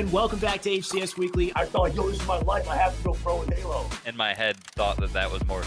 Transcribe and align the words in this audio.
and 0.00 0.10
welcome 0.12 0.38
back 0.38 0.62
to 0.62 0.70
HCS 0.70 1.18
Weekly. 1.18 1.52
I 1.54 1.66
thought, 1.66 1.94
yo, 1.94 2.08
this 2.08 2.18
is 2.18 2.26
my 2.26 2.38
life. 2.38 2.66
I 2.70 2.76
have 2.76 2.96
to 2.96 3.04
go 3.04 3.12
pro 3.12 3.42
in 3.42 3.52
Halo. 3.52 3.84
In 4.06 4.16
my 4.16 4.32
head, 4.32 4.56
thought 4.56 4.96
that 4.96 5.12
that 5.12 5.30
was 5.30 5.44
more 5.46 5.62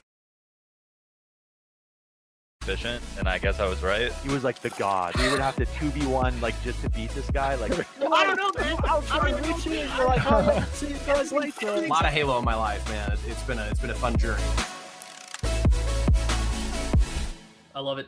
efficient, 2.64 3.04
and 3.20 3.28
I 3.28 3.38
guess 3.38 3.60
I 3.60 3.68
was 3.68 3.84
right. 3.84 4.12
He 4.24 4.30
was 4.30 4.44
like 4.44 4.60
the 4.60 4.72
god. 4.72 5.16
We 5.18 5.30
would 5.30 5.40
have 5.40 5.56
to 5.58 5.68
2v1 5.68 6.42
like 6.42 6.60
just 6.64 6.82
to 6.82 6.90
beat 6.90 7.12
this 7.12 7.30
guy. 7.30 7.54
Like 7.54 7.74
I 8.02 8.26
don't 8.26 8.38
know, 8.38 8.52
man. 8.60 8.76
I 8.84 8.96
was 8.96 9.08
trying 9.08 9.36
to 9.36 9.48
reach 9.48 9.68
you. 9.68 9.74
You're 9.74 10.08
like, 10.08 10.22
oh, 10.26 10.68
see 10.74 10.88
you 10.88 10.98
guys 11.06 11.32
later. 11.32 11.68
A 11.68 11.88
lot 11.88 12.06
of 12.06 12.12
Halo 12.12 12.40
in 12.40 12.46
my 12.46 12.56
life, 12.56 12.90
man. 12.90 13.16
It's 13.28 13.44
been 13.44 13.60
a 13.60 13.68
it's 13.70 13.82
been 13.82 13.92
a 13.92 13.96
fun 13.96 14.18
journey. 14.18 14.42
I 17.76 17.80
love 17.80 18.00
it. 18.00 18.08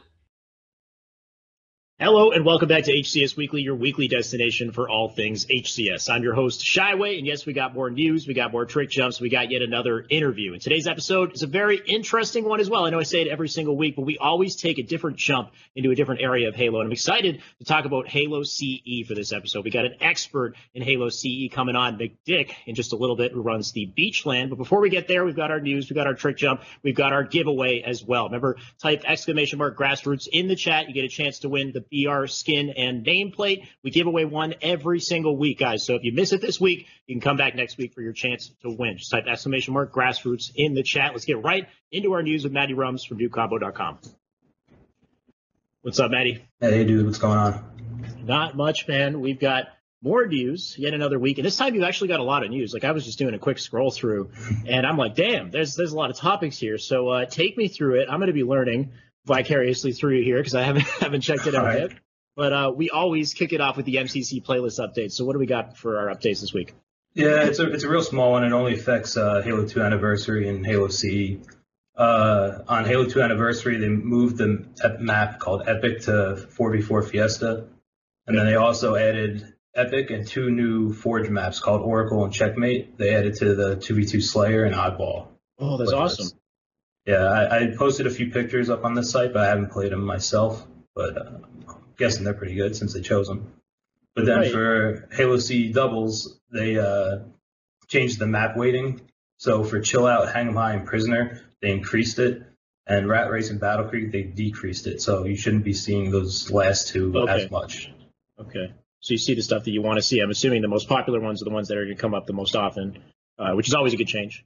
Hello 1.97 2.31
and 2.31 2.43
welcome 2.43 2.67
back 2.67 2.83
to 2.83 2.91
HCS 2.91 3.37
Weekly, 3.37 3.61
your 3.61 3.75
weekly 3.75 4.09
destination 4.09 4.73
for 4.73 4.89
all 4.89 5.07
things 5.07 5.45
HCS. 5.45 6.09
I'm 6.09 6.23
your 6.23 6.33
host, 6.33 6.59
Shyway, 6.59 7.17
and 7.17 7.25
yes, 7.25 7.45
we 7.45 7.53
got 7.53 7.73
more 7.73 7.89
news, 7.89 8.27
we 8.27 8.33
got 8.33 8.51
more 8.51 8.65
trick 8.65 8.89
jumps, 8.89 9.21
we 9.21 9.29
got 9.29 9.49
yet 9.49 9.61
another 9.61 10.05
interview. 10.09 10.51
And 10.51 10.61
today's 10.61 10.87
episode 10.87 11.33
is 11.35 11.43
a 11.43 11.47
very 11.47 11.77
interesting 11.77 12.43
one 12.43 12.59
as 12.59 12.69
well. 12.69 12.83
I 12.83 12.89
know 12.89 12.99
I 12.99 13.03
say 13.03 13.21
it 13.21 13.29
every 13.29 13.47
single 13.47 13.77
week, 13.77 13.95
but 13.95 14.01
we 14.01 14.17
always 14.17 14.57
take 14.57 14.77
a 14.77 14.83
different 14.83 15.15
jump 15.15 15.51
into 15.73 15.89
a 15.89 15.95
different 15.95 16.19
area 16.19 16.49
of 16.49 16.55
Halo. 16.55 16.81
And 16.81 16.87
I'm 16.87 16.91
excited 16.91 17.41
to 17.59 17.63
talk 17.63 17.85
about 17.85 18.09
Halo 18.09 18.43
CE 18.43 19.07
for 19.07 19.15
this 19.15 19.31
episode. 19.31 19.63
We 19.63 19.71
got 19.71 19.85
an 19.85 19.95
expert 20.01 20.55
in 20.73 20.83
Halo 20.83 21.07
CE 21.07 21.47
coming 21.49 21.77
on, 21.77 21.95
Nick 21.95 22.25
Dick, 22.25 22.57
in 22.65 22.75
just 22.75 22.91
a 22.91 22.97
little 22.97 23.15
bit, 23.15 23.31
who 23.31 23.41
runs 23.41 23.71
the 23.71 23.89
Beachland. 23.97 24.49
But 24.49 24.57
before 24.57 24.81
we 24.81 24.89
get 24.89 25.07
there, 25.07 25.23
we've 25.23 25.33
got 25.33 25.49
our 25.49 25.61
news, 25.61 25.89
we've 25.89 25.95
got 25.95 26.07
our 26.07 26.13
trick 26.13 26.35
jump, 26.35 26.61
we've 26.83 26.93
got 26.93 27.13
our 27.13 27.23
giveaway 27.23 27.83
as 27.83 28.03
well. 28.03 28.25
Remember, 28.25 28.57
type 28.81 29.03
exclamation 29.07 29.59
mark 29.59 29.77
grassroots 29.77 30.27
in 30.29 30.49
the 30.49 30.57
chat. 30.57 30.89
You 30.89 30.93
get 30.93 31.05
a 31.05 31.07
chance 31.07 31.39
to 31.39 31.47
win 31.47 31.71
the 31.71 31.84
BR 31.89 32.27
skin 32.27 32.69
and 32.69 33.05
nameplate. 33.05 33.67
We 33.83 33.91
give 33.91 34.07
away 34.07 34.25
one 34.25 34.55
every 34.61 34.99
single 34.99 35.37
week, 35.37 35.59
guys. 35.59 35.85
So 35.85 35.95
if 35.95 36.03
you 36.03 36.13
miss 36.13 36.33
it 36.33 36.41
this 36.41 36.59
week, 36.59 36.87
you 37.07 37.15
can 37.15 37.21
come 37.21 37.37
back 37.37 37.55
next 37.55 37.77
week 37.77 37.93
for 37.93 38.01
your 38.01 38.13
chance 38.13 38.51
to 38.61 38.69
win. 38.69 38.97
Just 38.97 39.11
type 39.11 39.25
exclamation 39.27 39.73
mark 39.73 39.93
grassroots 39.93 40.51
in 40.55 40.73
the 40.73 40.83
chat. 40.83 41.13
Let's 41.13 41.25
get 41.25 41.43
right 41.43 41.67
into 41.91 42.13
our 42.13 42.23
news 42.23 42.43
with 42.43 42.53
Maddie 42.53 42.73
Rums 42.73 43.03
from 43.03 43.19
NoobCombo.com. 43.19 43.99
What's 45.81 45.99
up, 45.99 46.11
Maddie? 46.11 46.43
Hey, 46.59 46.83
dude, 46.83 47.05
what's 47.05 47.19
going 47.19 47.37
on? 47.37 47.63
Not 48.23 48.57
much, 48.57 48.87
man. 48.87 49.19
We've 49.19 49.39
got 49.39 49.67
more 50.01 50.25
news, 50.27 50.75
yet 50.77 50.93
another 50.93 51.17
week, 51.17 51.39
and 51.39 51.45
this 51.45 51.57
time 51.57 51.73
you've 51.73 51.83
actually 51.83 52.09
got 52.09 52.19
a 52.19 52.23
lot 52.23 52.43
of 52.43 52.51
news. 52.51 52.73
Like 52.73 52.83
I 52.83 52.91
was 52.91 53.05
just 53.05 53.17
doing 53.17 53.33
a 53.33 53.39
quick 53.39 53.57
scroll 53.57 53.89
through, 53.89 54.29
and 54.67 54.85
I'm 54.85 54.97
like, 54.97 55.15
damn, 55.15 55.49
there's 55.49 55.73
there's 55.73 55.93
a 55.93 55.95
lot 55.95 56.11
of 56.11 56.17
topics 56.17 56.59
here. 56.59 56.77
So 56.77 57.09
uh, 57.09 57.25
take 57.25 57.57
me 57.57 57.67
through 57.67 58.01
it. 58.01 58.07
I'm 58.09 58.19
going 58.19 58.27
to 58.27 58.33
be 58.33 58.43
learning 58.43 58.91
vicariously 59.25 59.91
through 59.91 60.17
you 60.17 60.23
here 60.23 60.37
because 60.37 60.55
I 60.55 60.63
haven't 60.63 60.85
haven't 60.99 61.21
checked 61.21 61.47
it 61.47 61.55
out 61.55 61.65
right. 61.65 61.79
yet. 61.79 61.91
But 62.35 62.53
uh, 62.53 62.73
we 62.75 62.89
always 62.89 63.33
kick 63.33 63.53
it 63.53 63.61
off 63.61 63.77
with 63.77 63.85
the 63.85 63.95
MCC 63.95 64.43
playlist 64.43 64.79
updates. 64.79 65.13
So 65.13 65.23
what 65.23 65.33
do 65.33 65.39
we 65.39 65.45
got 65.45 65.77
for 65.77 65.97
our 65.97 66.13
updates 66.13 66.41
this 66.41 66.53
week? 66.53 66.73
Yeah, 67.13 67.45
it's 67.45 67.59
a 67.59 67.71
it's 67.71 67.83
a 67.83 67.89
real 67.89 68.03
small 68.03 68.31
one. 68.31 68.43
It 68.43 68.51
only 68.51 68.73
affects 68.73 69.15
uh, 69.15 69.41
Halo 69.41 69.65
2 69.65 69.81
Anniversary 69.81 70.49
and 70.49 70.65
Halo 70.65 70.89
CE. 70.89 71.37
Uh, 71.95 72.59
on 72.67 72.83
Halo 72.83 73.05
2 73.05 73.21
Anniversary, 73.21 73.77
they 73.77 73.87
moved 73.87 74.37
the 74.37 74.65
map 74.99 75.39
called 75.39 75.63
Epic 75.65 76.01
to 76.01 76.45
4v4 76.57 77.09
Fiesta, 77.09 77.67
and 78.27 78.37
then 78.37 78.45
they 78.45 78.55
also 78.55 78.95
added 78.95 79.53
Epic 79.73 80.09
and 80.09 80.27
two 80.27 80.49
new 80.49 80.93
Forge 80.93 81.29
maps 81.29 81.59
called 81.59 81.81
Oracle 81.81 82.25
and 82.25 82.33
Checkmate. 82.33 82.97
They 82.97 83.15
added 83.15 83.35
to 83.35 83.55
the 83.55 83.77
2v2 83.77 84.21
Slayer 84.21 84.65
and 84.65 84.75
Oddball. 84.75 85.27
Oh, 85.57 85.77
that's 85.77 85.93
awesome. 85.93 86.37
Yeah, 87.05 87.23
I, 87.23 87.59
I 87.63 87.75
posted 87.75 88.07
a 88.07 88.09
few 88.09 88.31
pictures 88.31 88.69
up 88.69 88.83
on 88.83 88.95
this 88.95 89.11
site, 89.11 89.31
but 89.33 89.43
I 89.43 89.47
haven't 89.47 89.71
played 89.71 89.91
them 89.91 90.03
myself. 90.03 90.65
But 90.95 91.17
uh, 91.17 91.29
I'm 91.67 91.75
guessing 91.97 92.23
they're 92.23 92.33
pretty 92.33 92.55
good 92.55 92.75
since 92.75 92.93
they 92.93 93.01
chose 93.01 93.27
them. 93.27 93.53
But 94.15 94.25
then 94.25 94.39
Right. 94.39 94.51
for 94.51 95.07
Halo 95.11 95.37
C 95.37 95.71
doubles, 95.71 96.39
they 96.51 96.77
uh, 96.79 97.19
changed 97.87 98.17
the 98.17 98.27
map 98.27 98.55
weighting. 98.57 99.01
So 99.37 99.63
for 99.63 99.81
Chill 99.81 100.07
Out, 100.07 100.33
Hang 100.33 100.47
'em 100.47 100.55
High, 100.55 100.73
and 100.75 100.87
Prisoner, 100.87 101.41
they 101.61 101.71
increased 101.71 102.17
it. 102.19 102.41
And 102.87 103.07
Rat 103.09 103.29
Race 103.29 103.49
and 103.49 103.59
Battle 103.59 103.87
Creek, 103.89 104.11
they 104.11 104.23
decreased 104.23 104.87
it. 104.87 105.01
So 105.01 105.25
you 105.25 105.35
shouldn't 105.35 105.63
be 105.63 105.73
seeing 105.73 106.11
those 106.11 106.49
last 106.51 106.87
two 106.87 107.15
Okay. 107.17 107.43
as 107.45 107.51
much. 107.51 107.91
Okay. 108.39 108.71
So 109.01 109.13
you 109.13 109.17
see 109.17 109.33
the 109.35 109.41
stuff 109.41 109.63
that 109.65 109.71
you 109.71 109.81
want 109.81 109.97
to 109.97 110.01
see. 110.01 110.19
I'm 110.21 110.29
assuming 110.31 110.61
the 110.61 110.67
most 110.67 110.87
popular 110.87 111.19
ones 111.19 111.41
are 111.41 111.45
the 111.45 111.51
ones 111.51 111.67
that 111.67 111.77
are 111.77 111.83
going 111.85 111.95
to 111.95 112.01
come 112.01 112.13
up 112.13 112.25
the 112.25 112.33
most 112.33 112.55
often, 112.55 112.99
uh, 113.37 113.51
which 113.53 113.67
is 113.67 113.73
always 113.73 113.93
a 113.93 113.97
good 113.97 114.07
change. 114.07 114.45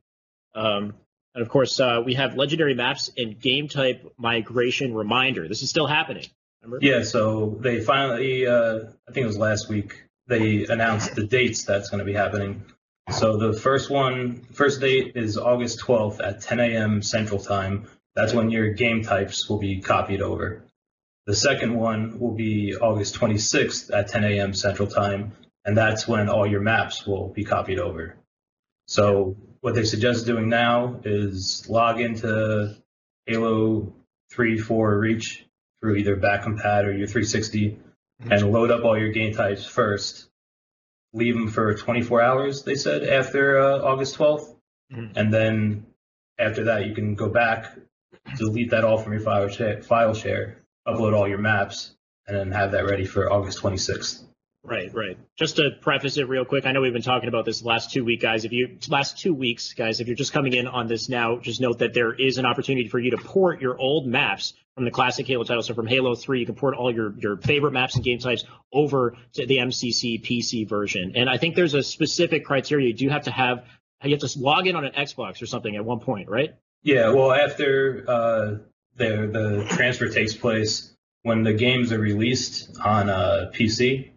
Um, 0.55 0.95
and 1.35 1.41
of 1.41 1.49
course, 1.49 1.79
uh, 1.79 2.01
we 2.05 2.15
have 2.15 2.35
legendary 2.35 2.73
maps 2.73 3.11
and 3.17 3.39
game 3.39 3.67
type 3.67 4.13
migration 4.17 4.93
reminder. 4.93 5.47
This 5.47 5.61
is 5.61 5.69
still 5.69 5.87
happening. 5.87 6.25
Remember? 6.61 6.85
Yeah, 6.85 7.03
so 7.03 7.57
they 7.59 7.81
finally, 7.81 8.47
uh, 8.47 8.79
I 9.07 9.11
think 9.11 9.23
it 9.23 9.27
was 9.27 9.37
last 9.37 9.69
week, 9.69 10.03
they 10.27 10.65
announced 10.65 11.15
the 11.15 11.25
dates 11.25 11.63
that's 11.63 11.89
going 11.89 11.99
to 11.99 12.05
be 12.05 12.13
happening. 12.13 12.63
So 13.11 13.37
the 13.37 13.53
first 13.53 13.89
one, 13.89 14.41
first 14.53 14.81
date 14.81 15.13
is 15.15 15.37
August 15.37 15.79
12th 15.79 16.19
at 16.23 16.41
10 16.41 16.59
a.m. 16.59 17.01
Central 17.01 17.39
Time. 17.39 17.87
That's 18.15 18.33
when 18.33 18.49
your 18.51 18.73
game 18.73 19.03
types 19.03 19.49
will 19.49 19.57
be 19.57 19.81
copied 19.81 20.21
over. 20.21 20.63
The 21.25 21.35
second 21.35 21.75
one 21.75 22.19
will 22.19 22.33
be 22.33 22.75
August 22.75 23.15
26th 23.15 23.95
at 23.95 24.09
10 24.09 24.23
a.m. 24.25 24.53
Central 24.53 24.87
Time, 24.87 25.33
and 25.65 25.77
that's 25.77 26.07
when 26.07 26.29
all 26.29 26.45
your 26.45 26.61
maps 26.61 27.05
will 27.05 27.29
be 27.29 27.43
copied 27.43 27.79
over. 27.79 28.17
So 28.87 29.37
what 29.61 29.75
they 29.75 29.83
suggest 29.83 30.25
doing 30.25 30.49
now 30.49 30.99
is 31.03 31.67
log 31.69 31.99
into 31.99 32.75
Halo 33.25 33.93
3, 34.31 34.57
4 34.57 34.99
Reach 34.99 35.45
through 35.81 35.95
either 35.95 36.15
back 36.15 36.43
compat 36.43 36.85
or 36.85 36.91
your 36.91 37.07
360 37.07 37.79
and 38.29 38.51
load 38.51 38.71
up 38.71 38.83
all 38.83 38.97
your 38.97 39.11
game 39.11 39.33
types 39.33 39.65
first. 39.65 40.27
Leave 41.13 41.33
them 41.35 41.47
for 41.47 41.73
24 41.73 42.21
hours, 42.21 42.63
they 42.63 42.75
said, 42.75 43.03
after 43.03 43.59
uh, 43.59 43.79
August 43.79 44.17
12th. 44.17 44.55
Mhm. 44.91 45.11
And 45.15 45.33
then 45.33 45.85
after 46.37 46.65
that, 46.65 46.85
you 46.85 46.93
can 46.93 47.15
go 47.15 47.29
back, 47.29 47.71
delete 48.37 48.71
that 48.71 48.83
all 48.83 48.97
from 48.97 49.13
your 49.13 49.21
file 49.21 49.47
share, 49.47 49.81
file 49.81 50.13
share, 50.13 50.57
upload 50.87 51.15
all 51.15 51.27
your 51.27 51.37
maps, 51.37 51.95
and 52.27 52.37
then 52.37 52.51
have 52.51 52.71
that 52.71 52.85
ready 52.85 53.05
for 53.05 53.31
August 53.31 53.59
26th. 53.59 54.23
Right, 54.63 54.93
right. 54.93 55.17
Just 55.37 55.55
to 55.55 55.71
preface 55.81 56.17
it 56.17 56.27
real 56.27 56.43
quick, 56.43 56.65
I 56.65 56.73
know 56.73 56.81
we've 56.81 56.91
been 56.91 57.01
talking 57.01 57.29
about 57.29 57.45
this 57.45 57.61
the 57.61 57.67
last 57.67 57.91
two 57.91 58.03
week, 58.03 58.21
guys. 58.21 58.43
If 58.43 58.51
you 58.51 58.77
last 58.89 59.17
two 59.17 59.33
weeks, 59.33 59.73
guys, 59.73 60.01
if 60.01 60.07
you're 60.07 60.17
just 60.17 60.33
coming 60.33 60.53
in 60.53 60.67
on 60.67 60.87
this 60.87 61.07
now, 61.07 61.39
just 61.39 61.61
note 61.61 61.79
that 61.79 61.93
there 61.93 62.13
is 62.13 62.37
an 62.37 62.45
opportunity 62.45 62.89
for 62.89 62.99
you 62.99 63.11
to 63.11 63.17
port 63.17 63.61
your 63.61 63.77
old 63.79 64.05
maps 64.05 64.53
from 64.75 64.83
the 64.83 64.91
classic 64.91 65.27
Halo 65.27 65.45
title. 65.45 65.63
So 65.63 65.73
from 65.73 65.87
Halo 65.87 66.13
3, 66.13 66.41
you 66.41 66.45
can 66.45 66.55
port 66.55 66.75
all 66.75 66.93
your 66.93 67.17
your 67.19 67.37
favorite 67.37 67.71
maps 67.71 67.95
and 67.95 68.03
game 68.03 68.19
types 68.19 68.43
over 68.73 69.15
to 69.33 69.45
the 69.45 69.57
MCC 69.57 70.21
PC 70.23 70.67
version. 70.67 71.13
And 71.15 71.29
I 71.29 71.37
think 71.37 71.55
there's 71.55 71.73
a 71.73 71.83
specific 71.83 72.43
criteria. 72.43 72.87
You 72.87 72.93
do 72.93 73.09
have 73.09 73.23
to 73.23 73.31
have 73.31 73.63
you 74.03 74.11
have 74.11 74.19
to 74.19 74.39
log 74.39 74.67
in 74.67 74.75
on 74.75 74.83
an 74.83 74.91
Xbox 74.91 75.41
or 75.41 75.45
something 75.45 75.75
at 75.75 75.85
one 75.85 75.99
point, 75.99 76.29
right? 76.29 76.53
Yeah, 76.83 77.11
well, 77.11 77.31
after 77.31 78.03
uh, 78.07 78.57
the 78.97 79.29
the 79.31 79.65
transfer 79.69 80.09
takes 80.09 80.33
place, 80.33 80.93
when 81.23 81.43
the 81.43 81.53
games 81.53 81.91
are 81.91 81.99
released 81.99 82.77
on 82.83 83.09
uh, 83.09 83.51
PC, 83.53 84.11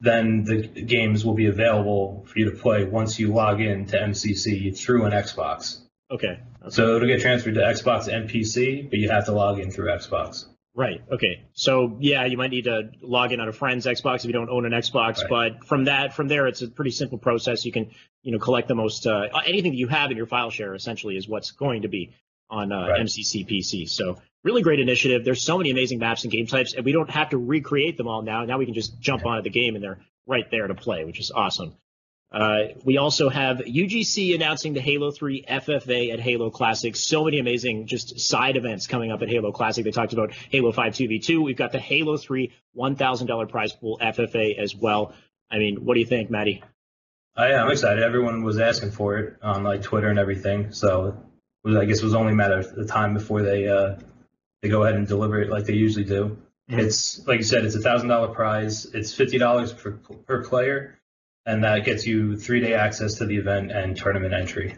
then 0.00 0.44
the 0.44 0.62
games 0.62 1.24
will 1.24 1.34
be 1.34 1.46
available 1.46 2.24
for 2.28 2.38
you 2.38 2.50
to 2.50 2.56
play 2.56 2.84
once 2.84 3.18
you 3.18 3.32
log 3.32 3.60
in 3.60 3.86
to 3.86 3.96
MCC 3.98 4.76
through 4.78 5.04
an 5.04 5.12
Xbox. 5.12 5.80
Okay. 6.10 6.40
So 6.68 6.96
it'll 6.96 7.08
get 7.08 7.20
transferred 7.20 7.54
to 7.54 7.60
Xbox 7.60 8.08
and 8.12 8.28
PC, 8.30 8.88
but 8.88 8.98
you 8.98 9.10
have 9.10 9.26
to 9.26 9.32
log 9.32 9.58
in 9.58 9.70
through 9.70 9.86
Xbox. 9.88 10.44
Right. 10.74 11.02
Okay. 11.10 11.44
So 11.54 11.96
yeah, 11.98 12.24
you 12.26 12.36
might 12.36 12.50
need 12.50 12.64
to 12.64 12.90
log 13.02 13.32
in 13.32 13.40
on 13.40 13.48
a 13.48 13.52
friend's 13.52 13.84
Xbox 13.84 14.18
if 14.18 14.26
you 14.26 14.32
don't 14.32 14.48
own 14.48 14.64
an 14.64 14.72
Xbox. 14.72 15.20
But 15.28 15.64
from 15.64 15.86
that, 15.86 16.14
from 16.14 16.28
there, 16.28 16.46
it's 16.46 16.62
a 16.62 16.68
pretty 16.68 16.92
simple 16.92 17.18
process. 17.18 17.64
You 17.64 17.72
can, 17.72 17.90
you 18.22 18.30
know, 18.30 18.38
collect 18.38 18.68
the 18.68 18.76
most 18.76 19.06
uh, 19.06 19.26
anything 19.44 19.72
that 19.72 19.78
you 19.78 19.88
have 19.88 20.12
in 20.12 20.16
your 20.16 20.26
file 20.26 20.50
share. 20.50 20.74
Essentially, 20.76 21.16
is 21.16 21.28
what's 21.28 21.50
going 21.50 21.82
to 21.82 21.88
be 21.88 22.14
on 22.48 22.70
uh, 22.70 22.88
Right. 22.88 23.00
MCC 23.00 23.46
PC. 23.46 23.88
So 23.88 24.18
really 24.44 24.62
great 24.62 24.80
initiative. 24.80 25.24
There's 25.24 25.42
so 25.42 25.58
many 25.58 25.70
amazing 25.70 25.98
maps 25.98 26.24
and 26.24 26.32
game 26.32 26.46
types, 26.46 26.74
and 26.74 26.84
we 26.84 26.92
don't 26.92 27.10
have 27.10 27.30
to 27.30 27.38
recreate 27.38 27.96
them 27.96 28.08
all 28.08 28.22
now. 28.22 28.44
Now 28.44 28.58
we 28.58 28.64
can 28.64 28.74
just 28.74 29.00
jump 29.00 29.26
onto 29.26 29.42
the 29.42 29.50
game, 29.50 29.74
and 29.74 29.82
they're 29.82 30.00
right 30.26 30.48
there 30.50 30.66
to 30.66 30.74
play, 30.74 31.04
which 31.04 31.20
is 31.20 31.30
awesome. 31.30 31.74
Uh, 32.30 32.64
we 32.84 32.98
also 32.98 33.30
have 33.30 33.58
UGC 33.58 34.34
announcing 34.34 34.74
the 34.74 34.80
Halo 34.80 35.10
3 35.10 35.44
FFA 35.48 36.12
at 36.12 36.20
Halo 36.20 36.50
Classic. 36.50 36.94
So 36.94 37.24
many 37.24 37.38
amazing 37.38 37.86
just 37.86 38.20
side 38.20 38.56
events 38.56 38.86
coming 38.86 39.10
up 39.10 39.22
at 39.22 39.30
Halo 39.30 39.50
Classic. 39.50 39.82
They 39.82 39.90
talked 39.90 40.12
about 40.12 40.32
Halo 40.50 40.70
5 40.70 40.92
2v2. 40.92 41.42
We've 41.42 41.56
got 41.56 41.72
the 41.72 41.78
Halo 41.78 42.18
3 42.18 42.52
$1,000 42.76 43.48
prize 43.48 43.72
pool 43.72 43.98
FFA 44.02 44.58
as 44.58 44.76
well. 44.76 45.14
I 45.50 45.58
mean, 45.58 45.86
what 45.86 45.94
do 45.94 46.00
you 46.00 46.06
think, 46.06 46.30
Maddie? 46.30 46.62
I 47.34 47.52
am 47.52 47.70
excited. 47.70 48.02
Everyone 48.02 48.42
was 48.42 48.58
asking 48.58 48.90
for 48.90 49.16
it 49.16 49.36
on 49.40 49.64
like 49.64 49.82
Twitter 49.82 50.08
and 50.08 50.18
everything. 50.18 50.72
So 50.72 51.06
it 51.06 51.14
was, 51.64 51.76
I 51.76 51.86
guess 51.86 52.00
it 52.00 52.04
was 52.04 52.14
only 52.14 52.32
a 52.32 52.36
matter 52.36 52.58
of 52.58 52.74
the 52.74 52.84
time 52.84 53.14
before 53.14 53.42
they 53.42 53.68
uh, 53.68 53.94
they 54.62 54.68
go 54.68 54.82
ahead 54.82 54.96
and 54.96 55.06
deliver 55.06 55.40
it 55.40 55.50
like 55.50 55.64
they 55.64 55.74
usually 55.74 56.04
do. 56.04 56.38
Mhm. 56.70 56.78
It's 56.80 57.26
like 57.26 57.38
you 57.38 57.44
said, 57.44 57.64
it's 57.64 57.74
a 57.74 57.80
thousand 57.80 58.08
dollar 58.08 58.28
prize. 58.28 58.86
It's 58.86 59.14
fifty 59.14 59.38
dollars 59.38 59.72
per 59.72 59.92
per 59.92 60.44
player, 60.44 60.98
and 61.46 61.64
that 61.64 61.84
gets 61.84 62.06
you 62.06 62.36
three 62.36 62.60
day 62.60 62.74
access 62.74 63.14
to 63.14 63.26
the 63.26 63.36
event 63.36 63.72
and 63.72 63.96
tournament 63.96 64.34
entry. 64.34 64.76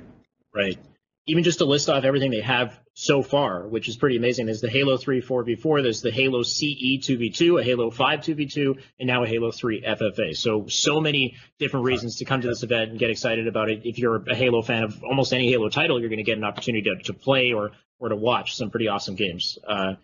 Right. 0.54 0.78
Even 1.26 1.44
just 1.44 1.58
to 1.58 1.64
list 1.64 1.88
off 1.88 2.04
everything 2.04 2.30
they 2.30 2.40
have 2.40 2.78
so 2.94 3.22
far, 3.22 3.68
which 3.68 3.88
is 3.88 3.96
pretty 3.96 4.16
amazing. 4.16 4.46
There's 4.46 4.60
the 4.60 4.70
Halo 4.70 4.96
3 4.96 5.22
4v4, 5.22 5.82
there's 5.82 6.02
the 6.02 6.10
Halo 6.10 6.42
CE 6.42 6.98
2v2, 6.98 7.60
a 7.60 7.64
Halo 7.64 7.90
5 7.90 8.20
2v2, 8.20 8.80
and 8.98 9.06
now 9.06 9.22
a 9.22 9.26
Halo 9.26 9.50
3 9.50 9.82
FFA. 9.82 10.36
So, 10.36 10.66
so 10.66 11.00
many 11.00 11.36
different 11.58 11.86
reasons 11.86 12.16
to 12.16 12.24
come 12.24 12.40
to 12.40 12.48
this 12.48 12.62
event 12.62 12.90
and 12.90 12.98
get 12.98 13.10
excited 13.10 13.46
about 13.46 13.70
it. 13.70 13.82
If 13.84 13.98
you're 13.98 14.22
a 14.28 14.34
Halo 14.34 14.62
fan 14.62 14.82
of 14.82 15.02
almost 15.04 15.32
any 15.32 15.50
Halo 15.50 15.68
title, 15.68 16.00
you're 16.00 16.08
going 16.08 16.18
to 16.18 16.24
get 16.24 16.38
an 16.38 16.44
opportunity 16.44 16.90
to, 16.90 17.02
to 17.04 17.14
play 17.14 17.52
or, 17.52 17.70
or 17.98 18.08
to 18.08 18.16
watch 18.16 18.56
some 18.56 18.70
pretty 18.70 18.88
awesome 18.88 19.14
games. 19.14 19.58
Uh, 19.66 19.94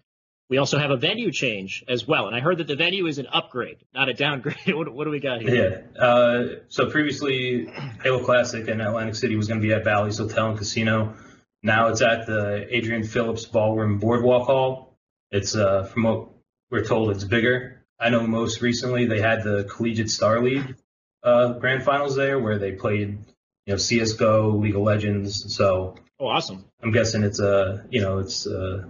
we 0.48 0.58
also 0.58 0.78
have 0.78 0.90
a 0.90 0.96
venue 0.96 1.32
change 1.32 1.84
as 1.88 2.06
well. 2.06 2.26
And 2.26 2.36
I 2.36 2.40
heard 2.40 2.58
that 2.58 2.66
the 2.66 2.76
venue 2.76 3.06
is 3.06 3.18
an 3.18 3.26
upgrade, 3.32 3.78
not 3.94 4.08
a 4.08 4.14
downgrade. 4.14 4.56
what, 4.68 4.92
what 4.92 5.04
do 5.04 5.10
we 5.10 5.20
got 5.20 5.42
here? 5.42 5.86
Yeah. 5.94 6.00
Uh, 6.00 6.44
so 6.68 6.90
previously, 6.90 7.66
Halo 8.02 8.24
Classic 8.24 8.66
in 8.68 8.80
Atlantic 8.80 9.16
City 9.16 9.36
was 9.36 9.48
going 9.48 9.60
to 9.60 9.66
be 9.66 9.72
at 9.72 9.84
Bally's 9.84 10.18
Hotel 10.18 10.50
and 10.50 10.58
Casino. 10.58 11.14
Now 11.62 11.88
it's 11.88 12.02
at 12.02 12.26
the 12.26 12.66
Adrian 12.70 13.04
Phillips 13.04 13.44
Ballroom 13.46 13.98
Boardwalk 13.98 14.46
Hall. 14.46 14.96
It's, 15.30 15.56
uh, 15.56 15.84
from 15.84 16.04
what 16.04 16.28
we're 16.70 16.84
told, 16.84 17.10
it's 17.10 17.24
bigger. 17.24 17.84
I 17.98 18.10
know 18.10 18.26
most 18.26 18.60
recently 18.60 19.06
they 19.06 19.20
had 19.20 19.42
the 19.42 19.64
Collegiate 19.64 20.10
Star 20.10 20.40
League 20.40 20.76
uh, 21.24 21.54
grand 21.54 21.82
finals 21.82 22.14
there 22.14 22.38
where 22.38 22.58
they 22.58 22.72
played, 22.72 23.18
you 23.66 23.72
know, 23.72 23.74
CSGO, 23.74 24.60
League 24.60 24.76
of 24.76 24.82
Legends. 24.82 25.56
So. 25.56 25.96
Oh, 26.20 26.28
awesome. 26.28 26.64
I'm 26.82 26.92
guessing 26.92 27.24
it's 27.24 27.40
a, 27.40 27.60
uh, 27.60 27.82
you 27.90 28.00
know, 28.00 28.18
it's, 28.20 28.46
uh, 28.46 28.84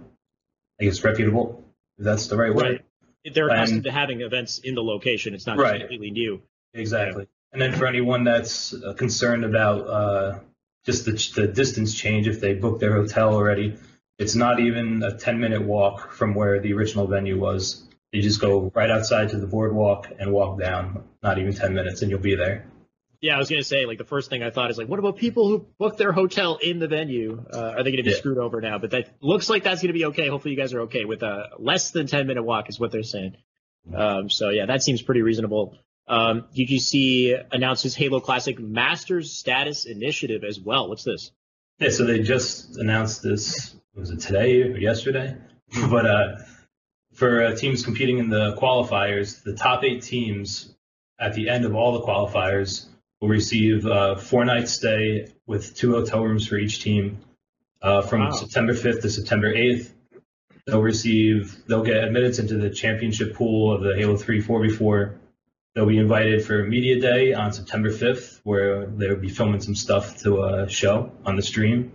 I 0.79 0.85
guess 0.85 1.03
reputable. 1.03 1.63
If 1.97 2.05
that's 2.05 2.27
the 2.27 2.37
right 2.37 2.53
word. 2.53 2.63
Right. 2.63 3.33
They're 3.33 3.49
accustomed 3.49 3.83
to 3.83 3.91
having 3.91 4.21
events 4.21 4.59
in 4.59 4.75
the 4.75 4.83
location. 4.83 5.33
It's 5.33 5.47
not 5.47 5.57
right. 5.57 5.81
completely 5.81 6.11
new. 6.11 6.41
Exactly. 6.73 7.23
Yeah. 7.23 7.27
And 7.53 7.61
then 7.61 7.73
for 7.73 7.87
anyone 7.87 8.23
that's 8.23 8.73
uh, 8.73 8.93
concerned 8.93 9.43
about 9.43 9.87
uh, 9.87 10.39
just 10.85 11.05
the, 11.05 11.41
the 11.41 11.47
distance 11.47 11.93
change, 11.93 12.27
if 12.27 12.39
they 12.39 12.53
book 12.53 12.79
their 12.79 12.93
hotel 12.93 13.33
already, 13.33 13.75
it's 14.17 14.35
not 14.35 14.59
even 14.59 15.03
a 15.03 15.17
10 15.17 15.39
minute 15.39 15.61
walk 15.61 16.11
from 16.11 16.33
where 16.35 16.59
the 16.59 16.73
original 16.73 17.07
venue 17.07 17.39
was. 17.39 17.83
You 18.11 18.21
just 18.21 18.39
go 18.39 18.71
right 18.73 18.89
outside 18.89 19.29
to 19.29 19.37
the 19.37 19.47
boardwalk 19.47 20.11
and 20.17 20.31
walk 20.31 20.59
down, 20.59 21.03
not 21.21 21.37
even 21.39 21.53
10 21.53 21.73
minutes, 21.73 22.01
and 22.01 22.09
you'll 22.09 22.19
be 22.19 22.35
there. 22.35 22.65
Yeah, 23.21 23.35
I 23.35 23.39
was 23.39 23.49
gonna 23.49 23.63
say 23.63 23.85
like 23.85 23.97
the 23.97 24.05
first 24.05 24.29
thing 24.29 24.43
I 24.43 24.51
thought 24.51 24.69
is 24.69 24.77
like, 24.77 24.87
what 24.87 24.99
about 24.99 25.17
people 25.17 25.47
who 25.47 25.65
book 25.79 25.97
their 25.97 26.11
hotel 26.11 26.57
in 26.61 26.79
the 26.79 26.87
venue? 26.87 27.43
Uh, 27.51 27.73
are 27.77 27.83
they 27.83 27.91
gonna 27.91 28.03
be 28.03 28.11
yeah. 28.11 28.17
screwed 28.17 28.37
over 28.37 28.61
now? 28.61 28.77
But 28.77 28.91
that 28.91 29.09
looks 29.21 29.49
like 29.49 29.63
that's 29.63 29.81
gonna 29.81 29.93
be 29.93 30.05
okay. 30.05 30.27
Hopefully, 30.27 30.53
you 30.53 30.59
guys 30.59 30.73
are 30.73 30.81
okay 30.81 31.05
with 31.05 31.23
a 31.23 31.49
less 31.57 31.91
than 31.91 32.07
ten 32.07 32.27
minute 32.27 32.43
walk 32.43 32.69
is 32.69 32.79
what 32.79 32.91
they're 32.91 33.03
saying. 33.03 33.35
Um, 33.93 34.29
so 34.29 34.49
yeah, 34.49 34.65
that 34.67 34.83
seems 34.83 35.01
pretty 35.01 35.21
reasonable. 35.21 35.77
Um, 36.07 36.45
UGC 36.55 37.47
announces 37.51 37.95
Halo 37.95 38.19
Classic 38.19 38.57
Masters 38.59 39.31
Status 39.33 39.85
Initiative 39.85 40.43
as 40.43 40.59
well. 40.59 40.87
What's 40.87 41.03
this? 41.03 41.31
Yeah, 41.79 41.89
so 41.89 42.05
they 42.05 42.19
just 42.19 42.77
announced 42.77 43.23
this. 43.23 43.75
Was 43.95 44.11
it 44.11 44.19
today 44.19 44.61
or 44.61 44.77
yesterday? 44.77 45.35
but 45.89 46.05
uh, 46.05 46.37
for 47.13 47.43
uh, 47.43 47.55
teams 47.55 47.83
competing 47.83 48.19
in 48.19 48.29
the 48.29 48.55
qualifiers, 48.55 49.43
the 49.43 49.55
top 49.55 49.83
eight 49.83 50.03
teams 50.03 50.73
at 51.19 51.33
the 51.33 51.49
end 51.49 51.65
of 51.65 51.75
all 51.75 51.93
the 51.93 52.05
qualifiers 52.05 52.85
will 53.21 53.29
receive 53.29 53.85
a 53.85 54.17
four 54.17 54.45
night 54.45 54.67
stay 54.67 55.27
with 55.45 55.75
two 55.75 55.93
hotel 55.93 56.23
rooms 56.23 56.47
for 56.47 56.57
each 56.57 56.81
team 56.81 57.19
uh, 57.81 58.01
from 58.01 58.21
wow. 58.21 58.31
September 58.31 58.73
5th 58.73 59.01
to 59.01 59.09
September 59.09 59.53
8th. 59.53 59.91
They'll 60.65 60.81
receive, 60.81 61.63
they'll 61.67 61.83
get 61.83 62.03
admittance 62.03 62.39
into 62.39 62.57
the 62.57 62.69
championship 62.69 63.35
pool 63.35 63.73
of 63.73 63.81
the 63.81 63.95
Halo 63.95 64.17
3 64.17 64.43
4v4. 64.43 65.15
They'll 65.73 65.85
be 65.85 65.97
invited 65.97 66.43
for 66.43 66.63
Media 66.63 66.99
Day 66.99 67.33
on 67.33 67.53
September 67.53 67.89
5th, 67.89 68.41
where 68.43 68.87
they'll 68.87 69.15
be 69.15 69.29
filming 69.29 69.61
some 69.61 69.75
stuff 69.75 70.17
to 70.23 70.41
uh, 70.41 70.67
show 70.67 71.11
on 71.25 71.35
the 71.35 71.41
stream, 71.41 71.91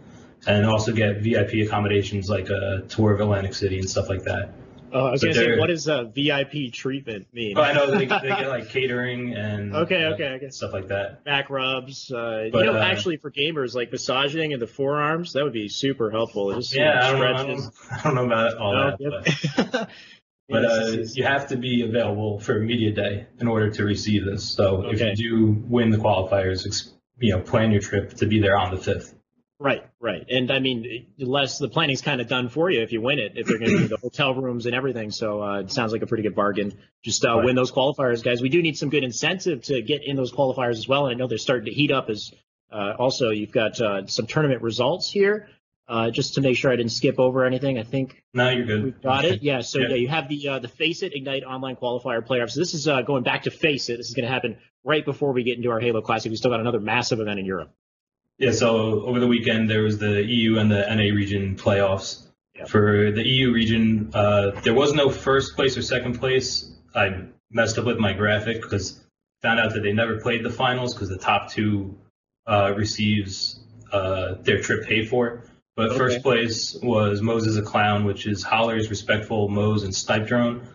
and 0.46 0.64
also 0.64 0.92
get 0.92 1.20
VIP 1.20 1.66
accommodations 1.66 2.30
like 2.30 2.48
a 2.48 2.84
tour 2.88 3.12
of 3.12 3.20
Atlantic 3.20 3.54
City 3.54 3.78
and 3.78 3.90
stuff 3.90 4.08
like 4.08 4.22
that. 4.22 4.54
Oh, 4.92 5.06
I 5.06 5.10
was 5.12 5.22
gonna 5.22 5.34
say, 5.34 5.58
what 5.58 5.68
does 5.68 5.88
a 5.88 6.04
VIP 6.04 6.72
treatment 6.72 7.28
mean? 7.32 7.56
Oh, 7.56 7.62
I 7.62 7.72
know 7.72 7.90
they, 7.90 8.06
they 8.06 8.06
get 8.06 8.48
like 8.48 8.68
catering 8.70 9.34
and 9.34 9.74
okay, 9.74 10.04
uh, 10.04 10.14
okay, 10.14 10.28
okay, 10.34 10.50
stuff 10.50 10.72
like 10.72 10.88
that. 10.88 11.24
Back 11.24 11.50
rubs, 11.50 12.10
uh, 12.12 12.48
but, 12.52 12.58
you 12.58 12.64
know, 12.66 12.74
uh, 12.74 12.82
actually 12.82 13.16
for 13.16 13.30
gamers, 13.30 13.74
like 13.74 13.90
massaging 13.90 14.52
in 14.52 14.60
the 14.60 14.66
forearms, 14.66 15.32
that 15.32 15.44
would 15.44 15.52
be 15.52 15.68
super 15.68 16.10
helpful. 16.10 16.54
Just, 16.54 16.74
yeah, 16.74 17.00
I 17.02 17.10
don't, 17.12 17.20
know, 17.20 17.26
I, 17.26 17.32
don't, 17.32 17.74
I 17.90 18.02
don't 18.02 18.14
know 18.14 18.26
about 18.26 18.58
all 18.58 18.72
that, 18.72 19.56
but, 19.56 19.90
but 20.48 20.64
uh, 20.64 21.04
you 21.14 21.24
have 21.24 21.48
to 21.48 21.56
be 21.56 21.82
available 21.82 22.40
for 22.40 22.58
media 22.58 22.92
day 22.92 23.26
in 23.40 23.48
order 23.48 23.70
to 23.70 23.84
receive 23.84 24.24
this. 24.24 24.50
So 24.50 24.84
okay. 24.84 25.12
if 25.12 25.18
you 25.18 25.30
do 25.30 25.64
win 25.68 25.90
the 25.90 25.98
qualifiers, 25.98 26.90
you 27.18 27.32
know, 27.32 27.40
plan 27.40 27.72
your 27.72 27.80
trip 27.80 28.14
to 28.14 28.26
be 28.26 28.40
there 28.40 28.58
on 28.58 28.74
the 28.74 28.80
fifth. 28.80 29.14
Right, 29.58 29.84
right. 30.02 30.26
And 30.28 30.50
I 30.50 30.58
mean, 30.58 31.06
less 31.18 31.58
the 31.58 31.68
planning's 31.68 32.02
kind 32.02 32.20
of 32.20 32.28
done 32.28 32.48
for 32.48 32.68
you 32.68 32.82
if 32.82 32.92
you 32.92 33.00
win 33.00 33.18
it, 33.18 33.32
if 33.36 33.46
they're 33.46 33.58
going 33.58 33.70
to 33.70 33.78
do 33.78 33.88
the 33.88 33.96
hotel 33.96 34.34
rooms 34.34 34.66
and 34.66 34.74
everything. 34.74 35.10
So 35.12 35.42
uh, 35.42 35.60
it 35.60 35.70
sounds 35.70 35.92
like 35.92 36.02
a 36.02 36.06
pretty 36.06 36.24
good 36.24 36.34
bargain. 36.34 36.76
Just 37.02 37.24
uh, 37.24 37.36
right. 37.36 37.44
win 37.44 37.56
those 37.56 37.72
qualifiers, 37.72 38.22
guys. 38.22 38.42
We 38.42 38.48
do 38.48 38.60
need 38.60 38.76
some 38.76 38.90
good 38.90 39.04
incentive 39.04 39.62
to 39.64 39.80
get 39.80 40.04
in 40.04 40.16
those 40.16 40.32
qualifiers 40.32 40.76
as 40.76 40.86
well. 40.86 41.06
And 41.06 41.14
I 41.14 41.18
know 41.18 41.28
they're 41.28 41.38
starting 41.38 41.66
to 41.66 41.72
heat 41.72 41.92
up 41.92 42.10
as 42.10 42.32
uh, 42.70 42.94
also 42.98 43.30
you've 43.30 43.52
got 43.52 43.80
uh, 43.80 44.06
some 44.06 44.26
tournament 44.26 44.62
results 44.62 45.10
here. 45.10 45.48
Uh, 45.88 46.10
just 46.10 46.34
to 46.34 46.40
make 46.40 46.56
sure 46.56 46.70
I 46.70 46.76
didn't 46.76 46.92
skip 46.92 47.18
over 47.18 47.44
anything, 47.44 47.78
I 47.78 47.82
think. 47.82 48.22
No, 48.32 48.48
you're 48.48 48.64
good. 48.64 48.84
We've 48.84 49.02
got 49.02 49.24
it. 49.24 49.42
Yeah. 49.42 49.60
So 49.60 49.80
yeah, 49.80 49.88
yeah 49.88 49.94
you 49.96 50.08
have 50.08 50.28
the 50.28 50.48
uh, 50.48 50.58
the 50.60 50.68
FACEIT 50.68 51.12
Ignite 51.12 51.42
online 51.42 51.76
qualifier 51.76 52.26
playoffs. 52.26 52.52
So 52.52 52.60
this 52.60 52.72
is 52.72 52.86
going 52.86 53.24
back 53.24 53.42
to 53.42 53.50
FACEIT. 53.50 53.98
This 53.98 54.08
is 54.08 54.14
going 54.14 54.24
to 54.24 54.32
happen 54.32 54.56
right 54.84 55.04
before 55.04 55.32
we 55.32 55.42
get 55.42 55.56
into 55.58 55.70
our 55.70 55.80
Halo 55.80 56.00
Classic. 56.00 56.30
We 56.30 56.36
still 56.36 56.50
got 56.50 56.60
another 56.60 56.80
massive 56.80 57.20
event 57.20 57.40
in 57.40 57.46
Europe. 57.46 57.74
Yeah, 58.42 58.50
so 58.50 59.04
over 59.04 59.20
the 59.20 59.28
weekend 59.28 59.70
there 59.70 59.84
was 59.84 59.98
the 59.98 60.20
EU 60.20 60.58
and 60.58 60.68
the 60.68 60.84
NA 60.92 61.14
region 61.14 61.54
playoffs. 61.54 62.26
Yeah. 62.56 62.64
For 62.64 63.12
the 63.12 63.24
EU 63.24 63.52
region, 63.52 64.10
uh, 64.12 64.60
there 64.62 64.74
was 64.74 64.92
no 64.94 65.10
first 65.10 65.54
place 65.54 65.76
or 65.76 65.82
second 65.82 66.18
place. 66.18 66.68
I 66.92 67.26
messed 67.52 67.78
up 67.78 67.84
with 67.84 67.98
my 67.98 68.12
graphic 68.12 68.60
because 68.60 69.00
found 69.42 69.60
out 69.60 69.74
that 69.74 69.84
they 69.84 69.92
never 69.92 70.20
played 70.20 70.44
the 70.44 70.50
finals 70.50 70.92
because 70.92 71.08
the 71.08 71.18
top 71.18 71.52
two 71.52 71.96
uh, 72.44 72.74
receives 72.76 73.60
uh, 73.92 74.34
their 74.40 74.60
trip 74.60 74.88
paid 74.88 75.08
for. 75.08 75.44
But 75.76 75.90
okay. 75.90 75.98
first 75.98 76.22
place 76.24 76.76
was 76.82 77.22
Moses 77.22 77.56
a 77.56 77.62
Clown, 77.62 78.04
which 78.04 78.26
is 78.26 78.42
Hollers, 78.42 78.90
Respectful, 78.90 79.50
Moze, 79.50 79.84
and 79.84 79.94
Snipe 79.94 80.26
Drone. 80.26 80.66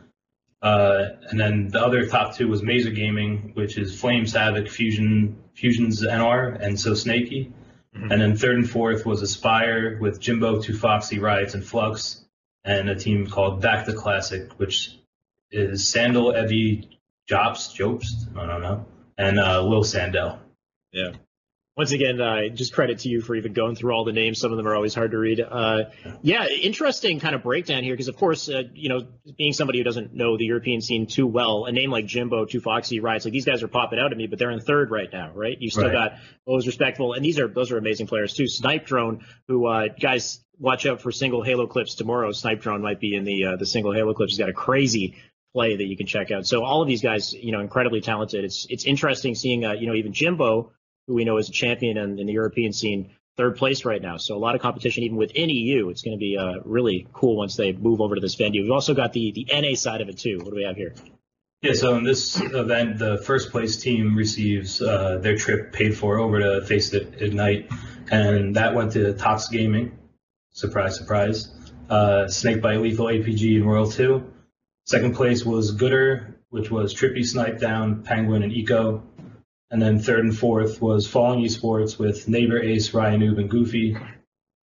Uh, 0.62 1.10
and 1.30 1.38
then 1.38 1.68
the 1.68 1.82
other 1.82 2.08
top 2.08 2.34
two 2.34 2.48
was 2.48 2.64
Mazer 2.64 2.92
Gaming, 2.92 3.52
which 3.56 3.78
is 3.78 4.00
Flame, 4.00 4.26
Havoc, 4.26 4.70
Fusion, 4.70 5.36
Fusions 5.54 6.02
NR, 6.02 6.60
and 6.62 6.80
So 6.80 6.94
Snaky. 6.94 7.52
Mm-hmm. 7.98 8.12
And 8.12 8.22
then 8.22 8.38
third 8.38 8.56
and 8.56 8.70
fourth 8.70 9.06
was 9.06 9.22
Aspire 9.22 9.98
with 10.00 10.20
Jimbo, 10.20 10.62
Two 10.62 10.78
Foxy, 10.78 11.20
Riots, 11.20 11.56
and 11.56 11.66
Flux, 11.66 12.24
and 12.64 12.90
a 12.90 12.96
team 12.96 13.28
called 13.28 13.62
Back 13.62 13.86
to 13.86 13.94
Classic, 13.94 14.52
which 14.60 14.98
is 15.52 15.88
Sandal, 15.88 16.36
Evie, 16.36 17.00
Jops, 17.30 17.76
Jopst, 17.76 18.38
I 18.38 18.46
don't 18.46 18.62
know, 18.62 18.86
and 19.18 19.40
uh, 19.40 19.62
Lil 19.64 19.84
Sandel. 19.84 20.40
Yeah 20.92 21.14
once 21.78 21.92
again, 21.92 22.20
uh, 22.20 22.50
just 22.50 22.74
credit 22.74 23.00
to 23.00 23.10
you 23.10 23.22
for 23.22 23.36
even 23.36 23.54
going 23.54 23.76
through 23.76 23.92
all 23.92 24.04
the 24.04 24.12
names. 24.12 24.40
Some 24.40 24.52
of 24.52 24.58
them 24.58 24.68
are 24.68 24.76
always 24.76 24.96
hard 24.96 25.12
to 25.12 25.18
read. 25.20 25.40
Uh, 25.40 25.84
yeah, 26.24 26.48
interesting 26.48 27.20
kind 27.20 27.36
of 27.36 27.44
breakdown 27.44 27.84
here 27.84 27.94
because, 27.94 28.08
of 28.08 28.18
course, 28.18 28.50
uh, 28.50 28.64
you 28.74 28.90
know, 28.90 29.06
being 29.38 29.54
somebody 29.54 29.78
who 29.78 29.84
doesn't 29.84 30.12
know 30.12 30.38
the 30.38 30.46
European 30.46 30.82
scene 30.82 31.06
too 31.06 31.28
well, 31.28 31.66
a 31.66 31.72
name 31.72 31.92
like 31.92 32.08
Jimbo, 32.08 32.46
Too 32.46 32.62
Foxy, 32.62 33.00
Riots, 33.00 33.26
like 33.26 33.32
these 33.32 33.46
guys 33.46 33.62
are 33.62 33.68
popping 33.68 34.00
out 34.00 34.12
at 34.12 34.18
me, 34.18 34.26
but 34.26 34.40
they're 34.40 34.50
in 34.50 34.60
third 34.60 34.90
right 34.90 35.10
now, 35.14 35.32
right? 35.36 35.56
You 35.60 35.70
still 35.70 35.84
right. 35.84 35.94
got 35.94 36.14
those 36.48 36.66
respectful, 36.66 37.14
and 37.14 37.24
these 37.24 37.40
are 37.40 37.48
those 37.48 37.72
are 37.72 37.78
amazing 37.78 38.08
players 38.08 38.34
too. 38.34 38.48
Snipe 38.48 38.88
Drone, 38.88 39.24
who 39.48 39.68
uh, 39.68 39.90
guys 40.02 40.44
watch 40.58 40.88
out 40.88 41.02
for 41.02 41.12
single 41.12 41.44
Halo 41.44 41.68
clips 41.68 41.94
tomorrow. 41.94 42.32
Snipe 42.32 42.62
Drone 42.62 42.82
might 42.82 43.00
be 43.00 43.16
in 43.16 43.24
the 43.24 43.46
uh, 43.46 43.56
the 43.56 43.68
single 43.68 43.94
Halo 43.94 44.16
clips. 44.16 44.34
He's 44.34 44.40
got 44.40 44.50
a 44.50 44.54
crazy 44.54 45.16
play 45.54 45.76
that 45.76 45.86
you 45.86 45.96
can 45.96 46.08
check 46.08 46.32
out. 46.32 46.48
So 46.48 46.64
all 46.64 46.82
of 46.82 46.88
these 46.88 47.04
guys, 47.04 47.34
you 47.34 47.52
know, 47.52 47.60
incredibly 47.60 48.02
talented. 48.02 48.44
It's 48.44 48.66
it's 48.68 48.86
interesting 48.86 49.36
seeing, 49.36 49.64
uh, 49.64 49.74
you 49.74 49.86
know, 49.86 49.94
even 49.94 50.12
Jimbo 50.12 50.72
who 51.08 51.16
we 51.16 51.26
know 51.26 51.38
is 51.38 51.50
a 51.50 51.52
champion 51.52 51.98
in, 51.98 52.20
in, 52.20 52.28
the 52.28 52.34
European 52.34 52.74
scene, 52.74 53.12
third 53.38 53.56
place 53.56 53.86
right 53.86 54.02
now. 54.02 54.18
So 54.18 54.36
a 54.36 54.40
lot 54.40 54.56
of 54.56 54.62
competition 54.62 55.04
even 55.04 55.18
within 55.18 55.50
EU. 55.50 55.90
It's 55.90 56.02
going 56.02 56.18
to 56.18 56.20
be 56.20 56.38
uh, 56.38 56.60
really 56.66 57.08
cool 57.14 57.38
once 57.38 57.56
they 57.56 57.72
move 57.72 58.02
over 58.02 58.16
to 58.16 58.22
this 58.22 58.36
venue. 58.36 58.64
We've 58.64 58.72
also 58.72 58.94
got 58.94 59.14
the 59.14 59.32
the 59.32 59.48
NA 59.52 59.76
side 59.76 60.02
of 60.02 60.10
it 60.10 60.18
too. 60.18 60.38
What 60.40 60.50
do 60.50 60.56
we 60.56 60.64
have 60.64 60.76
here? 60.76 60.94
Yeah, 61.62 61.74
so 61.74 61.96
in 61.96 62.04
this 62.04 62.40
event, 62.40 63.00
the 63.00 63.18
first 63.18 63.50
place 63.50 63.78
team 63.78 64.16
receives 64.16 64.80
uh, 64.80 65.18
their 65.18 65.38
trip 65.38 65.74
paid 65.74 65.98
for 65.98 66.20
over 66.20 66.40
to 66.40 66.62
FACEIT 66.62 67.20
Ignite, 67.20 67.72
and 68.12 68.56
that 68.56 68.76
went 68.76 68.92
to 68.92 69.14
Tox 69.14 69.48
Gaming. 69.48 69.98
Surprise, 70.52 70.96
surprise. 70.96 71.50
Uh, 71.90 72.28
Snakebite 72.28 72.82
Lethal 72.82 73.08
APG 73.08 73.56
and 73.56 73.66
Royal 73.66 73.90
2. 73.90 74.24
Second 74.86 75.16
place 75.16 75.46
was 75.46 75.72
Gooder, 75.72 76.36
which 76.50 76.70
was 76.70 76.94
Trippy 76.94 77.26
Snipe 77.26 77.60
Down, 77.60 78.04
Penguin, 78.04 78.44
and 78.44 78.54
Eco. 78.54 79.04
And 79.70 79.82
then 79.82 80.00
third 80.00 80.20
and 80.20 80.38
fourth 80.38 80.82
was 80.82 81.08
Falling 81.08 81.44
Esports 81.44 82.00
with 82.00 82.28
Neighbor 82.30 82.62
Ace, 82.62 82.94
Ryan 82.94 83.22
Noob, 83.22 83.40
and 83.40 83.50
Goofy. 83.50 83.98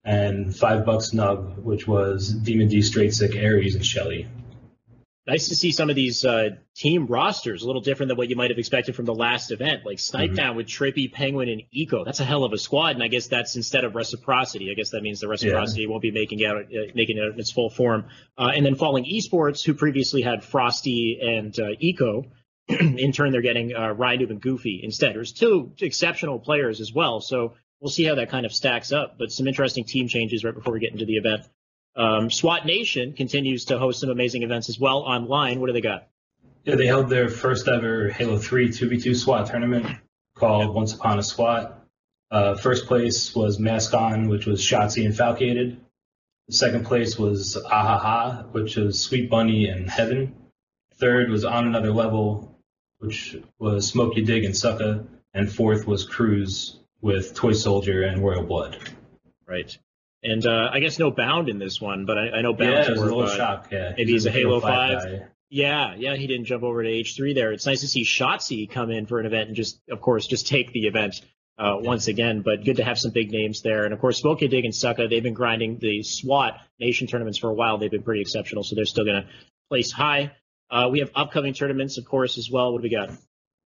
And 0.07 0.55
five 0.55 0.85
bucks 0.85 1.13
nub, 1.15 1.59
which 1.59 1.87
was 1.89 2.29
Demon 2.31 2.69
D, 2.69 2.83
Straight 2.83 3.15
Sick, 3.15 3.35
Aries, 3.37 3.75
and 3.75 3.85
Shelly. 3.85 4.27
Nice 5.27 5.49
to 5.49 5.57
see 5.57 5.73
some 5.73 5.89
of 5.89 5.97
these 5.97 6.23
uh, 6.27 6.51
team 6.77 7.07
rosters 7.07 7.63
a 7.63 7.67
little 7.67 7.81
different 7.81 8.09
than 8.09 8.19
what 8.19 8.29
you 8.29 8.37
might 8.37 8.51
have 8.51 8.59
expected 8.59 8.95
from 8.95 9.07
the 9.07 9.15
last 9.15 9.51
event, 9.51 9.87
like 9.87 9.99
Snipe 9.99 10.33
Mhm. 10.33 10.37
Down 10.37 10.57
with 10.57 10.67
Trippy, 10.67 11.11
Penguin, 11.11 11.49
and 11.49 11.63
Eco. 11.73 12.05
That's 12.05 12.21
a 12.21 12.25
hell 12.27 12.45
of 12.45 12.53
a 12.53 12.59
squad, 12.59 12.97
and 12.97 13.03
I 13.03 13.09
guess 13.09 13.29
that's 13.29 13.57
instead 13.57 13.85
of 13.85 13.95
reciprocity. 13.95 14.71
I 14.71 14.75
guess 14.75 14.91
that 14.91 15.03
means 15.03 15.21
the 15.21 15.29
reciprocity 15.29 15.87
won't 15.87 16.03
be 16.03 16.11
making 16.11 16.45
out 16.45 16.57
uh, 16.57 16.93
making 16.95 17.17
it 17.17 17.23
in 17.33 17.41
its 17.41 17.51
full 17.51 17.71
form. 17.71 18.05
Uh, 18.37 18.53
and 18.55 18.67
then 18.67 18.75
Falling 18.75 19.07
Esports, 19.07 19.65
who 19.65 19.73
previously 19.73 20.21
had 20.21 20.45
Frosty 20.45 21.19
and 21.23 21.59
uh, 21.59 21.69
Eco, 21.81 22.27
in 22.69 23.13
turn 23.13 23.33
they're 23.33 23.43
getting 23.43 23.75
uh, 23.75 23.91
Ryan 23.93 24.31
and 24.31 24.41
Goofy 24.41 24.81
instead. 24.83 25.15
There's 25.15 25.33
two 25.33 25.73
exceptional 25.81 26.39
players 26.39 26.81
as 26.81 26.93
well, 26.93 27.21
so 27.21 27.55
we'll 27.81 27.91
see 27.91 28.05
how 28.05 28.15
that 28.15 28.31
kind 28.31 28.47
of 28.47 28.53
stacks 28.53 28.93
up. 28.93 29.19
But 29.19 29.33
some 29.33 29.47
interesting 29.47 29.85
team 29.85 30.09
changes 30.09 30.45
right 30.45 30.55
before 30.55 30.73
we 30.73 30.81
get 30.81 30.93
into 30.93 31.05
the 31.05 31.17
event. 31.17 31.43
Um, 31.97 32.31
SWAT 32.31 32.67
Nation 32.67 33.13
continues 33.13 33.67
to 33.67 33.79
host 33.79 34.01
some 34.01 34.11
amazing 34.11 34.43
events 34.43 34.69
as 34.69 34.79
well 34.79 34.99
online. 34.99 35.61
What 35.61 35.69
do 35.69 35.73
they 35.73 35.81
got? 35.81 36.09
Yeah, 36.65 36.77
they 36.77 36.87
held 36.87 37.11
their 37.11 37.29
first 37.29 37.69
ever 37.69 38.09
Halo 38.09 38.39
3 38.39 38.71
2v2 38.71 39.15
SWAT 39.15 39.47
tournament 39.47 39.87
called 40.35 40.75
Once 40.75 40.95
Upon 40.95 41.19
a 41.19 41.23
SWAT. 41.23 41.87
Uh, 42.31 42.57
first 42.57 42.87
place 42.87 43.35
was 43.35 43.59
Mask 43.59 43.95
On, 43.95 44.29
which 44.29 44.47
was 44.47 44.61
Shotzzy 44.61 45.05
and 45.05 45.15
Falcated. 45.15 45.77
Second 46.51 46.85
place 46.85 47.19
was 47.19 47.57
Ahaha, 47.71 48.51
which 48.53 48.77
was 48.77 49.01
Sweet 49.01 49.31
Bunny 49.31 49.69
and 49.69 49.89
Heaven. 49.89 50.35
Third 50.97 51.31
was 51.31 51.45
On 51.45 51.67
Another 51.67 51.93
Level, 51.93 52.54
which 53.05 53.37
was 53.59 53.87
Smokey 53.89 54.23
Dig 54.23 54.45
and 54.45 54.55
Sucka. 54.55 55.07
And 55.33 55.53
fourth 55.53 55.87
was 55.87 56.05
Cruise 56.05 56.79
with 57.01 57.35
Toy 57.35 57.53
Soldier 57.53 58.05
and 58.05 58.25
Royal 58.25 58.45
Blood. 58.45 58.79
Right. 59.47 59.77
And 60.23 60.47
uh, 60.47 60.71
I 60.73 60.81
guess 60.81 60.99
no 60.99 61.11
Bound 61.11 61.49
in 61.49 61.59
this 61.59 61.81
one, 61.81 62.07
but 62.07 62.17
I, 62.17 62.31
I 62.31 62.43
know 62.43 62.57
Yeah, 62.59 62.71
Bound's 62.71 62.89
it 62.89 62.93
was 62.93 63.01
a 63.01 63.05
little 63.05 63.23
of 63.25 63.33
shock. 63.33 63.69
Yeah, 63.71 63.93
maybe 63.97 64.13
he's 64.13 64.27
a 64.27 64.31
Halo 64.31 64.61
5. 64.61 65.03
guy. 65.03 65.23
Yeah, 65.51 65.95
yeah, 65.97 66.17
he 66.17 66.27
didn't 66.27 66.47
jump 66.47 66.63
over 66.63 66.83
to 66.83 66.89
H3 66.89 67.35
there. 67.35 67.53
It's 67.53 67.67
nice 67.67 67.81
to 67.81 67.89
see 67.89 68.05
Shotzzy 68.05 68.71
come 68.71 68.91
in 68.91 69.07
for 69.07 69.21
an 69.21 69.27
event 69.27 69.49
and 69.49 69.57
just, 69.57 69.79
of 69.91 70.01
course, 70.01 70.27
just 70.27 70.47
take 70.47 70.73
the 70.73 70.87
event 70.87 71.21
uh, 71.59 71.77
once 71.79 72.09
again. 72.09 72.43
But 72.43 72.65
good 72.65 72.77
to 72.77 72.85
have 72.85 72.99
some 72.99 73.11
big 73.13 73.31
names 73.31 73.61
there. 73.61 73.85
And 73.85 73.93
of 73.93 74.01
course, 74.01 74.19
Smokey 74.19 74.49
Dig 74.49 74.65
and 74.65 74.73
Sucka, 74.73 75.11
they've 75.11 75.23
been 75.23 75.35
grinding 75.35 75.79
the 75.79 76.03
SWAT 76.03 76.59
Nation 76.81 77.07
tournaments 77.07 77.39
for 77.39 77.51
a 77.51 77.55
while. 77.55 77.79
They've 77.79 77.91
been 77.91 78.03
pretty 78.03 78.23
exceptional, 78.23 78.65
so 78.65 78.75
they're 78.75 78.87
still 78.87 79.05
going 79.05 79.23
to 79.23 79.29
place 79.69 79.93
high. 79.93 80.33
Uh, 80.71 80.89
we 80.91 81.01
have 81.01 81.11
upcoming 81.15 81.55
tournaments, 81.55 81.99
of 81.99 82.05
course, 82.05 82.39
as 82.39 82.51
well. 82.51 82.73
What 82.73 82.79
do 82.79 82.83
we 82.83 82.91
got? 82.91 83.11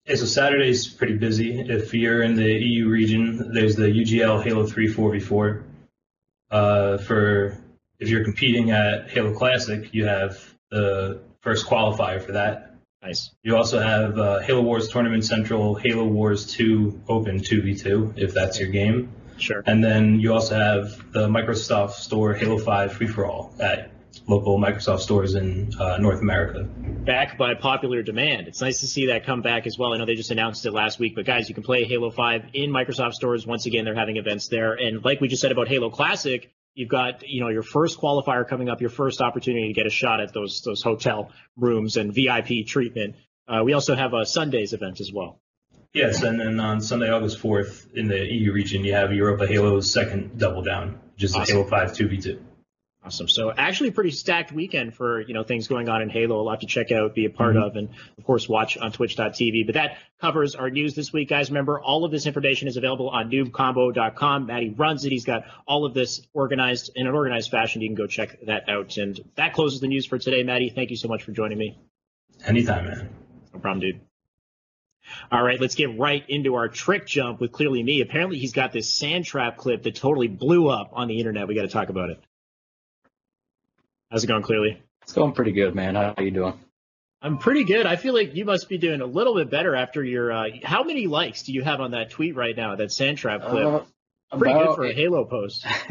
Yeah, 0.07 0.15
so 0.17 0.25
Saturday's 0.25 0.87
pretty 0.89 1.17
busy. 1.17 1.61
If 1.61 1.93
you're 1.93 2.23
in 2.23 2.37
the 2.37 2.53
EU 2.53 2.89
region, 2.89 3.53
there's 3.53 3.77
the 3.77 3.87
UGL 3.87 4.43
Halo 4.43 4.67
3 4.67 4.93
4v4. 4.93 5.63
Uh, 6.49 6.99
for 6.99 7.59
if 7.99 8.09
you're 8.09 8.25
competing 8.25 8.71
at 8.71 9.11
Halo 9.11 9.35
Classic, 9.35 9.93
you 9.93 10.07
have 10.07 10.39
the 10.71 11.21
first 11.41 11.67
qualifier 11.67 12.23
for 12.23 12.33
that. 12.33 12.75
Nice. 13.03 13.31
You 13.43 13.57
also 13.57 13.81
have 13.81 14.19
uh, 14.19 14.41
Halo 14.41 14.63
Wars 14.63 14.89
Tournament 14.89 15.25
Central, 15.25 15.75
Halo 15.75 16.05
Wars 16.05 16.47
2 16.47 17.03
Open 17.09 17.41
2v2, 17.41 18.15
if 18.17 18.33
that's 18.33 18.59
your 18.59 18.69
game. 18.69 19.13
Sure. 19.39 19.63
And 19.67 19.85
then 19.85 20.21
you 20.21 20.33
also 20.33 20.57
have 20.57 21.13
the 21.13 21.29
Microsoft 21.29 21.93
Store 21.93 22.35
Halo 22.35 22.59
5 22.59 22.93
Free 22.93 23.07
for 23.07 23.27
All 23.27 23.55
at 23.61 23.91
local 24.27 24.59
Microsoft 24.59 25.01
stores 25.01 25.35
in 25.35 25.73
uh, 25.79 25.99
North 25.99 26.21
America. 26.21 26.65
back 26.65 27.39
by 27.39 27.55
popular 27.55 28.03
demand. 28.03 28.49
It's 28.49 28.61
nice 28.61 28.81
to 28.81 28.87
see 28.87 29.07
that 29.07 29.25
come 29.27 29.43
back 29.43 29.67
as 29.67 29.79
well. 29.79 29.95
I 29.95 29.99
know 29.99 30.07
they 30.07 30.15
just 30.15 30.31
announced 30.31 30.67
it 30.67 30.73
last 30.73 30.99
week, 30.99 31.15
but 31.15 31.25
guys, 31.25 31.49
you 31.49 31.55
can 31.55 31.65
play 31.65 31.85
Halo 31.85 32.11
5 32.11 32.51
in 32.55 32.71
Microsoft 32.71 33.13
stores. 33.15 33.47
Once 33.47 33.67
again, 33.67 33.85
they're 33.85 33.95
having 33.95 34.17
events 34.17 34.49
there. 34.49 34.75
And 34.75 35.05
like 35.05 35.21
we 35.21 35.29
just 35.29 35.43
said 35.43 35.53
about 35.53 35.69
Halo 35.69 35.91
Classic, 35.91 36.51
you've 36.75 36.89
got, 36.89 37.27
you 37.27 37.41
know, 37.41 37.49
your 37.49 37.63
first 37.63 37.99
qualifier 37.99 38.47
coming 38.49 38.69
up, 38.69 38.81
your 38.81 38.91
first 38.91 39.21
opportunity 39.21 39.69
to 39.69 39.75
get 39.75 39.87
a 39.87 39.91
shot 39.91 40.21
at 40.21 40.33
those, 40.33 40.63
those 40.63 40.83
hotel 40.83 41.31
rooms 41.57 41.97
and 41.97 42.15
VIP 42.15 42.67
treatment. 42.67 43.17
Uh, 43.49 43.63
we 43.65 43.73
also 43.73 43.95
have 43.95 44.13
a 44.13 44.27
Sundays 44.27 44.73
event 44.73 45.01
as 45.01 45.13
well. 45.13 45.41
Yes, 45.93 46.23
and 46.23 46.39
then 46.39 46.61
on 46.61 46.81
Sunday, 46.83 47.11
August 47.11 47.41
4th, 47.41 47.95
in 47.95 48.09
the 48.09 48.19
EU 48.19 48.53
region, 48.53 48.85
you 48.85 48.93
have 48.93 49.13
Europa 49.13 49.47
Halo's 49.47 49.91
second 49.91 50.39
double 50.39 50.63
down, 50.63 51.01
which 51.15 51.25
is 51.25 51.35
Awesome. 51.35 51.57
Halo 51.57 51.69
5 51.69 51.93
2v2. 51.93 52.39
Awesome. 53.07 53.29
So 53.29 53.53
actually 53.57 53.91
a 53.91 53.93
pretty 53.93 54.11
stacked 54.11 54.51
weekend 54.51 54.93
for, 54.93 55.21
you 55.21 55.33
know, 55.33 55.45
things 55.45 55.69
going 55.69 55.89
on 55.89 56.03
in 56.03 56.11
Halo. 56.11 56.41
A 56.41 56.43
lot 56.43 56.63
to 56.63 56.67
check 56.67 56.91
out, 56.91 57.15
be 57.15 57.25
a 57.25 57.31
part 57.31 57.55
mm-hmm. 57.55 57.63
of, 57.63 57.77
and 57.77 57.89
of 58.19 58.25
course 58.25 58.49
watch 58.49 58.77
on 58.77 58.91
twitch.tv. 58.91 59.65
But 59.65 59.77
that 59.77 59.99
covers 60.21 60.57
our 60.57 60.71
news 60.71 60.97
this 60.97 61.13
week, 61.13 61.29
guys. 61.29 61.49
Remember, 61.49 61.81
all 61.81 62.05
of 62.05 62.11
this 62.11 62.27
information 62.27 62.67
is 62.67 62.77
available 62.77 63.09
on 63.11 63.31
noobcombo.com. 63.31 64.47
Matty 64.47 64.71
runs 64.71 65.05
it. 65.05 65.13
He's 65.13 65.25
got 65.25 65.45
all 65.69 65.85
of 65.85 65.95
this 65.95 66.21
organized 66.33 66.91
in 66.97 67.07
an 67.07 67.15
organized 67.15 67.49
fashion. 67.49 67.81
You 67.81 67.89
can 67.91 67.95
go 67.95 68.09
check 68.09 68.41
that 68.47 68.69
out. 68.69 68.97
And 68.97 69.21
that 69.37 69.53
closes 69.53 69.79
the 69.79 69.87
news 69.87 70.05
for 70.05 70.19
today, 70.19 70.43
Matty. 70.43 70.71
Thank 70.71 70.91
you 70.91 70.97
so 70.97 71.07
much 71.07 71.23
for 71.23 71.31
joining 71.31 71.59
me. 71.59 71.79
Anytime, 72.45 72.87
man. 72.87 73.09
No 73.55 73.61
problem, 73.61 73.83
dude. 73.83 74.01
All 75.31 75.45
right, 75.45 75.61
let's 75.61 75.77
get 75.77 75.97
right 75.97 76.25
into 76.29 76.57
our 76.57 76.67
trick 76.67 77.07
jump 77.07 77.41
with 77.41 77.53
Clearly 77.53 77.85
Me. 77.85 78.01
Apparently, 78.01 78.41
he's 78.41 78.53
got 78.53 78.73
this 78.73 78.93
sand 78.93 79.25
trap 79.25 79.57
clip 79.57 79.85
that 79.85 79.95
totally 79.95 80.27
blew 80.27 80.69
up 80.69 80.91
on 80.93 81.07
the 81.07 81.21
internet. 81.21 81.47
We 81.47 81.55
got 81.55 81.63
to 81.63 81.69
talk 81.69 81.89
about 81.89 82.11
it. 82.11 82.21
How's 84.11 84.25
it 84.25 84.29
going, 84.29 84.43
Clearly? 84.43 84.83
It's 85.03 85.13
going 85.13 85.33
pretty 85.33 85.53
good, 85.53 85.75
man. 85.75 85.95
How 85.95 86.15
are 86.17 86.23
you 86.23 86.31
doing? 86.31 86.59
I'm 87.23 87.39
pretty 87.39 87.65
good. 87.65 87.87
I 87.87 87.97
feel 87.97 88.15
like 88.15 88.35
you 88.35 88.45
must 88.45 88.69
be 88.69 88.79
doing 88.79 89.01
a 89.01 89.07
little 89.07 89.35
bit 89.35 89.51
better 89.51 89.75
after 89.75 90.03
your. 90.05 90.33
Uh, 90.33 90.45
how 90.65 90.83
many 90.85 91.07
likes 91.07 91.43
do 91.45 91.53
you 91.53 91.63
have 91.63 91.81
on 91.81 91.93
that 91.93 92.11
tweet 92.11 92.35
right 92.37 92.57
now? 92.57 92.77
That 92.77 92.93
sand 92.93 93.19
trap 93.19 93.43
clip. 93.43 93.87
Uh, 94.31 94.37
pretty 94.39 94.55
good 94.59 94.75
for 94.75 94.85
a 94.85 94.93
Halo 94.93 95.25
post. 95.25 95.65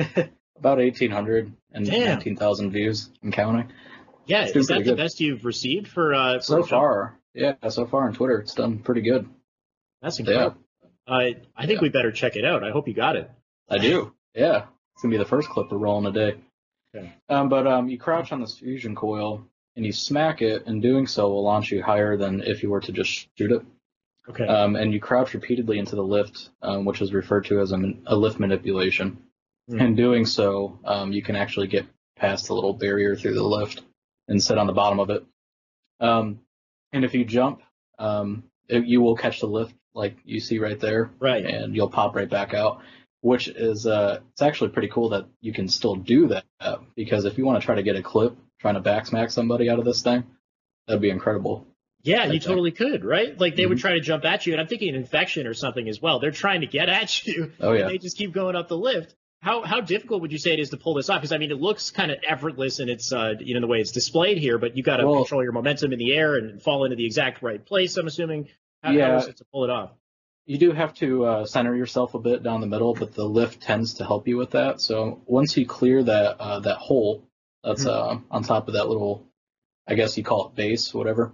about 0.57 0.77
1,800 0.77 1.51
and 1.71 1.85
Damn. 1.85 2.07
19,000 2.15 2.71
views 2.71 3.09
and 3.23 3.33
counting. 3.33 3.71
Yeah, 4.25 4.43
It's 4.45 4.55
is 4.55 4.67
that 4.67 4.79
the 4.79 4.83
good. 4.83 4.97
best 4.97 5.19
you've 5.19 5.45
received 5.45 5.87
for? 5.87 6.13
Uh, 6.13 6.39
So 6.39 6.63
far, 6.63 7.17
yeah, 7.33 7.53
so 7.69 7.85
far 7.85 8.07
on 8.07 8.13
Twitter, 8.13 8.39
it's 8.39 8.53
done 8.55 8.79
pretty 8.79 9.01
good. 9.01 9.27
that's 10.01 10.19
incredible. 10.19 10.57
Uh, 11.07 11.13
I 11.55 11.65
think 11.65 11.77
Yeah. 11.79 11.81
we 11.81 11.89
better 11.89 12.11
check 12.11 12.35
it 12.35 12.43
out. 12.45 12.63
I 12.63 12.71
hope 12.71 12.87
you 12.87 12.93
got 12.93 13.15
it. 13.17 13.29
I 13.69 13.77
do. 13.77 14.13
Yeah, 14.33 14.65
it's 14.93 15.01
gonna 15.03 15.11
be 15.11 15.17
the 15.17 15.25
first 15.25 15.49
clip 15.49 15.71
we're 15.71 15.77
rolling 15.77 16.11
today. 16.11 16.39
Okay. 16.95 17.13
Um, 17.29 17.49
but 17.49 17.67
um, 17.67 17.89
you 17.89 17.97
crouch 17.97 18.31
on 18.31 18.41
this 18.41 18.57
fusion 18.57 18.95
coil 18.95 19.45
and 19.75 19.85
you 19.85 19.91
smack 19.91 20.41
it, 20.41 20.65
and 20.67 20.81
doing 20.81 21.05
so 21.05 21.27
will 21.27 21.43
launch 21.43 21.71
you 21.71 21.83
higher 21.83 22.15
than 22.15 22.41
if 22.41 22.63
you 22.63 22.69
were 22.69 22.79
to 22.79 22.93
just 22.93 23.27
shoot 23.37 23.51
it. 23.51 23.61
Okay. 24.29 24.47
Um, 24.47 24.75
and 24.75 24.93
you 24.93 24.99
crouch 24.99 25.33
repeatedly 25.33 25.77
into 25.77 25.95
the 25.95 26.03
lift, 26.03 26.49
um, 26.61 26.85
which 26.85 27.01
is 27.01 27.13
referred 27.13 27.45
to 27.45 27.59
as 27.59 27.73
a, 27.73 27.93
a 28.07 28.15
lift 28.15 28.39
manipulation. 28.39 29.17
Hmm. 29.69 29.79
In 29.81 29.95
doing 29.95 30.25
so, 30.25 30.79
um, 30.85 31.11
you 31.11 31.21
can 31.21 31.35
actually 31.35 31.67
get 31.67 31.85
past 32.17 32.47
the 32.47 32.53
little 32.53 32.73
barrier 32.73 33.15
through 33.15 33.33
the 33.33 33.43
lift 33.43 33.81
and 34.27 34.41
sit 34.41 34.57
on 34.57 34.67
the 34.67 34.73
bottom 34.73 34.99
of 34.99 35.09
it. 35.09 35.25
Um, 35.99 36.39
and 36.93 37.03
if 37.03 37.13
you 37.13 37.25
jump, 37.25 37.61
um, 37.99 38.43
it, 38.67 38.85
you 38.85 39.01
will 39.01 39.15
catch 39.15 39.39
the 39.41 39.47
lift 39.47 39.73
like 39.93 40.17
you 40.23 40.39
see 40.39 40.59
right 40.59 40.79
there, 40.79 41.11
right. 41.19 41.45
and 41.45 41.75
you'll 41.75 41.89
pop 41.89 42.15
right 42.15 42.29
back 42.29 42.53
out. 42.53 42.81
Which 43.25 43.47
is 43.47 43.87
uh, 43.87 44.19
it's 44.33 44.43
actually 44.43 44.69
pretty 44.69 44.87
cool 44.89 45.09
that 45.09 45.25
you 45.41 45.51
can 45.51 45.67
still 45.67 45.95
do 45.95 46.27
that 46.27 46.45
because 46.95 47.25
if 47.25 47.39
you 47.39 47.45
want 47.45 47.59
to 47.59 47.65
try 47.65 47.73
to 47.73 47.81
get 47.81 47.95
a 47.95 48.03
clip 48.03 48.37
trying 48.59 48.75
to 48.75 48.81
backsmack 48.81 49.31
somebody 49.31 49.67
out 49.67 49.79
of 49.79 49.85
this 49.85 50.03
thing, 50.03 50.25
that'd 50.85 51.01
be 51.01 51.09
incredible. 51.09 51.65
Yeah, 52.03 52.25
you 52.25 52.39
totally 52.39 52.69
could, 52.71 53.03
right? 53.03 53.35
Like 53.39 53.55
they 53.55 53.65
would 53.65 53.79
Mhm. 53.79 53.81
try 53.81 53.93
to 53.93 53.99
jump 53.99 54.25
at 54.25 54.45
you, 54.45 54.53
and 54.53 54.61
I'm 54.61 54.67
thinking 54.67 54.89
an 54.89 54.95
infection 54.95 55.47
or 55.47 55.55
something 55.55 55.89
as 55.89 55.99
well. 55.99 56.19
They're 56.19 56.29
trying 56.29 56.61
to 56.61 56.67
get 56.67 56.87
at 56.87 57.25
you, 57.27 57.51
Oh 57.59 57.71
and 57.71 57.79
yeah. 57.79 57.87
they 57.87 57.97
just 57.97 58.15
keep 58.15 58.31
going 58.31 58.55
up 58.55 58.67
the 58.67 58.77
lift. 58.77 59.15
How 59.41 59.63
how 59.63 59.81
difficult 59.81 60.21
would 60.21 60.31
you 60.31 60.37
say 60.37 60.53
it 60.53 60.59
is 60.59 60.69
to 60.69 60.77
pull 60.77 60.93
this 60.93 61.09
off? 61.09 61.19
Because 61.21 61.31
I 61.31 61.39
mean, 61.39 61.49
it 61.49 61.59
looks 61.59 61.89
kind 61.89 62.11
of 62.11 62.19
effortless 62.27 62.79
in 62.79 62.89
its 62.89 63.11
uh, 63.11 63.33
you 63.39 63.55
know 63.55 63.59
the 63.61 63.65
way 63.65 63.79
it's 63.79 63.91
displayed 63.91 64.37
here, 64.37 64.59
but 64.59 64.77
you 64.77 64.83
got 64.83 64.97
to 64.97 65.05
Well- 65.07 65.15
control 65.23 65.41
your 65.41 65.51
momentum 65.51 65.93
in 65.93 65.97
the 65.97 66.13
air 66.13 66.35
and 66.35 66.61
fall 66.61 66.83
into 66.83 66.95
the 66.95 67.05
exact 67.07 67.41
right 67.41 67.65
place. 67.65 67.97
I'm 67.97 68.05
assuming. 68.05 68.49
How, 68.83 68.91
how 68.91 68.95
Yeah. 68.97 69.17
is 69.17 69.27
it 69.29 69.37
to 69.37 69.45
pull 69.51 69.63
it 69.63 69.71
off? 69.71 69.89
You 70.45 70.57
do 70.59 70.71
have 70.71 70.93
to 70.95 71.25
uh, 71.25 71.45
center 71.45 71.75
yourself 71.75 72.13
a 72.13 72.19
bit 72.19 72.43
down 72.43 72.61
the 72.61 72.67
middle, 72.67 72.93
but 72.93 73.13
the 73.13 73.25
lift 73.25 73.61
tends 73.61 73.95
to 73.95 74.05
help 74.05 74.27
you 74.27 74.37
with 74.37 74.51
that. 74.51 74.79
So 74.79 75.21
once 75.25 75.57
you 75.57 75.65
clear 75.65 76.03
that 76.03 76.39
uh, 76.39 76.59
that 76.61 76.77
hole 76.77 77.23
that's 77.63 77.85
uh, 77.85 78.19
on 78.29 78.43
top 78.43 78.67
of 78.67 78.75
that 78.75 78.87
little, 78.87 79.25
I 79.87 79.95
guess 79.95 80.17
you 80.17 80.23
call 80.23 80.47
it 80.47 80.55
base, 80.55 80.93
whatever. 80.93 81.33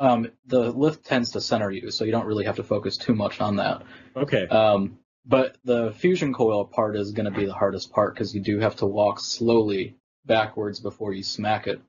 Um, 0.00 0.28
the 0.46 0.72
lift 0.72 1.04
tends 1.04 1.32
to 1.32 1.40
center 1.40 1.70
you, 1.70 1.90
so 1.90 2.04
you 2.04 2.10
don't 2.10 2.26
really 2.26 2.46
have 2.46 2.56
to 2.56 2.64
focus 2.64 2.96
too 2.96 3.14
much 3.14 3.40
on 3.40 3.56
that. 3.56 3.82
Okay. 4.16 4.48
Um, 4.48 4.98
but 5.26 5.56
the 5.64 5.92
fusion 5.92 6.32
coil 6.32 6.64
part 6.64 6.96
is 6.96 7.12
going 7.12 7.30
to 7.32 7.38
be 7.38 7.46
the 7.46 7.52
hardest 7.52 7.92
part 7.92 8.14
because 8.14 8.34
you 8.34 8.40
do 8.40 8.58
have 8.58 8.76
to 8.76 8.86
walk 8.86 9.20
slowly 9.20 9.96
backwards 10.24 10.80
before 10.80 11.12
you 11.12 11.22
smack 11.22 11.66
it. 11.66 11.80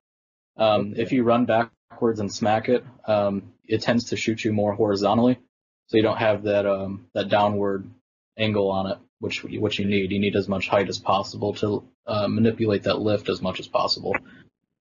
Um, 0.58 0.92
Okay. 0.92 1.02
If 1.02 1.12
you 1.14 1.24
run 1.24 1.46
backwards 1.46 2.20
and 2.20 2.32
smack 2.32 2.70
it, 2.70 2.86
um, 3.08 3.54
it 3.66 3.82
tends 3.82 4.10
to 4.10 4.18
shoot 4.18 4.44
you 4.44 4.52
more 4.52 4.74
horizontally, 4.74 5.40
so 5.92 5.98
you 5.98 6.04
don't 6.04 6.18
have 6.18 6.44
that 6.44 6.66
um, 6.66 7.08
that 7.14 7.28
downward 7.28 7.86
angle 8.38 8.72
on 8.72 8.92
it, 8.92 8.98
which 9.20 9.44
which 9.44 9.78
you 9.78 9.84
need. 9.84 10.10
You 10.10 10.20
need 10.20 10.38
as 10.38 10.48
much 10.48 10.70
height 10.70 10.88
as 10.88 10.98
possible 10.98 11.54
to 11.56 11.84
uh, 12.08 12.30
manipulate 12.30 12.84
that 12.84 13.00
lift 13.00 13.28
as 13.28 13.42
much 13.42 13.60
as 13.60 13.68
possible. 13.68 14.16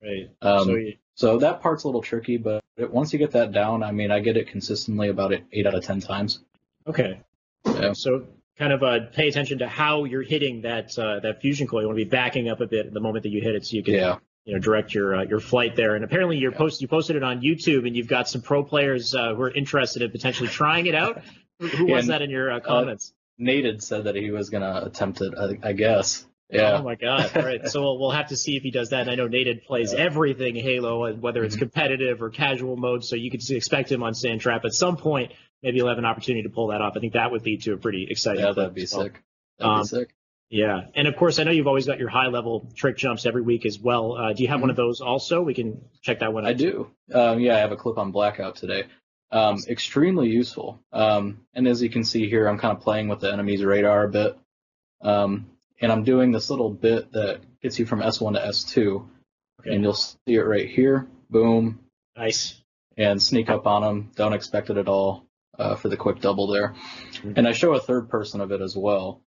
Right. 0.00 0.30
Um, 0.40 0.64
so 0.66 0.76
you, 0.76 0.94
So 1.16 1.38
that 1.38 1.62
part's 1.62 1.82
a 1.82 1.88
little 1.88 2.00
tricky, 2.00 2.36
but 2.36 2.62
it, 2.76 2.92
once 2.92 3.12
you 3.12 3.18
get 3.18 3.32
that 3.32 3.50
down, 3.50 3.82
I 3.82 3.90
mean, 3.90 4.12
I 4.12 4.20
get 4.20 4.36
it 4.36 4.46
consistently 4.46 5.08
about 5.08 5.32
eight 5.50 5.66
out 5.66 5.74
of 5.74 5.82
ten 5.82 5.98
times. 5.98 6.38
okay. 6.86 7.20
Yeah. 7.66 7.92
So 7.92 8.28
kind 8.56 8.72
of 8.72 8.84
uh, 8.84 9.06
pay 9.12 9.26
attention 9.26 9.58
to 9.58 9.66
how 9.66 10.04
you're 10.04 10.22
hitting 10.22 10.62
that 10.62 10.96
uh, 10.96 11.18
that 11.20 11.40
fusion 11.40 11.66
coil. 11.66 11.80
You 11.80 11.88
want 11.88 11.98
to 11.98 12.04
be 12.04 12.08
backing 12.08 12.48
up 12.48 12.60
a 12.60 12.68
bit 12.68 12.94
the 12.94 13.00
moment 13.00 13.24
that 13.24 13.30
you 13.30 13.40
hit 13.40 13.56
it, 13.56 13.66
so 13.66 13.74
you 13.74 13.82
can 13.82 13.94
Yeah. 13.94 14.18
You 14.44 14.54
know 14.54 14.60
direct 14.60 14.94
your 14.94 15.16
uh, 15.16 15.22
your 15.24 15.40
flight 15.40 15.76
there. 15.76 15.94
And 15.94 16.04
apparently 16.04 16.38
you're 16.38 16.52
post 16.52 16.80
you 16.80 16.88
posted 16.88 17.16
it 17.16 17.22
on 17.22 17.40
YouTube, 17.42 17.86
and 17.86 17.94
you've 17.94 18.08
got 18.08 18.28
some 18.28 18.40
pro 18.40 18.64
players 18.64 19.14
uh, 19.14 19.34
who 19.34 19.42
are 19.42 19.50
interested 19.50 20.02
in 20.02 20.10
potentially 20.10 20.48
trying 20.48 20.86
it 20.86 20.94
out. 20.94 21.22
Who, 21.60 21.66
who 21.68 21.86
was 21.92 22.06
that 22.06 22.22
in 22.22 22.30
your 22.30 22.50
uh, 22.50 22.60
comments? 22.60 23.12
Nate 23.38 23.64
had 23.64 23.82
said 23.82 24.04
that 24.04 24.16
he 24.16 24.30
was 24.30 24.48
gonna 24.50 24.82
attempt 24.86 25.20
it. 25.20 25.34
I, 25.38 25.68
I 25.68 25.72
guess. 25.72 26.26
Yeah. 26.52 26.78
Oh 26.78 26.82
my 26.82 26.96
God! 26.96 27.30
All 27.36 27.42
right, 27.44 27.68
so 27.68 27.80
we'll, 27.80 27.98
we'll 28.00 28.10
have 28.10 28.28
to 28.28 28.36
see 28.36 28.56
if 28.56 28.62
he 28.64 28.70
does 28.72 28.90
that. 28.90 29.02
And 29.02 29.10
I 29.10 29.14
know 29.14 29.28
Naded 29.28 29.64
plays 29.64 29.94
everything 29.94 30.56
Halo, 30.56 31.14
whether 31.14 31.44
it's 31.44 31.54
Mhm. 31.54 31.60
competitive 31.60 32.22
or 32.22 32.30
casual 32.30 32.76
mode. 32.76 33.04
So 33.04 33.14
you 33.14 33.30
could 33.30 33.48
expect 33.50 33.92
him 33.92 34.02
on 34.02 34.14
Sand 34.14 34.40
Trap 34.40 34.64
at 34.64 34.72
some 34.74 34.96
point. 34.96 35.32
Maybe 35.62 35.76
he'll 35.76 35.86
have 35.88 35.98
an 35.98 36.04
opportunity 36.06 36.42
to 36.42 36.48
pull 36.50 36.68
that 36.68 36.80
off. 36.80 36.94
I 36.96 37.00
think 37.00 37.12
that 37.12 37.30
would 37.30 37.44
lead 37.44 37.62
to 37.62 37.74
a 37.74 37.76
pretty 37.76 38.08
exciting. 38.10 38.42
Yeah, 38.44 38.52
that'd 38.52 38.74
be 38.74 38.86
well. 38.92 39.02
sick. 39.04 39.22
That'd 39.58 39.72
Um, 39.72 39.80
be 39.82 39.86
sick. 39.86 40.14
Yeah, 40.50 40.80
and 40.96 41.06
of 41.06 41.14
course, 41.14 41.38
I 41.38 41.44
know 41.44 41.52
you've 41.52 41.68
always 41.68 41.86
got 41.86 42.00
your 42.00 42.08
high 42.08 42.26
level 42.26 42.68
trick 42.74 42.96
jumps 42.96 43.24
every 43.24 43.42
week 43.42 43.64
as 43.64 43.78
well. 43.78 44.16
Uh, 44.16 44.32
do 44.32 44.42
you 44.42 44.48
have 44.48 44.60
one 44.60 44.68
of 44.68 44.74
those 44.74 45.00
also? 45.00 45.42
We 45.42 45.54
can 45.54 45.80
check 46.02 46.18
that 46.20 46.32
one 46.32 46.44
out. 46.44 46.56
Mm-hmm. 46.56 46.66
I 46.66 47.14
do. 47.14 47.18
Um, 47.18 47.40
yeah, 47.40 47.54
I 47.54 47.58
have 47.60 47.70
a 47.70 47.76
clip 47.76 47.98
on 47.98 48.10
Blackout 48.10 48.56
today. 48.56 48.84
Um, 49.30 49.58
extremely 49.68 50.28
useful. 50.28 50.80
Um, 50.92 51.42
and 51.54 51.68
as 51.68 51.80
you 51.80 51.88
can 51.88 52.02
see 52.02 52.28
here, 52.28 52.48
I'm 52.48 52.58
kind 52.58 52.76
of 52.76 52.82
playing 52.82 53.06
with 53.06 53.20
the 53.20 53.32
enemy's 53.32 53.64
radar 53.64 54.02
a 54.04 54.08
bit. 54.08 54.36
Um, 55.02 55.50
and 55.80 55.92
I'm 55.92 56.02
doing 56.02 56.32
this 56.32 56.50
little 56.50 56.68
bit 56.70 57.12
that 57.12 57.40
gets 57.62 57.78
you 57.78 57.86
from 57.86 58.00
S1 58.00 58.34
to 58.34 58.40
S2. 58.40 59.06
Okay. 59.60 59.72
And 59.74 59.84
you'll 59.84 59.94
see 59.94 60.18
it 60.26 60.40
right 60.40 60.68
here. 60.68 61.06
Boom. 61.30 61.78
Nice. 62.16 62.60
And 62.96 63.22
sneak 63.22 63.50
up 63.50 63.68
on 63.68 63.82
them. 63.82 64.10
Don't 64.16 64.32
expect 64.32 64.68
it 64.68 64.78
at 64.78 64.88
all 64.88 65.26
uh, 65.60 65.76
for 65.76 65.88
the 65.88 65.96
quick 65.96 66.20
double 66.20 66.48
there. 66.48 66.74
Mhm. 67.22 67.34
And 67.36 67.46
I 67.46 67.52
show 67.52 67.72
a 67.74 67.80
third 67.80 68.08
person 68.08 68.40
of 68.40 68.50
it 68.50 68.60
as 68.60 68.76
well. 68.76 69.22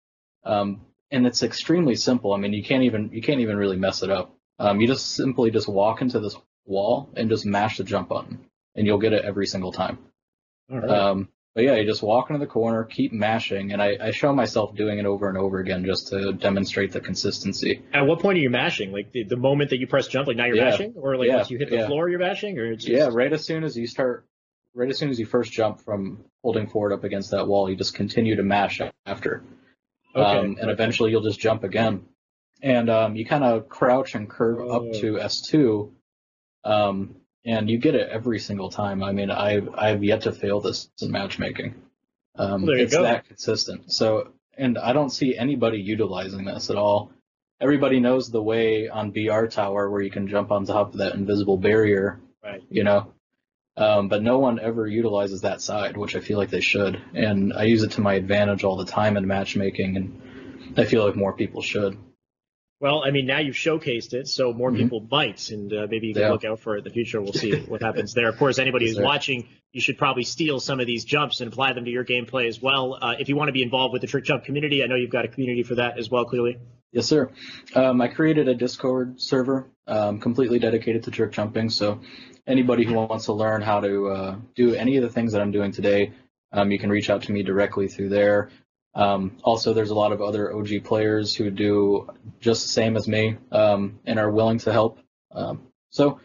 Um, 0.45 0.81
and 1.12 1.26
it's 1.26 1.42
extremely 1.42 1.95
simple. 1.95 2.33
I 2.33 2.38
mean, 2.38 2.52
you 2.52 2.64
can't 2.64 2.83
even 2.83 3.11
you 3.12 3.23
can't 3.23 3.40
even 3.40 3.57
really 3.57 3.76
mess 3.76 4.02
it 4.02 4.11
up. 4.11 4.35
Um, 4.59 4.81
you 4.81 4.87
just 4.87 5.12
simply 5.14 5.50
just 5.50 5.69
walk 5.69 6.02
into 6.02 6.19
this 6.19 6.37
wall 6.66 7.11
and 7.16 7.28
just 7.31 7.47
mash 7.47 7.76
the 7.76 7.85
jump 7.85 8.09
button, 8.09 8.40
and 8.75 8.87
you'll 8.87 8.99
get 8.99 9.12
it 9.12 9.25
every 9.25 9.47
single 9.47 9.73
time. 9.73 9.99
Right. 10.69 10.88
Um, 10.88 11.28
but 11.54 11.64
yeah, 11.64 11.75
you 11.75 11.85
just 11.85 12.02
walk 12.02 12.31
into 12.31 12.38
the 12.40 12.47
corner, 12.47 12.83
keep 12.85 13.12
mashing, 13.12 13.73
and 13.73 13.83
I, 13.83 13.99
I 14.00 14.11
show 14.11 14.33
myself 14.35 14.75
doing 14.75 14.99
it 14.99 15.04
over 15.04 15.28
and 15.28 15.37
over 15.37 15.59
again 15.59 15.85
just 15.85 16.09
to 16.09 16.33
demonstrate 16.33 16.92
the 16.92 17.00
consistency. 17.00 17.83
At 17.92 18.07
what 18.07 18.21
point 18.21 18.38
are 18.38 18.40
you 18.40 18.49
mashing? 18.49 18.90
Like 18.90 19.12
the, 19.12 19.25
the 19.25 19.37
moment 19.37 19.69
that 19.71 19.78
you 19.78 19.87
press 19.87 20.07
jump, 20.09 20.28
like 20.28 20.38
now 20.38 20.47
you're 20.47 20.57
Yeah. 20.57 20.71
mashing, 20.71 20.95
or 20.97 21.16
like 21.19 21.28
Yeah. 21.28 21.37
once 21.37 21.50
you 21.50 21.59
hit 21.59 21.69
the 21.69 21.76
Yeah. 21.76 21.87
floor, 21.88 22.09
you're 22.09 22.19
mashing, 22.21 22.59
or 22.59 22.73
it's 22.73 22.85
just, 22.85 22.97
Yeah, 22.97 23.11
right 23.12 23.31
as 23.31 23.45
soon 23.45 23.64
as 23.64 23.76
you 23.76 23.87
start, 23.87 24.25
right 24.75 24.88
as 24.88 24.97
soon 24.97 25.11
as 25.11 25.19
you 25.21 25.26
first 25.26 25.52
jump 25.52 25.83
from 25.83 26.25
holding 26.42 26.69
forward 26.69 26.95
up 26.95 27.04
against 27.04 27.33
that 27.33 27.47
wall, 27.47 27.69
you 27.69 27.76
just 27.76 27.95
continue 27.95 28.37
to 28.37 28.42
mash 28.42 28.81
after. 29.04 29.42
Okay. 30.14 30.38
um, 30.38 30.57
and 30.61 30.71
eventually 30.71 31.11
you'll 31.11 31.23
just 31.23 31.40
jump 31.40 31.64
again. 31.64 32.04
And 32.62 32.88
um, 32.90 33.16
you 33.16 33.25
kind 33.25 33.42
of 33.45 33.69
crouch 33.69 34.14
and 34.14 34.28
curve 34.31 34.61
up 34.71 34.83
Oh. 34.83 34.92
to 35.00 35.14
S2, 35.14 35.90
um, 36.64 37.16
and 37.45 37.69
you 37.69 37.78
get 37.78 37.95
it 37.95 38.09
every 38.09 38.38
single 38.38 38.71
time. 38.71 39.02
I 39.02 39.12
mean, 39.12 39.31
I've 39.31 39.69
I've 39.75 40.04
yet 40.04 40.23
to 40.23 40.33
fail 40.33 40.61
this 40.61 40.88
in 41.00 41.11
matchmaking. 41.11 41.75
Um, 42.37 42.64
There 42.66 42.76
you 42.78 42.85
it's 42.85 42.95
go. 42.95 43.02
that 43.02 43.26
consistent. 43.26 43.92
So, 43.92 44.33
and 44.57 44.78
I 44.78 44.92
don't 44.92 45.11
see 45.11 45.37
anybody 45.37 45.78
utilizing 45.78 46.45
this 46.45 46.71
at 46.71 46.76
all. 46.76 47.11
Everybody 47.61 48.00
knows 48.00 48.31
the 48.31 48.42
way 48.42 48.88
on 48.88 49.11
BR 49.11 49.47
Tower 49.47 49.90
where 49.90 50.00
you 50.02 50.11
can 50.11 50.26
jump 50.28 50.50
on 50.52 50.64
top 50.64 50.92
of 50.92 50.99
that 50.99 51.14
invisible 51.14 51.57
barrier, 51.57 52.21
Right. 52.42 52.62
you 52.71 52.85
know. 52.85 53.12
Um, 53.76 54.09
but 54.09 54.23
no 54.23 54.38
one 54.38 54.61
ever 54.61 54.87
utilizes 54.87 55.41
that 55.43 55.61
side, 55.62 55.97
which 55.97 56.14
I 56.14 56.21
feel 56.21 56.38
like 56.38 56.50
they 56.50 56.61
should. 56.61 57.00
And 57.14 57.52
I 57.55 57.64
use 57.64 57.83
it 57.83 57.93
to 57.93 58.00
my 58.02 58.14
advantage 58.14 58.64
all 58.64 58.76
the 58.76 58.85
time 58.85 59.17
in 59.17 59.26
matchmaking, 59.26 59.97
and 59.97 60.79
I 60.79 60.85
feel 60.85 61.07
like 61.07 61.17
more 61.17 61.33
people 61.33 61.62
should. 61.62 61.97
Well, 62.81 63.02
I 63.05 63.12
mean, 63.12 63.26
now 63.26 63.38
you've 63.38 63.55
showcased 63.55 64.12
it, 64.12 64.26
so 64.29 64.52
more 64.52 64.71
Mhm. 64.73 64.76
people 64.76 65.07
might, 65.11 65.50
and 65.50 65.73
uh, 65.73 65.87
maybe 65.88 66.09
you 66.09 66.14
can 66.14 66.23
Yeah. 66.25 66.33
look 66.33 66.45
out 66.45 66.59
for 66.61 66.75
it 66.75 66.79
in 66.79 66.85
the 66.85 66.91
future. 66.91 67.23
We'll 67.23 67.33
see 67.33 67.52
what 67.69 67.81
happens 67.81 68.12
there. 68.12 68.29
Of 68.29 68.37
course, 68.38 68.59
anybody 68.59 68.88
who's 68.88 68.99
watching, 68.99 69.47
you 69.73 69.81
should 69.81 69.97
probably 69.97 70.25
steal 70.25 70.59
some 70.61 70.81
of 70.81 70.87
these 70.87 71.05
jumps 71.05 71.41
and 71.41 71.50
apply 71.50 71.73
them 71.75 71.85
to 71.85 71.91
your 71.91 72.05
gameplay 72.05 72.49
as 72.49 72.61
well. 72.61 72.99
Uh, 73.00 73.14
if 73.21 73.29
you 73.29 73.37
want 73.37 73.49
to 73.49 73.52
be 73.52 73.62
involved 73.62 73.93
with 73.93 74.02
the 74.02 74.09
trick 74.09 74.25
jump 74.25 74.45
community, 74.45 74.83
I 74.83 74.87
know 74.87 74.97
you've 74.97 75.11
got 75.11 75.25
a 75.25 75.29
community 75.29 75.62
for 75.62 75.76
that 75.76 75.97
as 75.99 76.11
well. 76.11 76.25
Clearly, 76.25 76.59
Yes, 76.93 77.07
sir. 77.07 77.31
Um, 77.75 78.02
I 78.02 78.09
created 78.09 78.49
a 78.49 78.55
Discord 78.55 79.19
server 79.19 79.71
um, 79.87 80.21
completely 80.21 80.59
dedicated 80.59 81.05
to 81.05 81.11
trick 81.11 81.33
jumping. 81.33 81.71
So 81.71 82.00
anybody 82.46 82.84
who 82.84 82.94
wants 82.94 83.26
to 83.26 83.32
learn 83.32 83.62
how 83.62 83.80
to 83.80 84.08
uh, 84.08 84.37
do 84.54 84.75
any 84.75 84.96
of 84.96 85.02
the 85.02 85.08
things 85.08 85.32
that 85.32 85.40
I'm 85.40 85.52
doing 85.52 85.72
today, 85.72 86.12
um, 86.52 86.70
you 86.70 86.78
can 86.78 86.90
reach 86.90 87.11
out 87.11 87.22
to 87.22 87.33
me 87.33 87.42
directly 87.42 87.88
through 87.88 88.11
there. 88.11 88.50
Um, 88.94 89.38
also, 89.42 89.72
there's 89.72 89.90
a 89.90 89.94
lot 89.94 90.12
of 90.12 90.20
other 90.20 90.55
OG 90.55 90.85
players 90.85 91.35
who 91.35 91.50
do 91.50 92.11
just 92.40 92.62
the 92.62 92.68
same 92.68 92.96
as 92.96 93.09
me 93.09 93.37
um, 93.50 94.00
and 94.05 94.18
are 94.18 94.31
willing 94.31 94.59
to 94.59 94.72
help. 94.72 94.98
Um, 95.35 95.68
so 95.90 96.20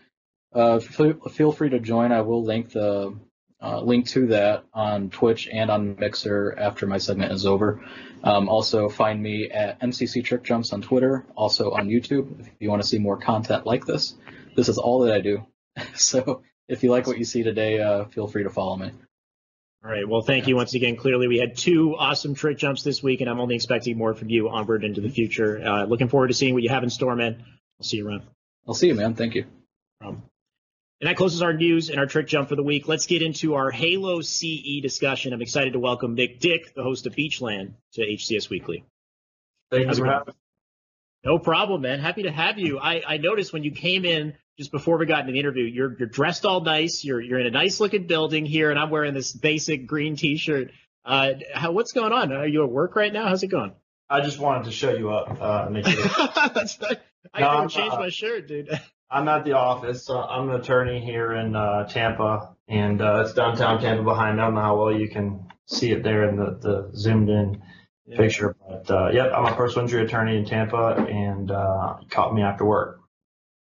uh, 0.54 0.80
feel, 0.80 1.52
free 1.52 1.70
to 1.70 1.80
join. 1.80 2.12
I 2.12 2.22
will 2.22 2.44
link 2.44 2.72
the 2.72 3.16
uh, 3.62 3.82
link 3.82 4.08
to 4.08 4.28
that 4.28 4.66
on 4.74 5.10
Twitch 5.10 5.48
and 5.52 5.72
on 5.72 5.96
Mixer 5.98 6.56
after 6.58 6.86
my 6.86 6.98
segment 6.98 7.32
is 7.32 7.46
over. 7.46 7.84
Um, 8.24 8.50
also, 8.50 8.90
find 8.90 9.22
me 9.22 9.50
at 9.50 9.80
MCC 9.80 10.24
Trick 10.24 10.44
Jumps 10.44 10.74
on 10.74 10.82
Twitter, 10.82 11.26
also 11.36 11.72
on 11.72 11.88
YouTube 11.88 12.40
if 12.40 12.50
you 12.60 12.70
want 12.70 12.82
to 12.82 12.88
see 12.88 13.00
more 13.00 13.18
content 13.18 13.66
like 13.66 13.86
this. 13.86 14.16
This 14.56 14.70
is 14.70 14.78
all 14.78 15.00
that 15.02 15.14
I 15.14 15.22
do. 15.22 15.46
so 15.96 16.44
if 16.68 16.84
you 16.84 16.92
like 16.92 17.08
what 17.08 17.18
you 17.18 17.26
see 17.26 17.44
today, 17.44 17.80
uh, 17.80 18.06
feel 18.06 18.28
free 18.28 18.44
to 18.44 18.50
follow 18.50 18.76
me. 18.78 18.92
all 19.84 19.92
right. 19.92 20.08
Well, 20.08 20.22
thank 20.22 20.48
you 20.48 20.56
once 20.56 20.74
again. 20.74 20.96
Clearly, 20.96 21.28
we 21.28 21.38
had 21.38 21.56
two 21.58 21.96
awesome 21.96 22.36
trick 22.36 22.58
jumps 22.58 22.84
this 22.84 23.02
week, 23.02 23.22
and 23.22 23.30
I'm 23.30 23.40
only 23.40 23.56
expecting 23.56 23.98
more 23.98 24.14
from 24.14 24.30
you 24.30 24.50
onward 24.50 24.84
into 24.84 25.02
the 25.02 25.10
future. 25.10 25.62
Uh, 25.64 25.86
looking 25.86 26.10
forward 26.10 26.28
to 26.28 26.34
seeing 26.34 26.54
what 26.54 26.64
you 26.64 26.70
have 26.70 26.84
in 26.84 26.90
store, 26.90 27.16
man. 27.16 27.44
I'll 27.80 27.86
see 27.86 27.98
you 27.98 28.08
around. 28.08 28.24
I'll 28.68 28.74
see 28.74 28.88
you, 28.88 28.96
man. 28.96 29.14
Thank 29.16 29.36
you. 29.36 29.46
Um, 30.02 30.24
and 31.00 31.08
that 31.08 31.16
closes 31.16 31.44
our 31.44 31.54
news 31.54 31.90
and 31.90 32.00
our 32.00 32.08
trick 32.08 32.28
jump 32.28 32.50
for 32.50 32.56
the 32.56 32.64
week. 32.64 32.88
Let's 32.88 33.06
get 33.06 33.22
into 33.22 33.54
our 33.54 33.70
Halo 33.70 34.22
CE 34.22 34.82
discussion. 34.82 35.32
I'm 35.32 35.44
excited 35.44 35.74
to 35.74 35.80
welcome 35.80 36.16
Nick 36.16 36.40
Dick, 36.40 36.74
the 36.74 36.82
host 36.82 37.06
of 37.06 37.16
Beachland, 37.16 37.74
to 37.94 38.02
HCS 38.02 38.50
Weekly. 38.50 38.84
Thank 39.70 39.86
How's 39.86 40.00
you 40.00 40.06
it 40.06 40.08
for 40.08 40.12
going? 40.12 40.20
having 40.20 40.34
No 41.24 41.38
problem, 41.40 41.82
man. 41.82 42.00
Happy 42.00 42.24
to 42.24 42.32
have 42.32 42.58
you. 42.58 42.80
I, 42.80 43.04
I 43.08 43.18
noticed 43.18 43.54
when 43.54 43.64
you 43.64 43.72
came 43.72 44.06
in 44.06 44.34
just 44.58 44.72
before 44.72 44.98
we 44.98 45.06
got 45.06 45.22
into 45.22 45.34
the 45.34 45.40
interview, 45.40 45.64
you're 45.64 45.96
you're 45.98 46.08
dressed 46.08 46.46
all 46.46 46.62
nice. 46.62 47.04
You're 47.04 47.22
you're 47.22 47.40
in 47.40 47.48
a 47.48 47.52
nice 47.52 47.80
looking 47.80 48.08
building 48.08 48.46
here, 48.46 48.70
and 48.72 48.80
I'm 48.80 48.90
wearing 48.90 49.14
this 49.14 49.32
basic 49.32 49.88
green 49.88 50.16
T-shirt. 50.16 50.72
Uh, 51.06 51.34
how, 51.54 51.72
what's 51.72 51.92
going 51.94 52.12
on? 52.12 52.34
Are 52.34 52.48
you 52.48 52.64
at 52.64 52.70
work 52.70 52.96
right 52.96 53.14
now? 53.14 53.28
How's 53.28 53.44
it 53.44 53.48
going? 53.48 53.72
I 54.10 54.22
just 54.22 54.40
wanted 54.40 54.66
to 54.66 54.72
show 54.72 54.92
you 54.94 55.12
up. 55.12 55.42
Uh, 55.42 55.70
make 55.70 55.86
sure. 55.88 56.04
That's 56.54 56.80
not, 56.82 57.00
I 57.34 57.42
No, 57.42 57.46
gotta 57.46 57.60
I'm 57.64 57.70
change 57.70 57.94
my 57.94 58.10
shirt, 58.10 58.48
dude. 58.48 58.70
I'm 59.12 59.28
at 59.30 59.46
the 59.46 59.54
office. 59.54 60.10
Uh, 60.10 60.22
I'm 60.26 60.50
an 60.50 60.56
attorney 60.60 61.00
here 61.00 61.34
in 61.34 61.56
uh, 61.56 61.88
Tampa, 61.88 62.56
and 62.68 63.02
uh, 63.02 63.24
it's 63.26 63.34
downtown 63.34 63.80
Tampa 63.80 64.04
behind 64.04 64.36
me. 64.36 64.42
I 64.42 64.46
don't 64.46 64.56
know 64.56 64.62
how 64.62 64.78
well 64.78 64.92
you 64.94 65.08
can 65.08 65.48
see 65.66 65.92
it 65.92 66.04
there 66.04 66.28
in 66.28 66.36
the, 66.36 66.58
the 66.60 66.92
zoomed 66.98 67.30
in 67.30 67.62
picture, 68.18 68.56
but 68.68 68.90
uh, 68.92 69.10
yep, 69.12 69.32
I'm 69.34 69.46
a 69.46 69.56
personal 69.56 69.86
injury 69.86 70.04
attorney 70.04 70.38
in 70.38 70.46
Tampa, 70.46 71.06
and 71.10 71.52
uh, 71.52 71.96
caught 72.10 72.34
me 72.34 72.42
after 72.42 72.66
work. 72.66 73.00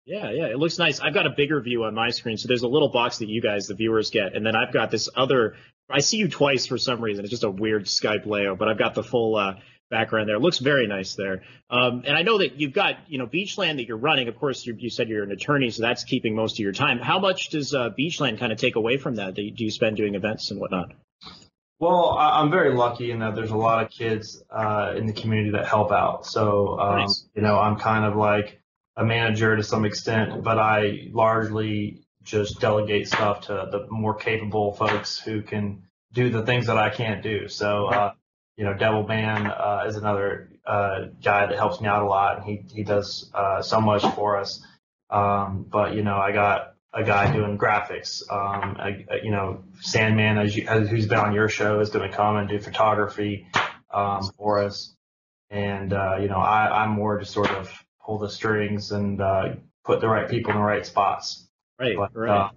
Yeah, 0.05 0.31
yeah, 0.33 0.47
it 0.47 0.59
looks 0.59 0.79
nice. 0.79 1.01
I've 1.01 1.15
got 1.15 1.27
a 1.27 1.31
bigger 1.31 1.61
view 1.61 1.85
on 1.85 1.95
my 1.95 2.11
screen, 2.11 2.37
so 2.37 2.49
there's 2.49 2.63
a 2.63 2.69
little 2.69 2.89
box 2.89 3.19
that 3.19 3.29
you 3.29 3.41
guys, 3.41 3.69
the 3.69 3.75
viewers, 3.75 4.11
get, 4.11 4.35
and 4.35 4.45
then 4.45 4.57
I've 4.57 4.73
got 4.73 4.91
this 4.91 5.09
other. 5.15 5.55
I 5.89 6.01
see 6.01 6.17
you 6.17 6.29
twice 6.29 6.67
for 6.67 6.79
some 6.79 7.01
reason. 7.01 7.25
It's 7.25 7.31
just 7.31 7.45
a 7.45 7.51
weird 7.51 7.85
Skype 7.85 8.27
layout, 8.27 8.59
but 8.59 8.69
I've 8.69 8.79
got 8.79 8.95
the 8.95 9.05
full 9.05 9.37
uh, 9.37 9.55
background 9.91 10.29
there. 10.29 10.37
It 10.37 10.41
looks 10.41 10.59
very 10.59 10.89
nice 10.89 11.15
there. 11.15 11.43
Um, 11.71 12.03
and 12.07 12.17
I 12.17 12.23
know 12.23 12.39
that 12.39 12.59
you've 12.59 12.73
got, 12.73 12.97
you 13.09 13.19
know, 13.19 13.27
Beachland 13.27 13.77
that 13.77 13.87
you're 13.87 13.99
running. 13.99 14.27
Of 14.27 14.37
course, 14.39 14.67
you, 14.67 14.75
you 14.77 14.91
said 14.91 15.09
you're 15.09 15.23
an 15.23 15.31
attorney, 15.31 15.71
so 15.71 15.83
that's 15.83 16.03
keeping 16.03 16.35
most 16.35 16.55
of 16.55 16.61
your 16.61 16.73
time. 16.73 16.99
How 16.99 17.21
much 17.21 17.51
does 17.51 17.75
uh, 17.75 17.91
Beachland 17.91 18.41
kind 18.41 18.53
of 18.53 18.59
take 18.59 18.75
away 18.75 18.97
from 18.97 19.17
that? 19.17 19.35
Do 19.35 19.43
you, 19.43 19.53
do 19.53 19.65
you 19.65 19.71
spend 19.71 19.97
doing 19.97 20.15
events 20.15 20.51
and 20.51 20.59
whatnot? 20.59 20.93
Well, 21.79 22.11
I, 22.11 22.41
I'm 22.41 22.51
very 22.51 22.75
lucky 22.75 23.11
in 23.11 23.19
that 23.21 23.35
there's 23.35 23.51
a 23.51 23.57
lot 23.57 23.85
of 23.85 23.91
kids 23.91 24.43
uh, 24.51 24.95
in 24.97 25.07
the 25.07 25.13
community 25.13 25.51
that 25.51 25.67
help 25.67 25.93
out. 25.93 26.27
So, 26.27 26.79
um, 26.81 26.99
Nice. 27.01 27.29
you 27.35 27.43
know, 27.43 27.59
I'm 27.59 27.77
kind 27.77 28.05
of 28.05 28.17
like 28.17 28.62
a 28.97 29.05
manager 29.05 29.57
to 29.57 29.63
some 29.63 29.85
extent, 29.85 30.43
but 30.43 30.59
I 30.59 31.09
largely 31.13 32.03
just 32.23 32.61
delegate 32.61 33.09
stuff 33.09 33.47
to 33.47 33.69
the 33.71 33.87
more 33.91 34.15
capable 34.15 34.73
folks 34.73 35.19
who 35.19 35.43
can 35.43 35.83
do 36.13 36.31
the 36.31 36.43
things 36.43 36.67
that 36.67 36.79
I 36.79 36.91
can't 36.91 37.23
do. 37.23 37.49
So, 37.49 37.87
uh, 37.87 38.13
you 38.57 38.65
know, 38.65 38.75
Devil 38.75 39.07
Man 39.07 39.47
uh, 39.47 39.85
is 39.87 39.97
another 39.97 40.51
uh, 40.67 41.07
guy 41.23 41.47
that 41.47 41.57
helps 41.57 41.81
me 41.81 41.89
out 41.89 42.03
a 42.03 42.07
lot, 42.07 42.37
and 42.39 42.45
he 42.45 42.65
he 42.73 42.85
does 42.85 43.31
uh, 43.35 43.63
so 43.63 43.81
much 43.81 44.05
for 44.15 44.37
us. 44.37 44.63
Um, 45.11 45.67
but 45.69 45.95
you 45.95 46.03
know, 46.03 46.17
I 46.17 46.33
got 46.33 46.75
a 46.93 47.03
guy 47.03 47.33
doing 47.33 47.59
graphics. 47.59 48.23
Um, 48.31 48.77
you 49.23 49.31
know, 49.31 49.65
Sandman, 49.81 50.39
as 50.39 50.55
you, 50.55 50.67
as, 50.69 50.89
who's 50.89 51.07
been 51.07 51.19
on 51.19 51.33
your 51.33 51.49
show, 51.49 51.81
is 51.81 51.91
going 51.91 52.09
to 52.09 52.15
come 52.15 52.37
and 52.37 52.49
do 52.49 52.61
photography 52.61 53.47
um, 53.93 54.31
for 54.37 54.59
us. 54.59 54.95
And 55.51 55.93
uh, 55.93 56.17
you 56.21 56.29
know, 56.29 56.39
I, 56.39 56.83
I'm 56.83 56.91
more 56.91 57.19
just 57.19 57.33
sort 57.33 57.51
of 57.51 57.71
pull 58.05 58.19
the 58.19 58.31
strings 58.31 58.91
and 58.93 59.21
uh, 59.21 59.55
put 59.85 60.01
the 60.01 60.09
right 60.09 60.29
people 60.29 60.51
in 60.53 60.59
the 60.59 60.63
right 60.63 60.85
spots. 60.85 61.49
Right, 61.79 61.97
But, 61.97 62.11
right. 62.15 62.31
uh, 62.31 62.51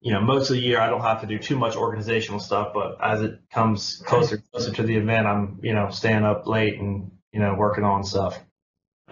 you 0.00 0.12
know, 0.12 0.20
most 0.20 0.50
of 0.50 0.56
the 0.56 0.62
year 0.62 0.80
I 0.80 0.90
don't 0.90 1.00
have 1.02 1.20
to 1.20 1.26
do 1.26 1.38
too 1.38 1.56
much 1.56 1.76
organizational 1.76 2.40
stuff, 2.40 2.72
but 2.74 2.96
as 3.00 3.22
it 3.22 3.38
comes 3.52 4.02
closer 4.04 4.42
closer 4.52 4.72
to 4.72 4.82
the 4.82 4.96
event, 4.96 5.26
I'm 5.26 5.60
you 5.62 5.72
know 5.74 5.90
staying 5.90 6.24
up 6.24 6.46
late 6.46 6.78
and 6.80 7.12
you 7.32 7.38
know 7.38 7.54
working 7.54 7.84
on 7.84 8.02
stuff. 8.02 8.38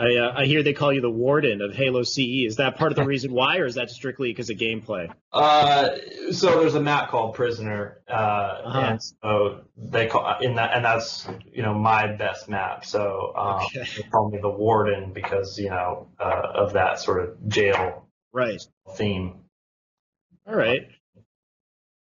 I, 0.01 0.17
uh, 0.17 0.33
I 0.35 0.47
hear 0.47 0.63
they 0.63 0.73
call 0.73 0.93
you 0.93 1.01
the 1.03 1.11
warden 1.11 1.61
of 1.61 1.75
Halo 1.75 2.03
CE. 2.03 2.47
Is 2.47 2.57
that 2.57 2.77
part 2.79 2.91
of 2.93 2.97
the 2.97 3.05
reason 3.15 3.33
why, 3.33 3.59
or 3.59 3.67
is 3.67 3.75
that 3.75 3.91
strictly 3.91 4.31
because 4.31 4.49
of 4.49 4.57
gameplay? 4.57 5.13
Uh, 5.33 5.91
so 6.33 6.59
there's 6.61 6.75
a 6.75 6.81
map 6.81 7.11
called 7.11 7.35
Prisoner, 7.35 8.01
uh, 8.09 8.13
Uh-huh. 8.13 8.81
and 8.81 9.03
so 9.03 9.61
they 9.77 10.07
call 10.07 10.39
in 10.41 10.55
that, 10.57 10.73
and 10.75 10.85
that's 10.85 11.29
you 11.53 11.63
know 11.63 11.75
my 11.75 12.07
best 12.07 12.49
map. 12.49 12.85
So 12.85 13.33
um, 13.37 13.67
Okay. 13.67 13.85
they 13.97 14.03
call 14.11 14.31
me 14.31 14.39
the 14.41 14.49
warden 14.49 15.13
because 15.13 15.59
you 15.59 15.69
know 15.71 16.09
uh, 16.19 16.53
of 16.55 16.73
that 16.73 16.99
sort 17.01 17.23
of 17.23 17.49
jail 17.49 18.07
Right. 18.33 18.61
theme. 18.97 19.41
All 20.47 20.55
right. 20.57 20.89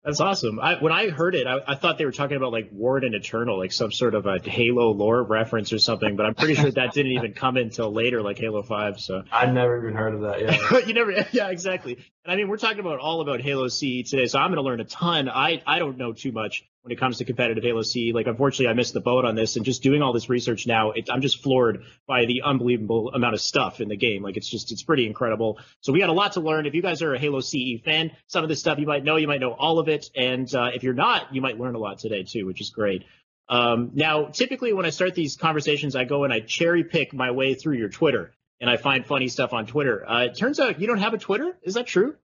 That's 0.05 0.19
awesome. 0.19 0.59
I, 0.59 0.75
when 0.75 0.93
I 0.93 1.09
heard 1.09 1.33
it, 1.33 1.47
I, 1.47 1.61
I 1.67 1.75
thought 1.75 1.97
they 1.97 2.05
were 2.05 2.11
talking 2.11 2.37
about 2.37 2.51
like 2.51 2.69
Warden 2.71 3.15
Eternal, 3.15 3.57
like 3.57 3.71
some 3.71 3.91
sort 3.91 4.13
of 4.13 4.27
a 4.27 4.39
Halo 4.39 4.91
lore 4.91 5.23
reference 5.23 5.73
or 5.73 5.79
something. 5.79 6.15
But 6.15 6.27
I'm 6.27 6.35
pretty 6.35 6.53
sure 6.53 6.69
that 6.69 6.93
didn't 6.93 7.13
even 7.13 7.33
come 7.33 7.57
until 7.57 7.91
later, 7.91 8.21
like 8.21 8.37
Halo 8.37 8.61
Five. 8.61 8.99
So 8.99 9.23
I've 9.31 9.51
never 9.51 9.83
even 9.83 9.97
heard 9.97 10.13
of 10.13 10.21
that. 10.21 10.41
Yeah. 10.41 10.77
you 10.85 10.93
never, 10.93 11.11
yeah, 11.31 11.49
exactly. 11.49 11.97
And 12.25 12.31
I 12.31 12.37
mean, 12.37 12.47
we're 12.47 12.57
talking 12.57 12.79
about 12.79 12.97
all 12.97 13.21
about 13.21 13.39
Halo 13.39 13.67
CE 13.67 14.01
today, 14.09 14.25
so 14.25 14.39
I'm 14.39 14.47
going 14.47 14.55
to 14.55 14.63
learn 14.63 14.79
a 14.79 14.85
ton. 14.85 15.29
I 15.29 15.61
I 15.67 15.77
don't 15.77 15.95
know 15.99 16.11
too 16.11 16.31
much 16.31 16.67
when 16.81 16.91
it 16.91 16.99
comes 16.99 17.19
to 17.19 17.25
competitive 17.25 17.63
Halo 17.63 17.83
CE. 17.83 18.13
Like, 18.15 18.25
unfortunately, 18.25 18.67
I 18.67 18.73
missed 18.73 18.95
the 18.95 18.99
boat 18.99 19.25
on 19.25 19.35
this, 19.35 19.57
and 19.57 19.63
just 19.63 19.83
doing 19.83 20.01
all 20.01 20.11
this 20.11 20.27
research 20.27 20.65
now, 20.65 20.89
it, 20.89 21.07
I'm 21.11 21.21
just 21.21 21.43
floored 21.43 21.83
by 22.07 22.25
the 22.25 22.41
unbelievable 22.41 23.11
amount 23.13 23.35
of 23.35 23.41
stuff 23.41 23.79
in 23.79 23.89
the 23.89 23.95
game. 23.95 24.23
Like, 24.23 24.37
it's 24.37 24.49
just 24.49 24.71
it's 24.71 24.81
pretty 24.81 25.05
incredible. 25.05 25.59
So 25.81 25.93
we 25.93 25.99
got 25.99 26.09
a 26.09 26.13
lot 26.13 26.33
to 26.33 26.39
learn. 26.39 26.65
If 26.65 26.73
you 26.73 26.81
guys 26.81 27.03
are 27.03 27.13
a 27.13 27.19
Halo 27.19 27.41
CE 27.41 27.79
fan, 27.85 28.09
some 28.25 28.41
of 28.41 28.49
this 28.49 28.59
stuff 28.59 28.79
you 28.79 28.87
might 28.87 29.03
know, 29.03 29.17
you 29.17 29.27
might 29.27 29.39
know 29.39 29.51
all 29.51 29.77
of 29.77 29.87
it, 29.87 30.09
and 30.15 30.51
uh, 30.55 30.71
if 30.73 30.81
you're 30.81 30.95
not, 30.95 31.35
you 31.35 31.41
might 31.41 31.59
learn 31.59 31.75
a 31.75 31.79
lot 31.79 31.99
today 31.99 32.23
too, 32.23 32.47
which 32.47 32.59
is 32.59 32.71
great. 32.71 33.03
Um, 33.49 33.91
now, 33.93 34.25
typically 34.25 34.73
when 34.73 34.87
I 34.87 34.89
start 34.89 35.13
these 35.13 35.37
conversations, 35.37 35.95
I 35.95 36.05
go 36.05 36.23
and 36.23 36.33
I 36.33 36.39
cherry 36.39 36.83
pick 36.83 37.13
my 37.13 37.29
way 37.29 37.53
through 37.53 37.75
your 37.75 37.89
Twitter 37.89 38.34
and 38.61 38.69
I 38.69 38.77
find 38.77 39.05
funny 39.05 39.27
stuff 39.27 39.53
on 39.53 39.65
Twitter. 39.65 40.07
Uh, 40.09 40.25
it 40.25 40.35
turns 40.37 40.59
out 40.59 40.79
you 40.79 40.87
don't 40.87 40.99
have 40.99 41.13
a 41.13 41.17
Twitter. 41.17 41.57
Is 41.63 41.73
that 41.75 41.85
true? 41.87 42.15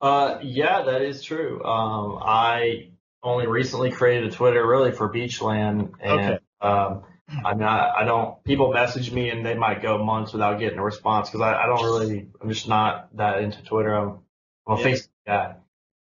Uh, 0.00 0.38
yeah, 0.42 0.82
that 0.82 1.02
is 1.02 1.22
true. 1.22 1.62
Um, 1.64 2.18
I 2.22 2.90
only 3.22 3.46
recently 3.46 3.90
created 3.90 4.32
a 4.32 4.36
Twitter 4.36 4.66
really 4.66 4.92
for 4.92 5.10
Beachland, 5.12 5.92
and 6.00 6.20
Okay. 6.20 6.38
um, 6.60 7.04
I'm 7.44 7.58
not. 7.58 7.96
I 7.96 8.04
don't. 8.04 8.42
People 8.44 8.70
message 8.72 9.10
me 9.10 9.30
and 9.30 9.46
they 9.46 9.54
might 9.54 9.80
go 9.80 10.04
months 10.04 10.32
without 10.34 10.58
getting 10.58 10.78
a 10.78 10.84
response 10.84 11.30
because 11.30 11.40
I, 11.40 11.54
I 11.62 11.66
don't 11.66 11.82
really. 11.82 12.28
I'm 12.42 12.48
just 12.50 12.68
not 12.68 13.16
that 13.16 13.40
into 13.40 13.62
Twitter. 13.64 13.94
I'm, 13.94 14.18
I'm 14.66 14.76
a 14.76 14.80
Yeah. 14.80 14.86
Facebook 14.88 15.08
guy, 15.26 15.54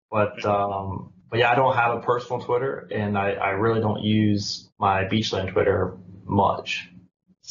but 0.10 0.44
um, 0.46 1.14
but 1.30 1.38
yeah, 1.40 1.52
I 1.52 1.56
don't 1.56 1.76
have 1.76 1.98
a 1.98 2.02
personal 2.02 2.42
Twitter, 2.42 2.88
and 2.92 3.18
I, 3.18 3.34
I 3.34 3.50
really 3.52 3.82
don't 3.82 4.02
use 4.02 4.68
my 4.80 5.04
Beachland 5.04 5.52
Twitter 5.52 5.96
much. 6.26 6.90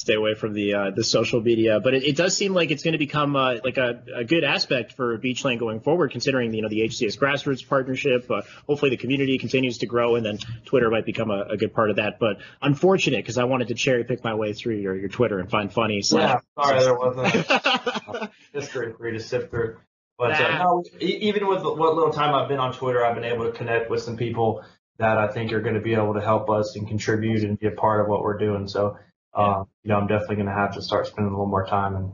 Stay 0.01 0.15
away 0.15 0.35
from 0.35 0.55
the 0.55 0.75
uh, 0.75 0.91
the 0.91 1.05
social 1.05 1.43
media, 1.43 1.79
but 1.79 1.93
it, 1.93 2.05
it 2.05 2.17
does 2.17 2.35
seem 2.35 2.55
like 2.55 2.71
it's 2.71 2.83
going 2.83 2.93
to 2.93 2.99
become 2.99 3.37
uh, 3.37 3.57
like 3.63 3.77
a, 3.77 4.03
a 4.17 4.25
good 4.25 4.45
aspect 4.45 4.95
for 4.95 5.19
Beachland 5.19 5.59
going 5.59 5.81
forward, 5.81 6.11
considering 6.11 6.55
you 6.55 6.63
know 6.63 6.69
the 6.69 6.81
HCS 6.81 7.19
grassroots 7.19 7.69
partnership. 7.69 8.31
Uh, 8.31 8.43
hopefully, 8.67 8.91
the 8.91 8.97
community 8.97 9.37
continues 9.37 9.79
to 9.79 9.87
grow, 9.87 10.17
and 10.17 10.25
then 10.25 10.39
Twitter 10.65 10.91
might 10.91 11.05
become 11.05 11.31
a, 11.31 11.43
a 11.51 11.57
good 11.59 11.75
part 11.75 11.91
of 11.91 11.97
that. 11.97 12.19
But 12.19 12.39
unfortunate 12.63 13.19
because 13.19 13.37
I 13.37 13.45
wanted 13.45 13.69
to 13.69 13.75
cherry 13.75 14.05
pick 14.05 14.25
my 14.25 14.35
way 14.35 14.55
through 14.55 14.77
your, 14.77 14.97
your 14.97 15.11
Twitter 15.11 15.39
and 15.39 15.51
find 15.51 15.73
funny. 15.73 16.03
Yeah, 16.11 16.41
sorry 16.59 16.81
there 16.81 16.99
wasn't. 16.99 18.31
history 18.53 18.93
for 18.97 19.07
you 19.07 19.19
to 19.19 19.21
sift 19.21 19.51
through. 19.51 19.77
But 20.19 20.33
uh, 20.33 20.59
no, 20.59 20.85
e- 21.01 21.19
even 21.23 21.47
with 21.47 21.63
what 21.63 21.95
little 21.95 22.13
time 22.13 22.35
I've 22.35 22.49
been 22.49 22.59
on 22.59 22.73
Twitter, 22.73 23.05
I've 23.05 23.15
been 23.15 23.25
able 23.25 23.47
to 23.47 23.53
connect 23.53 23.91
with 23.91 24.03
some 24.03 24.17
people 24.17 24.65
that 24.99 25.17
I 25.17 25.29
think 25.29 25.53
are 25.53 25.63
going 25.63 25.77
to 25.77 25.81
be 25.81 25.95
able 25.95 26.15
to 26.15 26.21
help 26.21 26.51
us 26.51 26.77
and 26.77 26.87
contribute 26.87 27.43
and 27.43 27.59
be 27.59 27.67
a 27.67 27.71
part 27.71 28.03
of 28.03 28.09
what 28.09 28.23
we're 28.23 28.37
doing. 28.37 28.69
So, 28.69 28.99
uh, 29.35 29.65
you 29.83 29.89
know, 29.91 29.97
I'm 29.97 30.07
definitely 30.07 30.37
going 30.37 30.49
to 30.49 30.53
have 30.55 30.75
to 30.75 30.83
start 30.83 31.07
spending 31.07 31.33
a 31.33 31.37
little 31.37 31.47
more 31.47 31.67
time 31.67 31.97
and 31.97 32.13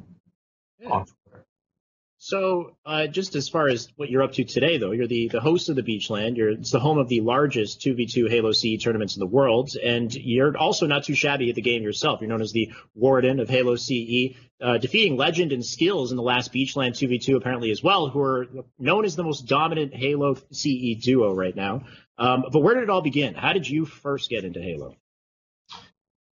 Yeah. 0.80 0.88
on 0.90 1.06
Twitter. 1.06 1.44
So, 2.18 2.76
uh, 2.84 3.06
just 3.08 3.36
as 3.36 3.48
far 3.48 3.68
as 3.68 3.88
what 3.96 4.08
you're 4.10 4.22
up 4.22 4.32
to 4.32 4.44
today, 4.44 4.78
though, 4.78 4.90
you're 4.90 5.06
the, 5.06 5.28
the 5.28 5.40
host 5.40 5.68
of 5.68 5.76
the 5.76 5.82
Beachland. 5.82 6.36
You're 6.36 6.48
it's 6.50 6.70
the 6.70 6.80
home 6.80 6.98
of 6.98 7.08
the 7.08 7.20
largest 7.20 7.80
2v2 7.82 8.28
Halo 8.30 8.52
CE 8.52 8.82
tournaments 8.82 9.16
in 9.16 9.20
the 9.20 9.26
world, 9.26 9.70
and 9.76 10.12
you're 10.14 10.56
also 10.56 10.86
not 10.86 11.04
too 11.04 11.14
shabby 11.14 11.50
at 11.50 11.54
the 11.56 11.62
game 11.62 11.82
yourself. 11.82 12.20
You're 12.20 12.30
known 12.30 12.40
as 12.40 12.52
the 12.52 12.72
Warden 12.94 13.38
of 13.38 13.48
Halo 13.50 13.76
CE, 13.76 14.34
uh, 14.62 14.78
defeating 14.78 15.16
Legend 15.16 15.52
and 15.52 15.64
Skills 15.64 16.10
in 16.10 16.16
the 16.16 16.22
last 16.22 16.52
Beachland 16.54 16.92
2v2 16.92 17.36
apparently 17.36 17.70
as 17.70 17.82
well, 17.82 18.08
who 18.08 18.20
are 18.22 18.46
known 18.78 19.04
as 19.04 19.14
the 19.14 19.22
most 19.22 19.46
dominant 19.46 19.94
Halo 19.94 20.36
CE 20.50 20.96
duo 21.00 21.34
right 21.34 21.54
now. 21.54 21.84
Um, 22.18 22.44
but 22.50 22.60
where 22.60 22.74
did 22.74 22.84
it 22.84 22.90
all 22.90 23.02
begin? 23.02 23.34
How 23.34 23.52
did 23.52 23.68
you 23.68 23.84
first 23.84 24.30
get 24.30 24.44
into 24.44 24.60
Halo? 24.60 24.96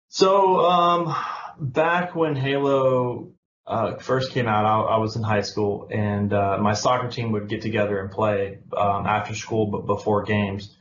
So, 0.09 0.61
um, 0.61 1.15
back 1.59 2.15
when 2.15 2.35
Halo 2.35 3.33
uh, 3.67 3.97
first 3.97 4.31
came 4.31 4.47
out, 4.47 4.65
I, 4.65 4.95
I 4.95 4.97
was 4.97 5.15
in 5.15 5.21
high 5.21 5.41
school, 5.41 5.87
and 5.91 6.33
uh, 6.33 6.57
my 6.59 6.73
soccer 6.73 7.09
team 7.09 7.31
would 7.33 7.47
get 7.47 7.61
together 7.61 7.99
and 7.99 8.09
play 8.09 8.57
um, 8.75 9.05
after 9.05 9.35
school, 9.35 9.67
but 9.67 9.85
before 9.85 10.23
games. 10.23 10.75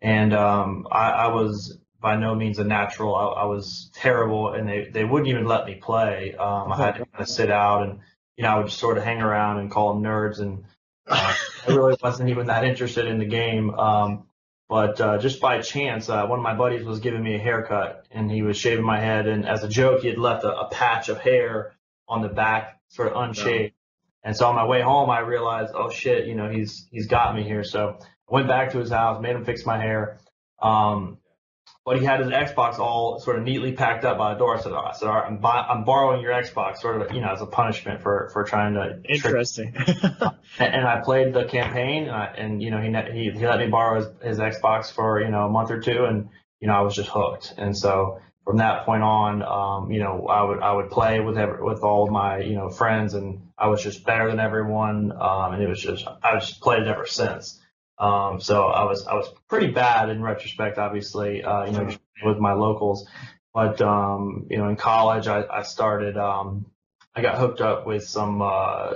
And 0.00 0.34
um, 0.34 0.88
I, 0.90 1.10
I 1.10 1.26
was 1.28 1.78
by 2.00 2.16
no 2.16 2.34
means 2.34 2.58
a 2.58 2.64
natural. 2.64 3.14
I, 3.14 3.42
I 3.42 3.44
was 3.44 3.88
terrible, 3.94 4.52
and 4.52 4.68
they, 4.68 4.88
they 4.92 5.04
wouldn't 5.04 5.28
even 5.28 5.44
let 5.44 5.64
me 5.64 5.76
play. 5.76 6.34
Um, 6.34 6.72
I 6.72 6.76
had 6.76 6.96
to 6.96 7.06
kind 7.06 7.22
of 7.22 7.28
sit 7.28 7.52
out, 7.52 7.84
and 7.84 8.00
you 8.36 8.42
know, 8.42 8.48
I 8.48 8.56
would 8.58 8.66
just 8.66 8.80
sort 8.80 8.98
of 8.98 9.04
hang 9.04 9.22
around 9.22 9.60
and 9.60 9.70
call 9.70 9.94
them 9.94 10.02
nerds, 10.02 10.40
and 10.40 10.64
uh, 11.06 11.36
I 11.68 11.72
really 11.72 11.96
wasn't 12.02 12.30
even 12.30 12.48
that 12.48 12.64
interested 12.64 13.06
in 13.06 13.20
the 13.20 13.26
game. 13.26 13.70
Um, 13.70 14.26
but 14.72 14.98
uh, 15.02 15.18
just 15.18 15.38
by 15.38 15.60
chance, 15.60 16.08
uh, 16.08 16.24
one 16.24 16.38
of 16.38 16.42
my 16.42 16.54
buddies 16.54 16.82
was 16.82 17.00
giving 17.00 17.22
me 17.22 17.34
a 17.34 17.38
haircut, 17.38 18.06
and 18.10 18.30
he 18.30 18.40
was 18.40 18.56
shaving 18.56 18.86
my 18.86 18.98
head, 18.98 19.26
and 19.26 19.46
as 19.46 19.62
a 19.62 19.68
joke, 19.68 20.00
he 20.00 20.08
had 20.08 20.16
left 20.16 20.44
a, 20.44 20.60
a 20.60 20.70
patch 20.70 21.10
of 21.10 21.18
hair 21.18 21.74
on 22.08 22.22
the 22.22 22.30
back, 22.30 22.80
sort 22.88 23.12
of 23.12 23.22
unshaved. 23.22 23.74
And 24.24 24.34
so 24.34 24.46
on 24.46 24.54
my 24.54 24.64
way 24.64 24.80
home, 24.80 25.10
I 25.10 25.18
realized, 25.18 25.74
oh 25.74 25.90
shit, 25.90 26.26
you 26.26 26.34
know, 26.34 26.48
he's 26.48 26.88
he's 26.90 27.06
got 27.06 27.36
me 27.36 27.42
here. 27.42 27.64
So 27.64 27.98
I 28.00 28.34
went 28.34 28.48
back 28.48 28.70
to 28.70 28.78
his 28.78 28.88
house, 28.88 29.20
made 29.20 29.36
him 29.36 29.44
fix 29.44 29.66
my 29.66 29.76
hair. 29.76 30.20
Um, 30.62 31.18
but 31.84 31.98
he 31.98 32.04
had 32.04 32.20
his 32.20 32.28
Xbox 32.28 32.78
all 32.78 33.18
sort 33.18 33.38
of 33.38 33.44
neatly 33.44 33.72
packed 33.72 34.04
up 34.04 34.16
by 34.16 34.32
the 34.32 34.38
door. 34.38 34.56
I 34.56 34.60
said, 34.60 34.72
I 34.72 34.92
said, 34.92 35.08
all 35.08 35.14
right, 35.16 35.26
I'm, 35.26 35.38
buy, 35.38 35.66
I'm 35.68 35.84
borrowing 35.84 36.22
your 36.22 36.32
Xbox, 36.32 36.78
sort 36.78 37.02
of, 37.02 37.12
you 37.12 37.20
know, 37.20 37.32
as 37.32 37.42
a 37.42 37.46
punishment 37.46 38.02
for 38.02 38.30
for 38.32 38.44
trying 38.44 38.74
to 38.74 39.00
Interesting. 39.04 39.74
and, 39.76 40.74
and 40.74 40.86
I 40.86 41.00
played 41.00 41.34
the 41.34 41.44
campaign, 41.44 42.04
and, 42.04 42.12
I, 42.12 42.26
and 42.36 42.62
you 42.62 42.70
know, 42.70 42.80
he, 42.80 42.92
he 43.12 43.30
he 43.30 43.46
let 43.46 43.58
me 43.58 43.66
borrow 43.66 43.96
his, 43.96 44.38
his 44.38 44.38
Xbox 44.38 44.92
for 44.92 45.20
you 45.20 45.30
know 45.30 45.46
a 45.46 45.50
month 45.50 45.70
or 45.70 45.80
two, 45.80 46.04
and 46.04 46.28
you 46.60 46.68
know, 46.68 46.74
I 46.74 46.82
was 46.82 46.94
just 46.94 47.08
hooked. 47.08 47.54
And 47.58 47.76
so 47.76 48.20
from 48.44 48.58
that 48.58 48.86
point 48.86 49.02
on, 49.02 49.42
um, 49.42 49.90
you 49.90 50.00
know, 50.00 50.26
I 50.28 50.42
would 50.42 50.60
I 50.60 50.72
would 50.72 50.90
play 50.90 51.18
with 51.18 51.36
every, 51.36 51.62
with 51.62 51.82
all 51.82 52.04
of 52.04 52.10
my 52.10 52.38
you 52.38 52.54
know 52.54 52.70
friends, 52.70 53.14
and 53.14 53.48
I 53.58 53.66
was 53.68 53.82
just 53.82 54.04
better 54.04 54.30
than 54.30 54.38
everyone, 54.38 55.12
um, 55.12 55.54
and 55.54 55.62
it 55.62 55.68
was 55.68 55.80
just 55.80 56.06
I 56.22 56.38
just 56.38 56.60
played 56.60 56.82
it 56.82 56.88
ever 56.88 57.06
since. 57.06 57.58
Um, 58.02 58.40
so 58.40 58.66
I 58.66 58.82
was 58.84 59.06
I 59.06 59.14
was 59.14 59.32
pretty 59.48 59.68
bad 59.68 60.10
in 60.10 60.22
retrospect, 60.22 60.76
obviously, 60.76 61.44
uh, 61.44 61.66
you 61.66 61.72
know, 61.72 61.84
just 61.84 62.00
with 62.24 62.38
my 62.38 62.52
locals. 62.52 63.06
But 63.54 63.80
um, 63.80 64.46
you 64.50 64.58
know, 64.58 64.68
in 64.68 64.76
college, 64.76 65.28
I, 65.28 65.44
I 65.48 65.62
started. 65.62 66.16
Um, 66.16 66.66
I 67.14 67.22
got 67.22 67.38
hooked 67.38 67.60
up 67.60 67.86
with 67.86 68.04
some 68.04 68.42
uh, 68.42 68.94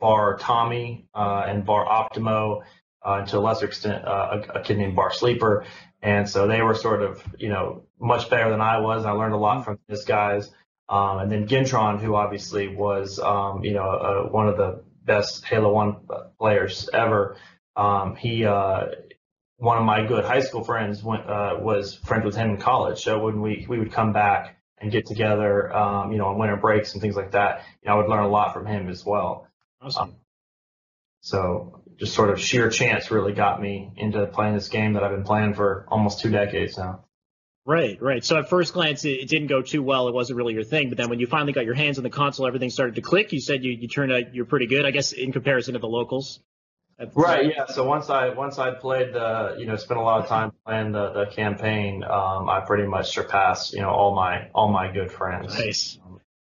Bar 0.00 0.36
Tommy 0.36 1.06
uh, 1.14 1.44
and 1.46 1.64
Bar 1.64 1.86
Optimo, 1.86 2.62
uh, 3.02 3.24
to 3.24 3.38
a 3.38 3.40
lesser 3.40 3.66
extent, 3.66 4.04
uh, 4.04 4.42
a, 4.54 4.58
a 4.58 4.62
kid 4.62 4.76
named 4.76 4.94
Bar 4.94 5.12
Sleeper. 5.12 5.64
And 6.02 6.28
so 6.28 6.46
they 6.46 6.60
were 6.60 6.74
sort 6.74 7.02
of, 7.02 7.22
you 7.38 7.48
know, 7.48 7.84
much 7.98 8.28
better 8.28 8.50
than 8.50 8.60
I 8.60 8.80
was. 8.80 9.04
I 9.04 9.12
learned 9.12 9.34
a 9.34 9.38
lot 9.38 9.64
from 9.64 9.78
these 9.88 10.04
guys. 10.04 10.50
Um, 10.88 11.18
and 11.18 11.32
then 11.32 11.48
Gintron, 11.48 12.00
who 12.00 12.14
obviously 12.14 12.68
was, 12.68 13.18
um, 13.18 13.64
you 13.64 13.72
know, 13.72 13.88
uh, 13.88 14.22
one 14.28 14.48
of 14.48 14.56
the 14.56 14.82
best 15.04 15.44
Halo 15.44 15.72
1 15.72 15.96
players 16.38 16.88
ever. 16.92 17.36
Um, 17.78 18.16
he, 18.16 18.44
uh, 18.44 18.86
one 19.56 19.78
of 19.78 19.84
my 19.84 20.04
good 20.04 20.24
high 20.24 20.40
school 20.40 20.64
friends 20.64 21.02
went, 21.02 21.28
uh, 21.28 21.56
was 21.60 21.94
friends 21.94 22.24
with 22.24 22.34
him 22.34 22.50
in 22.50 22.56
college. 22.58 23.00
So 23.00 23.20
when 23.24 23.40
we, 23.40 23.66
we 23.68 23.78
would 23.78 23.92
come 23.92 24.12
back 24.12 24.58
and 24.78 24.90
get 24.90 25.06
together, 25.06 25.74
um, 25.74 26.12
you 26.12 26.18
know, 26.18 26.26
on 26.26 26.38
winter 26.38 26.56
breaks 26.56 26.92
and 26.92 27.00
things 27.00 27.16
like 27.16 27.32
that, 27.32 27.62
you 27.82 27.88
know, 27.88 27.94
I 27.94 27.96
would 27.98 28.08
learn 28.08 28.24
a 28.24 28.28
lot 28.28 28.52
from 28.52 28.66
him 28.66 28.88
as 28.88 29.04
well. 29.06 29.46
awesome. 29.80 30.16
So 31.20 31.82
just 31.96 32.14
sort 32.14 32.30
of 32.30 32.40
sheer 32.40 32.68
chance 32.70 33.10
really 33.10 33.32
got 33.32 33.60
me 33.60 33.92
into 33.96 34.26
playing 34.26 34.54
this 34.54 34.68
game 34.68 34.94
that 34.94 35.02
I've 35.02 35.10
been 35.10 35.24
playing 35.24 35.54
for 35.54 35.86
almost 35.88 36.20
two 36.20 36.30
decades 36.30 36.76
now. 36.76 37.04
Right, 37.64 38.00
right. 38.00 38.24
So 38.24 38.38
at 38.38 38.48
first 38.48 38.72
glance, 38.72 39.04
it, 39.04 39.20
it 39.20 39.28
didn't 39.28 39.48
go 39.48 39.60
too 39.60 39.82
well. 39.82 40.08
It 40.08 40.14
wasn't 40.14 40.38
really 40.38 40.54
your 40.54 40.64
thing. 40.64 40.88
But 40.88 40.96
then 40.96 41.10
when 41.10 41.20
you 41.20 41.26
finally 41.26 41.52
got 41.52 41.64
your 41.64 41.74
hands 41.74 41.98
on 41.98 42.04
the 42.04 42.10
console, 42.10 42.46
everything 42.46 42.70
started 42.70 42.94
to 42.94 43.02
click. 43.02 43.32
You 43.32 43.40
said 43.40 43.62
you, 43.62 43.72
you 43.72 43.88
turned 43.88 44.10
out 44.10 44.34
you're 44.34 44.46
pretty 44.46 44.66
good, 44.66 44.86
I 44.86 44.90
guess, 44.90 45.12
in 45.12 45.32
comparison 45.32 45.74
to 45.74 45.80
the 45.80 45.88
locals. 45.88 46.40
Right. 47.14 47.46
Yeah. 47.46 47.66
So 47.66 47.84
once 47.84 48.10
I 48.10 48.30
once 48.30 48.58
I 48.58 48.72
played 48.72 49.12
the 49.12 49.56
you 49.58 49.66
know 49.66 49.76
spent 49.76 50.00
a 50.00 50.02
lot 50.02 50.20
of 50.22 50.28
time 50.28 50.52
playing 50.66 50.92
the 50.92 51.12
the 51.12 51.26
campaign, 51.26 52.02
um, 52.02 52.48
I 52.48 52.60
pretty 52.66 52.86
much 52.86 53.12
surpassed 53.12 53.72
you 53.72 53.80
know 53.80 53.90
all 53.90 54.14
my 54.14 54.48
all 54.54 54.68
my 54.68 54.90
good 54.90 55.12
friends. 55.12 55.56
Nice. 55.58 55.98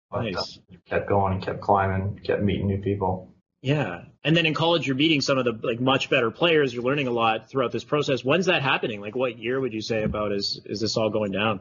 But, 0.10 0.20
uh, 0.20 0.22
Nice. 0.22 0.60
kept 0.88 1.10
going 1.10 1.34
and 1.34 1.44
kept 1.44 1.60
climbing, 1.62 2.22
kept 2.24 2.42
meeting 2.42 2.68
new 2.68 2.80
people. 2.80 3.34
Yeah. 3.62 4.04
And 4.24 4.38
then 4.38 4.46
in 4.46 4.54
college, 4.54 4.88
you're 4.88 4.96
meeting 4.96 5.22
some 5.22 5.38
of 5.38 5.46
the 5.46 5.60
like 5.62 5.82
much 5.82 6.10
better 6.10 6.32
players. 6.32 6.74
You're 6.74 6.84
learning 6.84 7.08
a 7.08 7.12
lot 7.12 7.50
throughout 7.50 7.72
this 7.72 7.84
process. 7.84 8.24
When's 8.24 8.46
that 8.46 8.62
happening? 8.62 9.02
Like, 9.02 9.16
what 9.16 9.38
year 9.38 9.60
would 9.60 9.74
you 9.74 9.82
say 9.82 10.04
about 10.04 10.32
is 10.32 10.62
is 10.66 10.80
this 10.80 10.96
all 10.96 11.10
going 11.10 11.32
down? 11.32 11.60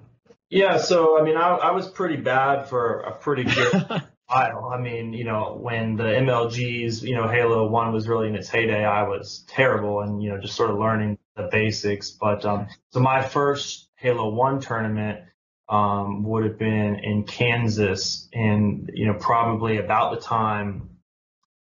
Yeah, 0.51 0.77
so 0.77 1.19
I 1.19 1.25
mean, 1.25 1.37
I, 1.37 1.49
I 1.49 1.71
was 1.73 1.89
pretty 1.89 2.17
bad 2.17 2.69
for 2.69 3.01
a 3.01 3.13
pretty 3.13 3.45
good 3.45 4.03
while. 4.27 4.71
I 4.75 4.81
mean, 4.81 5.13
you 5.13 5.25
know, 5.25 5.59
when 5.61 5.97
the 5.97 6.05
MLGs, 6.05 7.03
you 7.03 7.15
know, 7.15 7.29
Halo 7.29 7.69
One 7.69 7.93
was 7.93 8.09
really 8.09 8.29
in 8.29 8.35
its 8.35 8.49
heyday, 8.49 8.85
I 8.85 9.03
was 9.05 9.45
terrible, 9.49 10.01
and 10.01 10.23
you 10.23 10.31
know, 10.31 10.39
just 10.41 10.57
sort 10.57 10.71
of 10.71 10.79
learning 10.79 11.19
the 11.37 11.49
basics. 11.51 12.11
But 12.11 12.45
um, 12.45 12.69
so 12.91 13.01
my 13.01 13.23
first 13.23 13.89
Halo 13.97 14.31
One 14.31 14.61
tournament 14.61 15.21
um, 15.69 16.25
would 16.25 16.45
have 16.45 16.59
been 16.59 16.97
in 16.97 17.25
Kansas, 17.25 18.29
and 18.33 18.91
you 18.95 19.07
know, 19.07 19.15
probably 19.15 19.79
about 19.79 20.15
the 20.15 20.21
time, 20.21 20.91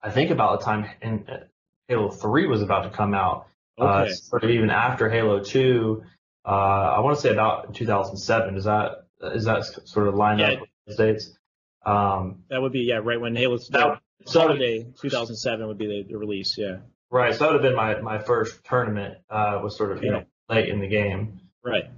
I 0.01 0.11
think 0.11 0.31
about 0.31 0.59
the 0.59 0.65
time 0.65 0.89
in 1.01 1.25
uh, 1.29 1.39
Halo 1.87 2.09
Three 2.09 2.47
was 2.47 2.61
about 2.61 2.83
to 2.83 2.89
come 2.89 3.13
out. 3.13 3.47
Uh, 3.77 4.07
sort 4.09 4.43
of 4.43 4.51
even 4.51 4.69
after 4.69 5.09
Halo 5.09 5.43
Two, 5.43 6.03
uh, 6.45 6.49
I 6.49 6.99
want 6.99 7.15
to 7.15 7.21
say 7.21 7.29
about 7.31 7.73
2007. 7.73 8.55
Is 8.55 8.65
that 8.65 9.07
is 9.33 9.45
that 9.45 9.63
sort 9.85 10.07
of 10.07 10.15
lined 10.15 10.39
Yeah. 10.39 10.51
up 10.51 10.61
with 10.61 10.69
the 10.87 10.93
states? 10.93 11.37
Um, 11.85 12.43
That 12.49 12.61
would 12.61 12.71
be 12.71 12.81
yeah, 12.81 12.99
right 13.03 13.19
when 13.19 13.35
Halo 13.35 13.57
That- 13.57 14.01
holiday 14.27 14.83
2007 15.01 15.67
would 15.67 15.77
be 15.77 15.87
the, 15.87 16.03
the 16.09 16.17
release. 16.17 16.57
Yeah. 16.57 16.77
right. 17.09 17.33
So 17.33 17.39
that 17.39 17.53
would 17.53 17.63
have 17.63 17.63
been 17.63 17.75
my 17.75 17.99
my 18.01 18.19
first 18.19 18.63
tournament. 18.63 19.17
Uh, 19.29 19.59
was 19.63 19.75
sort 19.77 19.91
of 19.91 20.03
you 20.03 20.11
know 20.11 20.23
late 20.49 20.69
in 20.69 20.79
the 20.79 20.87
game. 20.87 21.39
Right. 21.63 21.89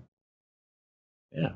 Yeah. 1.31 1.49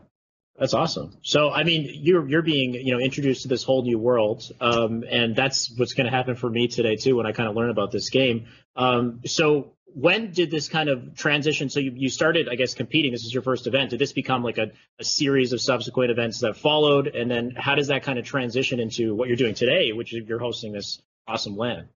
That's 0.60 0.74
awesome. 0.74 1.16
So, 1.22 1.52
I 1.52 1.64
mean, 1.64 1.88
you're 1.94 2.28
you're 2.28 2.42
being 2.42 2.74
you 2.74 2.92
know 2.94 3.00
introduced 3.00 3.44
to 3.44 3.48
this 3.48 3.64
whole 3.64 3.84
new 3.84 4.00
world, 4.00 4.44
um, 4.60 5.04
and 5.08 5.36
that's 5.36 5.72
what's 5.78 5.94
going 5.94 6.10
to 6.10 6.16
happen 6.16 6.36
for 6.36 6.50
me 6.50 6.68
today 6.68 6.96
too 6.96 7.16
when 7.16 7.28
I 7.28 7.32
kind 7.32 7.48
of 7.48 7.56
learn 7.56 7.70
about 7.70 7.92
this 7.92 8.10
game. 8.10 8.48
Um, 8.76 9.22
so, 9.26 9.74
when 10.00 10.32
did 10.32 10.52
this 10.52 10.70
kind 10.70 10.90
of 10.90 11.16
transition? 11.16 11.70
So, 11.70 11.80
you, 11.80 11.92
you 11.96 12.10
started, 12.10 12.48
I 12.50 12.56
guess, 12.56 12.76
competing. 12.76 13.12
This 13.12 13.26
is 13.26 13.34
your 13.34 13.42
first 13.42 13.66
event. 13.66 13.90
Did 13.90 14.00
this 14.00 14.14
become 14.14 14.44
like 14.44 14.60
a, 14.60 14.72
a 15.00 15.04
series 15.04 15.54
of 15.54 15.62
subsequent 15.62 16.12
events 16.12 16.42
that 16.42 16.56
followed? 16.56 17.08
And 17.08 17.32
then, 17.32 17.54
how 17.58 17.76
does 17.76 17.88
that 17.88 18.04
kind 18.04 18.20
of 18.20 18.26
transition 18.26 18.80
into 18.80 19.16
what 19.16 19.28
you're 19.28 19.38
doing 19.38 19.56
today, 19.56 19.94
which 19.94 20.14
is 20.14 20.28
you're 20.28 20.40
hosting 20.40 20.72
this 20.72 21.02
awesome 21.28 21.58
LAN? 21.58 21.90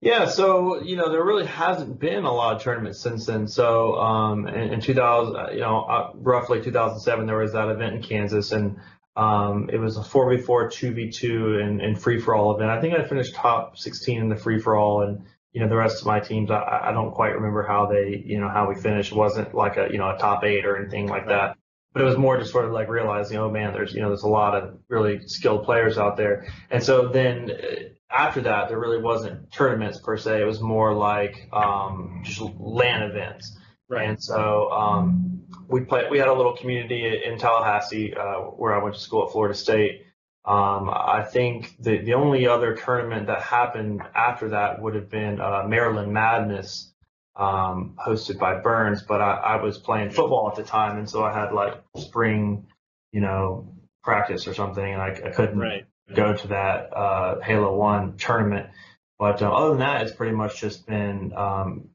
Yeah, 0.00 0.26
so 0.26 0.82
you 0.82 0.96
know 0.96 1.10
there 1.10 1.24
really 1.24 1.46
hasn't 1.46 1.98
been 1.98 2.24
a 2.24 2.32
lot 2.32 2.56
of 2.56 2.62
tournaments 2.62 3.00
since 3.00 3.26
then. 3.26 3.48
So 3.48 3.94
um, 3.96 4.46
in, 4.46 4.74
in 4.74 4.80
2000, 4.80 5.36
uh, 5.36 5.50
you 5.50 5.60
know, 5.60 5.82
uh, 5.82 6.10
roughly 6.14 6.62
2007, 6.62 7.26
there 7.26 7.36
was 7.36 7.52
that 7.52 7.68
event 7.68 7.96
in 7.96 8.02
Kansas, 8.02 8.52
and 8.52 8.78
um, 9.16 9.68
it 9.72 9.78
was 9.78 9.96
a 9.96 10.02
4v4, 10.02 10.46
2v2, 10.46 11.62
and, 11.62 11.80
and 11.80 12.00
free 12.00 12.20
for 12.20 12.36
all 12.36 12.54
event. 12.54 12.70
I 12.70 12.80
think 12.80 12.94
I 12.94 13.04
finished 13.08 13.34
top 13.34 13.76
16 13.76 14.20
in 14.20 14.28
the 14.28 14.36
free 14.36 14.60
for 14.60 14.76
all, 14.76 15.02
and 15.02 15.26
you 15.52 15.60
know 15.60 15.68
the 15.68 15.76
rest 15.76 16.00
of 16.00 16.06
my 16.06 16.20
teams, 16.20 16.50
I, 16.50 16.80
I 16.84 16.92
don't 16.92 17.12
quite 17.12 17.34
remember 17.34 17.62
how 17.62 17.86
they, 17.86 18.22
you 18.24 18.40
know, 18.40 18.48
how 18.48 18.68
we 18.68 18.74
finished. 18.74 19.12
It 19.12 19.16
wasn't 19.16 19.54
like 19.54 19.76
a 19.76 19.88
you 19.90 19.98
know 19.98 20.10
a 20.10 20.18
top 20.18 20.44
eight 20.44 20.64
or 20.64 20.76
anything 20.76 21.06
like 21.08 21.26
that. 21.28 21.56
But 21.92 22.02
it 22.02 22.04
was 22.04 22.18
more 22.18 22.38
just 22.38 22.52
sort 22.52 22.66
of 22.66 22.72
like 22.72 22.88
realizing, 22.88 23.38
oh 23.38 23.50
man, 23.50 23.72
there's 23.72 23.94
you 23.94 24.00
know 24.00 24.08
there's 24.08 24.22
a 24.22 24.28
lot 24.28 24.54
of 24.54 24.78
really 24.88 25.26
skilled 25.26 25.64
players 25.64 25.98
out 25.98 26.16
there, 26.16 26.46
and 26.70 26.82
so 26.82 27.08
then. 27.08 27.50
Uh, 27.50 27.74
after 28.10 28.40
that, 28.40 28.70
there 28.70 28.78
really 28.78 29.02
wasn't 29.02 29.52
tournaments 29.52 29.98
per 29.98 30.16
se. 30.16 30.40
It 30.40 30.44
was 30.46 30.62
more 30.62 30.94
like 30.94 31.46
um, 31.52 32.22
just 32.24 32.40
LAN 32.40 33.02
events. 33.02 33.54
Right 33.90 34.08
and 34.08 34.22
so 34.22 34.70
um, 34.70 35.42
we 35.66 35.80
played. 35.82 36.10
We 36.10 36.18
had 36.18 36.28
a 36.28 36.32
little 36.34 36.56
community 36.56 37.22
in 37.24 37.38
Tallahassee 37.38 38.14
uh, 38.14 38.40
where 38.40 38.74
I 38.74 38.82
went 38.82 38.94
to 38.96 39.00
school 39.00 39.24
at 39.24 39.32
Florida 39.32 39.54
State. 39.54 40.02
Um, 40.48 40.88
I 40.88 41.24
think 41.30 41.76
the 41.78 41.98
the 41.98 42.14
only 42.14 42.46
other 42.46 42.74
tournament 42.74 43.26
that 43.26 43.42
happened 43.42 44.00
after 44.14 44.48
that 44.50 44.80
would 44.80 44.94
have 44.94 45.10
been 45.10 45.42
uh, 45.42 45.64
Maryland 45.68 46.10
Madness, 46.14 46.90
um, 47.36 47.96
hosted 47.98 48.38
by 48.38 48.58
Burns. 48.60 49.02
But 49.02 49.20
I, 49.20 49.32
I 49.34 49.62
was 49.62 49.76
playing 49.76 50.10
football 50.10 50.48
at 50.48 50.56
the 50.56 50.62
time, 50.62 50.96
and 50.96 51.08
so 51.10 51.22
I 51.22 51.34
had 51.38 51.52
like 51.52 51.74
spring, 51.98 52.66
you 53.12 53.20
know, 53.20 53.74
practice 54.02 54.48
or 54.48 54.54
something, 54.54 54.82
and 54.82 55.02
I, 55.02 55.08
I 55.26 55.30
couldn't 55.32 55.58
Right. 55.58 55.84
go 56.14 56.34
to 56.34 56.48
that 56.48 56.96
uh, 56.96 57.40
Halo 57.40 57.76
One 57.76 58.16
tournament. 58.16 58.70
But 59.18 59.42
uh, 59.42 59.50
other 59.52 59.70
than 59.70 59.80
that, 59.80 60.02
it's 60.06 60.16
pretty 60.16 60.34
much 60.34 60.58
just 60.62 60.86
been 60.86 61.34
um, 61.36 61.90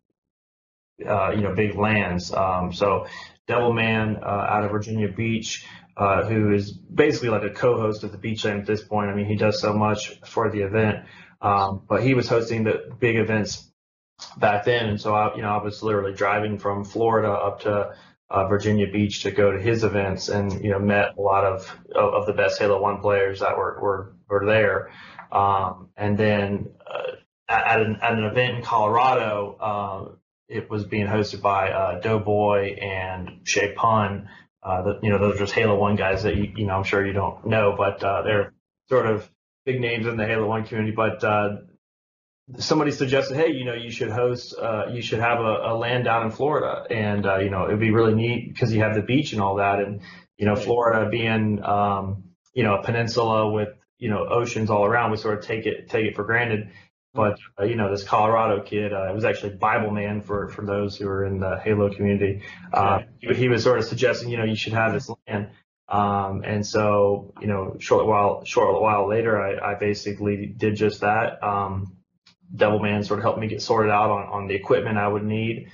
uh, 1.03 1.31
you 1.31 1.41
know 1.41 1.55
big 1.55 1.75
LANs. 1.75 2.31
Um, 2.31 2.71
so 2.71 3.07
Devilman 3.47 4.21
uh, 4.21 4.25
out 4.25 4.63
of 4.63 4.69
Virginia 4.71 5.07
Beach, 5.07 5.65
uh, 5.95 6.23
who 6.25 6.53
is 6.53 6.71
basically 6.71 7.29
like 7.29 7.43
a 7.43 7.49
co-host 7.49 8.03
of 8.03 8.11
the 8.11 8.17
Beachland 8.17 8.59
at 8.59 8.65
this 8.65 8.83
point. 8.83 9.09
I 9.09 9.15
mean, 9.15 9.25
he 9.25 9.35
does 9.35 9.59
so 9.59 9.73
much 9.73 10.19
for 10.21 10.49
the 10.49 10.61
event, 10.61 11.05
um, 11.41 11.83
but 11.87 12.03
he 12.03 12.13
was 12.13 12.27
hosting 12.27 12.63
the 12.63 12.91
big 12.99 13.17
events 13.17 13.69
back 14.37 14.65
then, 14.65 14.87
and 14.87 15.01
so 15.01 15.13
I 15.13 15.35
you 15.35 15.41
know 15.41 15.49
I 15.49 15.63
was 15.63 15.83
literally 15.83 16.13
driving 16.13 16.57
from 16.57 16.83
Florida 16.83 17.31
up 17.31 17.61
to 17.61 17.95
uh, 18.29 18.47
Virginia 18.47 18.91
Beach 18.91 19.23
to 19.23 19.31
go 19.31 19.51
to 19.51 19.61
his 19.61 19.83
events, 19.83 20.29
and 20.29 20.63
you 20.63 20.71
know 20.71 20.79
met 20.79 21.15
a 21.17 21.21
lot 21.21 21.45
of 21.45 21.69
of, 21.95 22.13
of 22.13 22.25
the 22.25 22.33
best 22.33 22.59
Halo 22.59 22.81
One 22.81 22.99
players 22.99 23.39
that 23.41 23.57
were 23.57 23.79
were, 23.79 24.15
were 24.29 24.45
there. 24.45 24.91
Um, 25.31 25.89
and 25.97 26.17
then 26.17 26.69
uh, 26.85 27.15
at, 27.49 27.81
an, 27.81 27.97
at 28.01 28.13
an 28.13 28.23
event 28.23 28.57
in 28.57 28.63
Colorado, 28.63 29.57
uh, 29.59 30.15
it 30.47 30.69
was 30.69 30.85
being 30.85 31.07
hosted 31.07 31.41
by 31.41 31.71
uh, 31.71 31.99
Doughboy 31.99 32.75
and 32.75 33.41
Shay 33.43 33.73
Pun. 33.73 34.29
Uh, 34.63 34.81
the, 34.81 34.99
you 35.03 35.09
know, 35.09 35.19
those 35.19 35.35
are 35.35 35.39
just 35.39 35.53
Halo 35.53 35.77
One 35.77 35.95
guys 35.95 36.23
that 36.23 36.35
you, 36.35 36.51
you 36.55 36.65
know 36.65 36.75
I'm 36.75 36.83
sure 36.83 37.05
you 37.05 37.13
don't 37.13 37.45
know, 37.45 37.75
but 37.77 38.03
uh, 38.03 38.21
they're 38.21 38.53
sort 38.87 39.05
of 39.05 39.29
big 39.65 39.81
names 39.81 40.07
in 40.07 40.17
the 40.17 40.25
Halo 40.25 40.47
One 40.47 40.63
community. 40.65 40.95
But 40.95 41.23
uh, 41.23 41.57
somebody 42.57 42.91
suggested, 42.91 43.35
hey, 43.35 43.51
you 43.51 43.65
know, 43.65 43.73
you 43.73 43.91
should 43.91 44.09
host, 44.09 44.55
uh, 44.57 44.87
you 44.91 45.01
should 45.01 45.19
have 45.19 45.39
a, 45.39 45.71
a 45.71 45.77
LAN 45.77 46.03
down 46.03 46.25
in 46.25 46.31
Florida, 46.31 46.85
and 46.89 47.25
uh, 47.25 47.39
you 47.39 47.49
know, 47.49 47.65
it'd 47.65 47.79
be 47.79 47.91
really 47.91 48.15
neat 48.15 48.53
because 48.53 48.73
you 48.73 48.81
have 48.81 48.95
the 48.95 49.01
beach 49.01 49.33
and 49.33 49.41
all 49.41 49.55
that, 49.55 49.79
and 49.79 50.01
you 50.37 50.45
know, 50.45 50.55
Florida 50.55 51.09
being, 51.09 51.63
um, 51.63 52.23
you 52.53 52.63
know, 52.63 52.75
a 52.75 52.83
peninsula 52.83 53.51
with 53.51 53.69
you 53.97 54.09
know 54.09 54.25
oceans 54.29 54.69
all 54.69 54.85
around, 54.85 55.11
we 55.11 55.17
sort 55.17 55.39
of 55.39 55.45
take 55.45 55.65
it 55.65 55.89
take 55.89 56.05
it 56.05 56.15
for 56.15 56.23
granted. 56.23 56.69
But 57.13 57.37
uh, 57.59 57.65
you 57.65 57.75
know, 57.75 57.91
this 57.91 58.03
Colorado 58.03 58.61
kid, 58.63 58.91
uh, 58.91 59.11
was 59.13 59.23
actually 59.23 59.55
Bible 59.55 59.91
Man 59.91 60.21
for 60.21 60.49
for 60.49 60.65
those 60.65 60.97
who 60.97 61.07
are 61.07 61.25
in 61.25 61.39
the 61.39 61.59
Halo 61.63 61.93
community. 61.93 62.41
Uh, 62.71 63.01
he, 63.19 63.33
he 63.33 63.49
was 63.49 63.63
sort 63.63 63.77
of 63.77 63.85
suggesting, 63.85 64.29
you 64.29 64.37
know, 64.37 64.45
you 64.45 64.55
should 64.55 64.73
have 64.73 64.93
this 64.93 65.09
LAN. 65.27 65.51
Um, 65.87 66.43
and 66.43 66.65
so, 66.65 67.33
you 67.39 67.47
know, 67.47 67.75
short 67.79 68.07
while 68.07 68.43
short 68.45 68.81
while 68.81 69.07
later, 69.07 69.39
I, 69.39 69.73
I 69.73 69.75
basically 69.75 70.47
did 70.47 70.75
just 70.75 71.01
that. 71.01 71.43
Um, 71.43 71.97
Devilman 72.55 73.05
sort 73.05 73.19
of 73.19 73.23
helped 73.23 73.39
me 73.39 73.47
get 73.47 73.61
sorted 73.61 73.91
out 73.91 74.09
on, 74.11 74.27
on 74.27 74.47
the 74.47 74.55
equipment 74.55 74.97
I 74.97 75.07
would 75.07 75.23
need. 75.23 75.69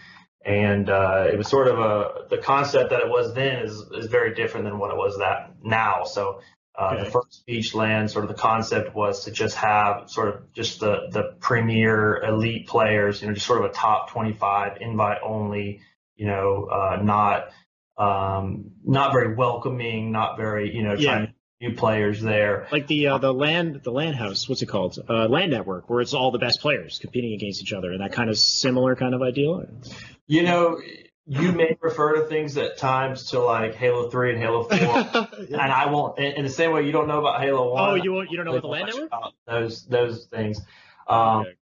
And 0.45 0.89
uh, 0.89 1.28
it 1.32 1.38
was 1.38 1.47
sort 1.47 1.67
of 1.67 1.80
a 1.80 2.28
the 2.30 2.38
concept 2.38 2.89
that 2.89 3.02
it 3.02 3.10
was 3.10 3.34
then 3.34 3.63
is 3.63 3.73
is 3.93 4.08
very 4.08 4.34
different 4.34 4.65
than 4.65 4.78
what 4.78 4.91
it 4.91 4.97
was 4.97 5.17
that 5.19 5.52
now. 5.63 6.04
So 6.06 6.41
uh, 6.79 6.93
Okay. 6.93 7.03
the 7.03 7.11
first 7.11 7.43
Beachland, 7.47 8.09
sort 8.09 8.23
of 8.23 8.29
the 8.29 8.41
concept 8.41 8.95
was 8.95 9.25
to 9.25 9.31
just 9.31 9.55
have 9.57 10.09
sort 10.09 10.29
of 10.29 10.53
just 10.53 10.79
the 10.79 11.09
the 11.11 11.35
premier 11.41 12.23
elite 12.23 12.67
players, 12.67 13.21
you 13.21 13.27
know, 13.27 13.33
just 13.33 13.45
sort 13.45 13.63
of 13.63 13.69
a 13.69 13.73
top 13.73 14.09
25 14.11 14.77
invite 14.79 15.17
only, 15.23 15.81
you 16.15 16.25
know, 16.27 16.69
uh, 16.71 17.01
not 17.01 17.49
um, 17.97 18.71
not 18.85 19.11
very 19.11 19.35
welcoming, 19.35 20.11
not 20.11 20.37
very, 20.37 20.73
you 20.73 20.83
know, 20.83 20.93
Yeah. 20.93 21.11
trying 21.11 21.27
to 21.27 21.33
new 21.61 21.75
players 21.75 22.21
there. 22.21 22.69
Like 22.71 22.87
the 22.87 23.07
uh, 23.07 23.17
the 23.17 23.33
land 23.33 23.81
the 23.83 23.91
land 23.91 24.15
house, 24.15 24.47
what's 24.47 24.61
it 24.61 24.67
called? 24.67 24.97
Uh, 25.09 25.27
land 25.27 25.51
network, 25.51 25.89
where 25.89 25.99
it's 25.99 26.13
all 26.13 26.31
the 26.31 26.39
best 26.39 26.61
players 26.61 26.99
competing 26.99 27.33
against 27.33 27.61
each 27.61 27.73
other, 27.73 27.91
and 27.91 27.99
that 27.99 28.13
kind 28.13 28.29
of 28.29 28.37
similar 28.37 28.95
kind 28.95 29.13
of 29.13 29.21
ideal. 29.21 29.65
You 30.27 30.43
know, 30.43 30.79
you 31.29 31.51
may 31.51 31.77
refer 31.79 32.15
to 32.15 32.25
things 32.27 32.57
at 32.57 32.77
times 32.77 33.27
to 33.31 33.39
like 33.39 33.75
Halo 33.75 34.09
3 34.09 34.31
and 34.33 34.39
Halo 34.41 34.63
4, 34.63 34.77
and 35.39 35.55
I 35.71 35.85
won't. 35.91 36.17
In, 36.17 36.43
the 36.43 36.49
same 36.49 36.71
way, 36.71 36.85
you 36.85 36.91
don't 36.91 37.07
know 37.07 37.19
about 37.19 37.39
Halo 37.41 37.71
1. 37.73 37.89
oh, 37.89 37.95
you 37.95 38.11
won't- 38.11 38.31
you 38.31 38.37
don't 38.37 38.45
know 38.47 38.51
about 38.53 38.61
the 38.63 38.67
land 38.67 38.85
network? 38.87 39.07
about 39.07 39.33
those 39.47 39.85
those 39.85 40.25
things. 40.25 40.59
Um, 41.07 41.41
Okay. 41.41 41.53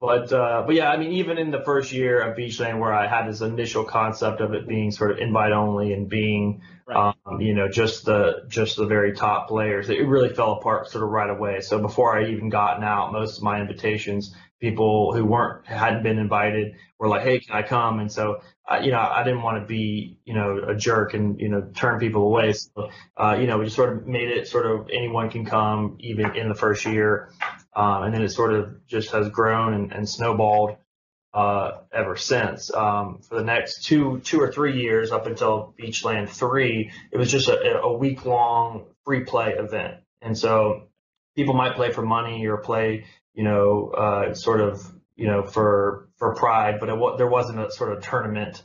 But 0.00 0.30
uh, 0.34 0.64
but 0.66 0.74
yeah, 0.74 0.90
I 0.90 0.98
mean, 0.98 1.12
even 1.12 1.38
in 1.38 1.50
the 1.50 1.62
first 1.62 1.90
year 1.90 2.20
of 2.20 2.36
Beachland, 2.36 2.78
where 2.78 2.92
I 2.92 3.06
had 3.06 3.26
this 3.26 3.40
initial 3.40 3.84
concept 3.84 4.42
of 4.42 4.52
it 4.52 4.68
being 4.68 4.90
sort 4.90 5.12
of 5.12 5.18
invite 5.18 5.52
only 5.52 5.94
and 5.94 6.10
being, 6.10 6.60
Right. 6.86 7.14
um, 7.24 7.40
you 7.40 7.54
know, 7.54 7.68
just 7.68 8.04
the 8.04 8.42
just 8.48 8.76
the 8.76 8.84
very 8.84 9.14
top 9.14 9.48
players, 9.48 9.88
it 9.88 10.06
really 10.06 10.28
fell 10.34 10.52
apart 10.54 10.90
sort 10.90 11.04
of 11.04 11.10
right 11.10 11.30
away. 11.30 11.60
So 11.62 11.78
before 11.78 12.18
I 12.18 12.26
even 12.26 12.50
gotten 12.50 12.84
out, 12.84 13.12
most 13.12 13.38
of 13.38 13.44
my 13.44 13.62
invitations, 13.62 14.34
people 14.64 15.12
who 15.12 15.26
weren't 15.26 15.66
hadn't 15.66 16.02
been 16.02 16.18
invited 16.18 16.76
were 16.98 17.08
like, 17.08 17.22
"Hey, 17.22 17.38
can 17.38 17.54
I 17.54 17.62
come?" 17.62 18.00
And 18.00 18.10
so, 18.10 18.40
you 18.82 18.90
know, 18.92 18.98
I 18.98 19.22
didn't 19.22 19.42
want 19.42 19.60
to 19.62 19.66
be, 19.66 20.16
you 20.24 20.32
know, 20.32 20.58
a 20.66 20.74
jerk 20.74 21.12
and 21.12 21.38
you 21.38 21.50
know 21.50 21.68
turn 21.74 22.00
people 22.00 22.22
away. 22.22 22.54
So, 22.54 22.90
uh, 23.16 23.36
you 23.38 23.46
know, 23.46 23.58
we 23.58 23.66
just 23.66 23.76
sort 23.76 23.92
of 23.92 24.06
made 24.06 24.30
it 24.30 24.48
sort 24.48 24.64
of 24.64 24.88
anyone 24.90 25.28
can 25.28 25.44
come, 25.44 25.98
even 26.00 26.34
in 26.34 26.48
the 26.48 26.54
first 26.54 26.86
year. 26.86 27.30
Um, 27.76 28.04
and 28.04 28.14
then 28.14 28.22
it 28.22 28.30
sort 28.30 28.54
of 28.54 28.86
just 28.86 29.10
has 29.10 29.28
grown 29.28 29.74
and, 29.74 29.92
and 29.92 30.08
snowballed 30.08 30.76
uh, 31.34 31.72
ever 31.92 32.16
since. 32.16 32.72
Um, 32.72 33.18
for 33.28 33.34
the 33.34 33.44
next 33.44 33.84
two 33.84 34.20
two 34.20 34.40
or 34.40 34.50
three 34.50 34.80
years, 34.80 35.10
up 35.10 35.26
until 35.26 35.74
Beachland 35.78 36.30
three, 36.30 36.90
it 37.12 37.18
was 37.18 37.30
just 37.30 37.48
a, 37.48 37.80
a 37.80 37.92
week 37.92 38.24
long 38.24 38.86
free 39.04 39.24
play 39.24 39.52
event, 39.52 39.96
and 40.22 40.38
so 40.38 40.88
people 41.36 41.54
might 41.54 41.74
play 41.74 41.90
for 41.92 42.02
money 42.02 42.46
or 42.46 42.58
play, 42.58 43.04
you 43.34 43.44
know, 43.44 43.90
uh, 43.90 44.34
sort 44.34 44.60
of, 44.60 44.80
you 45.16 45.26
know, 45.26 45.42
for 45.42 46.08
for 46.16 46.34
pride, 46.34 46.78
but 46.80 46.88
it, 46.88 46.98
there 47.18 47.28
wasn't 47.28 47.58
a 47.60 47.70
sort 47.70 47.92
of 47.96 48.02
tournament 48.02 48.62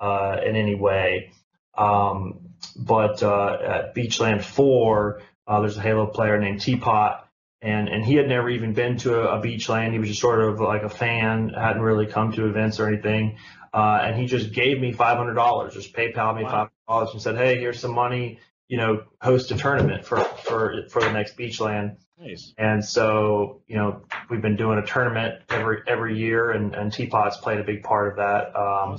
uh, 0.00 0.36
in 0.44 0.56
any 0.56 0.74
way. 0.74 1.32
Um, 1.76 2.50
but 2.76 3.22
uh, 3.22 3.58
at 3.64 3.94
Beachland 3.94 4.42
Four, 4.42 5.22
uh, 5.46 5.60
there's 5.60 5.76
a 5.76 5.80
Halo 5.80 6.06
player 6.06 6.38
named 6.38 6.60
Teapot, 6.60 7.26
and 7.60 7.88
and 7.88 8.04
he 8.04 8.14
had 8.14 8.28
never 8.28 8.50
even 8.50 8.72
been 8.74 8.96
to 8.98 9.20
a, 9.20 9.38
a 9.38 9.42
Beachland. 9.42 9.92
He 9.92 9.98
was 9.98 10.08
just 10.08 10.20
sort 10.20 10.40
of 10.40 10.60
like 10.60 10.82
a 10.82 10.88
fan, 10.88 11.50
hadn't 11.50 11.82
really 11.82 12.06
come 12.06 12.32
to 12.32 12.46
events 12.46 12.78
or 12.80 12.88
anything. 12.88 13.38
Uh, 13.74 14.00
and 14.02 14.16
he 14.16 14.26
just 14.26 14.52
gave 14.52 14.80
me 14.80 14.92
five 14.92 15.16
hundred 15.16 15.34
dollars, 15.34 15.74
just 15.74 15.94
PayPal 15.94 16.36
me 16.36 16.44
Wow. 16.44 16.50
five 16.50 16.68
hundred 16.68 16.86
dollars, 16.88 17.08
and 17.14 17.22
said, 17.22 17.36
"Hey, 17.36 17.58
here's 17.58 17.80
some 17.80 17.94
money. 17.94 18.38
You 18.68 18.78
know, 18.78 19.02
host 19.20 19.50
a 19.50 19.56
tournament 19.56 20.04
for 20.04 20.18
for 20.20 20.88
for 20.90 21.00
the 21.00 21.12
next 21.12 21.36
Beachland." 21.36 21.96
Nice. 22.22 22.54
And 22.56 22.84
so, 22.84 23.62
you 23.66 23.76
know, 23.76 24.02
we've 24.30 24.42
been 24.42 24.56
doing 24.56 24.78
a 24.78 24.86
tournament 24.86 25.42
every 25.50 25.78
every 25.88 26.16
year, 26.16 26.52
and 26.52 26.74
and 26.74 26.92
Teapot's 26.92 27.38
played 27.38 27.58
a 27.58 27.64
big 27.64 27.82
part 27.82 28.08
of 28.08 28.16
that. 28.16 28.56
Um, 28.56 28.98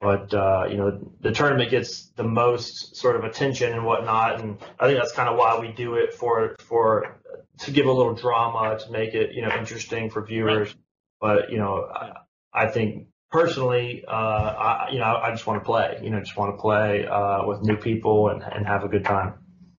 but 0.00 0.34
uh, 0.34 0.66
you 0.68 0.76
know, 0.76 1.12
the 1.20 1.30
tournament 1.32 1.70
gets 1.70 2.08
the 2.16 2.24
most 2.24 2.96
sort 2.96 3.16
of 3.16 3.24
attention 3.24 3.72
and 3.72 3.84
whatnot, 3.84 4.40
and 4.40 4.58
I 4.80 4.86
think 4.86 4.98
that's 4.98 5.12
kind 5.12 5.28
of 5.28 5.36
why 5.38 5.58
we 5.60 5.68
do 5.68 5.94
it 5.94 6.12
for 6.12 6.56
for 6.60 7.20
to 7.60 7.70
give 7.70 7.86
a 7.86 7.92
little 7.92 8.14
drama 8.14 8.78
to 8.78 8.90
make 8.90 9.14
it 9.14 9.32
you 9.32 9.42
know 9.42 9.54
interesting 9.56 10.10
for 10.10 10.26
viewers. 10.26 10.74
But 11.20 11.52
you 11.52 11.58
know, 11.58 11.88
I, 11.94 12.12
I 12.52 12.66
think 12.66 13.06
personally, 13.30 14.04
uh, 14.08 14.10
I 14.10 14.88
you 14.90 14.98
know, 14.98 15.04
I 15.04 15.30
just 15.30 15.46
want 15.46 15.62
to 15.62 15.64
play. 15.64 16.00
You 16.02 16.10
know, 16.10 16.18
just 16.18 16.36
want 16.36 16.56
to 16.56 16.60
play 16.60 17.06
uh, 17.06 17.46
with 17.46 17.62
new 17.62 17.76
people 17.76 18.28
and 18.30 18.42
and 18.42 18.66
have 18.66 18.82
a 18.82 18.88
good 18.88 19.04
time. 19.04 19.34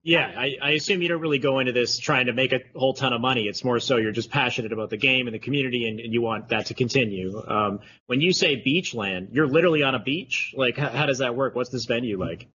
Yeah, 0.08 0.32
I, 0.38 0.56
I 0.62 0.70
assume 0.72 1.02
you 1.02 1.10
don't 1.10 1.20
really 1.20 1.38
go 1.38 1.60
into 1.60 1.74
this 1.74 2.00
trying 2.00 2.28
to 2.28 2.34
make 2.34 2.54
a 2.54 2.62
whole 2.74 2.94
ton 2.94 3.12
of 3.12 3.20
money. 3.20 3.44
It's 3.44 3.66
more 3.66 3.78
so 3.82 3.98
you're 3.98 4.14
just 4.14 4.32
passionate 4.32 4.72
about 4.72 4.90
the 4.90 4.96
game 4.96 5.28
and 5.28 5.34
the 5.34 5.40
community, 5.40 5.86
and, 5.86 6.00
and 6.00 6.14
you 6.14 6.22
want 6.22 6.48
that 6.48 6.68
to 6.68 6.74
continue. 6.74 7.38
Um, 7.46 7.82
when 8.06 8.22
you 8.22 8.32
say 8.32 8.56
Beachland, 8.56 9.34
you're 9.34 9.48
literally 9.48 9.84
on 9.84 9.96
a 9.96 10.00
beach. 10.00 10.54
Like, 10.56 10.78
how, 10.78 10.88
how 10.92 11.06
does 11.08 11.18
that 11.18 11.36
work? 11.36 11.56
What's 11.56 11.72
this 11.72 11.84
venue 11.84 12.18
like? 12.18 12.48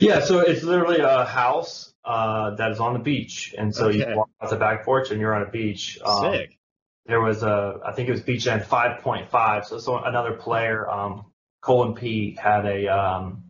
Yeah, 0.00 0.18
so 0.18 0.40
it's 0.40 0.64
literally 0.64 0.98
a 0.98 1.24
house 1.24 1.94
uh, 2.04 2.56
that 2.56 2.72
is 2.72 2.80
on 2.80 2.94
the 2.94 2.98
beach, 2.98 3.54
and 3.56 3.72
so 3.72 3.86
Okay. 3.86 3.98
you 3.98 4.16
walk 4.16 4.30
out 4.42 4.50
the 4.50 4.56
back 4.56 4.84
porch 4.84 5.12
and 5.12 5.20
you're 5.20 5.32
on 5.32 5.42
a 5.42 5.50
beach. 5.50 6.00
Um, 6.04 6.32
Sick. 6.32 6.58
There 7.06 7.20
was 7.20 7.44
a, 7.44 7.78
I 7.86 7.92
think 7.92 8.08
it 8.08 8.12
was 8.12 8.22
Beachland 8.22 8.64
5.5. 8.64 9.64
So, 9.66 9.78
so 9.78 9.98
another 9.98 10.32
player, 10.32 10.90
um, 10.90 11.26
Colin 11.60 11.94
P, 11.94 12.36
had 12.36 12.66
a, 12.66 12.88
um, 12.88 13.44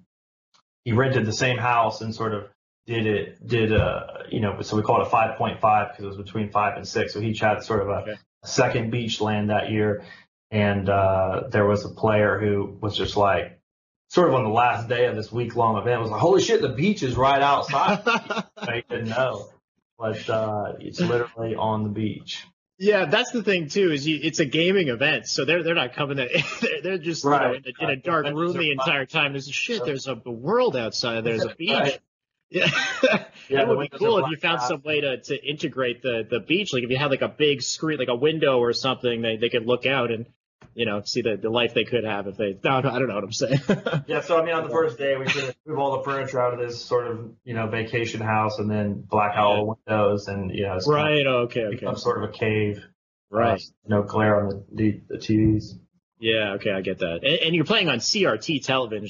he 0.84 0.92
rented 0.92 1.24
the 1.24 1.32
same 1.32 1.56
house 1.56 2.02
and 2.02 2.14
sort 2.14 2.34
of 2.34 2.48
did 2.86 3.06
it, 3.06 3.46
did 3.46 3.72
a, 3.72 4.24
you 4.30 4.40
know, 4.40 4.60
so 4.62 4.76
we 4.76 4.82
call 4.82 5.00
it 5.00 5.06
a 5.06 5.10
5.5 5.10 5.60
because 5.60 6.04
it 6.04 6.06
was 6.06 6.16
between 6.16 6.50
five 6.50 6.76
and 6.76 6.86
six. 6.86 7.12
So 7.12 7.20
he 7.20 7.34
had 7.34 7.62
sort 7.62 7.82
of 7.82 7.88
a, 7.88 7.92
Okay. 8.02 8.14
second 8.44 8.92
Beachland 8.92 9.48
that 9.48 9.70
year, 9.70 10.04
and 10.50 10.88
uh, 10.88 11.44
there 11.50 11.66
was 11.66 11.84
a 11.84 11.88
player 11.88 12.38
who 12.38 12.76
was 12.80 12.96
just 12.96 13.16
like, 13.16 13.58
sort 14.08 14.28
of 14.28 14.34
on 14.34 14.44
the 14.44 14.50
last 14.50 14.88
day 14.88 15.06
of 15.06 15.16
this 15.16 15.32
week 15.32 15.56
long 15.56 15.78
event, 15.78 16.00
was 16.00 16.10
like, 16.10 16.20
holy 16.20 16.42
shit, 16.42 16.60
the 16.60 16.68
beach 16.68 17.02
is 17.02 17.16
right 17.16 17.40
outside. 17.40 18.02
I 18.58 18.84
didn't 18.88 19.08
know, 19.08 19.48
but 19.98 20.28
uh, 20.28 20.74
it's 20.78 21.00
literally 21.00 21.54
on 21.54 21.84
the 21.84 21.90
beach. 21.90 22.44
Yeah, 22.78 23.06
that's 23.06 23.30
the 23.30 23.42
thing 23.42 23.68
too. 23.68 23.92
Is 23.92 24.06
you, 24.06 24.18
it's 24.22 24.40
a 24.40 24.44
gaming 24.44 24.88
event, 24.88 25.26
so 25.28 25.44
they're 25.44 25.62
they're 25.62 25.76
not 25.76 25.94
coming. 25.94 26.16
To, 26.16 26.28
they're, 26.60 26.82
they're 26.82 26.98
just 26.98 27.24
you 27.24 27.30
know, 27.30 27.54
in, 27.54 27.64
a, 27.64 27.84
in 27.84 27.90
a 27.90 27.96
dark 27.96 28.26
room 28.26 28.52
the 28.52 28.72
entire 28.72 29.06
time. 29.06 29.32
There's 29.32 29.48
shit. 29.48 29.84
There's 29.84 30.08
a 30.08 30.16
world 30.16 30.76
outside. 30.76 31.22
There's 31.24 31.44
a 31.44 31.54
beach. 31.58 31.70
Right. 31.72 31.98
Yeah, 32.50 32.66
Yeah, 33.48 33.62
it 33.62 33.68
would 33.68 33.78
be 33.90 33.98
cool 33.98 34.18
if 34.24 34.30
you 34.30 34.36
found 34.36 34.60
out. 34.60 34.68
some 34.68 34.82
way 34.82 35.00
to, 35.00 35.18
to 35.20 35.44
integrate 35.48 36.02
the, 36.02 36.26
the 36.28 36.40
beach. 36.40 36.72
Like 36.72 36.82
if 36.84 36.90
you 36.90 36.96
had 36.96 37.10
like 37.10 37.22
a 37.22 37.28
big 37.28 37.62
screen, 37.62 37.98
like 37.98 38.08
a 38.08 38.14
window 38.14 38.58
or 38.58 38.72
something, 38.72 39.22
they, 39.22 39.36
they 39.36 39.48
could 39.48 39.66
look 39.66 39.86
out 39.86 40.10
and 40.10 40.26
you 40.74 40.86
know 40.86 41.02
see 41.04 41.22
the, 41.22 41.36
the 41.36 41.50
life 41.50 41.74
they 41.74 41.84
could 41.84 42.04
have 42.04 42.26
if 42.26 42.36
they. 42.36 42.58
No, 42.64 42.80
no, 42.80 42.90
I 42.90 42.98
don't 42.98 43.08
know 43.08 43.14
what 43.14 43.24
I'm 43.24 43.32
saying. 43.32 43.60
Yeah, 44.06 44.20
so 44.20 44.40
I 44.40 44.44
mean, 44.44 44.54
on 44.54 44.64
the 44.64 44.70
first 44.70 44.98
day, 44.98 45.16
we 45.16 45.26
could 45.26 45.54
move 45.66 45.78
all 45.78 45.98
the 45.98 46.04
furniture 46.04 46.40
out 46.40 46.54
of 46.54 46.60
this 46.60 46.82
sort 46.84 47.06
of, 47.06 47.32
you 47.44 47.54
know, 47.54 47.66
vacation 47.68 48.20
house 48.20 48.58
and 48.58 48.70
then 48.70 49.00
black 49.02 49.32
out 49.36 49.46
all 49.46 49.56
the 49.86 49.92
windows 49.94 50.28
and, 50.28 50.50
you 50.54 50.62
know, 50.66 50.74
it's 50.76 50.86
kind 50.86 50.96
right. 50.96 51.26
Okay. 51.26 51.60
of 51.62 51.66
Okay. 51.68 51.76
become 51.76 51.96
sort 51.96 52.22
of 52.22 52.30
a 52.30 52.32
cave. 52.32 52.84
Right. 53.30 53.60
Uh, 53.60 53.88
no 53.88 54.02
glare 54.02 54.40
on 54.40 54.48
the, 54.48 54.64
the, 54.72 55.00
the 55.08 55.18
TVs. 55.18 55.78
Yeah. 56.24 56.52
Okay. 56.54 56.70
I 56.70 56.80
get 56.80 57.00
that. 57.00 57.20
And, 57.22 57.40
and 57.44 57.54
you're 57.54 57.66
playing 57.66 57.90
on 57.90 57.98
CRT 57.98 58.64
television 58.64 59.08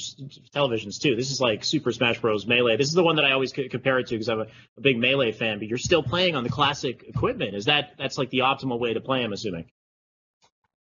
televisions 0.53 1.01
too. 1.01 1.15
This 1.15 1.31
is 1.31 1.41
like 1.41 1.63
Super 1.63 1.93
Smash 1.93 2.21
Bros. 2.21 2.45
Melee. 2.45 2.77
This 2.77 2.89
is 2.89 2.95
the 2.95 3.05
one 3.05 3.17
that 3.17 3.25
I 3.25 3.31
always 3.33 3.55
c- 3.55 3.69
compare 3.69 4.01
it 4.01 4.09
to 4.09 4.15
because 4.17 4.29
I'm 4.29 4.41
a, 4.41 4.47
a 4.77 4.81
big 4.81 4.99
Melee 4.99 5.31
fan. 5.31 5.61
But 5.61 5.69
you're 5.69 5.79
still 5.79 6.03
playing 6.03 6.35
on 6.35 6.43
the 6.43 6.51
classic 6.51 7.05
equipment. 7.07 7.55
Is 7.55 7.67
that 7.67 7.93
that's 7.99 8.19
like 8.19 8.31
the 8.31 8.39
optimal 8.41 8.81
way 8.81 8.95
to 8.95 9.01
play? 9.01 9.23
I'm 9.23 9.33
assuming. 9.33 9.67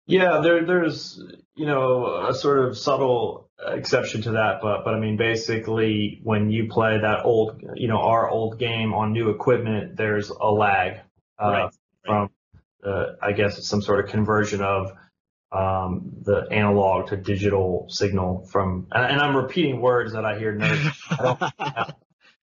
Yeah, 0.07 0.41
there, 0.41 0.65
there's, 0.65 1.21
you 1.55 1.65
know, 1.67 2.27
a 2.27 2.33
sort 2.33 2.59
of 2.65 2.75
subtle 2.77 3.49
exception 3.67 4.21
to 4.23 4.31
that, 4.31 4.59
but, 4.61 4.83
but 4.83 4.93
I 4.93 4.99
mean, 4.99 5.17
basically, 5.17 6.19
when 6.23 6.49
you 6.51 6.69
play 6.69 6.99
that 6.99 7.23
old, 7.25 7.61
you 7.75 7.87
know, 7.87 7.97
our 7.99 8.29
old 8.29 8.59
game 8.59 8.93
on 8.93 9.13
new 9.13 9.29
equipment, 9.29 9.95
there's 9.95 10.29
a 10.29 10.45
lag 10.51 11.01
uh, 11.39 11.49
Right. 11.49 11.73
from, 12.05 12.29
the, 12.81 13.17
I 13.21 13.31
guess, 13.31 13.65
some 13.67 13.81
sort 13.81 14.03
of 14.03 14.11
conversion 14.11 14.61
of 14.61 14.91
um, 15.51 16.11
the 16.23 16.47
analog 16.51 17.09
to 17.09 17.17
digital 17.17 17.85
signal 17.89 18.45
from, 18.51 18.87
and, 18.91 19.05
and 19.13 19.21
I'm 19.21 19.35
repeating 19.35 19.79
words 19.81 20.13
that 20.13 20.25
I 20.25 20.37
hear 20.37 20.53
nerds. 20.55 20.91
I 21.11 21.23
don't, 21.23 21.41
I 21.59 21.93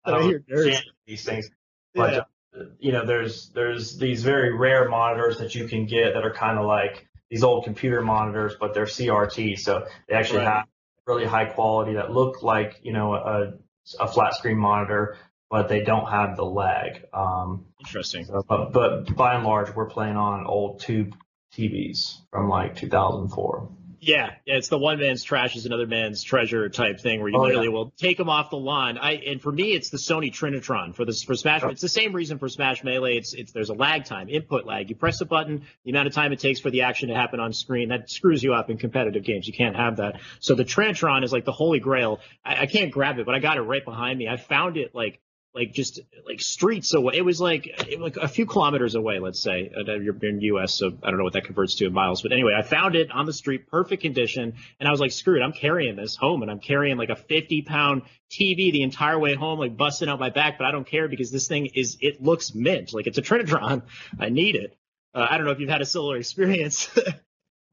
I 0.05 0.11
don't 0.11 0.23
hear 0.23 0.45
nerds. 0.51 0.81
these 1.07 1.25
things, 1.25 1.51
but 1.95 2.27
Yeah. 2.55 2.63
you 2.79 2.93
know, 2.93 3.05
there's 3.07 3.51
there's 3.51 3.97
these 3.99 4.23
very 4.23 4.53
rare 4.57 4.89
monitors 4.89 5.39
that 5.39 5.55
you 5.55 5.67
can 5.69 5.87
get 5.87 6.15
that 6.15 6.25
are 6.25 6.33
kind 6.33 6.59
of 6.59 6.67
like 6.67 7.07
these 7.31 7.43
old 7.45 7.65
computer 7.65 8.03
monitors, 8.03 8.55
but 8.59 8.75
they're 8.75 8.85
CRT, 8.87 9.59
so 9.59 9.87
they 10.09 10.15
actually 10.15 10.41
Right. 10.41 10.49
have 10.49 10.67
really 11.07 11.25
high 11.25 11.47
quality 11.47 11.95
that 11.95 12.11
look 12.13 12.43
like 12.43 12.81
you 12.83 12.93
know 12.93 13.15
a 13.15 13.55
a 14.01 14.07
flat 14.09 14.35
screen 14.35 14.59
monitor, 14.59 15.17
but 15.51 15.69
they 15.69 15.81
don't 15.83 16.09
have 16.09 16.37
the 16.37 16.45
lag. 16.45 17.05
Um, 17.13 17.67
Interesting. 17.81 18.25
so, 18.27 18.45
but 18.49 18.73
but 18.73 19.15
by 19.17 19.35
and 19.35 19.45
large, 19.45 19.75
we're 19.75 19.89
playing 19.91 20.17
on 20.17 20.47
old 20.47 20.81
tube 20.81 21.15
TVs 21.57 22.19
from 22.31 22.49
like 22.49 22.77
2004. 22.77 23.69
Yeah, 24.05 24.31
yeah, 24.47 24.57
it's 24.57 24.67
the 24.67 24.79
one 24.79 24.99
man's 24.99 25.23
trash 25.23 25.55
is 25.55 25.65
another 25.65 25.87
man's 25.87 26.25
treasure 26.25 26.69
type 26.69 26.99
thing 26.99 27.21
where 27.21 27.29
you 27.29 27.37
Oh, 27.37 27.43
literally 27.43 27.69
will 27.69 27.93
take 27.97 28.17
them 28.17 28.29
off 28.29 28.51
the 28.51 28.57
lawn. 28.57 28.99
I 28.99 29.13
and 29.13 29.41
for 29.41 29.53
me, 29.53 29.75
it's 29.75 29.91
the 29.91 29.97
Sony 29.97 30.33
Trinitron 30.33 30.97
for 30.97 31.05
this 31.05 31.23
for 31.23 31.37
Smash. 31.37 31.63
Oh. 31.63 31.69
It's 31.69 31.83
the 31.83 31.89
same 31.89 32.13
reason 32.13 32.39
for 32.41 32.49
Smash 32.49 32.83
Melee. 32.83 33.17
It's 33.17 33.33
it's 33.33 33.53
there's 33.53 33.69
a 33.69 33.75
lag 33.75 34.05
time, 34.05 34.29
input 34.29 34.67
lag. 34.67 34.91
You 34.91 34.97
press 34.97 35.21
a 35.21 35.25
button, 35.25 35.67
the 35.85 35.93
amount 35.93 36.09
of 36.09 36.15
time 36.15 36.33
it 36.33 36.41
takes 36.41 36.59
for 36.59 36.71
the 36.71 36.83
action 36.83 37.11
to 37.11 37.15
happen 37.15 37.39
on 37.39 37.53
screen 37.53 37.91
that 37.91 38.11
screws 38.11 38.43
you 38.43 38.55
up 38.55 38.71
in 38.71 38.77
competitive 38.77 39.23
games. 39.23 39.47
You 39.47 39.55
can't 39.55 39.77
have 39.77 39.99
that. 39.99 40.21
So 40.41 40.57
the 40.57 40.65
Trinitron 40.65 41.23
is 41.23 41.33
like 41.33 41.45
the 41.45 41.53
holy 41.53 41.79
grail. 41.79 42.19
I, 42.45 42.63
I 42.63 42.67
can't 42.67 42.91
grab 42.91 43.21
it, 43.21 43.27
but 43.27 43.37
I 43.37 43.39
got 43.39 43.57
it 43.57 43.63
right 43.63 43.85
behind 43.85 44.19
me. 44.19 44.27
I 44.27 44.37
found 44.37 44.79
it 44.79 44.97
like 44.97 45.21
like 45.55 45.73
just 45.73 46.01
like 46.27 46.41
streets 46.41 46.95
away. 46.95 47.15
It 47.17 47.25
was 47.25 47.41
like 47.41 47.67
it, 47.67 48.01
like 48.01 48.17
a 48.17 48.29
few 48.29 48.47
kilometers 48.47 48.95
away, 48.95 49.19
let's 49.19 49.41
say. 49.43 49.71
Uh, 49.77 49.93
You're 49.95 50.17
in 50.25 50.39
the 50.39 50.45
U.S., 50.47 50.75
so 50.75 50.93
I 51.03 51.11
don't 51.11 51.19
know 51.19 51.25
what 51.25 51.35
that 51.35 51.45
converts 51.45 51.75
to 51.77 51.87
in 51.87 51.93
miles. 51.93 52.23
But 52.23 52.33
anyway, 52.33 52.55
I 52.59 52.63
found 52.63 52.95
it 52.97 53.11
on 53.11 53.27
the 53.27 53.33
street, 53.33 53.67
perfect 53.69 54.03
condition, 54.03 54.55
and 54.81 54.89
I 54.89 54.91
was 54.91 55.01
like, 55.01 55.13
screw 55.13 55.39
it, 55.39 55.43
I'm 55.45 55.53
carrying 55.53 55.97
this 55.97 56.17
home, 56.17 56.43
and 56.43 56.51
I'm 56.51 56.61
carrying 56.61 56.97
like 56.97 57.11
a 57.11 57.17
50 57.17 57.63
pound 57.63 58.03
TV 58.31 58.73
the 58.73 58.83
entire 58.83 59.19
way 59.19 59.35
home, 59.35 59.59
like 59.59 59.77
busting 59.77 60.09
out 60.09 60.19
my 60.19 60.31
back. 60.31 60.57
But 60.59 60.67
I 60.67 60.73
don't 60.73 60.87
care 60.87 61.07
because 61.09 61.31
this 61.31 61.49
thing 61.49 61.67
is 61.75 61.99
it 62.01 62.23
looks 62.23 62.55
mint, 62.55 62.95
like 62.95 63.07
it's 63.07 63.19
a 63.19 63.23
Trinitron. 63.23 63.83
I 64.19 64.31
need 64.31 64.57
it. 64.57 64.77
Uh, 65.15 65.27
I 65.29 65.37
don't 65.37 65.45
know 65.45 65.53
if 65.53 65.61
you've 65.61 65.69
had 65.69 65.83
a 65.83 65.87
similar 65.87 66.17
experience. 66.17 66.89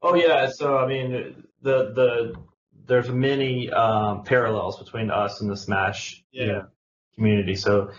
Oh 0.02 0.14
yeah, 0.14 0.48
so 0.48 0.78
I 0.78 0.86
mean 0.86 1.44
the 1.60 1.92
the 1.92 2.34
there's 2.86 3.10
many 3.10 3.68
um, 3.70 4.24
parallels 4.24 4.78
between 4.82 5.10
us 5.10 5.42
and 5.42 5.50
the 5.50 5.56
Smash 5.58 6.24
you 6.30 6.46
Yeah. 6.46 6.52
know, 6.52 6.66
community. 7.14 7.54
So 7.56 7.90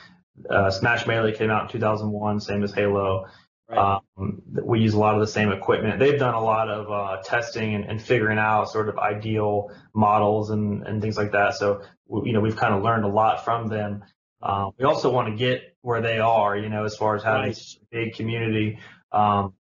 uh, 0.49 0.71
Smash 0.71 1.05
Melee 1.07 1.33
came 1.33 1.49
out 1.49 1.63
in 1.63 1.69
2001, 1.69 2.39
same 2.41 2.63
as 2.63 2.73
Halo. 2.73 3.25
Um, 3.69 4.01
we 4.63 4.81
use 4.81 4.93
a 4.93 4.99
lot 4.99 5.13
of 5.15 5.21
the 5.21 5.27
same 5.27 5.49
equipment. 5.51 5.97
They've 5.97 6.19
done 6.19 6.33
a 6.33 6.43
lot 6.43 6.69
of 6.69 6.91
uh, 6.91 7.21
testing 7.23 7.73
and, 7.75 7.85
and 7.85 8.01
figuring 8.01 8.37
out 8.37 8.65
sort 8.69 8.89
of 8.89 8.97
ideal 8.99 9.71
models 9.93 10.49
and, 10.49 10.83
and 10.85 11.01
things 11.01 11.15
like 11.15 11.31
that. 11.31 11.53
So 11.55 11.81
we- 12.07 12.27
you 12.27 12.33
know 12.33 12.41
we've 12.41 12.57
kind 12.57 12.73
of 12.73 12.83
learned 12.83 13.05
a 13.05 13.07
lot 13.07 13.45
from 13.45 13.67
them. 13.69 14.03
Um, 14.41 14.71
we 14.77 14.83
also 14.83 15.09
want 15.09 15.29
to 15.29 15.35
get 15.35 15.75
where 15.81 16.01
they 16.01 16.19
are, 16.19 16.57
you 16.57 16.67
know, 16.67 16.83
as 16.83 16.97
far 16.97 17.15
as 17.15 17.23
having 17.23 17.43
Right. 17.43 17.57
a 17.57 17.85
big 17.95 18.15
community. 18.15 18.79
Um, 19.13 19.53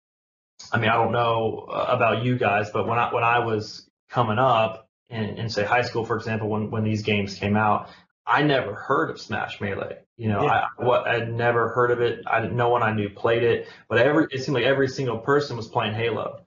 I 0.72 0.78
mean, 0.78 0.90
I 0.90 0.94
don't 0.94 1.12
know 1.12 1.68
uh, 1.70 1.86
about 1.88 2.24
you 2.24 2.36
guys, 2.36 2.70
but 2.72 2.88
when 2.88 2.98
I 2.98 3.12
when 3.14 3.22
I 3.22 3.38
was 3.40 3.88
coming 4.08 4.38
up 4.38 4.88
in, 5.08 5.24
in 5.38 5.48
say 5.50 5.64
high 5.64 5.82
school, 5.82 6.04
for 6.04 6.16
example, 6.16 6.48
when 6.48 6.70
when 6.72 6.82
these 6.82 7.02
games 7.02 7.34
came 7.36 7.56
out, 7.56 7.88
I 8.31 8.43
never 8.43 8.75
heard 8.75 9.11
of 9.11 9.21
Smash 9.21 9.61
Melee. 9.61 9.99
You 10.16 10.28
know, 10.28 10.45
Yeah. 10.45 10.66
I 10.78 10.85
what 10.85 11.07
I'd 11.09 11.33
never 11.33 11.70
heard 11.70 11.91
of 11.91 12.01
it. 12.01 12.22
I 12.31 12.41
didn't. 12.41 12.57
No 12.57 12.68
one 12.68 12.83
I 12.83 12.93
knew 12.93 13.11
played 13.11 13.43
it, 13.43 13.68
but 13.89 13.99
every 13.99 14.26
it 14.31 14.45
seemed 14.45 14.55
like 14.55 14.64
every 14.64 14.89
single 14.89 15.18
person 15.18 15.57
was 15.57 15.66
playing 15.66 15.95
Halo, 15.95 16.47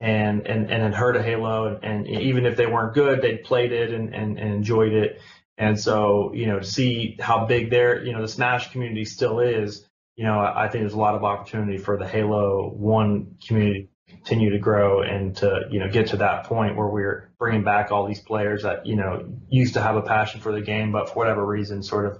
and 0.00 0.46
and 0.46 0.70
and 0.70 0.82
had 0.82 0.94
heard 0.94 1.16
of 1.16 1.24
Halo, 1.24 1.78
and, 1.82 2.06
and 2.06 2.22
even 2.22 2.46
if 2.46 2.56
they 2.56 2.66
weren't 2.66 2.94
good, 2.94 3.20
they'd 3.20 3.44
played 3.44 3.72
it 3.72 3.92
and, 3.92 4.14
and 4.14 4.38
and 4.38 4.54
enjoyed 4.54 4.92
it. 4.92 5.20
And 5.58 5.78
so, 5.78 6.32
you 6.34 6.46
know, 6.46 6.60
to 6.60 6.64
see 6.64 7.16
how 7.18 7.44
big 7.46 7.70
their, 7.70 8.04
you 8.04 8.12
know, 8.12 8.22
the 8.22 8.28
Smash 8.28 8.70
community 8.70 9.04
still 9.04 9.40
is, 9.40 9.84
you 10.16 10.24
know, 10.24 10.38
I 10.38 10.64
I 10.64 10.68
think 10.68 10.82
there's 10.82 10.94
a 10.94 10.98
lot 10.98 11.16
of 11.16 11.24
opportunity 11.24 11.78
for 11.78 11.98
the 11.98 12.06
Halo 12.06 12.70
One 12.70 13.36
community 13.46 13.90
to 14.06 14.14
continue 14.14 14.50
to 14.50 14.58
grow 14.58 15.02
and 15.02 15.36
to 15.36 15.66
you 15.70 15.80
know 15.80 15.90
get 15.90 16.08
to 16.08 16.18
that 16.18 16.44
point 16.44 16.76
where 16.76 16.86
we're 16.88 17.27
bringing 17.38 17.64
back 17.64 17.92
all 17.92 18.06
these 18.06 18.20
players 18.20 18.62
that 18.64 18.86
you 18.86 18.96
know 18.96 19.32
used 19.48 19.74
to 19.74 19.82
have 19.82 19.96
a 19.96 20.02
passion 20.02 20.40
for 20.40 20.52
the 20.52 20.60
game, 20.60 20.92
but 20.92 21.08
for 21.08 21.16
whatever 21.16 21.44
reason, 21.44 21.82
sort 21.82 22.06
of 22.06 22.18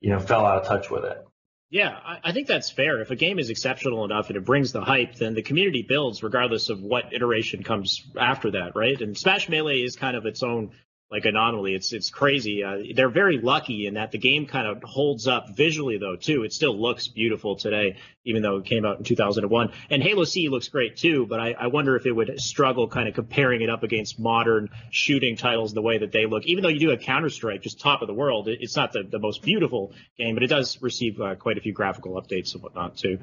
you 0.00 0.10
know 0.10 0.18
fell 0.18 0.44
out 0.44 0.62
of 0.62 0.68
touch 0.68 0.90
with 0.90 1.04
it. 1.04 1.24
Yeah, 1.70 1.90
I, 1.90 2.18
I 2.24 2.32
think 2.32 2.48
that's 2.48 2.70
fair. 2.70 3.00
If 3.00 3.10
a 3.10 3.16
game 3.16 3.38
is 3.38 3.48
exceptional 3.48 4.04
enough 4.04 4.28
and 4.28 4.36
it 4.36 4.44
brings 4.44 4.72
the 4.72 4.80
hype, 4.80 5.14
then 5.14 5.34
the 5.34 5.42
community 5.42 5.84
builds 5.88 6.22
regardless 6.22 6.68
of 6.68 6.80
what 6.80 7.12
iteration 7.12 7.62
comes 7.62 8.10
after 8.18 8.50
that, 8.52 8.74
right? 8.74 9.00
And 9.00 9.16
Smash 9.16 9.48
Melee 9.48 9.82
is 9.82 9.94
kind 9.94 10.16
of 10.16 10.26
its 10.26 10.42
own 10.42 10.72
like 11.10 11.24
anomaly. 11.24 11.74
It's 11.74 11.92
it's 11.92 12.08
crazy. 12.08 12.62
Uh, 12.62 12.78
they're 12.94 13.10
very 13.10 13.38
lucky 13.38 13.86
in 13.86 13.94
that 13.94 14.12
the 14.12 14.18
game 14.18 14.46
kind 14.46 14.66
of 14.66 14.82
holds 14.84 15.26
up 15.26 15.56
visually 15.56 15.98
though 15.98 16.14
too. 16.14 16.44
It 16.44 16.52
still 16.52 16.78
looks 16.78 17.08
beautiful 17.08 17.56
today, 17.56 17.96
even 18.24 18.42
though 18.42 18.58
it 18.58 18.66
came 18.66 18.84
out 18.84 18.98
in 18.98 19.04
2001. 19.04 19.72
And 19.90 20.02
Halo 20.02 20.24
CE 20.24 20.48
looks 20.48 20.68
great 20.68 20.96
too, 20.96 21.26
but 21.26 21.40
I, 21.40 21.52
I 21.52 21.66
wonder 21.66 21.96
if 21.96 22.06
it 22.06 22.12
would 22.12 22.40
struggle 22.40 22.86
kind 22.88 23.08
of 23.08 23.14
comparing 23.14 23.60
it 23.60 23.70
up 23.70 23.82
against 23.82 24.20
modern 24.20 24.68
shooting 24.90 25.36
titles 25.36 25.74
the 25.74 25.82
way 25.82 25.98
that 25.98 26.12
they 26.12 26.26
look. 26.26 26.44
Even 26.46 26.62
though 26.62 26.68
you 26.68 26.80
do 26.80 26.90
have 26.90 27.00
Counter 27.00 27.30
Strike, 27.30 27.62
just 27.62 27.80
top 27.80 28.02
of 28.02 28.06
the 28.06 28.14
world, 28.14 28.46
it, 28.46 28.58
it's 28.60 28.76
not 28.76 28.92
the, 28.92 29.02
the 29.02 29.18
most 29.18 29.42
beautiful 29.42 29.92
game, 30.16 30.34
but 30.34 30.44
it 30.44 30.48
does 30.48 30.80
receive 30.80 31.20
uh, 31.20 31.34
quite 31.34 31.58
a 31.58 31.60
few 31.60 31.72
graphical 31.72 32.20
updates 32.20 32.54
and 32.54 32.62
whatnot 32.62 32.96
too. 32.96 33.18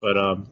But 0.00 0.16
um, 0.16 0.48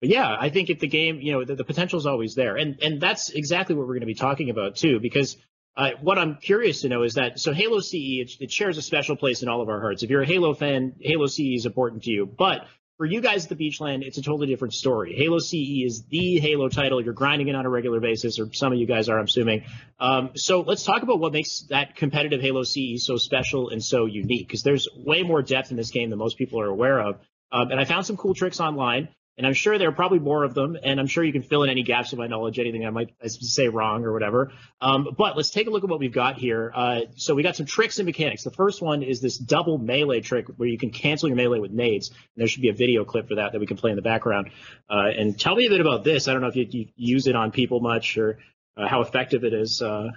but 0.00 0.08
yeah, 0.08 0.34
I 0.38 0.48
think 0.48 0.70
if 0.70 0.80
the 0.80 0.88
game, 0.88 1.20
you 1.20 1.32
know, 1.32 1.44
the, 1.44 1.56
the 1.56 1.64
potential 1.64 1.98
is 1.98 2.06
always 2.06 2.34
there, 2.34 2.56
and 2.56 2.82
and 2.82 3.00
that's 3.00 3.28
exactly 3.30 3.74
what 3.74 3.82
we're 3.82 3.94
going 3.94 4.00
to 4.00 4.06
be 4.06 4.14
talking 4.14 4.48
about 4.48 4.76
too, 4.76 4.98
because 4.98 5.36
uh, 5.76 5.90
what 6.00 6.18
I'm 6.18 6.36
curious 6.36 6.82
to 6.82 6.88
know 6.88 7.02
is 7.02 7.14
that 7.14 7.38
so 7.38 7.52
Halo 7.52 7.80
CE 7.80 8.20
it, 8.20 8.30
it, 8.40 8.52
shares 8.52 8.76
a 8.76 8.82
special 8.82 9.16
place 9.16 9.42
in 9.42 9.48
all 9.48 9.62
of 9.62 9.68
our 9.68 9.80
hearts. 9.80 10.02
If 10.02 10.10
you're 10.10 10.22
a 10.22 10.26
Halo 10.26 10.54
fan, 10.54 10.94
Halo 11.00 11.26
CE 11.26 11.56
is 11.56 11.66
important 11.66 12.02
to 12.04 12.10
you. 12.10 12.26
But 12.26 12.66
for 12.98 13.06
you 13.06 13.20
guys 13.20 13.50
at 13.50 13.56
the 13.56 13.68
Beachland, 13.68 14.02
it's 14.02 14.18
a 14.18 14.22
totally 14.22 14.46
different 14.46 14.74
story. 14.74 15.14
Halo 15.16 15.38
CE 15.38 15.84
is 15.84 16.04
the 16.10 16.38
Halo 16.40 16.68
title. 16.68 17.02
You're 17.02 17.14
grinding 17.14 17.48
it 17.48 17.54
on 17.54 17.64
a 17.64 17.70
regular 17.70 18.00
basis, 18.00 18.38
or 18.38 18.52
some 18.52 18.72
of 18.72 18.78
you 18.78 18.86
guys 18.86 19.08
are, 19.08 19.18
I'm 19.18 19.24
assuming. 19.24 19.64
Um, 19.98 20.30
so 20.34 20.60
let's 20.60 20.84
talk 20.84 21.02
about 21.02 21.18
what 21.18 21.32
makes 21.32 21.62
that 21.70 21.96
competitive 21.96 22.40
Halo 22.40 22.64
CE 22.64 22.98
so 22.98 23.16
special 23.16 23.70
and 23.70 23.82
so 23.82 24.04
unique, 24.04 24.46
because 24.46 24.62
there's 24.62 24.88
way 24.94 25.22
more 25.22 25.42
depth 25.42 25.70
in 25.70 25.76
this 25.76 25.90
game 25.90 26.10
than 26.10 26.18
most 26.18 26.36
people 26.36 26.60
are 26.60 26.68
aware 26.68 27.00
of. 27.00 27.18
Um, 27.50 27.70
and 27.70 27.80
I 27.80 27.84
found 27.86 28.06
some 28.06 28.16
cool 28.16 28.34
tricks 28.34 28.60
online. 28.60 29.08
And 29.38 29.46
I'm 29.46 29.54
sure 29.54 29.78
there 29.78 29.88
are 29.88 29.92
probably 29.92 30.18
more 30.18 30.44
of 30.44 30.52
them, 30.52 30.76
and 30.82 31.00
I'm 31.00 31.06
sure 31.06 31.24
you 31.24 31.32
can 31.32 31.42
fill 31.42 31.62
in 31.62 31.70
any 31.70 31.82
gaps 31.82 32.12
of 32.12 32.18
my 32.18 32.26
knowledge, 32.26 32.58
anything 32.58 32.84
I 32.84 32.90
might 32.90 33.14
say 33.26 33.68
wrong 33.68 34.04
or 34.04 34.12
whatever. 34.12 34.52
Um, 34.80 35.08
but 35.16 35.36
let's 35.38 35.48
take 35.48 35.66
a 35.66 35.70
look 35.70 35.84
at 35.84 35.88
what 35.88 36.00
we've 36.00 36.12
got 36.12 36.36
here. 36.36 36.70
Uh, 36.74 37.00
so 37.16 37.34
we 37.34 37.42
got 37.42 37.56
some 37.56 37.64
tricks 37.64 37.98
and 37.98 38.04
mechanics. 38.04 38.44
The 38.44 38.50
first 38.50 38.82
one 38.82 39.02
is 39.02 39.22
this 39.22 39.38
double 39.38 39.78
melee 39.78 40.20
trick 40.20 40.48
where 40.56 40.68
you 40.68 40.76
can 40.76 40.90
cancel 40.90 41.30
your 41.30 41.36
melee 41.36 41.60
with 41.60 41.70
nades. 41.70 42.10
And 42.10 42.18
there 42.36 42.46
should 42.46 42.60
be 42.60 42.68
a 42.68 42.74
video 42.74 43.06
clip 43.06 43.28
for 43.28 43.36
that 43.36 43.52
that 43.52 43.58
we 43.58 43.66
can 43.66 43.78
play 43.78 43.90
in 43.90 43.96
the 43.96 44.02
background. 44.02 44.50
Uh, 44.90 45.08
and 45.16 45.40
tell 45.40 45.56
me 45.56 45.64
a 45.64 45.70
bit 45.70 45.80
about 45.80 46.04
this. 46.04 46.28
I 46.28 46.34
don't 46.34 46.42
know 46.42 46.48
if 46.48 46.56
you, 46.56 46.66
you 46.70 46.88
use 46.96 47.26
it 47.26 47.34
on 47.34 47.52
people 47.52 47.80
much 47.80 48.18
or 48.18 48.38
uh, 48.76 48.86
how 48.86 49.00
effective 49.00 49.44
it 49.44 49.54
is. 49.54 49.80
Uh, 49.80 50.08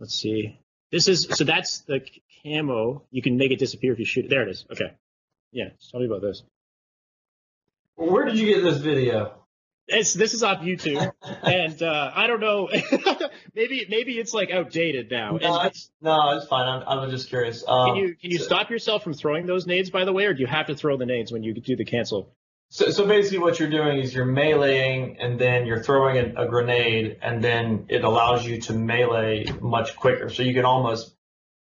let's 0.00 0.14
see. 0.14 0.58
This 0.90 1.06
is 1.06 1.28
so 1.30 1.44
that's 1.44 1.82
the 1.82 2.00
camo. 2.42 3.04
You 3.12 3.22
can 3.22 3.36
make 3.36 3.52
it 3.52 3.60
disappear 3.60 3.92
if 3.92 4.00
you 4.00 4.04
shoot 4.04 4.24
it. 4.24 4.28
There 4.28 4.42
it 4.42 4.48
is. 4.48 4.66
Okay. 4.72 4.92
Yeah. 5.52 5.68
Tell 5.92 6.00
me 6.00 6.06
about 6.06 6.22
this. 6.22 6.42
Where 7.96 8.24
did 8.24 8.38
you 8.38 8.46
get 8.46 8.62
this 8.62 8.78
video? 8.78 9.32
It's, 9.88 10.14
this 10.14 10.34
is 10.34 10.42
off 10.42 10.58
YouTube, 10.62 11.12
and 11.42 11.80
uh, 11.82 12.10
I 12.14 12.26
don't 12.26 12.40
know. 12.40 12.68
maybe 13.54 13.86
maybe 13.88 14.18
it's 14.18 14.34
like 14.34 14.50
outdated 14.50 15.10
now. 15.10 15.36
No, 15.36 15.58
And 15.58 15.66
it's, 15.68 15.90
no, 16.00 16.36
it's 16.36 16.46
fine. 16.46 16.66
I'm, 16.66 16.82
I'm 16.86 17.10
just 17.10 17.28
curious. 17.28 17.64
Um, 17.66 17.88
can 17.88 17.96
you 17.96 18.16
can 18.16 18.30
you 18.32 18.38
so, 18.38 18.44
stop 18.44 18.68
yourself 18.68 19.04
from 19.04 19.14
throwing 19.14 19.46
those 19.46 19.66
nades, 19.66 19.90
by 19.90 20.04
the 20.04 20.12
way, 20.12 20.26
or 20.26 20.34
do 20.34 20.40
you 20.40 20.46
have 20.46 20.66
to 20.66 20.74
throw 20.74 20.96
the 20.96 21.06
nades 21.06 21.30
when 21.30 21.44
you 21.44 21.54
do 21.54 21.76
the 21.76 21.84
cancel? 21.84 22.34
So, 22.68 22.90
so 22.90 23.06
basically, 23.06 23.38
what 23.38 23.60
you're 23.60 23.70
doing 23.70 23.98
is 23.98 24.12
you're 24.12 24.26
meleeing, 24.26 25.16
and 25.20 25.38
then 25.38 25.66
you're 25.66 25.82
throwing 25.82 26.16
a, 26.18 26.46
a 26.46 26.48
grenade, 26.48 27.18
and 27.22 27.42
then 27.42 27.86
it 27.88 28.02
allows 28.02 28.44
you 28.44 28.60
to 28.62 28.72
melee 28.72 29.46
much 29.60 29.94
quicker. 29.94 30.28
So 30.30 30.42
you 30.42 30.52
can 30.52 30.64
almost 30.64 31.14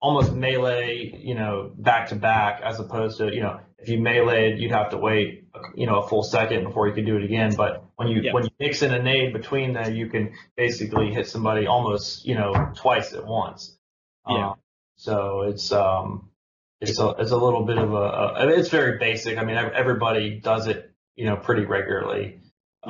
almost 0.01 0.33
melee, 0.33 1.21
you 1.23 1.37
know, 1.37 1.71
back 1.77 2.09
to 2.09 2.17
back, 2.17 2.63
as 2.65 2.81
opposed 2.81 3.19
to 3.19 3.33
you 3.33 3.43
know 3.43 3.61
if 3.79 3.89
you 3.89 3.99
meleeed, 3.99 4.61
you'd 4.61 4.73
have 4.73 4.91
to 4.91 4.97
wait, 4.99 5.45
you 5.75 5.87
know, 5.87 6.01
a 6.01 6.09
full 6.09 6.23
second 6.23 6.65
before 6.65 6.89
you 6.89 6.95
could 6.95 7.07
do 7.07 7.17
it 7.17 7.25
again. 7.25 7.55
But 7.57 7.85
when 7.97 8.09
you 8.09 8.21
Yeah. 8.23 8.33
when 8.33 8.45
you 8.45 8.51
mix 8.59 8.83
in 8.83 8.93
a 8.93 9.03
nade 9.03 9.33
between 9.33 9.73
them, 9.73 9.95
you 9.95 10.09
can 10.09 10.35
basically 10.57 11.13
hit 11.13 11.27
somebody 11.29 11.67
almost, 11.67 12.27
you 12.27 12.35
know, 12.35 12.53
twice 12.75 13.13
at 13.15 13.25
once. 13.27 13.77
Yeah. 14.29 14.51
Um, 14.51 14.55
so 14.97 15.43
it's 15.43 15.71
um 15.73 16.31
it's 16.81 16.99
a 16.99 17.09
it's 17.19 17.31
a 17.31 17.37
little 17.37 17.65
bit 17.65 17.79
of 17.79 17.93
a, 17.93 17.97
a 17.97 18.33
I 18.35 18.47
mean, 18.47 18.59
it's 18.59 18.69
very 18.69 18.99
basic. 18.99 19.39
I 19.39 19.45
mean, 19.45 19.57
everybody 19.57 20.41
does 20.41 20.67
it, 20.67 20.91
you 21.17 21.27
know, 21.27 21.37
pretty 21.37 21.65
regularly. 21.65 22.41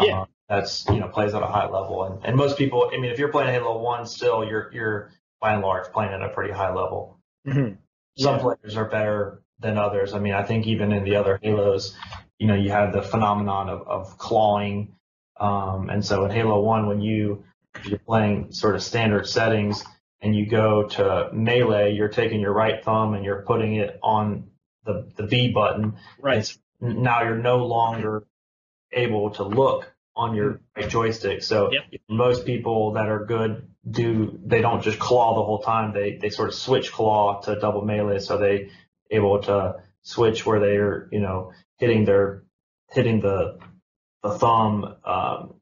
Yeah. 0.01 0.23
Um, 0.23 0.27
that's 0.49 0.87
you 0.89 0.99
know 1.01 1.09
plays 1.09 1.35
at 1.35 1.43
a 1.43 1.47
high 1.47 1.69
level, 1.69 2.05
and 2.05 2.25
and 2.25 2.35
most 2.37 2.57
people. 2.57 2.91
I 2.93 2.97
mean, 2.99 3.11
if 3.11 3.19
you're 3.19 3.29
playing 3.31 3.51
Halo 3.53 3.79
One, 3.83 4.07
still 4.07 4.43
you're 4.45 4.71
you're 4.73 5.11
by 5.41 5.53
and 5.53 5.63
large 5.63 5.93
playing 5.93 6.13
at 6.13 6.23
a 6.23 6.31
pretty 6.31 6.53
high 6.53 6.73
level 6.73 7.19
Mm-hmm. 7.47 7.75
some 8.19 8.37
Yeah. 8.37 8.41
players 8.43 8.77
are 8.77 8.87
better 8.87 9.43
than 9.61 9.79
others. 9.79 10.15
I 10.15 10.19
mean, 10.19 10.35
I 10.35 10.43
think 10.43 10.67
even 10.67 10.93
in 10.93 11.05
the 11.05 11.17
other 11.17 11.39
Halos, 11.43 11.97
you 12.39 12.47
know, 12.47 12.55
you 12.55 12.71
have 12.71 12.93
the 12.93 13.03
phenomenon 13.03 13.69
of, 13.69 13.87
of 13.89 14.19
clawing. 14.19 14.95
Um, 15.39 15.91
and 15.91 16.05
so 16.05 16.25
in 16.25 16.31
Halo 16.31 16.61
1, 16.63 16.87
when 16.87 17.01
you, 17.01 17.45
if 17.75 17.87
you're 17.87 17.99
playing 17.99 18.53
sort 18.53 18.75
of 18.75 18.83
standard 18.83 19.27
settings 19.27 19.85
and 20.21 20.35
you 20.35 20.47
go 20.47 20.85
to 20.89 21.31
melee, 21.33 21.95
you're 21.95 22.09
taking 22.09 22.41
your 22.41 22.53
right 22.53 22.83
thumb 22.85 23.15
and 23.15 23.25
you're 23.25 23.43
putting 23.43 23.77
it 23.77 23.99
on 24.03 24.51
the, 24.85 25.11
the 25.17 25.25
B 25.25 25.51
button. 25.53 25.97
Right. 26.21 26.39
It's, 26.39 26.59
now 26.81 27.23
you're 27.23 27.37
no 27.37 27.67
longer 27.67 28.25
able 28.93 29.31
to 29.31 29.43
look 29.45 29.93
on 30.17 30.35
your 30.35 30.61
right 30.77 30.89
joystick. 30.89 31.43
So 31.43 31.71
Yep. 31.73 32.01
most 32.09 32.47
people 32.47 32.93
that 32.93 33.09
are 33.09 33.25
good 33.25 33.69
do 33.89 34.39
they 34.45 34.61
don't 34.61 34.83
just 34.83 34.99
claw 34.99 35.35
the 35.35 35.43
whole 35.43 35.61
time. 35.61 35.93
They 35.95 36.17
they 36.17 36.31
sort 36.31 36.49
of 36.49 36.55
switch 36.55 36.93
claw 36.93 37.41
to 37.43 37.59
double 37.59 37.85
melee, 37.85 38.19
so 38.19 38.37
they 38.37 38.71
able 39.11 39.43
to 39.43 39.77
switch 40.03 40.47
where 40.47 40.61
they're 40.61 41.09
you 41.13 41.21
know 41.21 41.53
hitting 41.79 42.05
their 42.05 42.45
hitting 42.91 43.21
the 43.21 43.59
the 44.23 44.39
thumb 44.39 44.97
um, 45.05 45.55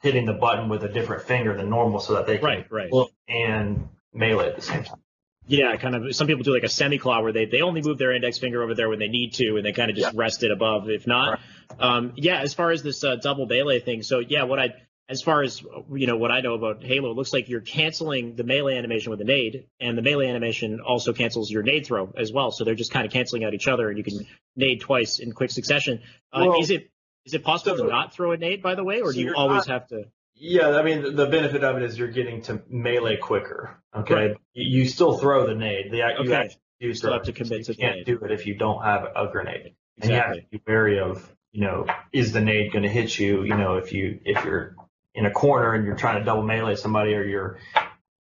hitting 0.00 0.26
the 0.26 0.32
button 0.32 0.68
with 0.68 0.84
a 0.84 0.88
different 0.88 1.24
finger 1.24 1.56
than 1.56 1.68
normal, 1.68 2.00
so 2.00 2.14
that 2.14 2.26
they 2.26 2.38
can 2.38 2.46
Right. 2.46 2.66
Right. 2.70 2.92
look 2.92 3.10
and 3.28 3.88
melee 4.12 4.48
at 4.48 4.56
the 4.56 4.62
same 4.62 4.84
time. 4.84 5.00
Yeah, 5.46 5.74
kind 5.76 5.94
of. 5.94 6.14
Some 6.14 6.26
people 6.26 6.42
do 6.44 6.52
like 6.52 6.62
a 6.62 6.68
semi 6.68 6.98
claw 6.98 7.22
where 7.22 7.32
they, 7.32 7.46
they 7.46 7.62
only 7.62 7.80
move 7.80 7.96
their 7.96 8.12
index 8.12 8.36
finger 8.38 8.62
over 8.62 8.74
there 8.74 8.88
when 8.90 8.98
they 8.98 9.08
need 9.08 9.32
to, 9.34 9.56
and 9.56 9.64
they 9.64 9.72
kind 9.72 9.90
of 9.90 9.96
just 9.96 10.14
rest 10.14 10.42
it 10.42 10.50
above. 10.50 10.90
If 10.90 11.06
not, 11.06 11.40
um, 11.80 12.12
yeah. 12.16 12.40
As 12.40 12.52
far 12.52 12.70
as 12.70 12.82
this 12.82 13.02
uh, 13.02 13.16
double 13.16 13.46
melee 13.46 13.80
thing, 13.80 14.02
so 14.02 14.18
yeah, 14.18 14.42
what 14.42 14.58
I 14.58 14.74
as 15.08 15.22
far 15.22 15.42
as 15.42 15.62
you 15.92 16.06
know 16.06 16.16
what 16.16 16.30
I 16.30 16.40
know 16.40 16.54
about 16.54 16.84
Halo, 16.84 17.10
it 17.10 17.14
looks 17.16 17.32
like 17.32 17.48
you're 17.48 17.60
canceling 17.62 18.36
the 18.36 18.44
melee 18.44 18.76
animation 18.76 19.10
with 19.10 19.20
a 19.20 19.24
nade, 19.24 19.66
and 19.80 19.96
the 19.96 20.02
melee 20.02 20.28
animation 20.28 20.80
also 20.80 21.12
cancels 21.12 21.50
your 21.50 21.62
nade 21.62 21.86
throw 21.86 22.12
as 22.16 22.32
well. 22.32 22.50
So 22.50 22.64
they're 22.64 22.74
just 22.74 22.92
kind 22.92 23.06
of 23.06 23.12
canceling 23.12 23.44
out 23.44 23.54
each 23.54 23.68
other, 23.68 23.88
and 23.88 23.96
you 23.96 24.04
can 24.04 24.26
nade 24.56 24.80
twice 24.80 25.18
in 25.18 25.32
quick 25.32 25.50
succession. 25.50 26.00
Uh, 26.32 26.44
Well, 26.48 26.60
is 26.60 26.70
it 26.70 26.90
is 27.24 27.34
it 27.34 27.44
possible 27.44 27.76
so- 27.76 27.84
to 27.84 27.90
not 27.90 28.12
throw 28.12 28.32
a 28.32 28.36
nade, 28.36 28.62
by 28.62 28.74
the 28.74 28.84
way, 28.84 29.00
or 29.00 29.12
So 29.12 29.18
do 29.18 29.20
you 29.24 29.34
always 29.34 29.66
not- 29.66 29.80
have 29.80 29.88
to? 29.88 30.04
Yeah, 30.40 30.76
I 30.78 30.82
mean, 30.82 31.16
the 31.16 31.26
benefit 31.26 31.64
of 31.64 31.76
it 31.78 31.82
is 31.82 31.98
you're 31.98 32.08
getting 32.08 32.42
to 32.42 32.62
melee 32.68 33.16
quicker. 33.16 33.82
Okay, 33.94 34.14
Right. 34.14 34.36
you, 34.54 34.80
you 34.82 34.86
still 34.86 35.18
throw 35.18 35.46
the 35.46 35.54
nade. 35.54 35.90
The, 35.90 35.96
you 35.96 36.04
Okay. 36.20 36.32
actually 36.34 36.60
do 36.80 36.94
still 36.94 37.12
have 37.12 37.24
to 37.24 37.30
it. 37.30 37.34
commit 37.36 37.58
you 37.58 37.64
to 37.64 37.72
the 37.72 37.78
can't 37.78 37.96
nade. 37.96 38.06
do 38.06 38.18
it 38.24 38.30
if 38.30 38.46
you 38.46 38.54
don't 38.54 38.82
have 38.84 39.04
a 39.16 39.26
grenade. 39.32 39.74
And 40.00 40.10
you 40.12 40.16
have 40.16 40.34
to 40.36 40.42
be 40.48 40.60
wary 40.64 41.00
of, 41.00 41.28
you 41.50 41.62
know, 41.62 41.86
is 42.12 42.32
the 42.32 42.40
nade 42.40 42.70
going 42.72 42.84
to 42.84 42.88
hit 42.88 43.18
you? 43.18 43.42
You 43.42 43.56
know, 43.56 43.78
if 43.78 43.92
you 43.92 44.20
if 44.24 44.44
you're 44.44 44.76
in 45.18 45.26
a 45.26 45.30
corner 45.32 45.74
and 45.74 45.84
you're 45.84 45.96
trying 45.96 46.18
to 46.20 46.24
double 46.24 46.42
melee 46.44 46.76
somebody, 46.76 47.12
or 47.14 47.24
you're, 47.24 47.58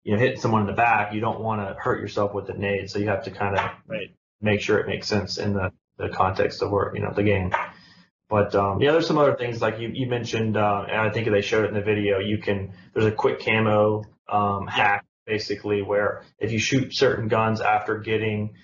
you 0.03 0.15
know, 0.15 0.19
hitting 0.19 0.41
someone 0.41 0.63
in 0.63 0.67
the 0.67 0.73
back, 0.73 1.13
you 1.13 1.21
don't 1.21 1.41
want 1.41 1.61
to 1.61 1.75
hurt 1.79 2.01
yourself 2.01 2.33
with 2.35 2.47
the 2.47 2.55
nade. 2.55 2.89
So 2.91 2.99
you 2.99 3.09
have 3.09 3.25
to 3.25 3.31
kind 3.31 3.55
of 3.59 3.71
Right. 3.87 4.11
make 4.41 4.61
sure 4.61 4.79
it 4.79 4.87
makes 4.87 5.07
sense 5.07 5.39
in 5.39 5.53
the 5.53 5.73
the 5.99 6.09
context 6.09 6.63
of 6.63 6.71
where 6.71 6.93
you 6.95 7.03
know 7.03 7.13
the 7.15 7.23
game. 7.23 7.53
But 8.29 8.55
um, 8.55 8.81
yeah, 8.81 8.93
there's 8.93 9.07
some 9.07 9.19
other 9.19 9.37
things 9.37 9.61
like 9.61 9.79
you, 9.79 9.91
you 9.93 10.09
mentioned, 10.09 10.57
uh, 10.57 10.85
and 10.89 11.01
I 11.01 11.11
think 11.11 11.29
they 11.31 11.43
showed 11.43 11.65
it 11.65 11.69
in 11.69 11.75
the 11.75 11.83
video. 11.83 12.19
You 12.19 12.39
can 12.39 12.73
there's 12.95 13.07
a 13.07 13.13
quick 13.13 13.41
camo 13.45 14.05
um, 14.29 14.67
hack 14.67 15.05
basically 15.27 15.83
where 15.83 16.23
if 16.39 16.51
you 16.53 16.59
shoot 16.59 16.95
certain 16.95 17.29
guns 17.29 17.61
after 17.61 17.99
getting 17.99 18.55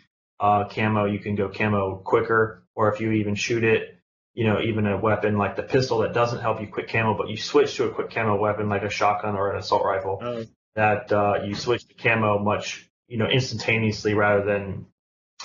uh, 0.40 0.68
camo, 0.68 1.04
you 1.04 1.18
can 1.20 1.34
go 1.36 1.48
camo 1.48 1.96
quicker. 1.96 2.62
Or 2.74 2.92
if 2.92 3.00
you 3.00 3.12
even 3.12 3.34
shoot 3.34 3.64
it, 3.64 3.98
you 4.34 4.44
know, 4.44 4.60
even 4.60 4.86
a 4.86 4.96
weapon 4.96 5.36
like 5.36 5.56
the 5.56 5.62
pistol 5.62 5.98
that 5.98 6.14
doesn't 6.14 6.40
help 6.40 6.60
you 6.60 6.66
quick 6.66 6.88
camo, 6.88 7.16
but 7.16 7.28
you 7.28 7.36
switch 7.36 7.76
to 7.76 7.84
a 7.84 7.90
quick 7.90 8.10
camo 8.10 8.36
weapon 8.36 8.68
like 8.68 8.82
a 8.82 8.90
shotgun 8.90 9.36
or 9.36 9.52
an 9.52 9.58
assault 9.58 9.84
rifle, 9.84 10.18
Uh, 10.22 10.44
that 10.74 11.12
uh, 11.12 11.40
you 11.44 11.54
switch 11.54 11.86
to 11.86 11.94
camo 11.94 12.38
much, 12.38 12.88
you 13.08 13.18
know, 13.18 13.26
instantaneously 13.26 14.14
rather 14.14 14.44
than, 14.44 14.86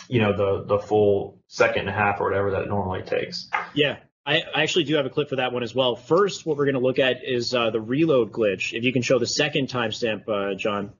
you 0.07 0.21
know, 0.21 0.35
the 0.35 0.63
the 0.65 0.79
full 0.79 1.39
second 1.47 1.81
and 1.81 1.89
a 1.89 1.93
half 1.93 2.21
or 2.21 2.29
whatever 2.29 2.51
that 2.51 2.67
normally 2.67 3.01
takes. 3.01 3.49
Yeah, 3.73 3.97
I, 4.25 4.43
I 4.55 4.63
actually 4.63 4.85
do 4.85 4.95
have 4.95 5.05
a 5.05 5.09
clip 5.09 5.27
for 5.29 5.37
that 5.37 5.51
one 5.51 5.63
as 5.63 5.75
well. 5.75 5.95
First, 5.95 6.45
what 6.45 6.57
we're 6.57 6.65
going 6.65 6.75
to 6.75 6.81
look 6.81 6.99
at 6.99 7.25
is 7.25 7.53
uh, 7.53 7.69
the 7.71 7.81
reload 7.81 8.31
glitch. 8.31 8.73
If 8.73 8.83
you 8.85 8.93
can 8.93 9.01
show 9.01 9.19
the 9.19 9.27
second 9.27 9.67
timestamp, 9.67 10.29
uh, 10.29 10.55
John. 10.55 10.93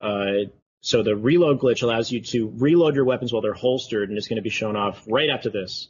Uh, 0.00 0.48
so 0.80 1.02
the 1.02 1.14
reload 1.14 1.60
glitch 1.60 1.82
allows 1.82 2.10
you 2.10 2.22
to 2.22 2.52
reload 2.56 2.96
your 2.96 3.04
weapons 3.04 3.32
while 3.32 3.40
they're 3.42 3.52
holstered, 3.52 4.08
and 4.08 4.18
it's 4.18 4.28
going 4.28 4.36
to 4.36 4.42
be 4.42 4.50
shown 4.50 4.76
off 4.76 5.04
right 5.06 5.30
after 5.30 5.48
this. 5.50 5.88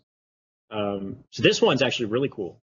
Um, 0.72 1.18
so 1.30 1.42
this 1.42 1.60
one's 1.60 1.82
actually 1.82 2.06
really 2.06 2.30
cool. 2.30 2.60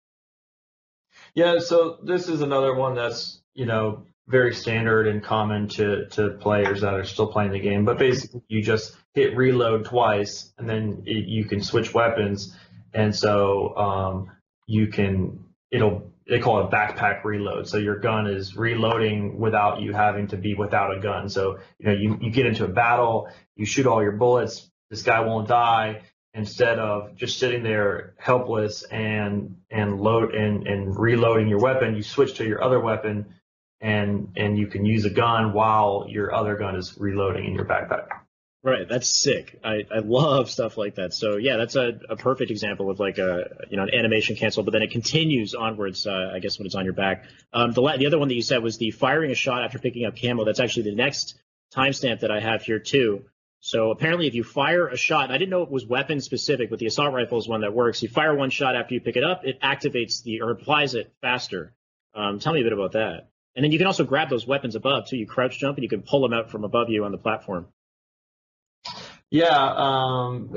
Yeah, 1.34 1.58
so 1.58 1.98
this 2.02 2.28
is 2.28 2.42
another 2.42 2.74
one 2.74 2.94
that's, 2.94 3.40
you 3.54 3.66
know, 3.66 4.04
very 4.26 4.54
standard 4.54 5.06
and 5.06 5.22
common 5.22 5.68
to, 5.68 6.06
to 6.10 6.30
players 6.30 6.80
that 6.80 6.94
are 6.94 7.04
still 7.04 7.26
playing 7.26 7.52
the 7.52 7.60
game. 7.60 7.84
But 7.84 7.98
basically, 7.98 8.42
you 8.48 8.62
just 8.62 8.96
hit 9.14 9.36
reload 9.36 9.84
twice, 9.84 10.52
and 10.58 10.68
then 10.68 11.02
it, 11.06 11.26
you 11.26 11.44
can 11.44 11.62
switch 11.62 11.92
weapons, 11.94 12.56
and 12.92 13.14
so 13.14 13.76
um, 13.76 14.30
you 14.66 14.88
can 14.88 15.44
it'll 15.70 16.10
they 16.26 16.38
call 16.38 16.64
it 16.64 16.70
backpack 16.70 17.22
reload. 17.24 17.68
So 17.68 17.76
your 17.76 17.98
gun 17.98 18.26
is 18.26 18.56
reloading 18.56 19.38
without 19.38 19.82
you 19.82 19.92
having 19.92 20.28
to 20.28 20.38
be 20.38 20.54
without 20.54 20.96
a 20.96 21.00
gun. 21.00 21.28
So 21.28 21.58
you 21.78 21.86
know 21.86 21.92
you, 21.92 22.18
you 22.20 22.30
get 22.30 22.46
into 22.46 22.64
a 22.64 22.68
battle, 22.68 23.28
you 23.56 23.66
shoot 23.66 23.86
all 23.86 24.02
your 24.02 24.12
bullets, 24.12 24.70
this 24.90 25.02
guy 25.02 25.20
won't 25.20 25.48
die. 25.48 26.02
Instead 26.34 26.80
of 26.80 27.14
just 27.14 27.38
sitting 27.38 27.62
there 27.62 28.14
helpless 28.18 28.82
and 28.84 29.56
and 29.70 30.00
load 30.00 30.34
and, 30.34 30.66
and 30.66 30.98
reloading 30.98 31.48
your 31.48 31.60
weapon, 31.60 31.94
you 31.94 32.02
switch 32.02 32.34
to 32.34 32.44
your 32.44 32.62
other 32.62 32.80
weapon 32.80 33.26
and 33.80 34.32
and 34.36 34.58
you 34.58 34.66
can 34.66 34.84
use 34.84 35.04
a 35.04 35.10
gun 35.10 35.52
while 35.52 36.06
your 36.08 36.34
other 36.34 36.56
gun 36.56 36.74
is 36.74 36.96
reloading 36.98 37.44
in 37.44 37.54
your 37.54 37.64
backpack. 37.64 38.08
Right, 38.64 38.88
that's 38.88 39.06
sick. 39.06 39.60
I, 39.62 39.84
I 39.94 39.98
love 39.98 40.50
stuff 40.50 40.78
like 40.78 40.94
that. 40.94 41.12
So 41.12 41.36
yeah, 41.36 41.58
that's 41.58 41.76
a, 41.76 42.00
a 42.08 42.16
perfect 42.16 42.50
example 42.50 42.90
of 42.90 42.98
like 42.98 43.18
a 43.18 43.66
you 43.68 43.76
know 43.76 43.82
an 43.82 43.90
animation 43.92 44.36
cancel, 44.36 44.62
but 44.62 44.72
then 44.72 44.80
it 44.80 44.90
continues 44.90 45.54
onwards. 45.54 46.06
Uh, 46.06 46.32
I 46.34 46.38
guess 46.38 46.58
when 46.58 46.64
it's 46.64 46.74
on 46.74 46.86
your 46.86 46.94
back. 46.94 47.26
Um, 47.52 47.72
the 47.72 47.82
la- 47.82 47.98
the 47.98 48.06
other 48.06 48.18
one 48.18 48.28
that 48.28 48.34
you 48.34 48.42
said 48.42 48.62
was 48.62 48.78
the 48.78 48.90
firing 48.90 49.30
a 49.30 49.34
shot 49.34 49.64
after 49.64 49.78
picking 49.78 50.06
up 50.06 50.14
camo. 50.18 50.46
That's 50.46 50.60
actually 50.60 50.84
the 50.84 50.94
next 50.96 51.38
timestamp 51.74 52.20
that 52.20 52.30
I 52.30 52.40
have 52.40 52.62
here 52.62 52.78
too. 52.78 53.26
So 53.66 53.90
apparently, 53.92 54.26
if 54.26 54.34
you 54.34 54.44
fire 54.44 54.88
a 54.88 54.96
shot, 54.96 55.30
I 55.30 55.38
didn't 55.38 55.48
know 55.48 55.62
it 55.62 55.70
was 55.70 55.86
weapon 55.86 56.20
specific, 56.20 56.68
but 56.68 56.78
the 56.78 56.84
assault 56.84 57.14
rifle 57.14 57.38
is 57.38 57.48
one 57.48 57.62
that 57.62 57.72
works. 57.72 58.02
You 58.02 58.10
fire 58.10 58.34
one 58.34 58.50
shot 58.50 58.76
after 58.76 58.92
you 58.92 59.00
pick 59.00 59.16
it 59.16 59.24
up, 59.24 59.46
it 59.46 59.58
activates 59.62 60.22
the 60.22 60.42
or 60.42 60.50
applies 60.50 60.94
it 60.94 61.14
faster. 61.22 61.72
Um, 62.14 62.40
tell 62.40 62.52
me 62.52 62.60
a 62.60 62.62
bit 62.62 62.74
about 62.74 62.92
that. 62.92 63.30
And 63.56 63.64
then 63.64 63.72
you 63.72 63.78
can 63.78 63.86
also 63.86 64.04
grab 64.04 64.28
those 64.28 64.46
weapons 64.46 64.74
above 64.74 65.06
too. 65.08 65.16
You 65.16 65.26
crouch 65.26 65.58
jump 65.58 65.78
and 65.78 65.82
you 65.82 65.88
can 65.88 66.02
pull 66.02 66.20
them 66.20 66.34
out 66.34 66.50
from 66.50 66.64
above 66.64 66.90
you 66.90 67.06
on 67.06 67.12
the 67.12 67.16
platform. 67.16 67.68
Yeah, 69.30 69.46
um, 69.48 70.54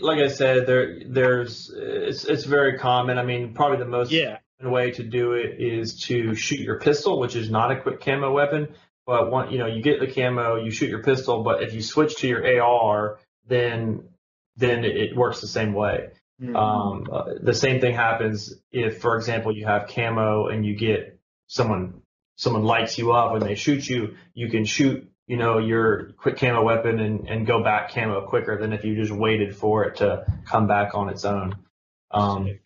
like 0.00 0.20
I 0.20 0.28
said, 0.28 0.66
there 0.66 1.00
there's 1.06 1.70
it's 1.76 2.24
it's 2.24 2.44
very 2.44 2.78
common. 2.78 3.18
I 3.18 3.22
mean, 3.22 3.52
probably 3.52 3.76
the 3.76 3.84
most 3.84 4.10
Yeah. 4.10 4.38
common 4.58 4.72
way 4.72 4.92
to 4.92 5.02
do 5.02 5.32
it 5.34 5.60
is 5.60 6.00
to 6.04 6.34
shoot 6.34 6.60
your 6.60 6.80
pistol, 6.80 7.20
which 7.20 7.36
is 7.36 7.50
not 7.50 7.70
a 7.70 7.76
quick 7.82 8.00
camo 8.00 8.32
weapon. 8.32 8.68
But 9.06 9.30
one, 9.30 9.52
you 9.52 9.58
know, 9.58 9.66
you 9.66 9.82
get 9.82 10.00
the 10.00 10.08
camo, 10.08 10.56
you 10.56 10.70
shoot 10.70 10.90
your 10.90 11.02
pistol, 11.02 11.44
but 11.44 11.62
if 11.62 11.72
you 11.72 11.80
switch 11.80 12.16
to 12.16 12.28
your 12.28 12.60
AR, 12.60 13.18
then 13.46 14.08
then 14.56 14.84
it, 14.84 15.14
works 15.14 15.40
the 15.40 15.46
same 15.46 15.74
way. 15.74 16.08
Um, 16.54 17.06
uh, 17.12 17.24
the 17.40 17.54
same 17.54 17.80
thing 17.80 17.94
happens 17.94 18.52
if, 18.72 19.00
for 19.00 19.16
example, 19.16 19.56
you 19.56 19.64
have 19.66 19.88
camo 19.88 20.48
and 20.48 20.66
you 20.66 20.74
get 20.74 21.18
someone 21.46 22.02
someone 22.36 22.64
lights 22.64 22.98
you 22.98 23.12
up 23.12 23.34
and 23.34 23.42
they 23.42 23.54
shoot 23.54 23.88
you. 23.88 24.16
You 24.34 24.50
can 24.50 24.64
shoot, 24.64 25.10
you 25.26 25.36
know, 25.36 25.58
your 25.58 26.12
quick 26.18 26.36
camo 26.36 26.62
weapon 26.62 27.00
and, 27.00 27.28
and 27.28 27.46
go 27.46 27.62
back 27.62 27.92
camo 27.92 28.26
quicker 28.26 28.58
than 28.58 28.72
if 28.72 28.84
you 28.84 28.96
just 28.96 29.12
waited 29.12 29.56
for 29.56 29.84
it 29.84 29.96
to 29.96 30.26
come 30.44 30.66
back 30.66 30.94
on 30.94 31.08
its 31.08 31.24
own. 31.24 31.56
Um, 32.10 32.58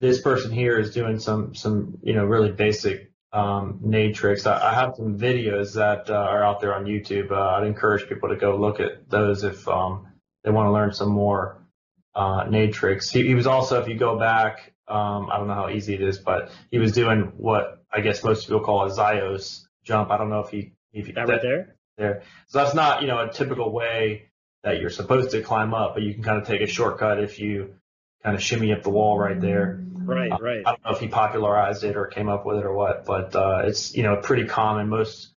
this 0.00 0.20
person 0.20 0.52
here 0.52 0.78
is 0.78 0.94
doing 0.94 1.18
some 1.18 1.54
some 1.54 1.98
you 2.02 2.14
know 2.14 2.24
really 2.24 2.52
basic 2.52 3.10
um, 3.32 3.80
nade 3.82 4.14
tricks. 4.14 4.46
I, 4.46 4.70
I 4.70 4.74
have 4.74 4.94
some 4.96 5.18
videos 5.18 5.74
that 5.74 6.10
uh, 6.10 6.14
are 6.14 6.44
out 6.44 6.60
there 6.60 6.74
on 6.74 6.84
YouTube. 6.84 7.30
Uh, 7.30 7.56
I'd 7.56 7.66
encourage 7.66 8.08
people 8.08 8.28
to 8.28 8.36
go 8.36 8.56
look 8.56 8.80
at 8.80 9.08
those 9.08 9.44
if 9.44 9.66
um, 9.68 10.06
they 10.44 10.50
want 10.50 10.66
to 10.66 10.72
learn 10.72 10.92
some 10.92 11.10
more 11.10 11.66
uh, 12.14 12.44
nade 12.48 12.72
tricks. 12.72 13.10
He, 13.10 13.26
he 13.26 13.34
was 13.34 13.46
also, 13.46 13.80
if 13.80 13.88
you 13.88 13.96
go 13.96 14.18
back, 14.18 14.72
um, 14.88 15.28
I 15.30 15.36
don't 15.36 15.48
know 15.48 15.54
how 15.54 15.68
easy 15.68 15.94
it 15.94 16.02
is, 16.02 16.18
but 16.18 16.50
he 16.70 16.78
was 16.78 16.92
doing 16.92 17.32
what 17.36 17.84
I 17.92 18.00
guess 18.00 18.24
most 18.24 18.46
people 18.46 18.60
call 18.60 18.84
a 18.84 18.90
Zios 18.90 19.64
jump. 19.84 20.10
I 20.10 20.16
don't 20.16 20.30
know 20.30 20.40
if 20.40 20.50
he 20.50 20.72
if 20.92 21.06
he, 21.06 21.12
that 21.12 21.28
right 21.28 21.42
there. 21.42 21.76
there. 21.98 22.22
So 22.46 22.58
that's 22.58 22.74
not, 22.74 23.02
you 23.02 23.08
know, 23.08 23.18
a 23.18 23.32
typical 23.32 23.72
way 23.72 24.30
that 24.64 24.80
you're 24.80 24.90
supposed 24.90 25.30
to 25.32 25.42
climb 25.42 25.74
up, 25.74 25.94
but 25.94 26.02
you 26.02 26.14
can 26.14 26.22
kind 26.22 26.40
of 26.40 26.46
take 26.46 26.62
a 26.62 26.66
shortcut 26.66 27.22
if 27.22 27.38
you 27.38 27.74
kind 28.22 28.36
of 28.36 28.42
shimmy 28.42 28.72
up 28.72 28.82
the 28.82 28.90
wall 28.90 29.18
right 29.18 29.40
there. 29.40 29.80
Right, 29.92 30.30
right. 30.40 30.62
I 30.66 30.70
don't 30.70 30.84
know 30.84 30.92
if 30.92 31.00
he 31.00 31.08
popularized 31.08 31.84
it 31.84 31.96
or 31.96 32.06
came 32.06 32.28
up 32.28 32.46
with 32.46 32.58
it 32.58 32.64
or 32.64 32.72
what, 32.72 33.04
but 33.04 33.36
uh, 33.36 33.62
it's 33.64 33.94
you 33.94 34.02
know 34.02 34.16
pretty 34.16 34.46
common. 34.46 34.88
Most 34.88 35.34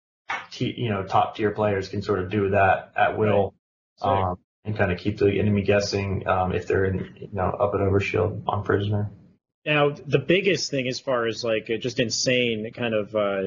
t- 0.51 0.73
you 0.77 0.89
know 0.89 1.03
top 1.03 1.35
tier 1.35 1.51
players 1.51 1.89
can 1.89 2.01
sort 2.01 2.19
of 2.19 2.29
do 2.29 2.49
that 2.51 2.93
at 2.95 3.17
will, 3.17 3.53
Sick. 3.97 4.07
um, 4.07 4.37
and 4.63 4.77
kind 4.77 4.91
of 4.91 4.97
keep 4.97 5.17
the 5.17 5.39
enemy 5.39 5.63
guessing 5.63 6.27
um, 6.27 6.53
if 6.53 6.67
they're 6.67 6.85
in 6.85 7.15
you 7.19 7.29
know 7.33 7.49
up 7.49 7.73
at 7.73 7.81
overshield 7.81 8.43
on 8.47 8.63
prisoner. 8.63 9.11
Now, 9.63 9.91
the 9.91 10.17
biggest 10.17 10.71
thing 10.71 10.87
as 10.87 10.99
far 10.99 11.27
as 11.27 11.43
like 11.43 11.67
just 11.67 11.99
insane 11.99 12.71
kind 12.73 12.95
of 12.95 13.15
uh, 13.15 13.41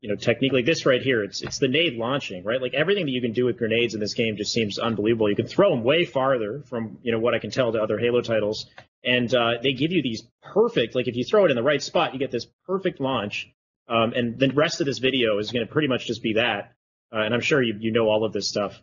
you 0.00 0.08
know 0.08 0.16
technique 0.16 0.54
like 0.54 0.64
this 0.64 0.86
right 0.86 1.02
here, 1.02 1.22
it's 1.22 1.42
it's 1.42 1.58
the 1.58 1.68
nade 1.68 1.96
launching, 1.96 2.44
right? 2.44 2.60
Like 2.60 2.72
everything 2.72 3.04
that 3.04 3.12
you 3.12 3.20
can 3.20 3.32
do 3.32 3.44
with 3.44 3.58
grenades 3.58 3.92
in 3.92 4.00
this 4.00 4.14
game 4.14 4.36
just 4.36 4.52
seems 4.52 4.78
unbelievable. 4.78 5.28
You 5.28 5.36
can 5.36 5.46
throw 5.46 5.70
them 5.70 5.84
way 5.84 6.06
farther 6.06 6.62
from 6.66 6.98
you 7.02 7.12
know 7.12 7.18
what 7.18 7.34
I 7.34 7.40
can 7.40 7.50
tell 7.50 7.72
to 7.72 7.82
other 7.82 7.98
Halo 7.98 8.22
titles, 8.22 8.70
and 9.04 9.32
uh, 9.34 9.58
they 9.62 9.74
give 9.74 9.92
you 9.92 10.02
these 10.02 10.22
perfect 10.42 10.94
like 10.94 11.08
if 11.08 11.16
you 11.16 11.24
throw 11.24 11.44
it 11.44 11.50
in 11.50 11.56
the 11.56 11.62
right 11.62 11.82
spot, 11.82 12.14
you 12.14 12.18
get 12.18 12.30
this 12.30 12.46
perfect 12.66 12.98
launch. 12.98 13.52
Um, 13.86 14.14
and 14.14 14.38
the 14.38 14.48
rest 14.52 14.80
of 14.80 14.86
this 14.86 14.98
video 14.98 15.38
is 15.38 15.50
going 15.50 15.66
to 15.66 15.70
pretty 15.70 15.88
much 15.88 16.06
just 16.06 16.22
be 16.22 16.34
that. 16.34 16.72
Uh, 17.12 17.18
and 17.18 17.34
I'm 17.34 17.40
sure 17.42 17.60
you 17.60 17.76
you 17.78 17.92
know 17.92 18.08
all 18.08 18.24
of 18.24 18.32
this 18.32 18.48
stuff. 18.48 18.80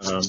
Um, 0.00 0.20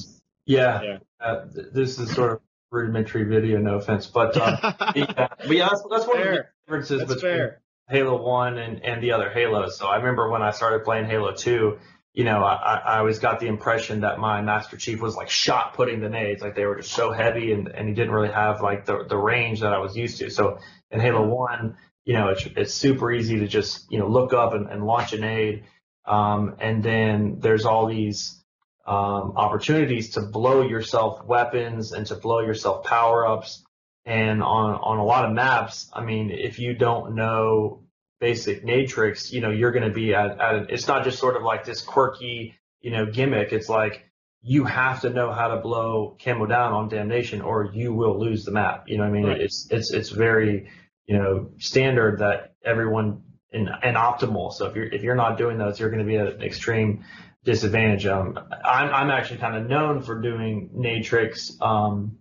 Yeah, 0.45 0.82
Yeah. 0.82 0.97
Uh, 1.20 1.45
th- 1.54 1.68
this 1.74 2.00
is 2.00 2.14
sort 2.14 2.32
of 2.34 2.41
rudimentary 2.72 3.24
video, 3.24 3.57
no 3.59 3.76
offense, 3.76 4.07
but 4.07 4.38
um, 4.38 4.57
yeah, 4.95 5.05
but 5.15 5.51
yeah, 5.51 5.70
that's, 5.70 5.84
that's 5.89 6.07
one 6.07 6.20
of 6.20 6.26
the 6.26 6.45
differences 6.65 6.99
That's 6.99 7.15
between 7.15 7.34
fair. 7.34 7.61
Halo 7.89 8.22
One 8.22 8.57
and, 8.57 8.84
and 8.84 9.01
the 9.01 9.11
other 9.13 9.30
Halos. 9.30 9.78
So 9.78 9.88
I 9.88 9.97
remember 9.97 10.30
when 10.30 10.41
I 10.41 10.51
started 10.51 10.84
playing 10.84 11.05
Halo 11.05 11.34
Two, 11.34 11.80
you 12.13 12.24
know, 12.24 12.43
I, 12.43 12.53
I 12.55 12.76
I 12.76 12.97
always 12.99 13.20
got 13.20 13.39
the 13.39 13.47
impression 13.47 14.01
that 14.01 14.20
my 14.20 14.41
Master 14.41 14.78
Chief 14.78 15.01
was 15.01 15.15
like 15.15 15.30
shot 15.30 15.74
putting 15.74 15.99
the 15.99 16.09
nades, 16.09 16.41
like 16.41 16.55
they 16.55 16.65
were 16.65 16.78
just 16.78 16.91
so 16.91 17.11
heavy 17.11 17.51
and, 17.51 17.67
and 17.67 17.88
he 17.88 17.93
didn't 17.95 18.11
really 18.11 18.32
have 18.32 18.61
like 18.61 18.86
the 18.86 19.05
the 19.07 19.17
range 19.17 19.61
that 19.61 19.74
I 19.74 19.80
was 19.80 19.95
used 19.97 20.17
to. 20.20 20.30
So 20.30 20.59
in 20.91 20.99
Halo 20.99 21.28
One, 21.28 21.78
you 22.05 22.13
know, 22.13 22.30
it's 22.30 22.45
it's 22.55 22.74
super 22.74 23.11
easy 23.11 23.39
to 23.39 23.47
just 23.47 23.91
you 23.91 23.99
know 23.99 24.07
look 24.07 24.34
up 24.34 24.53
and, 24.53 24.67
and 24.70 24.86
launch 24.86 25.13
a 25.13 25.17
nade, 25.20 25.63
um, 26.05 26.55
and 26.59 26.84
then 26.84 27.38
there's 27.39 27.65
all 27.65 27.88
these 27.88 28.39
um, 28.86 29.34
opportunities 29.36 30.12
to 30.12 30.22
blow 30.22 30.62
yourself 30.62 31.26
weapons 31.26 31.92
and 31.92 32.06
to 32.08 32.16
blow 32.16 32.40
yourself 32.40 32.86
power 32.86 33.28
ups. 33.28 33.64
And 34.06 34.42
on, 34.42 34.76
on 34.76 34.98
a 34.98 35.04
lot 35.04 35.26
of 35.26 35.34
maps, 35.34 35.90
I 35.94 36.04
mean, 36.04 36.32
if 36.32 36.58
you 36.58 36.74
don't 36.74 37.16
know 37.16 37.84
basic 38.20 38.66
tricks, 38.88 39.32
you 39.32 39.42
know, 39.42 39.52
you're 39.52 39.72
going 39.72 39.88
to 39.88 39.94
be 39.94 40.16
at, 40.16 40.40
at 40.40 40.56
a, 40.56 40.74
it's 40.74 40.88
not 40.88 41.04
just 41.04 41.20
sort 41.20 41.36
of 41.36 41.44
like 41.44 41.66
this 41.66 41.82
quirky, 41.82 42.56
you 42.82 42.92
know, 42.92 43.06
gimmick. 43.06 43.54
It's 43.54 43.70
like 43.70 44.06
you 44.42 44.64
have 44.64 45.02
to 45.02 45.10
know 45.10 45.32
how 45.32 45.50
to 45.50 45.58
blow 45.58 46.18
camo 46.24 46.46
down 46.46 46.74
on 46.74 46.90
damnation 46.90 47.42
or 47.42 47.70
you 47.74 47.94
will 47.94 48.20
lose 48.20 48.46
the 48.46 48.52
map. 48.52 48.86
You 48.88 48.98
know 48.98 49.04
what 49.04 49.10
I 49.10 49.14
mean? 49.14 49.26
Right. 49.26 49.42
It's, 49.42 49.68
it's, 49.70 49.92
it's 49.92 50.10
very, 50.10 50.70
you 51.06 51.18
know, 51.18 51.52
standard 51.60 52.20
that 52.20 52.54
everyone 52.66 53.24
and, 53.52 53.70
and 53.84 53.98
optimal. 53.98 54.54
So 54.54 54.68
if 54.68 54.76
you're, 54.76 54.86
if 54.86 55.04
you're 55.04 55.16
not 55.16 55.38
doing 55.38 55.58
those, 55.58 55.80
you're 55.80 55.90
going 55.90 56.04
to 56.04 56.06
be 56.06 56.18
at 56.18 56.28
an 56.28 56.42
extreme 56.42 57.04
disadvantage. 57.50 58.06
I'm, 58.06 58.38
I'm 58.64 59.10
actually 59.10 59.39
kind 59.39 59.56
of 59.56 59.68
known 59.68 60.04
for 60.04 60.22
doing 60.22 60.70
nade 60.72 61.04
tricks. 61.04 61.58
Um, 61.60 62.20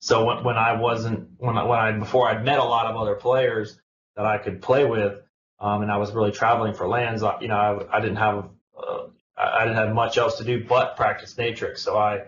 so 0.00 0.24
when, 0.24 0.42
when 0.42 0.56
I 0.56 0.80
wasn't, 0.80 1.28
when 1.36 1.58
I, 1.58 1.64
when 1.64 1.78
I, 1.78 1.92
before 1.92 2.30
I'd 2.30 2.42
met 2.46 2.58
a 2.58 2.64
lot 2.64 2.86
of 2.86 2.96
other 2.96 3.14
players 3.14 3.78
that 4.16 4.24
I 4.24 4.38
could 4.38 4.62
play 4.62 4.86
with, 4.86 5.18
um, 5.60 5.82
and 5.82 5.92
I 5.92 5.98
was 5.98 6.12
really 6.12 6.32
traveling 6.32 6.72
for 6.72 6.88
LANs, 6.88 7.22
I- 7.22 7.40
you 7.40 7.48
know, 7.48 7.56
I, 7.56 7.98
I 7.98 8.00
didn't 8.00 8.16
have, 8.16 8.48
uh, 8.74 9.08
I 9.36 9.64
didn't 9.66 9.76
have 9.76 9.94
much 9.94 10.16
else 10.16 10.38
to 10.38 10.44
do 10.44 10.64
but 10.64 10.96
practice 10.96 11.36
nade 11.36 11.56
tricks. 11.58 11.82
So 11.82 11.98
I, 11.98 12.22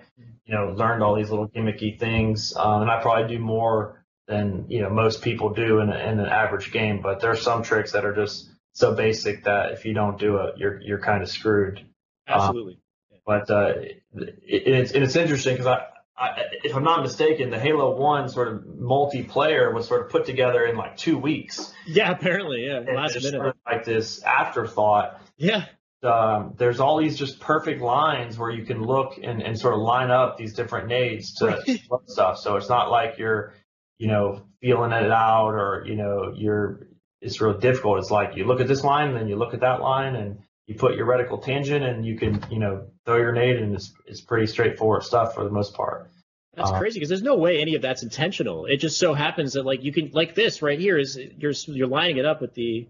you 0.45 0.55
know, 0.55 0.74
learned 0.76 1.03
all 1.03 1.14
these 1.14 1.30
little 1.30 1.49
gimmicky 1.49 1.99
things, 1.99 2.55
um, 2.55 2.82
and 2.82 2.91
I 2.91 3.01
probably 3.01 3.34
do 3.34 3.43
more 3.43 4.05
than, 4.28 4.66
you 4.68 4.82
know, 4.82 4.91
most 4.91 5.22
people 5.22 5.55
do 5.55 5.78
in, 5.80 5.89
in 5.91 6.20
an 6.20 6.26
average 6.26 6.70
game, 6.70 7.01
but 7.01 7.20
there's 7.20 7.41
some 7.41 7.62
tricks 7.62 7.93
that 7.93 8.05
are 8.05 8.14
just 8.14 8.51
so 8.74 8.95
basic 8.95 9.45
that 9.45 9.72
if 9.72 9.87
you 9.87 9.95
don't 9.95 10.18
do 10.18 10.37
it, 10.37 10.59
you're, 10.59 10.78
you're 10.82 10.99
kind 11.01 11.22
of 11.22 11.30
screwed. 11.30 11.80
Absolutely. 12.27 12.79
But 13.24 13.51
uh, 13.51 13.72
it, 13.81 14.03
it's 14.45 14.93
and 14.93 15.03
it's 15.03 15.16
interesting 15.16 15.55
because 15.55 15.66
I, 15.66 15.87
I, 16.16 16.43
if 16.64 16.74
I'm 16.74 16.85
not 16.85 17.03
mistaken, 17.03 17.51
the 17.51 17.59
Halo 17.59 17.97
One 17.97 18.29
sort 18.29 18.49
of 18.49 18.62
multiplayer 18.62 19.74
was 19.74 19.89
sort 19.89 20.05
of 20.05 20.11
put 20.11 20.27
together 20.27 20.64
in 20.64 20.77
like 20.77 20.97
two 20.97 21.18
weeks. 21.18 21.72
Yeah, 21.87 22.11
apparently, 22.11 22.66
yeah. 22.66 22.79
And 22.79 22.97
Last 22.97 23.16
minute. 23.16 23.33
sort 23.33 23.47
of 23.49 23.55
like 23.66 23.85
this 23.85 24.22
afterthought. 24.22 25.20
Yeah. 25.37 25.66
Um, 26.03 26.55
there's 26.57 26.79
all 26.79 26.99
these 26.99 27.18
just 27.18 27.41
perfect 27.41 27.83
lines 27.83 28.39
where 28.39 28.51
you 28.51 28.64
can 28.64 28.83
look 28.83 29.18
and, 29.20 29.43
and 29.43 29.59
sort 29.59 29.74
of 29.74 29.81
line 29.81 30.11
up 30.11 30.37
these 30.37 30.55
different 30.55 30.89
nades 30.89 31.35
to 31.35 31.81
stuff. 32.07 32.39
So 32.39 32.57
it's 32.57 32.68
not 32.68 32.91
like 32.91 33.18
you're, 33.18 33.55
you 33.99 34.07
know, 34.07 34.43
feeling 34.61 34.93
it 34.93 35.11
out 35.11 35.51
or 35.51 35.85
you 35.87 35.97
know 35.97 36.33
you're. 36.35 36.87
It's 37.22 37.41
real 37.41 37.59
difficult. 37.59 37.99
It's 37.99 38.11
like 38.11 38.37
you 38.37 38.45
look 38.45 38.61
at 38.61 38.68
this 38.68 38.85
line, 38.85 39.09
and 39.09 39.16
then 39.16 39.27
you 39.27 39.37
look 39.37 39.55
at 39.55 39.61
that 39.61 39.81
line, 39.81 40.14
and 40.14 40.39
you 40.67 40.75
put 40.75 40.97
your 40.97 41.07
reticle 41.07 41.43
tangent, 41.43 41.85
and 41.85 42.05
you 42.05 42.19
can, 42.19 42.45
you 42.51 42.59
know, 42.59 42.89
throw 43.05 43.17
your 43.17 43.33
nade, 43.33 43.57
and 43.57 43.75
it's 43.75 43.93
it's 44.07 44.21
pretty 44.21 44.47
straightforward 44.47 45.05
stuff 45.05 45.35
for 45.35 45.45
the 45.45 45.51
most 45.51 45.75
part. 45.75 46.11
That's 46.55 46.71
Uh, 46.71 46.79
crazy 46.79 46.99
because 46.99 47.09
there's 47.11 47.23
no 47.23 47.37
way 47.37 47.61
any 47.61 47.75
of 47.75 47.83
that's 47.83 48.03
intentional. 48.03 48.67
It 48.67 48.79
just 48.79 48.99
so 48.99 49.14
happens 49.14 49.53
that 49.53 49.64
like 49.64 49.85
you 49.85 49.93
can 49.93 50.11
like 50.12 50.35
this 50.35 50.62
right 50.62 50.79
here 50.79 50.99
is 50.99 51.19
you're 51.39 51.53
you're 51.67 51.87
lining 51.87 52.17
it 52.17 52.25
up 52.25 52.41
with 52.41 52.55
the 52.55 52.89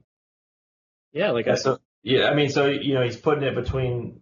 Yeah, 1.12 1.32
like 1.32 1.46
Yeah, 1.46 1.52
I, 1.52 1.56
so 1.56 1.78
yeah, 2.02 2.28
I 2.28 2.34
mean, 2.34 2.50
so 2.50 2.66
you 2.66 2.94
know, 2.94 3.02
he's 3.02 3.16
putting 3.16 3.42
it 3.42 3.54
between. 3.54 4.20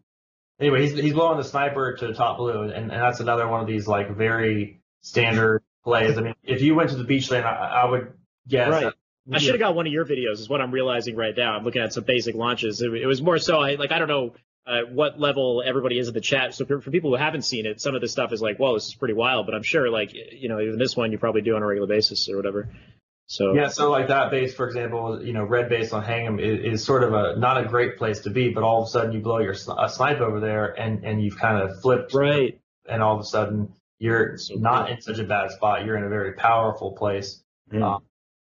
Anyway, 0.61 0.83
he's 0.83 0.99
he's 0.99 1.13
blowing 1.13 1.37
the 1.37 1.45
sniper 1.45 1.95
to 1.97 2.07
the 2.07 2.15
top 2.15 2.39
blue, 2.39 2.63
and, 2.63 2.73
and 2.73 2.91
that's 2.91 3.21
another 3.21 3.47
one 3.47 3.61
of 3.61 3.67
these 3.67 3.87
like 3.87 4.17
very 4.17 4.81
standard 5.03 5.63
plays. 5.83 6.17
I 6.17 6.23
mean, 6.23 6.35
if 6.43 6.63
you 6.63 6.75
went 6.75 6.91
to 6.91 6.97
the 6.97 7.05
Beachland, 7.05 7.45
I, 7.45 7.83
I 7.83 7.91
would 7.91 8.15
guess. 8.49 8.71
Right. 8.71 8.95
I 9.33 9.39
should 9.39 9.53
have 9.53 9.61
got 9.61 9.75
one 9.75 9.87
of 9.87 9.93
your 9.93 10.05
videos. 10.05 10.35
Is 10.35 10.49
what 10.49 10.61
I'm 10.61 10.71
realizing 10.71 11.17
right 11.17 11.35
now. 11.37 11.57
I'm 11.57 11.65
looking 11.65 11.83
at 11.83 11.93
some 11.93 12.05
basic 12.05 12.35
launches. 12.35 12.83
It, 12.83 12.93
it 12.93 13.07
was 13.07 13.23
more 13.23 13.39
so. 13.39 13.59
I 13.59 13.77
like 13.77 13.91
I 13.93 13.99
don't 13.99 14.09
know 14.09 14.35
uh, 14.67 14.83
what 14.91 15.19
level 15.19 15.63
everybody 15.65 15.99
is 15.99 16.09
in 16.09 16.15
the 16.15 16.21
chat. 16.21 16.55
So 16.55 16.65
for, 16.65 16.81
for 16.81 16.91
people 16.91 17.11
who 17.11 17.17
haven't 17.17 17.43
seen 17.43 17.67
it, 17.67 17.81
some 17.81 17.95
of 17.95 18.01
this 18.01 18.13
stuff 18.13 18.33
is 18.33 18.41
like, 18.43 18.59
whoa, 18.59 18.75
this 18.75 18.87
is 18.87 18.95
pretty 18.95 19.15
wild. 19.15 19.47
But 19.47 19.55
I'm 19.55 19.63
sure 19.63 19.91
like 19.91 20.13
you 20.15 20.49
know 20.49 20.61
even 20.61 20.79
this 20.79 20.97
one 20.97 21.13
you 21.13 21.19
probably 21.19 21.43
do 21.43 21.57
on 21.57 21.63
a 21.63 21.67
regular 21.67 21.89
basis 21.89 22.29
or 22.29 22.37
whatever. 22.37 22.69
So 23.27 23.55
Yeah, 23.55 23.69
so 23.69 23.91
like 23.91 24.09
that 24.09 24.31
base, 24.31 24.55
for 24.55 24.67
example, 24.67 25.25
you 25.25 25.33
know, 25.33 25.45
red 25.45 25.71
base 25.71 25.95
on 25.95 26.05
Hang'em 26.05 26.39
is, 26.39 26.75
is 26.75 26.85
sort 26.85 27.03
of 27.03 27.15
a 27.15 27.37
not 27.39 27.57
a 27.57 27.67
great 27.67 27.97
place 27.97 28.21
to 28.21 28.31
be, 28.31 28.51
but 28.51 28.63
all 28.63 28.83
of 28.83 28.89
a 28.89 28.91
sudden 28.91 29.13
you 29.13 29.21
blow 29.21 29.39
your 29.39 29.55
a 29.79 29.89
snipe 29.89 30.21
over 30.21 30.41
there, 30.41 30.79
and 30.79 31.05
and 31.05 31.23
you've 31.23 31.39
kind 31.39 31.63
of 31.63 31.81
flipped, 31.81 32.13
right. 32.13 32.59
and 32.87 33.03
all 33.03 33.15
of 33.15 33.21
a 33.21 33.25
sudden 33.25 33.73
you're 33.99 34.37
So 34.37 34.57
not 34.57 34.87
cool. 34.87 34.97
in 34.97 35.01
such 35.01 35.19
a 35.19 35.25
bad 35.25 35.51
spot. 35.53 35.87
You're 35.87 35.97
in 35.97 36.05
a 36.05 36.09
very 36.11 36.35
powerful 36.35 36.93
place. 36.93 37.43
Mm. 37.73 37.83
Um, 37.83 38.03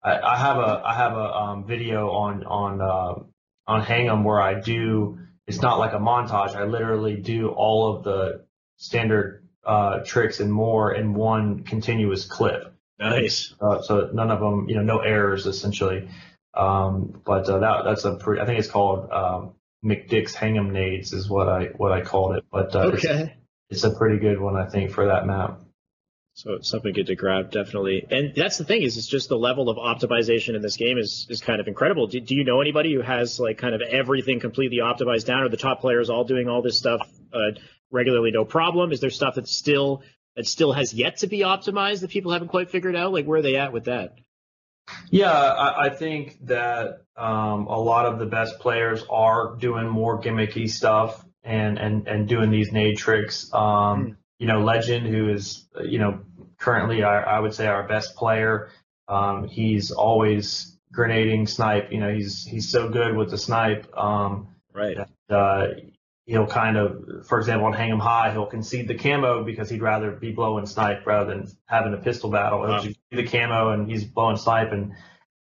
I, 0.03 0.19
I 0.19 0.37
have 0.37 0.57
a 0.57 0.83
I 0.85 0.95
have 0.95 1.13
a 1.13 1.35
um, 1.37 1.67
video 1.67 2.11
on 2.11 2.45
on 2.45 2.81
uh, 2.81 3.23
on 3.67 3.83
Hang'em 3.83 4.25
where 4.25 4.41
I 4.41 4.61
do. 4.61 5.19
It's 5.47 5.61
not 5.61 5.79
like 5.79 5.93
a 5.93 5.99
montage. 5.99 6.55
I 6.55 6.65
literally 6.65 7.17
do 7.17 7.49
all 7.49 7.97
of 7.97 8.05
the 8.05 8.45
standard 8.77 9.49
uh, 9.65 9.99
tricks 10.05 10.41
and 10.41 10.53
more 10.53 10.93
in 10.95 11.13
one 11.15 11.65
continuous 11.65 12.25
clip. 12.25 12.73
Nice. 12.99 13.55
Uh, 13.61 13.81
so 13.83 14.11
none 14.13 14.31
of 14.31 14.41
them, 14.41 14.69
you 14.69 14.77
know, 14.77 14.83
no 14.83 14.99
errors 15.01 15.47
essentially. 15.47 16.09
Um, 16.55 17.21
but 17.25 17.49
uh, 17.49 17.59
that 17.59 17.85
that's 17.85 18.05
a 18.05 18.15
pretty. 18.17 18.41
I 18.41 18.47
think 18.47 18.59
it's 18.59 18.69
called 18.69 19.11
um, 19.11 19.55
McDick's 19.85 20.35
Hang'em 20.35 20.71
Nades 20.73 21.13
is 21.13 21.29
what 21.29 21.49
I 21.49 21.65
what 21.77 21.93
I 21.93 22.01
called 22.03 22.37
it. 22.37 22.45
But 22.51 22.75
uh, 22.75 22.89
it's, 22.93 23.05
Okay. 23.05 23.35
it's 23.71 23.85
a 23.85 23.91
pretty 23.91 24.19
good 24.19 24.41
one 24.41 24.57
I 24.57 24.67
think 24.67 24.91
for 24.93 25.07
that 25.07 25.27
map. 25.27 25.61
So 26.35 26.55
it's 26.55 26.71
something 26.71 26.93
good 26.93 27.09
to 27.09 27.17
grab, 27.17 27.51
definitely. 27.51 28.07
And 28.11 28.33
that's 28.35 28.57
the 28.57 28.65
thing 28.65 28.83
is, 28.83 28.97
it's 28.97 29.07
just 29.07 29.29
the 29.29 29.37
level 29.37 29.69
of 29.69 29.77
optimization 29.77 30.55
in 30.55 30.63
this 30.63 30.77
game 30.77 30.97
is 30.97 31.27
is 31.29 31.41
kind 31.41 31.61
of 31.61 31.69
incredible. 31.69 32.07
Do, 32.07 32.21
do 32.21 32.35
you 32.35 32.45
know 32.45 32.61
anybody 32.61 32.95
who 32.95 33.03
has 33.03 33.39
like 33.39 33.59
kind 33.59 33.75
of 33.75 33.83
everything 33.83 34.41
completely 34.41 34.79
optimized 34.79 35.27
down? 35.27 35.43
or 35.43 35.49
the 35.49 35.57
top 35.57 35.81
players 35.81 36.09
all 36.09 36.25
doing 36.25 36.49
all 36.49 36.63
this 36.63 36.79
stuff 36.79 37.07
uh, 37.33 37.59
regularly, 37.91 38.31
no 38.31 38.45
problem? 38.45 38.93
Is 38.93 39.01
there 39.01 39.11
stuff 39.11 39.35
that's 39.35 39.51
still 39.51 40.03
that 40.37 40.47
still 40.47 40.73
has 40.73 40.95
yet 40.95 41.19
to 41.19 41.27
be 41.27 41.41
optimized 41.41 42.01
that 42.01 42.11
people 42.11 42.33
haven't 42.33 42.49
quite 42.49 42.71
figured 42.71 42.97
out? 42.97 43.13
Like 43.13 43.27
where 43.27 43.41
are 43.41 43.43
they 43.43 43.57
at 43.57 43.73
with 43.73 43.85
that? 43.85 44.15
Yeah, 45.11 45.33
I, 45.33 45.87
I 45.87 45.91
think 45.91 46.39
that 46.47 47.03
um, 47.17 47.67
a 47.67 47.79
lot 47.79 48.07
of 48.07 48.19
the 48.19 48.27
best 48.27 48.59
players 48.61 49.05
are 49.11 49.57
doing 49.57 49.89
more 49.89 50.21
gimmicky 50.21 50.71
stuff 50.71 51.25
and 51.43 51.79
and 51.79 52.07
and 52.07 52.29
doing 52.29 52.51
these 52.51 52.73
nade 52.73 52.97
tricks. 52.97 53.53
Um, 53.53 54.17
You 54.41 54.47
know, 54.47 54.61
Legend, 54.65 55.07
who 55.07 55.29
is 55.29 55.69
you 55.85 55.99
know 55.99 56.21
currently 56.59 57.03
our, 57.03 57.25
I 57.27 57.39
would 57.39 57.55
say 57.55 57.67
our 57.67 57.87
best 57.87 58.17
player. 58.17 58.71
Um, 59.07 59.47
he's 59.47 59.91
always 59.91 60.77
grenading 60.93 61.47
snipe. 61.47 61.93
You 61.93 62.01
know, 62.01 62.13
he's 62.13 62.45
he's 62.45 62.71
so 62.71 62.89
good 62.89 63.15
with 63.17 63.31
the 63.31 63.39
snipe. 63.39 63.87
Um, 63.97 64.49
Right. 64.73 64.97
uh, 65.29 65.67
he'll 66.27 66.47
kind 66.47 66.77
of, 66.77 67.27
for 67.27 67.39
example, 67.39 67.67
on 67.67 67.73
Hang 67.73 67.91
'em 67.91 67.99
High, 67.99 68.31
he'll 68.33 68.47
concede 68.47 68.87
the 68.89 68.95
camo 68.95 69.43
because 69.45 69.69
he'd 69.69 69.83
rather 69.83 70.13
be 70.13 70.31
blowing 70.33 70.65
snipe 70.65 71.05
rather 71.07 71.35
than 71.35 71.49
having 71.67 71.93
a 71.93 71.97
pistol 71.99 72.31
battle. 72.31 72.61
He'll 72.63 72.77
Wow. 72.77 72.83
just 72.83 72.99
the 73.11 73.27
camo 73.27 73.71
and 73.73 73.91
he's 73.91 74.05
blowing 74.05 74.37
snipe, 74.39 74.73
and 74.73 74.93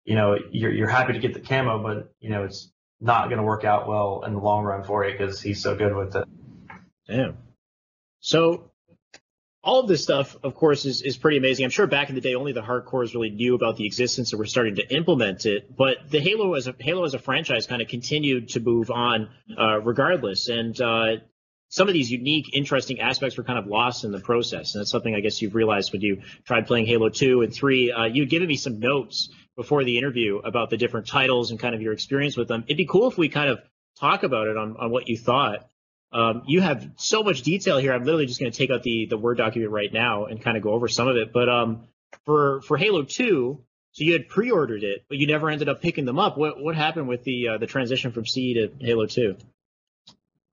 you 0.04 0.14
know 0.14 0.36
you're 0.50 0.72
you're 0.72 0.88
happy 0.88 1.12
to 1.14 1.20
get 1.20 1.32
the 1.32 1.40
camo, 1.40 1.82
but 1.82 2.12
you 2.20 2.28
know 2.30 2.44
it's 2.44 2.70
not 3.00 3.28
going 3.30 3.38
to 3.38 3.44
work 3.44 3.64
out 3.64 3.88
well 3.88 4.24
in 4.26 4.34
the 4.34 4.40
long 4.40 4.64
run 4.64 4.82
for 4.82 5.06
you 5.06 5.12
because 5.12 5.40
he's 5.40 5.62
so 5.62 5.74
good 5.74 5.94
with 5.94 6.14
it. 6.16 6.28
Damn. 7.06 7.38
So 8.20 8.69
all 9.62 9.80
of 9.80 9.88
this 9.88 10.02
stuff, 10.02 10.36
of 10.42 10.54
course, 10.54 10.86
is, 10.86 11.02
is 11.02 11.18
pretty 11.18 11.36
amazing. 11.36 11.64
I'm 11.64 11.70
sure 11.70 11.86
back 11.86 12.08
in 12.08 12.14
the 12.14 12.20
day, 12.22 12.34
only 12.34 12.52
the 12.52 12.62
hardcores 12.62 13.12
really 13.12 13.30
knew 13.30 13.54
about 13.54 13.76
the 13.76 13.84
existence 13.84 14.32
and 14.32 14.38
were 14.38 14.46
starting 14.46 14.76
to 14.76 14.94
implement 14.94 15.44
it. 15.44 15.76
But 15.76 16.10
the 16.10 16.20
Halo 16.20 16.54
as 16.54 16.66
a 16.66 16.74
Halo 16.78 17.04
as 17.04 17.12
a 17.12 17.18
franchise 17.18 17.66
kind 17.66 17.82
of 17.82 17.88
continued 17.88 18.50
to 18.50 18.60
move 18.60 18.90
on, 18.90 19.28
uh, 19.58 19.80
regardless. 19.80 20.48
And 20.48 20.80
uh, 20.80 21.16
some 21.68 21.88
of 21.88 21.94
these 21.94 22.10
unique, 22.10 22.54
interesting 22.54 23.00
aspects 23.00 23.36
were 23.36 23.44
kind 23.44 23.58
of 23.58 23.66
lost 23.66 24.04
in 24.04 24.12
the 24.12 24.20
process. 24.20 24.74
And 24.74 24.80
that's 24.80 24.90
something 24.90 25.14
I 25.14 25.20
guess 25.20 25.42
you've 25.42 25.54
realized 25.54 25.92
when 25.92 26.00
you 26.00 26.22
tried 26.44 26.66
playing 26.66 26.86
Halo 26.86 27.10
2 27.10 27.42
and 27.42 27.52
3. 27.52 27.92
Uh, 27.92 28.04
you'd 28.04 28.30
given 28.30 28.48
me 28.48 28.56
some 28.56 28.80
notes 28.80 29.28
before 29.56 29.84
the 29.84 29.98
interview 29.98 30.38
about 30.38 30.70
the 30.70 30.78
different 30.78 31.06
titles 31.06 31.50
and 31.50 31.60
kind 31.60 31.74
of 31.74 31.82
your 31.82 31.92
experience 31.92 32.34
with 32.34 32.48
them. 32.48 32.64
It'd 32.66 32.78
be 32.78 32.86
cool 32.86 33.10
if 33.10 33.18
we 33.18 33.28
kind 33.28 33.50
of 33.50 33.60
talk 33.98 34.22
about 34.22 34.48
it 34.48 34.56
on, 34.56 34.76
on 34.78 34.90
what 34.90 35.08
you 35.08 35.18
thought. 35.18 35.69
Um, 36.12 36.42
you 36.46 36.60
have 36.60 36.90
so 36.96 37.22
much 37.22 37.42
detail 37.42 37.78
here. 37.78 37.92
I'm 37.92 38.04
literally 38.04 38.26
just 38.26 38.40
going 38.40 38.50
to 38.50 38.56
take 38.58 38.70
out 38.70 38.82
the 38.82 39.06
the 39.06 39.18
Word 39.18 39.38
document 39.38 39.72
right 39.72 39.92
now 39.92 40.24
and 40.24 40.42
kind 40.42 40.56
of 40.56 40.62
go 40.62 40.70
over 40.70 40.88
some 40.88 41.08
of 41.08 41.16
it. 41.16 41.32
But 41.32 41.48
um, 41.48 41.84
for 42.24 42.62
for 42.62 42.76
Halo 42.76 43.02
2, 43.02 43.60
so 43.92 44.04
you 44.04 44.12
had 44.12 44.28
pre-ordered 44.28 44.84
it, 44.84 45.04
but 45.08 45.18
you 45.18 45.26
never 45.26 45.50
ended 45.50 45.68
up 45.68 45.82
picking 45.82 46.04
them 46.04 46.18
up. 46.18 46.36
What 46.36 46.62
what 46.62 46.74
happened 46.74 47.08
with 47.08 47.24
the 47.24 47.48
uh, 47.48 47.58
the 47.58 47.66
transition 47.66 48.12
from 48.12 48.26
C 48.26 48.54
to 48.54 48.72
Halo 48.84 49.06
2? 49.06 49.36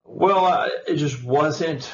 Well, 0.04 0.46
uh, 0.46 0.70
it 0.88 0.96
just 0.96 1.24
wasn't. 1.24 1.92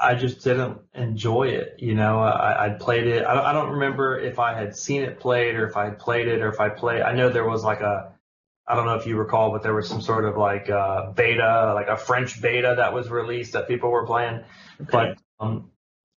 I 0.00 0.14
just 0.14 0.44
didn't 0.44 0.78
enjoy 0.94 1.48
it. 1.48 1.76
You 1.78 1.94
know, 1.94 2.20
I, 2.20 2.66
I'd 2.66 2.80
played 2.80 3.06
it. 3.06 3.24
I 3.24 3.34
don't, 3.34 3.44
I 3.44 3.52
don't 3.52 3.70
remember 3.70 4.18
if 4.18 4.38
I 4.38 4.54
had 4.54 4.76
seen 4.76 5.02
it 5.02 5.18
played 5.18 5.54
or 5.54 5.66
if 5.66 5.76
I 5.76 5.86
had 5.86 5.98
played 5.98 6.28
it 6.28 6.42
or 6.42 6.48
if 6.48 6.60
I 6.60 6.68
played. 6.68 7.02
I 7.02 7.14
know 7.14 7.30
there 7.30 7.48
was 7.48 7.64
like 7.64 7.80
a. 7.80 8.13
I 8.66 8.74
don't 8.74 8.86
know 8.86 8.94
if 8.94 9.06
you 9.06 9.16
recall, 9.16 9.52
but 9.52 9.62
there 9.62 9.74
was 9.74 9.88
some 9.88 10.00
sort 10.00 10.24
of 10.24 10.36
like 10.36 10.70
uh, 10.70 11.12
beta, 11.12 11.72
like 11.74 11.88
a 11.88 11.96
French 11.96 12.40
beta 12.40 12.74
that 12.78 12.94
was 12.94 13.10
released 13.10 13.52
that 13.52 13.68
people 13.68 13.90
were 13.90 14.06
playing. 14.06 14.44
But 14.80 15.18
um, 15.38 15.70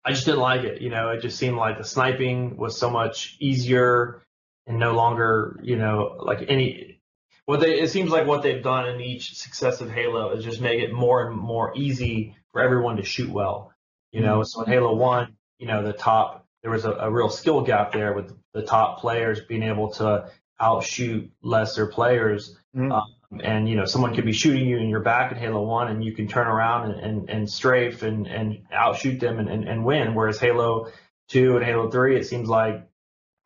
I 0.04 0.10
just 0.10 0.26
didn't 0.26 0.40
like 0.40 0.64
it. 0.64 0.82
You 0.82 0.90
know, 0.90 1.10
it 1.10 1.22
just 1.22 1.38
seemed 1.38 1.56
like 1.56 1.78
the 1.78 1.84
sniping 1.84 2.56
was 2.56 2.78
so 2.78 2.90
much 2.90 3.36
easier 3.40 4.20
and 4.66 4.78
no 4.78 4.92
longer, 4.92 5.58
you 5.62 5.76
know, 5.76 6.16
like 6.20 6.44
any. 6.48 7.00
What 7.46 7.60
they 7.60 7.80
it 7.80 7.90
seems 7.90 8.10
like 8.10 8.26
what 8.26 8.42
they've 8.42 8.62
done 8.62 8.88
in 8.88 9.00
each 9.00 9.34
successive 9.36 9.90
Halo 9.90 10.32
is 10.32 10.44
just 10.44 10.60
make 10.60 10.82
it 10.82 10.92
more 10.92 11.26
and 11.26 11.36
more 11.36 11.72
easy 11.76 12.36
for 12.52 12.62
everyone 12.62 12.96
to 12.96 13.02
shoot 13.02 13.30
well. 13.30 13.72
You 14.12 14.20
know, 14.20 14.42
so 14.44 14.62
in 14.62 14.70
Halo 14.70 14.94
One, 14.94 15.36
you 15.58 15.66
know, 15.66 15.82
the 15.82 15.92
top 15.92 16.46
there 16.62 16.70
was 16.70 16.84
a, 16.84 16.92
a 16.92 17.10
real 17.10 17.28
skill 17.28 17.62
gap 17.62 17.92
there 17.92 18.14
with 18.14 18.34
the 18.54 18.62
top 18.62 19.00
players 19.00 19.40
being 19.40 19.62
able 19.62 19.90
to 19.92 20.30
outshoot 20.60 21.30
lesser 21.42 21.86
players. 21.86 22.56
Mhm. 22.76 22.92
Um, 22.92 23.40
and 23.42 23.68
you 23.68 23.74
know, 23.76 23.84
someone 23.84 24.14
could 24.14 24.24
be 24.24 24.32
shooting 24.32 24.66
you 24.68 24.76
in 24.78 24.88
your 24.88 25.00
back 25.00 25.32
in 25.32 25.38
Halo 25.38 25.62
One, 25.62 25.88
and 25.88 26.04
you 26.04 26.12
can 26.12 26.28
turn 26.28 26.46
around 26.46 26.92
and, 26.92 27.00
and, 27.00 27.30
and 27.30 27.50
strafe 27.50 28.02
and, 28.02 28.26
and 28.28 28.62
outshoot 28.72 29.18
them 29.20 29.38
and, 29.40 29.48
and, 29.48 29.68
and 29.68 29.84
win. 29.84 30.14
Whereas 30.14 30.38
Halo 30.38 30.90
Two 31.28 31.56
and 31.56 31.64
Halo 31.64 31.90
Three, 31.90 32.16
it 32.16 32.24
seems 32.26 32.48
like 32.48 32.86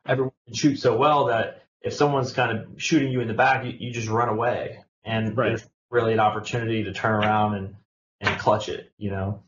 everyone 0.07 0.31
can 0.45 0.55
shoot 0.55 0.77
so 0.77 0.95
well 0.97 1.25
that 1.25 1.63
if 1.81 1.93
someone's 1.93 2.33
kind 2.33 2.57
of 2.57 2.81
shooting 2.81 3.11
you 3.11 3.21
in 3.21 3.27
the 3.27 3.33
back, 3.33 3.65
you, 3.65 3.73
you 3.79 3.91
just 3.91 4.09
run 4.09 4.29
away, 4.29 4.83
and 5.03 5.35
Right. 5.37 5.49
there's 5.49 5.67
really 5.89 6.13
an 6.13 6.19
opportunity 6.19 6.83
to 6.83 6.93
turn 6.93 7.13
around 7.23 7.55
and 7.55 7.75
and 8.21 8.39
clutch 8.39 8.69
it. 8.69 8.91
You 8.97 9.11
know. 9.11 9.43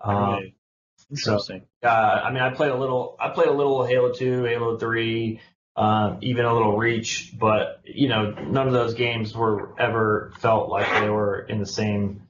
Um, 0.00 0.16
Right. 0.16 0.54
Interesting. 1.10 1.62
uh, 1.84 1.86
I 1.88 2.30
mean, 2.32 2.42
I 2.42 2.50
played 2.50 2.72
a 2.72 2.76
little. 2.76 3.16
I 3.20 3.28
played 3.30 3.48
a 3.48 3.52
little 3.52 3.84
Halo 3.84 4.12
Two, 4.12 4.44
Halo 4.44 4.76
Three, 4.76 5.40
um, 5.76 6.18
even 6.22 6.44
a 6.44 6.52
little 6.52 6.76
Reach, 6.76 7.32
but 7.38 7.80
you 7.84 8.08
know, 8.08 8.30
none 8.30 8.66
of 8.66 8.72
those 8.72 8.94
games 8.94 9.34
were 9.34 9.78
ever 9.78 10.32
felt 10.38 10.70
like 10.70 11.00
they 11.00 11.10
were 11.10 11.40
in 11.40 11.58
the 11.58 11.66
same 11.66 12.22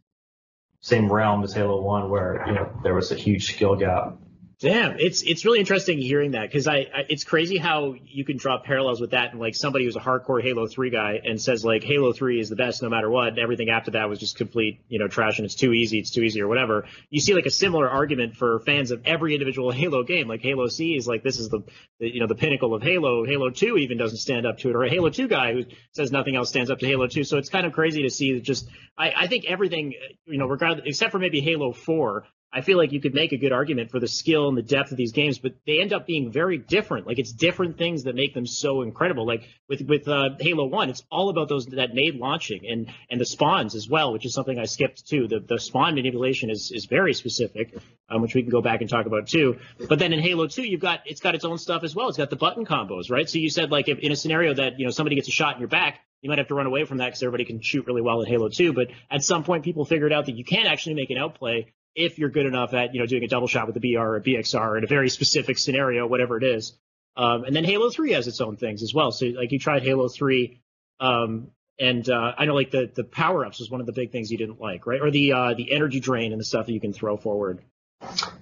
same 0.81 1.13
realm 1.13 1.43
as 1.45 1.53
Halo 1.53 1.81
One, 1.81 2.11
where 2.11 2.45
you 2.47 2.55
know 2.55 2.71
there 2.83 2.95
was 2.95 3.13
a 3.13 3.15
huge 3.15 3.47
skill 3.55 3.77
gap. 3.77 4.19
Damn, 4.59 4.99
it's 4.99 5.21
it's 5.21 5.45
really 5.45 5.59
interesting 5.59 5.99
hearing 5.99 6.31
that 6.31 6.49
because 6.49 6.67
I, 6.67 6.77
I 6.77 7.05
it's 7.11 7.25
crazy 7.25 7.59
how 7.59 7.95
you 8.03 8.25
can 8.25 8.39
draw 8.39 8.59
parallels 8.59 9.03
with 9.03 9.11
that 9.11 9.33
and 9.33 9.39
like 9.39 9.55
somebody 9.55 9.85
who's 9.85 9.97
a 9.97 10.01
hardcore 10.01 10.43
Halo 10.43 10.67
Three 10.67 10.89
guy 10.89 11.21
and 11.23 11.39
says 11.39 11.63
like 11.63 11.85
Halo 11.85 12.15
Three 12.15 12.41
is 12.41 12.49
the 12.49 12.57
best 12.57 12.83
no 12.83 12.89
matter 12.89 13.11
what. 13.11 13.29
And 13.29 13.39
everything 13.39 13.69
after 13.69 13.91
that 13.91 14.09
was 14.09 14.19
just 14.19 14.39
complete 14.39 14.81
you 14.89 14.99
know 14.99 15.09
trash 15.09 15.39
and 15.39 15.45
it's 15.45 15.57
too 15.57 15.75
easy, 15.75 15.99
it's 15.99 16.11
too 16.11 16.23
easy 16.23 16.41
or 16.41 16.49
whatever. 16.49 16.87
You 17.11 17.21
see 17.21 17.35
like 17.35 17.45
a 17.45 17.51
similar 17.51 17.87
argument 17.87 18.37
for 18.37 18.61
fans 18.61 18.93
of 18.93 19.03
every 19.05 19.35
individual 19.35 19.71
Halo 19.73 20.05
game. 20.05 20.27
Like 20.27 20.41
Halo 20.41 20.69
CE 20.69 20.97
is 20.97 21.07
like 21.07 21.23
this 21.23 21.39
is 21.39 21.51
the, 21.51 21.61
the 22.01 22.15
you 22.15 22.21
know 22.21 22.27
the 22.27 22.35
pinnacle 22.35 22.73
of 22.73 22.83
Halo. 22.83 23.27
Halo 23.27 23.51
Two 23.51 23.77
even 23.77 23.99
doesn't 23.99 24.17
stand 24.17 24.47
up 24.47 24.57
to 24.61 24.71
it, 24.71 24.75
or 24.75 24.85
a 24.85 24.89
Halo 24.89 25.11
Two 25.11 25.29
guy 25.29 25.53
who 25.53 25.65
says 25.93 26.11
nothing 26.11 26.35
else 26.35 26.49
stands 26.49 26.71
up 26.71 26.79
to 26.79 26.87
Halo 26.87 27.09
Two. 27.09 27.25
So 27.25 27.37
it's 27.37 27.51
kind 27.51 27.67
of 27.67 27.75
crazy 27.75 28.05
to 28.05 28.11
see 28.11 28.41
just 28.41 28.71
I, 28.97 29.13
I 29.15 29.27
think 29.27 29.45
everything 29.45 29.93
you 30.25 30.39
know 30.39 30.47
regardless 30.47 30.87
except 30.87 31.13
for 31.13 31.19
maybe 31.19 31.43
Halo 31.43 31.73
Four. 31.73 32.25
I 32.57 32.63
feel 32.63 32.79
like 32.79 32.91
you 32.91 33.03
could 33.03 33.13
make 33.13 33.33
a 33.33 33.37
good 33.37 33.53
argument 33.53 33.91
for 33.91 34.01
the 34.01 34.09
skill 34.09 34.49
and 34.49 34.57
the 34.57 34.63
depth 34.63 34.91
of 34.91 34.97
these 34.97 35.13
games, 35.13 35.39
but 35.39 35.53
they 35.67 35.83
end 35.83 35.93
up 35.93 36.07
being 36.07 36.33
very 36.33 36.57
different. 36.57 37.07
Like 37.07 37.19
it's 37.19 37.31
different 37.31 37.77
things 37.77 38.05
that 38.05 38.15
make 38.15 38.33
them 38.33 38.47
so 38.47 38.81
incredible. 38.81 39.27
Like 39.27 39.43
with 39.69 39.83
with 39.83 40.09
uh, 40.09 40.31
Halo 40.41 40.65
One, 40.65 40.89
it's 40.89 41.03
all 41.11 41.29
about 41.29 41.51
those 41.51 41.67
that 41.67 41.93
nade 41.93 42.15
launching 42.17 42.67
and 42.67 42.89
and 43.11 43.21
the 43.21 43.27
spawns 43.27 43.75
as 43.75 43.91
well, 43.91 44.11
which 44.11 44.25
is 44.25 44.33
something 44.33 44.59
I 44.59 44.65
skipped 44.65 45.07
too. 45.07 45.29
The 45.29 45.41
the 45.41 45.61
spawn 45.61 45.97
manipulation 45.97 46.49
is 46.49 46.73
is 46.73 46.87
very 46.87 47.13
specific, 47.13 47.75
um, 48.09 48.23
which 48.23 48.35
we 48.35 48.41
can 48.41 48.51
go 48.51 48.63
back 48.63 48.81
and 48.81 48.89
talk 48.89 49.05
about 49.05 49.27
too. 49.27 49.59
But 49.87 49.99
then 49.99 50.15
in 50.15 50.21
Halo 50.21 50.47
Two, 50.47 50.67
you've 50.67 50.81
got 50.81 51.01
it's 51.05 51.21
got 51.21 51.35
its 51.35 51.45
own 51.45 51.59
stuff 51.59 51.85
as 51.85 51.95
well. 51.95 52.09
It's 52.09 52.17
got 52.17 52.31
the 52.31 52.37
button 52.37 52.65
combos, 52.65 53.11
right? 53.11 53.29
So 53.29 53.39
you 53.39 53.51
said 53.51 53.71
like 53.71 53.89
if 53.89 53.99
in 53.99 54.13
a 54.13 54.17
scenario 54.17 54.55
that 54.55 54.79
you 54.79 54.87
know 54.87 54.93
somebody 54.93 55.17
gets 55.17 55.29
a 55.29 55.33
shot 55.33 55.57
in 55.57 55.61
your 55.61 55.69
back, 55.69 56.01
You 56.23 56.31
might 56.31 56.39
have 56.39 56.49
to 56.49 56.55
run 56.55 56.67
away 56.67 56.87
from 56.87 56.99
that 56.99 57.09
because 57.09 57.23
everybody 57.23 57.45
can 57.45 57.61
shoot 57.61 57.87
really 57.87 58.01
well 58.01 58.23
in 58.23 58.27
Halo 58.27 58.49
2. 58.49 58.73
But 58.73 58.89
at 59.11 59.23
some 59.23 59.45
point, 59.45 59.63
people 59.63 59.85
figured 59.85 60.13
out 60.15 60.25
that 60.25 60.37
you 60.37 60.45
can't 60.45 60.67
actually 60.67 60.95
make 60.95 61.11
an 61.11 61.19
outplay 61.19 61.67
if 61.97 62.19
you're 62.19 62.29
good 62.29 62.47
enough 62.47 62.75
at 62.75 62.95
you 62.95 63.01
know 63.01 63.07
doing 63.07 63.25
a 63.25 63.29
double 63.29 63.49
shot 63.49 63.67
with 63.67 63.75
the 63.81 63.95
BR 63.95 63.99
or 64.17 64.21
BXR 64.21 64.79
in 64.79 64.85
a 64.85 64.87
very 64.87 65.09
specific 65.09 65.59
scenario, 65.59 66.07
whatever 66.07 66.37
it 66.37 66.45
is. 66.45 66.77
Um, 67.17 67.45
and 67.45 67.57
then 67.57 67.65
Halo 67.65 67.89
3 67.89 68.13
has 68.13 68.29
its 68.29 68.43
own 68.43 68.57
things 68.59 68.83
as 68.83 68.93
well. 68.93 69.11
So 69.11 69.25
like 69.27 69.51
you 69.51 69.59
tried 69.59 69.83
Halo 69.83 70.07
3, 70.07 70.61
um, 71.01 71.49
and 71.81 72.09
uh, 72.09 72.35
I 72.37 72.45
know 72.45 72.55
like 72.55 72.71
the 72.71 72.91
the 72.95 73.05
power 73.05 73.45
ups 73.45 73.59
was 73.59 73.71
one 73.71 73.81
of 73.81 73.87
the 73.87 73.93
big 73.93 74.13
things 74.13 74.31
you 74.31 74.39
didn't 74.39 74.61
like, 74.61 74.87
right? 74.87 75.01
Or 75.01 75.11
the 75.11 75.33
uh, 75.33 75.55
the 75.55 75.73
energy 75.73 75.99
drain 76.01 76.33
and 76.33 76.41
the 76.41 76.45
stuff 76.45 76.67
that 76.67 76.73
you 76.73 76.81
can 76.81 76.93
throw 76.93 77.17
forward. 77.17 77.63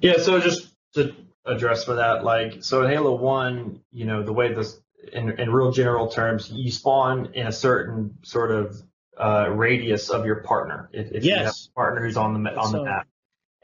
Yeah, 0.00 0.18
so 0.18 0.40
just 0.40 0.68
to 0.94 1.14
address 1.46 1.84
for 1.84 1.94
that, 1.94 2.24
like 2.24 2.64
so 2.64 2.82
in 2.82 2.90
Halo 2.90 3.14
One, 3.16 3.80
you 3.92 4.05
know, 4.05 4.22
the 4.22 4.32
way 4.32 4.52
this 4.52 4.80
in, 5.12 5.30
in 5.38 5.52
real 5.52 5.70
general 5.70 6.09
terms, 6.09 6.50
you 6.50 6.70
spawn 6.72 7.30
in 7.34 7.46
a 7.46 7.52
certain 7.52 8.18
sort 8.22 8.50
of 8.50 8.82
uh, 9.18 9.48
radius 9.50 10.11
of 10.11 10.26
your 10.26 10.36
partner. 10.36 10.88
If, 10.92 11.12
if 11.12 11.24
you 11.24 11.32
have 11.34 11.46
Yes. 11.46 11.68
a 11.70 11.74
partner 11.74 12.05
who's 12.05 12.16
on 12.16 12.42
the 12.42 12.57
on 12.57 12.72
the 12.72 12.82
map, 12.84 13.07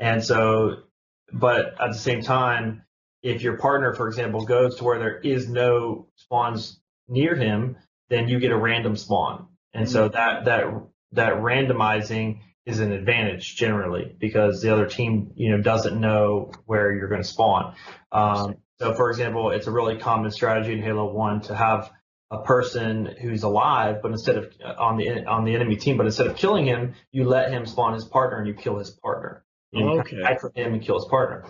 and 0.01 0.25
so, 0.25 0.85
but 1.33 1.75
at 1.81 1.93
the 1.93 1.99
same 1.99 2.23
time, 2.23 2.83
if 3.23 3.43
your 3.43 3.59
partner, 3.59 3.95
for 3.95 4.09
example, 4.09 4.45
goes 4.47 4.77
to 4.79 4.85
where 4.85 4.99
there 4.99 5.19
is 5.19 5.49
no 5.49 6.09
spawns 6.17 6.81
near 7.09 7.37
him, 7.37 7.77
then 8.09 8.29
you 8.29 8.41
get 8.41 8.51
a 8.51 8.57
random 8.59 8.97
spawn, 8.97 9.49
and 9.75 9.89
so 9.89 10.09
Mm-hmm. 10.09 10.15
that 10.15 10.47
that 10.47 10.67
that 11.13 11.35
randomizing 11.35 12.41
is 12.67 12.81
an 12.81 12.93
advantage 12.93 13.57
generally 13.57 14.15
because 14.19 14.63
the 14.63 14.73
other 14.73 14.87
team, 14.87 15.33
you 15.37 15.51
know, 15.51 15.61
doesn't 15.63 16.01
know 16.01 16.53
where 16.67 16.93
you're 16.95 17.09
going 17.09 17.23
to 17.23 17.29
spawn. 17.29 17.75
Um, 18.13 18.57
so, 18.81 18.95
for 18.95 19.11
example, 19.11 19.51
it's 19.51 19.67
a 19.67 19.71
really 19.71 19.99
common 19.99 20.31
strategy 20.31 20.73
in 20.73 20.83
Halo 20.83 21.13
One 21.13 21.41
to 21.43 21.55
have 21.55 21.91
a 22.31 22.43
person 22.43 23.07
who's 23.21 23.43
alive, 23.43 24.03
but 24.03 24.13
instead 24.13 24.37
of 24.39 24.53
on 24.79 24.97
the 24.97 25.27
on 25.27 25.45
the 25.45 25.55
enemy 25.55 25.77
team, 25.77 25.97
but 25.97 26.07
instead 26.07 26.27
of 26.29 26.37
killing 26.37 26.65
him, 26.67 26.95
you 27.13 27.25
let 27.25 27.51
him 27.53 27.67
spawn 27.67 27.95
his 27.95 28.05
partner 28.05 28.39
and 28.39 28.47
you 28.47 28.55
kill 28.55 28.79
his 28.79 28.91
partner. 28.91 29.45
You 29.73 29.85
know, 29.85 29.95
you 29.95 30.01
Okay. 30.01 30.37
from 30.41 30.53
him 30.55 30.75
and 30.75 30.83
kill 30.83 30.97
his 30.97 31.07
partner. 31.07 31.45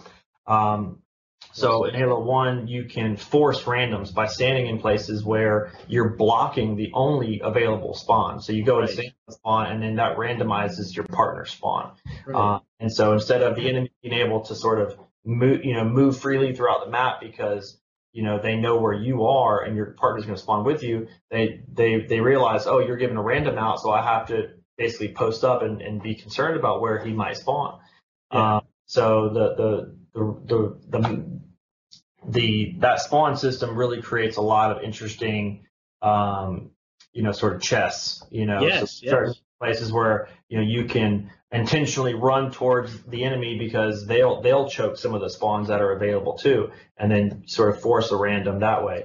Um, 0.46 1.02
so 1.52 1.84
in 1.84 1.94
Halo 1.94 2.20
One, 2.22 2.68
you 2.68 2.84
can 2.84 3.16
force 3.16 3.62
randoms 3.62 4.14
by 4.14 4.26
standing 4.26 4.66
in 4.66 4.78
places 4.78 5.24
where 5.24 5.72
you're 5.88 6.10
blocking 6.10 6.76
the 6.76 6.90
only 6.94 7.40
available 7.42 7.94
spawn. 7.94 8.40
So 8.40 8.52
you 8.52 8.64
go 8.64 8.80
and 8.80 8.88
stand 8.90 9.14
the 9.26 9.32
spawn, 9.32 9.66
and 9.72 9.82
then 9.82 9.96
that 9.96 10.16
randomizes 10.16 10.94
your 10.94 11.06
partner 11.06 11.46
spawn. 11.46 11.92
Right. 12.26 12.36
Uh, 12.56 12.60
and 12.78 12.92
so 12.92 13.12
instead 13.14 13.42
of 13.42 13.56
the 13.56 13.68
enemy 13.68 13.90
being 14.02 14.14
able 14.14 14.42
to 14.42 14.54
sort 14.54 14.80
of 14.80 14.96
move, 15.24 15.64
you 15.64 15.74
know, 15.74 15.84
move 15.84 16.18
freely 16.20 16.54
throughout 16.54 16.84
the 16.84 16.90
map 16.90 17.20
because 17.20 17.80
you 18.12 18.22
know 18.22 18.38
they 18.38 18.56
know 18.56 18.76
where 18.78 18.92
you 18.92 19.24
are 19.24 19.62
and 19.64 19.76
your 19.76 19.86
partner's 19.92 20.26
going 20.26 20.36
to 20.36 20.42
spawn 20.42 20.64
with 20.64 20.82
you, 20.82 21.08
they 21.30 21.62
they 21.72 22.00
they 22.02 22.20
realize, 22.20 22.66
oh, 22.66 22.78
you're 22.80 22.96
giving 22.96 23.16
a 23.16 23.22
random 23.22 23.58
out, 23.58 23.80
so 23.80 23.90
I 23.90 24.02
have 24.02 24.28
to 24.28 24.50
basically 24.76 25.12
post 25.12 25.42
up 25.42 25.62
and, 25.62 25.82
and 25.82 26.02
be 26.02 26.14
concerned 26.14 26.56
about 26.56 26.80
where 26.80 27.02
he 27.04 27.12
might 27.12 27.36
spawn. 27.38 27.80
Yeah. 28.32 28.56
Um, 28.56 28.62
so 28.86 29.28
the 29.30 29.54
the 29.54 29.96
the 30.14 30.76
the, 30.88 30.98
the 30.98 31.40
the 32.28 32.74
that 32.78 33.00
spawn 33.00 33.36
system 33.36 33.76
really 33.76 34.02
creates 34.02 34.36
a 34.36 34.42
lot 34.42 34.76
of 34.76 34.82
interesting 34.82 35.66
um, 36.02 36.70
you 37.12 37.22
know 37.22 37.32
sort 37.32 37.54
of 37.54 37.62
chess 37.62 38.22
you 38.30 38.46
know 38.46 38.60
Yes, 38.60 38.80
so 38.80 38.86
certain 38.86 39.28
yes. 39.30 39.40
places 39.60 39.92
where 39.92 40.28
you 40.48 40.58
know 40.58 40.64
you 40.64 40.84
can 40.84 41.30
intentionally 41.52 42.14
run 42.14 42.50
towards 42.52 43.02
the 43.04 43.24
enemy 43.24 43.58
because 43.58 44.06
they'll 44.06 44.40
they'll 44.42 44.68
choke 44.68 44.96
some 44.96 45.14
of 45.14 45.20
the 45.20 45.30
spawns 45.30 45.68
that 45.68 45.80
are 45.80 45.92
available 45.92 46.34
too 46.38 46.70
and 46.96 47.10
then 47.10 47.42
sort 47.46 47.70
of 47.70 47.80
force 47.80 48.10
a 48.12 48.16
random 48.16 48.60
that 48.60 48.84
way 48.84 49.04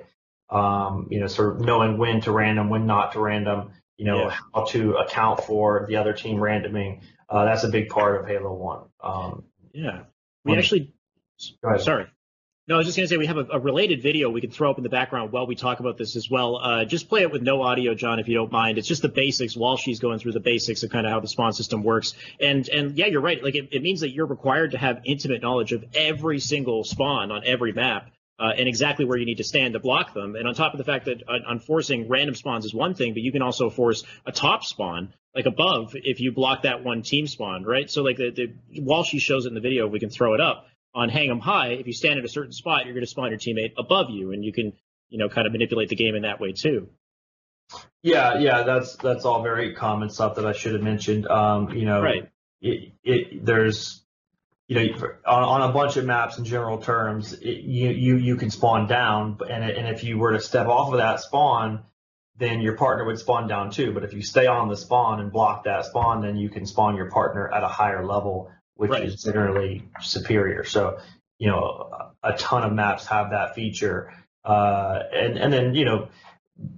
um, 0.49 1.07
you 1.09 1.19
know 1.19 1.27
sort 1.27 1.55
of 1.55 1.61
knowing 1.61 1.97
when 1.97 2.21
to 2.21 2.31
random 2.31 2.69
when 2.69 2.85
not 2.85 3.13
to 3.13 3.19
random 3.19 3.71
you 3.97 4.05
know 4.05 4.25
Yeah. 4.25 4.35
how 4.53 4.65
to 4.65 4.95
account 4.97 5.41
for 5.43 5.85
the 5.87 5.95
other 5.97 6.13
team 6.13 6.37
randoming 6.37 7.01
uh, 7.29 7.45
that's 7.45 7.63
a 7.63 7.69
big 7.69 7.89
part 7.89 8.19
of 8.21 8.27
halo 8.27 8.53
1 8.53 8.79
um, 9.03 9.43
Yeah. 9.73 10.03
We 10.43 10.51
One- 10.51 10.59
actually, 10.59 10.93
go 11.61 11.69
ahead. 11.69 11.81
sorry. 11.81 12.07
No, 12.67 12.75
I 12.75 12.77
was 12.79 12.87
just 12.87 12.97
going 12.97 13.07
to 13.07 13.13
say 13.13 13.17
we 13.17 13.27
have 13.27 13.37
a, 13.37 13.45
a 13.51 13.59
related 13.59 14.01
video 14.01 14.31
we 14.31 14.41
could 14.41 14.51
throw 14.51 14.71
up 14.71 14.77
in 14.77 14.83
the 14.83 14.89
background 14.89 15.31
while 15.31 15.45
we 15.45 15.53
talk 15.53 15.79
about 15.79 15.97
this 15.99 16.15
as 16.15 16.31
well. 16.31 16.57
Uh, 16.57 16.83
just 16.83 17.09
play 17.09 17.21
it 17.21 17.31
with 17.31 17.43
no 17.43 17.61
audio, 17.61 17.93
John, 17.93 18.17
if 18.17 18.27
you 18.27 18.33
don't 18.33 18.51
mind. 18.51 18.79
It's 18.79 18.87
just 18.87 19.03
the 19.03 19.07
basics 19.09 19.55
while 19.55 19.77
she's 19.77 19.99
going 19.99 20.17
through 20.17 20.31
the 20.31 20.39
basics 20.39 20.81
of 20.81 20.89
kind 20.89 21.05
of 21.05 21.11
how 21.11 21.19
the 21.19 21.27
spawn 21.27 21.53
system 21.53 21.83
works. 21.83 22.15
And 22.39 22.67
and 22.69 22.97
yeah, 22.97 23.05
you're 23.05 23.21
right. 23.21 23.43
Like 23.43 23.53
it, 23.53 23.69
it 23.71 23.83
means 23.83 23.99
that 23.99 24.09
you're 24.09 24.25
required 24.25 24.71
to 24.71 24.79
have 24.79 25.01
intimate 25.05 25.43
knowledge 25.43 25.73
of 25.73 25.85
every 25.93 26.39
single 26.39 26.83
spawn 26.83 27.31
on 27.31 27.43
every 27.45 27.71
map. 27.71 28.09
Uh, 28.37 28.51
and 28.57 28.67
exactly 28.67 29.05
where 29.05 29.17
you 29.17 29.25
need 29.25 29.37
to 29.37 29.45
stand 29.45 29.73
to 29.75 29.79
block 29.79 30.13
them. 30.13 30.35
And 30.35 30.45
on 30.45 30.53
top 30.55 30.73
of 30.73 30.77
the 30.77 30.83
fact 30.83 31.05
that 31.05 31.23
uh, 31.25 31.39
on 31.47 31.59
forcing 31.59 32.09
random 32.09 32.35
spawns 32.35 32.65
is 32.65 32.73
one 32.73 32.93
thing, 32.93 33.13
but 33.13 33.21
you 33.21 33.31
can 33.31 33.41
also 33.41 33.69
force 33.69 34.03
a 34.25 34.31
top 34.33 34.65
spawn, 34.65 35.13
like 35.33 35.45
above, 35.45 35.91
if 35.95 36.19
you 36.19 36.33
block 36.33 36.63
that 36.63 36.83
one 36.83 37.01
team 37.01 37.27
spawn, 37.27 37.63
right? 37.63 37.89
So 37.89 38.03
like 38.03 38.17
the, 38.17 38.31
the 38.31 38.81
while 38.81 39.03
she 39.03 39.19
shows 39.19 39.45
it 39.45 39.49
in 39.49 39.53
the 39.53 39.61
video, 39.61 39.87
we 39.87 40.01
can 40.01 40.09
throw 40.09 40.33
it 40.33 40.41
up 40.41 40.67
on 40.93 41.07
hang 41.07 41.29
'em 41.29 41.39
high. 41.39 41.69
If 41.73 41.87
you 41.87 41.93
stand 41.93 42.19
at 42.19 42.25
a 42.25 42.29
certain 42.29 42.51
spot, 42.51 42.85
you're 42.85 42.93
going 42.93 43.05
to 43.05 43.09
spawn 43.09 43.29
your 43.29 43.39
teammate 43.39 43.73
above 43.77 44.09
you, 44.09 44.33
and 44.33 44.43
you 44.43 44.51
can 44.51 44.73
you 45.09 45.17
know 45.17 45.29
kind 45.29 45.47
of 45.47 45.53
manipulate 45.53 45.89
the 45.89 45.95
game 45.95 46.15
in 46.15 46.23
that 46.23 46.39
way 46.41 46.51
too. 46.51 46.89
Yeah, 48.03 48.39
yeah, 48.39 48.63
that's 48.63 48.95
that's 48.97 49.25
all 49.25 49.41
very 49.41 49.73
common 49.73 50.09
stuff 50.09 50.35
that 50.35 50.45
I 50.45 50.53
should 50.53 50.73
have 50.73 50.83
mentioned. 50.83 51.27
Um, 51.27 51.71
you 51.71 51.85
know, 51.85 52.01
Right. 52.01 52.29
It, 52.61 52.93
it 53.03 53.45
there's 53.45 54.04
you 54.67 54.75
know 54.75 55.07
on, 55.25 55.43
on 55.43 55.69
a 55.69 55.73
bunch 55.73 55.97
of 55.97 56.05
maps 56.05 56.37
in 56.37 56.45
general 56.45 56.77
terms, 56.79 57.33
it, 57.33 57.61
you 57.61 57.89
you 57.89 58.17
you 58.17 58.35
can 58.35 58.49
spawn 58.49 58.87
down, 58.87 59.35
but- 59.35 59.51
and 59.51 59.63
and 59.63 59.87
if 59.87 60.03
you 60.03 60.17
were 60.17 60.33
to 60.33 60.39
step 60.39 60.67
off 60.67 60.91
of 60.91 60.97
that 60.97 61.19
spawn, 61.19 61.83
then 62.37 62.61
your 62.61 62.75
partner 62.75 63.05
would 63.05 63.19
spawn 63.19 63.47
down 63.47 63.69
too. 63.71 63.93
But 63.93 64.03
if 64.03 64.13
you 64.13 64.21
stay 64.23 64.47
on 64.47 64.67
the 64.69 64.75
spawn 64.77 65.19
and 65.21 65.31
block 65.31 65.65
that 65.65 65.85
spawn, 65.85 66.21
then 66.21 66.35
you 66.37 66.49
can 66.49 66.65
spawn 66.65 66.95
your 66.95 67.11
partner 67.11 67.51
at 67.53 67.63
a 67.63 67.67
higher 67.67 68.05
level, 68.05 68.51
which 68.75 68.91
Right. 68.91 69.03
is 69.03 69.21
generally 69.21 69.83
superior. 70.01 70.63
So 70.63 70.99
you 71.37 71.47
know, 71.49 72.13
a, 72.23 72.29
a 72.33 72.37
ton 72.37 72.63
of 72.63 72.73
maps 72.73 73.05
have 73.07 73.31
that 73.31 73.55
feature, 73.55 74.13
uh, 74.43 74.99
and 75.13 75.37
and 75.37 75.53
then 75.53 75.75
you 75.75 75.85
know 75.85 76.07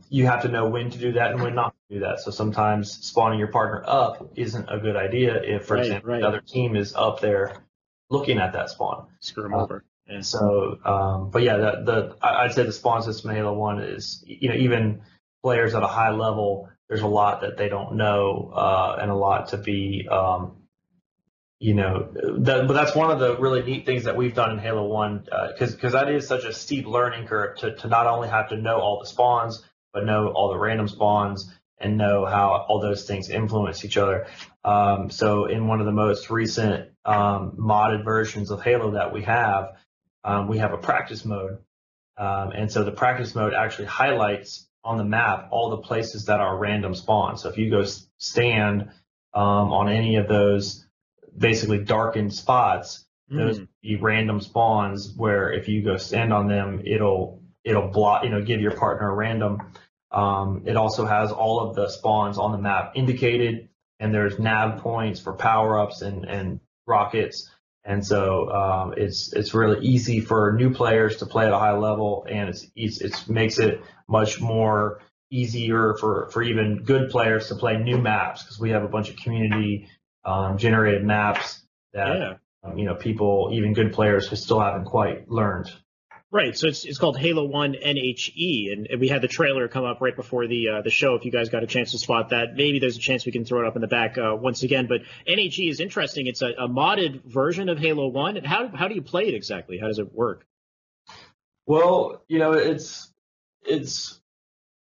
you 0.10 0.26
have 0.26 0.42
to 0.42 0.48
know 0.48 0.68
when 0.68 0.90
to 0.90 0.98
do 0.98 1.12
that 1.14 1.32
and 1.32 1.42
when 1.42 1.54
not 1.56 1.74
to 1.90 1.96
do 1.96 2.00
that. 2.02 2.20
So 2.20 2.32
sometimes 2.32 2.92
spawning 2.92 3.38
your 3.40 3.50
partner 3.50 3.84
up 3.86 4.32
isn't 4.36 4.68
a 4.70 4.80
good 4.80 4.96
idea 4.96 5.36
if, 5.44 5.66
for 5.66 5.76
Right, 5.76 5.86
example, 5.86 6.10
right. 6.10 6.22
the 6.22 6.28
other 6.28 6.42
team 6.42 6.76
is 6.76 6.96
up 6.96 7.20
there 7.22 7.54
looking 8.10 8.38
at 8.38 8.54
that 8.54 8.70
spawn. 8.70 9.08
Screw 9.20 9.44
them 9.44 9.54
Uh, 9.54 9.64
over. 9.64 9.84
Yeah. 10.08 10.16
And 10.16 10.26
so, 10.26 10.80
um, 10.86 11.30
but 11.32 11.44
yeah, 11.44 11.58
the, 11.58 11.72
the 11.84 12.16
I'd 12.26 12.54
say 12.54 12.64
the 12.64 12.72
spawn 12.72 13.04
system 13.04 13.30
in 13.32 13.36
Halo 13.38 13.54
One 13.54 13.80
is, 13.82 14.24
you 14.26 14.50
know, 14.50 14.56
even 14.56 15.02
players 15.44 15.76
at 15.76 15.84
a 15.84 15.88
high 15.88 16.12
level, 16.12 16.70
there's 16.88 17.02
a 17.02 17.08
lot 17.08 17.42
that 17.42 17.58
they 17.58 17.68
don't 17.70 17.98
know 17.98 18.52
uh, 18.56 18.98
and 19.02 19.12
a 19.12 19.16
lot 19.16 19.50
to 19.50 19.58
be, 19.58 20.08
um, 20.10 20.56
you 21.60 21.74
know, 21.74 22.10
that, 22.40 22.68
but 22.68 22.74
that's 22.74 22.96
one 22.96 23.12
of 23.12 23.20
the 23.20 23.38
really 23.38 23.64
neat 23.64 23.86
things 23.86 24.06
that 24.06 24.16
we've 24.16 24.34
done 24.34 24.52
in 24.52 24.60
Halo 24.60 24.88
One 24.88 25.26
because 25.52 25.74
because 25.76 25.94
that 25.94 26.10
is 26.10 26.28
such 26.28 26.46
a 26.46 26.54
steep 26.54 26.86
learning 26.86 27.28
curve 27.28 27.58
to 27.58 27.76
to 27.76 27.88
not 27.88 28.08
only 28.08 28.30
have 28.30 28.50
to 28.50 28.58
know 28.58 28.80
all 28.80 29.00
the 29.00 29.08
spawns 29.08 29.64
but 29.94 30.06
know 30.06 30.28
all 30.30 30.50
the 30.50 30.58
random 30.58 30.88
spawns 30.88 31.52
and 31.80 31.98
know 31.98 32.26
how 32.26 32.66
all 32.70 32.80
those 32.80 33.06
things 33.06 33.30
influence 33.30 33.84
each 33.84 33.98
other. 33.98 34.28
Um, 34.64 35.10
so 35.10 35.46
in 35.46 35.68
one 35.68 35.80
of 35.80 35.86
the 35.86 35.92
most 35.92 36.30
recent 36.30 36.90
um, 37.08 37.54
modded 37.58 38.04
versions 38.04 38.52
of 38.52 38.62
Halo 38.62 38.92
that 38.92 39.14
we 39.14 39.24
have, 39.24 39.78
um, 40.24 40.48
we 40.48 40.58
have 40.60 40.74
a 40.74 40.78
practice 40.78 41.26
mode. 41.26 41.60
Um, 42.18 42.52
and 42.52 42.72
so 42.72 42.84
the 42.84 42.92
practice 42.92 43.34
mode 43.34 43.54
actually 43.54 43.86
highlights 43.86 44.68
on 44.84 44.98
the 44.98 45.04
map 45.04 45.50
all 45.52 45.70
the 45.72 45.78
places 45.78 46.26
that 46.26 46.40
are 46.40 46.58
random 46.58 46.94
spawns. 46.96 47.42
So 47.42 47.50
if 47.50 47.58
you 47.58 47.70
go 47.70 47.86
stand 48.18 48.90
um, 49.34 49.72
on 49.72 49.90
any 49.90 50.16
of 50.18 50.28
those 50.28 50.86
basically 51.38 51.80
darkened 51.84 52.34
spots, 52.34 53.06
those 53.30 53.58
Mm. 53.58 53.60
would 53.60 53.70
be 53.82 53.96
random 53.98 54.40
spawns 54.40 55.14
where 55.18 55.52
if 55.52 55.68
you 55.68 55.84
go 55.84 55.98
stand 55.98 56.32
on 56.34 56.48
them, 56.48 56.82
it'll 56.86 57.42
it'll 57.66 57.90
block, 57.90 58.24
you 58.24 58.30
know, 58.30 58.42
give 58.42 58.62
your 58.62 58.72
partner 58.72 59.12
a 59.12 59.14
random. 59.14 59.60
Um, 60.12 60.64
it 60.66 60.78
also 60.78 61.06
has 61.06 61.34
all 61.34 61.60
of 61.60 61.76
the 61.76 61.90
spawns 61.90 62.38
on 62.38 62.54
the 62.54 62.58
map 62.58 62.94
indicated, 62.96 63.68
and 64.00 64.14
there's 64.14 64.40
nav 64.40 64.80
points 64.82 65.20
for 65.20 65.34
power 65.34 65.78
ups 65.78 66.02
and 66.02 66.24
and 66.24 66.62
rockets. 66.88 67.50
And 67.86 68.06
so 68.06 68.50
um, 68.52 68.94
it's 68.98 69.32
it's 69.34 69.54
really 69.54 69.86
easy 69.86 70.20
for 70.20 70.54
new 70.58 70.74
players 70.74 71.18
to 71.18 71.26
play 71.26 71.46
at 71.46 71.54
a 71.54 71.60
high 71.60 71.78
level, 71.78 72.26
and 72.30 72.50
it's 72.50 72.68
it's, 72.76 73.00
it's 73.02 73.30
makes 73.30 73.60
it 73.60 73.82
much 74.10 74.42
more 74.42 75.00
easier 75.32 75.96
for 76.00 76.30
for 76.32 76.42
even 76.44 76.84
good 76.84 77.10
players 77.10 77.48
to 77.48 77.56
play 77.56 77.78
new 77.78 77.98
maps 77.98 78.44
because 78.44 78.60
we 78.60 78.72
have 78.72 78.84
a 78.84 78.88
bunch 78.90 79.10
of 79.10 79.16
community 79.16 79.88
um, 80.26 80.58
generated 80.58 81.06
maps 81.06 81.62
that 81.94 82.08
Yeah. 82.18 82.34
um, 82.64 82.78
you 82.78 82.86
know 82.86 82.96
people 82.96 83.52
even 83.54 83.74
good 83.74 83.94
players 83.94 84.28
who 84.28 84.36
still 84.36 84.60
haven't 84.60 84.86
quite 84.86 85.30
learned. 85.30 85.72
Right. 86.30 86.58
So 86.58 86.68
it's 86.68 86.84
it's 86.84 86.98
called 86.98 87.18
Halo 87.18 87.46
One 87.46 87.74
NHE, 87.74 88.74
and, 88.74 88.88
and 88.88 89.00
we 89.00 89.08
had 89.08 89.22
the 89.22 89.30
trailer 89.30 89.70
come 89.70 89.86
up 89.86 90.02
right 90.02 90.16
before 90.16 90.46
the 90.46 90.68
uh, 90.70 90.82
the 90.82 90.90
show. 90.90 91.16
If 91.16 91.24
you 91.24 91.32
guys 91.32 91.48
got 91.48 91.64
a 91.64 91.68
chance 91.68 91.92
to 91.92 92.00
spot 92.00 92.30
that, 92.32 92.56
maybe 92.56 92.80
there's 92.80 92.98
a 92.98 93.00
chance 93.00 93.26
we 93.26 93.32
can 93.32 93.46
throw 93.46 93.62
it 93.62 93.68
up 93.68 93.76
in 93.78 93.82
the 93.82 93.88
back 93.88 94.18
uh, 94.18 94.36
once 94.36 94.62
again. 94.64 94.88
But 94.88 95.04
NHE 95.26 95.70
is 95.70 95.80
interesting. 95.80 96.28
It's 96.28 96.42
a, 96.42 96.48
a 96.48 96.68
modded 96.68 97.24
version 97.24 97.70
of 97.70 97.80
Halo 97.80 98.10
One. 98.10 98.36
And 98.36 98.46
how 98.46 98.68
how 98.68 98.90
do 98.90 98.96
you 98.96 99.02
play 99.02 99.30
it 99.30 99.36
exactly? 99.36 99.78
How 99.78 99.88
does 99.88 100.00
it 100.00 100.14
work? 100.14 100.46
Well, 101.66 102.24
you 102.28 102.40
know, 102.40 102.52
it's 102.54 103.10
it's 103.64 104.20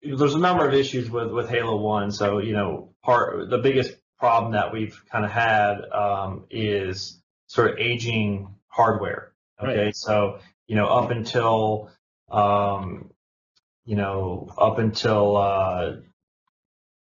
there's 0.02 0.34
a 0.34 0.38
number 0.38 0.66
of 0.66 0.72
issues 0.72 1.10
with 1.10 1.30
with 1.30 1.50
Halo 1.50 1.76
One. 1.76 2.10
So 2.10 2.38
you 2.38 2.54
know, 2.54 2.94
part 3.02 3.50
the 3.50 3.58
biggest 3.58 3.96
problem 4.18 4.52
that 4.52 4.72
we've 4.72 4.98
kind 5.12 5.26
of 5.26 5.30
had 5.30 5.82
um, 5.92 6.44
is 6.50 7.20
sort 7.48 7.70
of 7.72 7.78
aging 7.78 8.48
hardware. 8.68 9.32
Okay, 9.62 9.84
Right. 9.84 9.96
so 9.96 10.38
you 10.66 10.76
know, 10.76 10.86
up 10.86 11.10
until 11.10 11.90
um, 12.30 13.10
you 13.84 13.96
know, 13.96 14.48
up 14.56 14.78
until 14.78 15.36
uh, 15.36 15.96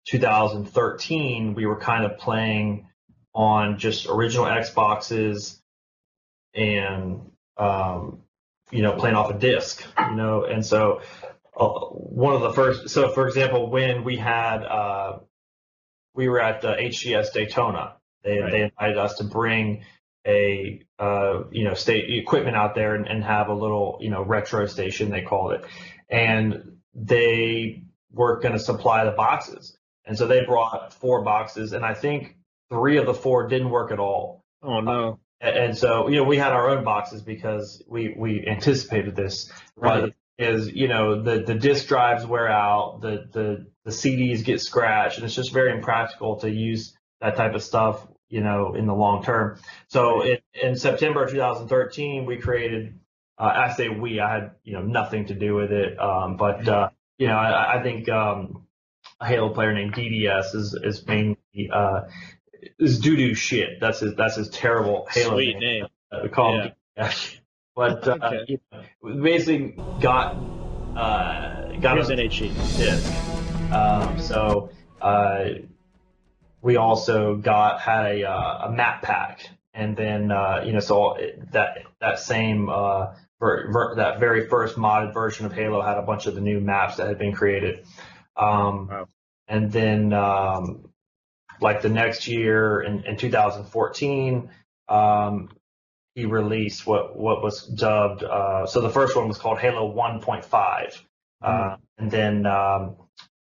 2013, 0.07 1.53
we 1.55 1.65
were 1.65 1.79
kind 1.79 2.05
of 2.05 2.17
playing 2.17 2.87
on 3.33 3.79
just 3.79 4.07
original 4.07 4.45
Xboxes 4.45 5.59
and 6.53 7.31
um, 7.57 8.21
you 8.71 8.81
know 8.81 8.93
playing 8.93 9.15
off 9.15 9.31
a 9.31 9.37
disc, 9.37 9.83
you 10.09 10.15
know, 10.15 10.43
and 10.43 10.65
so 10.65 11.01
uh, 11.59 11.69
one 11.69 12.33
of 12.33 12.41
the 12.41 12.51
first. 12.53 12.89
So 12.89 13.09
for 13.09 13.27
example, 13.27 13.69
when 13.69 14.03
we 14.03 14.17
had 14.17 14.63
uh, 14.63 15.19
we 16.13 16.27
were 16.27 16.41
at 16.41 16.61
the 16.61 16.73
HGS 16.73 17.33
Daytona, 17.33 17.95
they 18.23 18.39
Right. 18.39 18.51
they 18.51 18.61
invited 18.61 18.97
us 18.97 19.15
to 19.15 19.23
bring 19.23 19.83
a 20.25 20.81
uh, 20.99 21.43
you 21.51 21.63
know 21.63 21.73
state 21.73 22.05
equipment 22.17 22.55
out 22.55 22.75
there 22.75 22.95
and, 22.95 23.07
and 23.07 23.23
have 23.23 23.49
a 23.49 23.53
little 23.53 23.97
you 24.01 24.09
know 24.09 24.23
retro 24.23 24.65
station 24.65 25.09
they 25.09 25.21
called 25.21 25.53
it, 25.53 25.65
and 26.09 26.77
they 26.93 27.83
were 28.11 28.39
going 28.39 28.53
to 28.53 28.59
supply 28.59 29.03
the 29.05 29.11
boxes, 29.11 29.77
and 30.05 30.17
so 30.17 30.27
they 30.27 30.45
brought 30.45 30.93
four 30.93 31.23
boxes, 31.23 31.73
and 31.73 31.85
I 31.85 31.93
think 31.93 32.37
three 32.69 32.97
of 32.97 33.05
the 33.05 33.13
four 33.13 33.47
didn't 33.47 33.69
work 33.69 33.91
at 33.91 33.99
all. 33.99 34.43
Oh 34.61 34.79
no. 34.79 35.19
And 35.41 35.57
and 35.57 35.77
so, 35.77 36.07
you 36.07 36.17
know, 36.17 36.23
we 36.23 36.37
had 36.37 36.53
our 36.53 36.69
own 36.69 36.83
boxes 36.83 37.21
because 37.21 37.83
we, 37.87 38.15
we 38.17 38.47
anticipated 38.47 39.15
this. 39.15 39.51
Right. 39.75 40.01
But 40.01 40.13
is, 40.37 40.71
you 40.71 40.87
know, 40.87 41.21
the, 41.21 41.41
the 41.41 41.53
disk 41.53 41.87
drives 41.87 42.25
wear 42.25 42.47
out, 42.47 43.01
the, 43.01 43.27
the, 43.31 43.67
the 43.85 43.91
CDs 43.91 44.43
get 44.43 44.61
scratched, 44.61 45.17
and 45.17 45.25
it's 45.25 45.35
just 45.35 45.53
very 45.53 45.71
impractical 45.71 46.37
to 46.39 46.49
use 46.49 46.97
that 47.21 47.35
type 47.35 47.53
of 47.53 47.63
stuff, 47.63 48.07
you 48.33 48.41
know, 48.41 48.73
in 48.73 48.87
the 48.87 48.93
long 48.95 49.23
term. 49.23 49.59
So 49.89 50.23
in, 50.23 50.37
in 50.59 50.75
September 50.75 51.23
of 51.23 51.29
2013, 51.31 52.25
we 52.25 52.37
created, 52.37 52.99
uh, 53.37 53.43
I 53.67 53.73
say 53.73 53.89
we, 53.89 54.19
I 54.19 54.33
had, 54.33 54.51
you 54.63 54.73
know, 54.73 54.81
nothing 54.81 55.27
to 55.27 55.35
do 55.35 55.53
with 55.53 55.71
it. 55.71 55.99
Um, 55.99 56.35
but, 56.37 56.67
uh, 56.67 56.89
you 57.19 57.27
know, 57.27 57.35
I, 57.35 57.77
I 57.79 57.83
think, 57.83 58.09
um, 58.09 58.65
a 59.21 59.27
Halo 59.27 59.49
player 59.53 59.71
named 59.73 59.93
DDS 59.93 60.55
is, 60.55 60.73
is 60.83 61.05
mainly, 61.05 61.37
uh, 61.71 62.01
is 62.79 62.99
doo 62.99 63.15
doo 63.15 63.35
shit. 63.35 63.79
That's 63.79 63.99
his, 63.99 64.15
that's 64.15 64.35
his 64.35 64.49
terrible 64.49 65.05
Halo 65.11 65.35
Sweet 65.35 65.57
name. 65.59 65.85
uh, 66.11 66.19
we 66.23 66.29
call 66.29 66.59
him 66.59 66.71
DDS. 66.97 67.37
But, 67.75 68.07
uh, 68.07 68.17
Okay. 68.21 68.39
you 68.47 68.59
know, 68.71 68.81
we 69.01 69.13
basically 69.21 69.75
got, 70.01 70.35
uh, 70.95 71.71
got 71.81 71.95
Here's 71.97 72.09
him 72.09 72.17
NHE. 72.19 72.77
disc. 72.77 73.73
Um, 73.73 74.19
so 74.19 74.69
uh, 75.01 75.45
we 76.63 76.77
also 76.77 77.35
got 77.35 77.79
had 77.81 78.05
a, 78.05 78.23
uh, 78.29 78.67
a 78.69 78.71
map 78.71 79.03
pack, 79.03 79.47
and 79.73 79.95
then 79.95 80.31
uh, 80.31 80.63
you 80.65 80.73
know 80.73 80.79
so 80.79 81.17
that 81.51 81.83
that 82.01 82.19
same 82.19 82.69
uh, 82.69 83.13
ver, 83.39 83.71
ver, 83.71 83.95
that 83.97 84.19
very 84.19 84.47
first 84.47 84.75
modded 84.77 85.13
version 85.13 85.45
of 85.45 85.53
Halo 85.53 85.81
had 85.81 85.97
a 85.97 86.01
bunch 86.01 86.25
of 86.25 86.33
the 86.33 86.41
new 86.41 86.59
maps 86.59 86.95
that 86.95 87.07
had 87.07 87.19
been 87.19 87.33
created. 87.33 87.85
Um, 88.35 88.87
Wow. 88.87 89.07
And 89.45 89.71
then 89.71 90.13
um, 90.13 90.89
like 91.59 91.81
the 91.81 91.89
next 91.89 92.27
year 92.27 92.81
in, 92.81 93.03
in 93.05 93.17
2014. 93.17 94.49
Um, 94.87 95.49
he 96.15 96.25
released 96.25 96.85
what 96.85 97.17
what 97.17 97.41
was 97.41 97.65
dubbed. 97.65 98.23
Uh, 98.23 98.65
so 98.65 98.81
the 98.81 98.89
first 98.89 99.15
one 99.15 99.27
was 99.27 99.37
called 99.37 99.59
Halo 99.59 99.93
1.5, 99.93 101.01
uh, 101.41 101.77
and 101.97 102.11
then 102.11 102.45
um, 102.45 102.95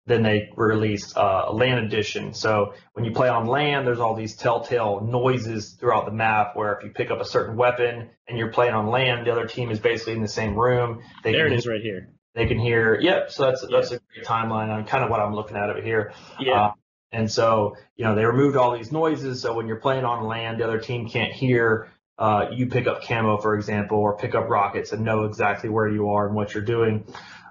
then 0.07 0.23
they 0.23 0.49
released 0.55 1.15
uh, 1.17 1.45
a 1.47 1.53
LAN 1.53 1.77
edition. 1.79 2.33
So 2.33 2.73
when 2.93 3.05
you 3.05 3.11
play 3.11 3.29
on 3.29 3.45
LAN, 3.45 3.85
there's 3.85 3.99
all 3.99 4.15
these 4.15 4.35
telltale 4.35 5.01
noises 5.01 5.73
throughout 5.73 6.05
the 6.05 6.11
map. 6.11 6.55
Where 6.55 6.73
if 6.73 6.83
you 6.83 6.91
pick 6.91 7.11
up 7.11 7.19
a 7.19 7.25
certain 7.25 7.55
weapon 7.57 8.09
and 8.27 8.37
you're 8.37 8.51
playing 8.51 8.73
on 8.73 8.87
LAN, 8.87 9.25
the 9.25 9.31
other 9.31 9.45
team 9.45 9.69
is 9.69 9.79
basically 9.79 10.13
in 10.13 10.21
the 10.21 10.27
same 10.27 10.55
room. 10.55 11.03
They 11.23 11.33
There 11.33 11.45
can, 11.45 11.53
it 11.53 11.59
is 11.59 11.67
right 11.67 11.81
here. 11.81 12.09
They 12.33 12.47
can 12.47 12.57
hear. 12.57 12.99
Yep. 12.99 13.31
So 13.31 13.43
that's 13.43 13.65
that's 13.69 13.91
a 13.91 13.99
great 13.99 14.25
timeline 14.25 14.69
on 14.69 14.85
kind 14.85 15.03
of 15.03 15.09
what 15.09 15.19
I'm 15.19 15.35
looking 15.35 15.57
at 15.57 15.69
over 15.69 15.81
here. 15.81 16.13
Yeah. 16.39 16.53
Uh, 16.53 16.71
and 17.11 17.31
so, 17.31 17.77
you 17.95 18.05
know, 18.05 18.15
they 18.15 18.25
removed 18.25 18.57
all 18.57 18.77
these 18.77 18.91
noises. 18.91 19.41
So 19.41 19.53
when 19.53 19.67
you're 19.67 19.79
playing 19.79 20.05
on 20.05 20.25
LAN, 20.25 20.57
the 20.57 20.65
other 20.65 20.79
team 20.79 21.07
can't 21.07 21.31
hear 21.31 21.89
uh, 22.17 22.47
you 22.51 22.67
pick 22.67 22.87
up 22.87 23.03
camo, 23.03 23.37
for 23.37 23.55
example, 23.55 23.99
or 23.99 24.17
pick 24.17 24.35
up 24.35 24.49
rockets 24.49 24.91
and 24.91 25.03
know 25.03 25.25
exactly 25.25 25.69
where 25.69 25.87
you 25.87 26.09
are 26.09 26.27
and 26.27 26.35
what 26.35 26.53
you're 26.53 26.63
doing. 26.63 27.05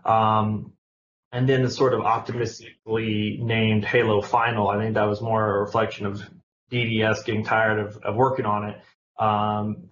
Um, 0.05 0.73
and 1.37 1.47
then 1.47 1.62
the 1.62 1.70
sort 1.70 1.93
of 1.93 2.01
optimistically 2.01 3.39
named 3.43 3.84
Halo 3.84 4.22
Final, 4.22 4.70
I 4.70 4.78
think 4.78 4.95
that 4.95 5.05
was 5.05 5.20
more 5.20 5.57
a 5.57 5.61
reflection 5.61 6.07
of 6.07 6.22
DDS 6.72 7.26
getting 7.26 7.45
tired 7.45 7.78
of, 7.78 7.99
of 7.99 8.14
working 8.16 8.47
on 8.47 8.70
it. 8.70 9.22
Um, 9.22 9.91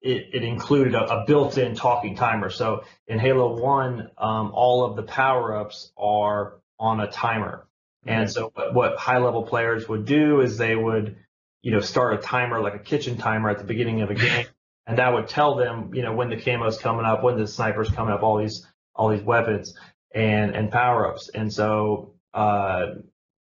it, 0.00 0.28
it 0.34 0.44
included 0.44 0.94
a, 0.94 1.02
a 1.02 1.24
built-in 1.26 1.74
talking 1.74 2.14
timer. 2.14 2.48
So 2.48 2.84
in 3.08 3.18
Halo 3.18 3.60
1, 3.60 4.10
um, 4.18 4.52
all 4.54 4.84
of 4.84 4.94
the 4.94 5.02
power-ups 5.02 5.90
are 5.98 6.60
on 6.78 7.00
a 7.00 7.10
timer. 7.10 7.66
And 8.06 8.30
so 8.30 8.52
what, 8.54 8.74
what 8.74 8.98
high 8.98 9.18
level 9.18 9.42
players 9.42 9.88
would 9.88 10.04
do 10.04 10.42
is 10.42 10.56
they 10.56 10.76
would, 10.76 11.16
you 11.62 11.72
know, 11.72 11.80
start 11.80 12.14
a 12.14 12.18
timer 12.18 12.60
like 12.62 12.76
a 12.76 12.78
kitchen 12.78 13.16
timer 13.16 13.50
at 13.50 13.58
the 13.58 13.64
beginning 13.64 14.02
of 14.02 14.10
a 14.10 14.14
game, 14.26 14.46
and 14.86 14.98
that 14.98 15.12
would 15.12 15.26
tell 15.26 15.56
them, 15.56 15.92
you 15.92 16.02
know, 16.02 16.14
when 16.14 16.30
the 16.30 16.36
camo's 16.36 16.78
coming 16.78 17.04
up, 17.04 17.24
when 17.24 17.36
the 17.36 17.48
sniper's 17.48 17.90
coming 17.90 18.14
up, 18.14 18.22
all 18.22 18.38
these 18.38 18.64
all 18.98 19.08
these 19.08 19.22
weapons 19.22 19.74
and 20.14 20.54
and 20.54 20.70
power 20.70 21.06
ups. 21.06 21.30
And 21.30 21.52
so, 21.52 22.14
uh, 22.34 22.86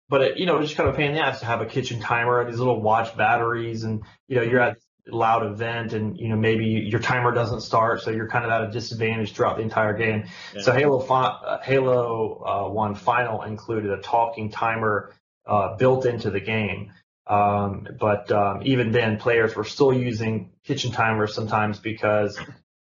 but 0.08 0.22
it, 0.22 0.38
you 0.38 0.46
know, 0.46 0.58
it's 0.58 0.68
just 0.68 0.76
kind 0.76 0.88
of 0.88 0.94
a 0.94 0.98
pain 0.98 1.10
in 1.10 1.14
the 1.14 1.20
ass 1.20 1.40
to 1.40 1.46
have 1.46 1.60
a 1.60 1.66
kitchen 1.66 2.00
timer, 2.00 2.44
these 2.44 2.58
little 2.58 2.80
watch 2.80 3.16
batteries, 3.16 3.84
and 3.84 4.02
you 4.26 4.36
know, 4.36 4.42
you're 4.42 4.60
at 4.60 4.78
a 5.10 5.14
loud 5.14 5.44
event, 5.44 5.92
and 5.92 6.18
you 6.18 6.28
know, 6.28 6.36
maybe 6.36 6.64
your 6.64 7.00
timer 7.00 7.32
doesn't 7.32 7.60
start, 7.60 8.00
so 8.00 8.10
you're 8.10 8.28
kind 8.28 8.44
of 8.44 8.50
at 8.50 8.62
a 8.68 8.70
disadvantage 8.72 9.34
throughout 9.34 9.56
the 9.56 9.62
entire 9.62 9.96
game. 9.96 10.24
Yeah. 10.54 10.62
So 10.62 10.72
Halo 10.72 11.00
fi- 11.00 11.38
uh, 11.44 11.60
Halo 11.62 12.42
uh, 12.44 12.70
One 12.70 12.94
Final 12.94 13.42
included 13.42 13.90
a 13.90 14.00
talking 14.00 14.50
timer 14.50 15.12
uh, 15.46 15.76
built 15.76 16.06
into 16.06 16.30
the 16.30 16.40
game. 16.40 16.92
Um, 17.26 17.88
but 17.98 18.30
um, 18.32 18.60
even 18.64 18.92
then, 18.92 19.18
players 19.18 19.56
were 19.56 19.64
still 19.64 19.92
using 19.92 20.50
kitchen 20.64 20.92
timers 20.92 21.34
sometimes 21.34 21.78
because 21.78 22.38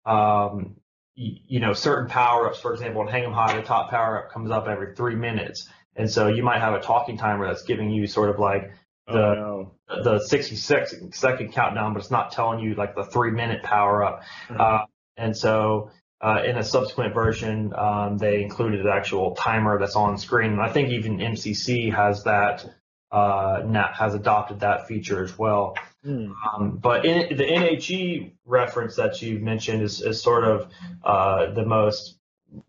um, 0.05 0.75
you 1.17 1.59
know 1.59 1.73
certain 1.73 2.07
power 2.07 2.47
ups, 2.47 2.59
for 2.59 2.73
example, 2.73 3.01
in 3.01 3.07
Hang 3.07 3.23
'em 3.23 3.33
High, 3.33 3.55
the 3.55 3.63
top 3.63 3.89
power 3.89 4.23
up 4.23 4.31
comes 4.31 4.51
up 4.51 4.67
every 4.67 4.95
three 4.95 5.15
minutes, 5.15 5.67
and 5.95 6.09
so 6.09 6.27
you 6.27 6.43
might 6.43 6.59
have 6.59 6.73
a 6.73 6.79
talking 6.79 7.17
timer 7.17 7.47
that's 7.47 7.63
giving 7.63 7.89
you 7.89 8.07
sort 8.07 8.29
of 8.29 8.39
like 8.39 8.71
oh 9.07 9.13
the 9.13 9.35
no. 9.35 10.03
the 10.03 10.19
66 10.19 10.95
second 11.11 11.53
countdown, 11.53 11.93
but 11.93 11.99
it's 11.99 12.11
not 12.11 12.31
telling 12.31 12.59
you 12.59 12.75
like 12.75 12.95
the 12.95 13.05
three 13.05 13.31
minute 13.31 13.63
power 13.63 14.03
up. 14.03 14.21
Mhm. 14.49 14.59
Uh, 14.59 14.85
and 15.17 15.35
so 15.35 15.89
uh, 16.21 16.41
in 16.45 16.57
a 16.57 16.63
subsequent 16.63 17.13
version, 17.13 17.73
um, 17.75 18.17
they 18.17 18.41
included 18.41 18.81
an 18.81 18.87
actual 18.91 19.35
timer 19.35 19.77
that's 19.79 19.95
on 19.95 20.17
screen. 20.17 20.51
And 20.51 20.61
I 20.61 20.69
think 20.69 20.89
even 20.89 21.19
MCC 21.19 21.93
has 21.93 22.23
that, 22.23 22.65
uh, 23.11 23.61
has 23.93 24.15
adopted 24.15 24.61
that 24.61 24.87
feature 24.87 25.23
as 25.23 25.37
well. 25.37 25.75
Hmm. 26.07 26.31
Um, 26.55 26.77
but 26.77 27.05
in, 27.05 27.35
the 27.35 27.43
NHE 27.43 28.31
reference 28.45 28.95
that 28.95 29.21
you've 29.21 29.41
mentioned 29.41 29.81
is, 29.81 30.01
is 30.01 30.21
sort 30.21 30.45
of 30.45 30.71
uh, 31.03 31.51
the 31.51 31.65
most 31.65 32.17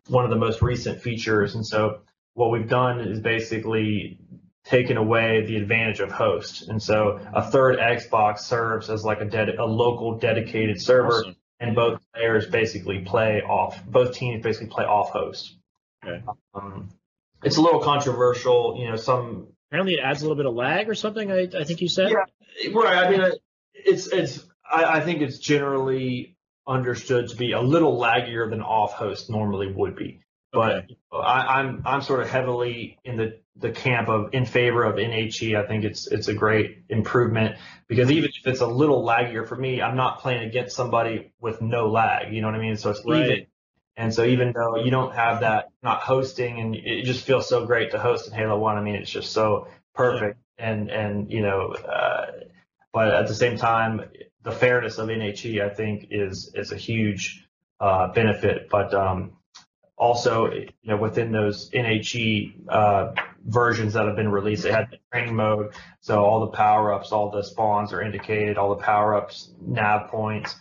one 0.09 0.25
of 0.25 0.31
the 0.31 0.37
most 0.37 0.61
recent 0.61 1.01
features. 1.01 1.55
And 1.55 1.65
so 1.65 2.01
what 2.35 2.51
we've 2.51 2.69
done 2.69 2.99
is 2.99 3.21
basically 3.21 4.19
taken 4.65 4.97
away 4.97 5.47
the 5.47 5.57
advantage 5.57 6.01
of 6.01 6.11
host. 6.11 6.69
And 6.69 6.83
so 6.83 7.21
a 7.33 7.49
third 7.49 7.79
Xbox 7.79 8.41
serves 8.41 8.91
as 8.91 9.05
like 9.05 9.21
a 9.21 9.25
ded- 9.25 9.55
a 9.55 9.65
local 9.65 10.19
dedicated 10.19 10.81
server, 10.83 11.21
Awesome. 11.21 11.37
and 11.61 11.77
both 11.77 12.01
players 12.13 12.45
basically 12.47 13.05
play 13.05 13.41
off. 13.43 13.87
Both 13.87 14.15
teams 14.15 14.43
basically 14.43 14.67
play 14.67 14.85
off 14.85 15.11
host. 15.11 15.55
Okay. 16.05 16.25
Um, 16.55 16.89
it's 17.45 17.57
a 17.57 17.61
little 17.61 17.81
controversial, 17.81 18.77
you 18.81 18.91
know. 18.91 18.97
Some 18.97 19.53
Apparently, 19.71 19.95
it 19.95 20.01
adds 20.01 20.23
a 20.23 20.25
little 20.25 20.37
bit 20.37 20.47
of 20.47 20.55
lag 20.55 20.89
or 20.89 20.95
something. 20.95 21.31
I, 21.31 21.49
I 21.59 21.65
think 21.65 21.81
you 21.81 21.89
said. 21.89 22.11
Yeah. 22.11 22.73
Right. 22.73 22.97
I 23.07 23.11
mean, 23.11 23.21
it's 23.75 24.07
it's. 24.09 24.45
I, 24.71 24.85
I 24.85 25.01
think 25.01 25.21
it's 25.23 25.39
generally 25.39 26.37
understood 26.67 27.29
to 27.31 27.37
be 27.37 27.53
a 27.53 27.61
little 27.61 27.99
laggier 27.99 28.49
than 28.51 28.61
off 28.63 28.93
host 28.93 29.31
normally 29.31 29.73
would 29.73 29.97
be. 29.97 30.21
But 30.53 30.77
Okay. 30.85 30.97
I, 31.13 31.61
I'm 31.61 31.83
I'm 31.85 32.01
sort 32.03 32.21
of 32.21 32.31
heavily 32.31 32.99
in 33.05 33.17
the 33.17 33.41
the 33.57 33.71
camp 33.71 34.09
of 34.09 34.31
in 34.33 34.47
favor 34.47 34.85
of 34.85 34.97
NHE. 34.97 35.63
I 35.63 35.67
think 35.67 35.85
it's 35.85 36.07
it's 36.07 36.29
a 36.29 36.35
great 36.35 36.85
improvement 36.89 37.57
because 37.89 38.11
even 38.11 38.31
if 38.31 38.47
it's 38.47 38.61
a 38.61 38.67
little 38.67 39.05
laggier 39.05 39.47
for 39.47 39.57
me, 39.57 39.83
I'm 39.83 39.97
not 39.97 40.21
playing 40.21 40.49
against 40.49 40.75
somebody 40.75 41.33
with 41.41 41.61
no 41.61 41.89
lag. 41.91 42.33
You 42.33 42.41
know 42.41 42.49
what 42.49 42.55
I 42.57 42.61
mean? 42.61 42.77
So 42.77 42.91
it's 42.91 43.03
Right. 43.05 43.27
even. 43.27 43.47
And 43.99 44.15
so 44.15 44.25
even 44.25 44.53
though 44.53 44.77
you 44.77 44.93
don't 44.93 45.13
have 45.13 45.41
that, 45.41 45.71
not 45.83 46.01
hosting, 46.01 46.61
and 46.61 46.77
it 46.77 47.05
just 47.05 47.27
feels 47.27 47.49
so 47.49 47.67
great 47.67 47.91
to 47.91 47.99
host 47.99 48.29
in 48.29 48.33
Halo 48.33 48.57
One. 48.57 48.79
I 48.79 48.81
mean, 48.81 48.95
it's 48.95 49.11
just 49.11 49.33
so 49.33 49.67
perfect. 49.93 50.39
And 50.57 50.89
and 50.89 51.31
you 51.33 51.43
know, 51.43 51.73
uh, 51.73 52.27
but 52.93 53.09
at 53.09 53.27
the 53.27 53.35
same 53.35 53.59
time, 53.59 54.09
the 54.45 54.53
fairness 54.53 54.99
of 54.99 55.09
NHE, 55.09 55.61
I 55.61 55.75
think, 55.75 56.07
is 56.13 56.53
is 56.55 56.71
a 56.71 56.77
huge 56.77 57.45
uh, 57.81 58.13
benefit. 58.13 58.69
But 58.71 58.95
um, 58.95 59.33
also, 59.97 60.53
you 60.53 60.69
know, 60.85 60.97
within 60.97 61.33
those 61.33 61.69
NHE 61.71 62.69
uh, 62.69 63.15
versions 63.45 63.95
that 63.95 64.07
have 64.07 64.15
been 64.15 64.31
released, 64.31 64.63
they 64.63 64.71
had 64.71 64.93
the 64.93 64.99
training 65.13 65.35
mode, 65.35 65.75
so 66.03 66.25
all 66.25 66.39
the 66.41 66.57
power 66.57 66.93
ups, 66.93 67.11
all 67.11 67.33
the 67.33 67.43
spawns 67.43 67.93
are 67.93 68.01
indicated, 68.01 68.59
all 68.59 68.71
the 68.71 68.83
power 68.83 69.17
ups, 69.17 69.51
nav 69.61 70.09
points. 70.09 70.55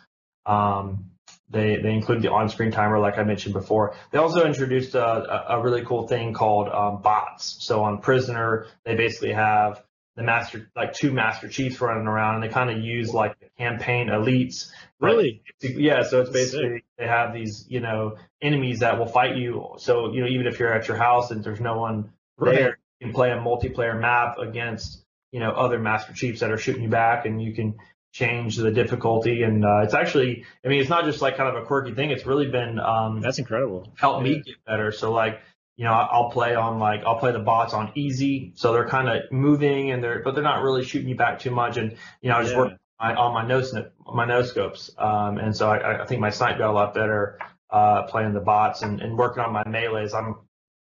Um, 0.47 1.11
they 1.49 1.77
they 1.77 1.91
include 1.91 2.21
the 2.21 2.31
on-screen 2.31 2.71
timer, 2.71 2.99
like 2.99 3.17
I 3.17 3.23
mentioned 3.23 3.53
before. 3.53 3.95
They 4.11 4.17
also 4.17 4.45
introduced 4.45 4.95
a, 4.95 5.53
a, 5.53 5.61
really 5.61 5.83
cool 5.85 6.07
thing 6.07 6.33
called 6.33 6.67
um, 6.67 7.01
bots. 7.01 7.57
So 7.59 7.83
on 7.83 7.99
Prisoner, 7.99 8.67
they 8.83 8.95
basically 8.95 9.31
have 9.31 9.83
the 10.17 10.23
master, 10.23 10.69
like 10.75 10.93
two 10.93 11.11
Master 11.13 11.47
Chiefs 11.47 11.79
running 11.79 12.07
around, 12.07 12.35
and 12.35 12.43
they 12.43 12.49
kind 12.49 12.69
of 12.69 12.83
use 12.83 13.13
like 13.13 13.39
the 13.39 13.47
campaign 13.57 14.07
elites. 14.07 14.69
Really? 14.99 15.43
Yeah. 15.61 16.03
So 16.03 16.21
it's 16.21 16.31
That's 16.31 16.51
sick. 16.51 16.61
basically 16.61 16.83
they 16.97 17.07
have 17.07 17.33
these, 17.33 17.65
you 17.69 17.79
know, 17.79 18.17
enemies 18.41 18.79
that 18.79 18.97
will 18.99 19.05
fight 19.05 19.37
you. 19.37 19.75
So 19.77 20.11
you 20.11 20.21
know, 20.21 20.27
even 20.27 20.47
if 20.47 20.59
you're 20.59 20.73
at 20.73 20.87
your 20.87 20.97
house 20.97 21.31
and 21.31 21.43
there's 21.43 21.61
no 21.61 21.77
one 21.77 22.11
Right. 22.39 22.55
there, 22.55 22.79
you 22.99 23.07
can 23.07 23.13
play 23.15 23.31
a 23.31 23.37
multiplayer 23.37 23.99
map 23.99 24.37
against, 24.37 25.03
you 25.31 25.39
know, 25.39 25.51
other 25.51 25.79
Master 25.79 26.13
Chiefs 26.13 26.41
that 26.41 26.51
are 26.51 26.57
shooting 26.57 26.83
you 26.83 26.89
back, 26.89 27.25
and 27.25 27.41
you 27.41 27.53
can 27.53 27.75
change 28.17 28.55
the 28.57 28.71
difficulty. 28.71 29.43
And 29.43 29.63
uh, 29.63 29.81
it's 29.83 29.93
actually, 29.93 30.45
I 30.65 30.67
mean, 30.69 30.81
it's 30.81 30.89
not 30.89 31.05
just 31.05 31.21
like 31.21 31.37
kind 31.37 31.55
of 31.55 31.61
a 31.61 31.65
quirky 31.65 31.93
thing. 31.93 32.09
It's 32.11 32.25
really 32.25 32.47
been 32.47 32.79
um, 32.79 33.21
That's 33.21 33.39
incredible. 33.39 33.91
helped 33.95 34.23
me 34.23 34.41
get 34.45 34.55
better. 34.65 34.91
So 34.91 35.11
like, 35.11 35.41
you 35.77 35.85
know, 35.85 35.91
I'll 35.93 36.31
play 36.31 36.55
on 36.55 36.79
like 36.79 37.01
I'll 37.05 37.19
play 37.19 37.31
the 37.31 37.39
bots 37.51 37.73
on 37.73 37.91
easy, 37.93 38.53
so 38.55 38.73
they're 38.73 38.89
kind 38.89 39.07
of 39.07 39.31
moving 39.31 39.91
and 39.91 40.03
they're 40.03 40.21
but 40.23 40.33
they're 40.33 40.43
not 40.53 40.63
really 40.63 40.83
shooting 40.83 41.07
you 41.07 41.15
back 41.15 41.37
too 41.39 41.51
much. 41.51 41.77
And 41.77 41.91
you 42.21 42.29
know, 42.29 42.37
I 42.37 42.41
just 42.41 42.53
Yeah. 42.53 42.61
work 42.61 42.71
my, 42.99 43.13
on 43.13 43.33
my 43.35 43.45
no 43.47 43.61
snip, 43.61 43.93
my 44.11 44.25
no 44.25 44.41
scopes, 44.41 44.89
um, 44.97 45.37
and 45.37 45.55
so 45.55 45.69
I, 45.69 46.01
I 46.01 46.05
think 46.07 46.19
my 46.19 46.31
snipe 46.31 46.57
got 46.57 46.71
a 46.71 46.73
lot 46.73 46.95
better 46.95 47.37
uh, 47.69 48.03
playing 48.09 48.33
the 48.33 48.39
bots 48.39 48.81
and, 48.81 49.01
and 49.01 49.15
working 49.19 49.43
on 49.43 49.53
my 49.53 49.63
melees. 49.65 50.15
I'm 50.15 50.37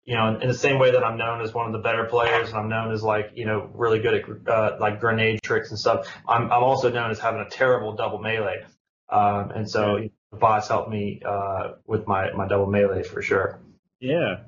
you 0.06 0.16
know, 0.16 0.38
in 0.40 0.48
the 0.48 0.54
same 0.54 0.80
way 0.80 0.92
that 0.92 1.04
I'm 1.04 1.18
known 1.18 1.42
as 1.42 1.54
one 1.54 1.66
of 1.66 1.72
the 1.72 1.80
better 1.80 2.06
players, 2.06 2.50
and 2.50 2.58
I'm 2.58 2.70
known 2.70 2.92
as 2.92 3.04
like, 3.04 3.32
you 3.36 3.46
know, 3.46 3.70
really 3.74 4.00
good 4.00 4.14
at 4.16 4.48
uh, 4.48 4.78
like 4.80 5.00
grenade 5.00 5.42
tricks 5.44 5.70
and 5.70 5.80
stuff. 5.80 6.08
I'm, 6.28 6.52
I'm 6.52 6.64
also 6.64 6.92
known 6.92 7.12
as 7.12 7.20
having 7.20 7.42
a 7.42 7.50
terrible 7.50 7.96
double 7.96 8.20
melee, 8.20 8.66
um, 9.10 9.52
and 9.52 9.70
so 9.70 10.10
the 10.32 10.38
bots 10.38 10.68
helped 10.68 10.90
me 10.90 11.22
uh, 11.26 11.74
with 11.88 12.06
my 12.08 12.32
my 12.34 12.48
double 12.48 12.68
melee 12.68 13.04
for 13.04 13.22
sure. 13.22 13.60
Yeah. 14.00 14.42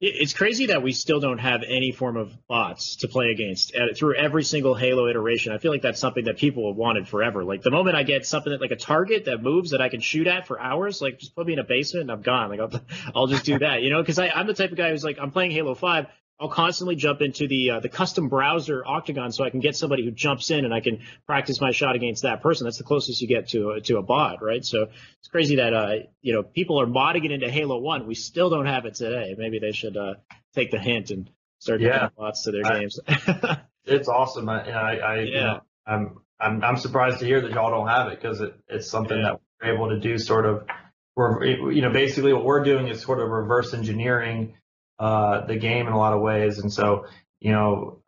It- 0.00 0.14
It's 0.20 0.34
crazy 0.34 0.66
that 0.66 0.82
we 0.82 0.92
still 0.92 1.20
don't 1.20 1.38
have 1.38 1.62
any 1.66 1.90
form 1.92 2.16
of 2.16 2.34
bots 2.48 2.96
to 2.96 3.08
play 3.08 3.30
against 3.30 3.74
uh, 3.74 3.94
through 3.94 4.16
every 4.16 4.44
single 4.44 4.74
Halo 4.74 5.08
iteration. 5.08 5.52
I 5.52 5.58
feel 5.58 5.72
like 5.72 5.82
that's 5.82 6.00
something 6.00 6.24
that 6.26 6.36
people 6.36 6.68
have 6.68 6.76
wanted 6.76 7.08
forever. 7.08 7.44
Like 7.44 7.62
the 7.62 7.70
moment 7.70 7.96
I 7.96 8.02
get 8.02 8.26
something 8.26 8.50
that, 8.52 8.60
like 8.60 8.70
a 8.72 8.76
target 8.76 9.24
that 9.24 9.42
moves 9.42 9.70
that 9.70 9.80
I 9.80 9.88
can 9.88 10.00
shoot 10.00 10.26
at 10.26 10.46
for 10.46 10.60
hours, 10.60 11.00
like 11.00 11.18
just 11.18 11.34
put 11.34 11.46
me 11.46 11.54
in 11.54 11.58
a 11.58 11.64
basement 11.64 12.02
and 12.02 12.10
I'm 12.12 12.22
gone. 12.22 12.50
Like 12.50 12.60
I'll, 12.60 12.80
I'll 13.14 13.26
just 13.26 13.44
do 13.44 13.58
that, 13.58 13.82
you 13.82 13.90
know? 13.90 14.02
Because 14.02 14.18
I'm 14.18 14.46
the 14.46 14.54
type 14.54 14.70
of 14.70 14.76
guy 14.76 14.90
who's 14.90 15.04
like, 15.04 15.18
I'm 15.20 15.30
playing 15.30 15.52
Halo 15.52 15.74
Five. 15.74 16.06
I'll 16.38 16.48
constantly 16.50 16.96
jump 16.96 17.22
into 17.22 17.48
the 17.48 17.70
uh, 17.70 17.80
the 17.80 17.88
custom 17.88 18.28
browser 18.28 18.82
Octagon 18.86 19.32
so 19.32 19.42
I 19.44 19.50
can 19.50 19.60
get 19.60 19.74
somebody 19.74 20.04
who 20.04 20.10
jumps 20.10 20.50
in 20.50 20.64
and 20.66 20.74
I 20.74 20.80
can 20.80 21.00
practice 21.26 21.60
my 21.60 21.70
shot 21.70 21.94
against 21.96 22.24
that 22.24 22.42
person. 22.42 22.64
That's 22.64 22.76
the 22.78 22.84
closest 22.84 23.22
you 23.22 23.28
get 23.28 23.48
to 23.48 23.70
a, 23.70 23.80
to 23.82 23.96
a 23.96 24.02
bot, 24.02 24.42
right? 24.42 24.64
So 24.64 24.88
it's 25.18 25.28
crazy 25.28 25.56
that 25.56 25.72
uh, 25.72 25.92
you 26.20 26.34
know 26.34 26.42
people 26.42 26.78
are 26.80 26.86
modding 26.86 27.24
it 27.24 27.30
into 27.32 27.50
Halo 27.50 27.78
One. 27.78 28.06
We 28.06 28.14
still 28.14 28.50
don't 28.50 28.66
have 28.66 28.84
it 28.84 28.94
today. 28.96 29.34
Maybe 29.38 29.58
they 29.58 29.72
should 29.72 29.96
uh, 29.96 30.14
take 30.54 30.70
the 30.70 30.78
hint 30.78 31.10
and 31.10 31.30
start 31.58 31.80
Yeah. 31.80 31.96
adding 31.96 32.10
bots 32.18 32.42
to 32.42 32.52
their 32.52 32.66
I- 32.66 32.78
games. 32.80 33.00
It's 33.88 34.08
awesome. 34.08 34.48
I, 34.48 34.68
I, 34.68 34.96
I 34.96 35.20
you 35.20 35.32
Yeah. 35.32 35.40
know, 35.44 35.60
I'm, 35.86 36.18
I'm, 36.40 36.64
I'm 36.64 36.76
surprised 36.76 37.20
to 37.20 37.24
hear 37.24 37.40
that 37.40 37.52
y'all 37.52 37.70
don't 37.70 37.86
have 37.86 38.08
it 38.10 38.20
because 38.20 38.40
it, 38.40 38.52
it's 38.66 38.90
something 38.90 39.16
Yeah. 39.16 39.34
that 39.34 39.40
we're 39.62 39.74
able 39.74 39.88
to 39.90 40.00
do 40.00 40.18
sort 40.18 40.44
of, 40.44 40.66
we're, 41.14 41.44
you 41.70 41.82
know, 41.82 41.90
basically 41.90 42.32
what 42.32 42.44
we're 42.44 42.64
doing 42.64 42.88
is 42.88 43.00
sort 43.00 43.20
of 43.20 43.28
reverse 43.30 43.72
engineering, 43.74 44.54
uh, 44.98 45.46
the 45.46 45.56
game 45.56 45.86
in 45.86 45.92
a 45.92 45.98
lot 45.98 46.12
of 46.12 46.20
ways. 46.20 46.58
And 46.58 46.72
so, 46.72 47.06
you 47.40 47.52
know, 47.52 48.02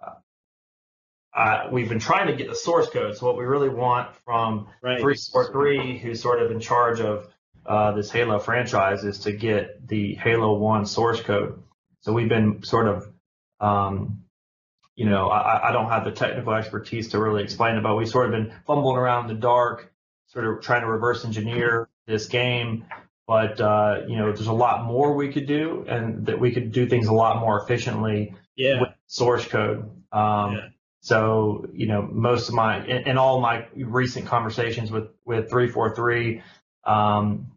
uh, 1.34 1.68
we've 1.70 1.88
been 1.88 2.00
trying 2.00 2.26
to 2.28 2.34
get 2.34 2.48
the 2.48 2.54
source 2.54 2.88
code. 2.90 3.16
So 3.16 3.26
what 3.26 3.36
we 3.36 3.44
really 3.44 3.68
want 3.68 4.14
from 4.24 4.68
right. 4.82 5.00
343, 5.00 5.98
who's 5.98 6.20
sort 6.20 6.42
of 6.42 6.50
in 6.50 6.60
charge 6.60 7.00
of 7.00 7.28
uh, 7.66 7.92
this 7.92 8.10
Halo 8.10 8.38
franchise, 8.38 9.04
is 9.04 9.20
to 9.20 9.32
get 9.32 9.86
the 9.86 10.14
Halo 10.14 10.58
1 10.58 10.86
source 10.86 11.20
code. 11.20 11.62
So 12.00 12.12
we've 12.12 12.28
been 12.28 12.62
sort 12.62 12.88
of, 12.88 13.08
um, 13.60 14.24
you 14.96 15.04
know, 15.04 15.28
I, 15.28 15.68
I 15.68 15.72
don't 15.72 15.90
have 15.90 16.04
the 16.04 16.10
technical 16.10 16.54
expertise 16.54 17.08
to 17.10 17.20
really 17.20 17.42
explain 17.44 17.76
it, 17.76 17.82
but 17.82 17.94
we've 17.96 18.08
sort 18.08 18.26
of 18.26 18.32
been 18.32 18.52
fumbling 18.66 18.96
around 18.96 19.28
in 19.28 19.36
the 19.36 19.40
dark, 19.40 19.92
sort 20.26 20.44
of 20.44 20.62
trying 20.62 20.80
to 20.80 20.88
reverse 20.88 21.24
engineer 21.24 21.88
this 22.06 22.26
game. 22.26 22.86
But, 23.28 23.60
uh, 23.60 24.04
you 24.08 24.16
know, 24.16 24.32
there's 24.32 24.46
a 24.48 24.52
lot 24.54 24.84
more 24.86 25.14
we 25.14 25.30
could 25.30 25.46
do, 25.46 25.84
and 25.86 26.26
that 26.26 26.40
we 26.40 26.50
could 26.50 26.72
do 26.72 26.86
things 26.88 27.08
a 27.08 27.12
lot 27.12 27.38
more 27.40 27.62
efficiently 27.62 28.34
Yeah. 28.56 28.80
with 28.80 28.88
source 29.06 29.46
code. 29.46 29.90
Um, 30.10 30.52
Yeah. 30.54 30.68
So, 31.00 31.66
you 31.72 31.86
know, 31.86 32.02
most 32.02 32.48
of 32.48 32.54
my, 32.54 32.84
in, 32.84 33.06
in 33.06 33.18
all 33.18 33.40
my 33.40 33.66
recent 33.76 34.26
conversations 34.26 34.90
with, 34.90 35.08
with 35.24 35.48
343, 35.48 36.42
um, 36.84 37.52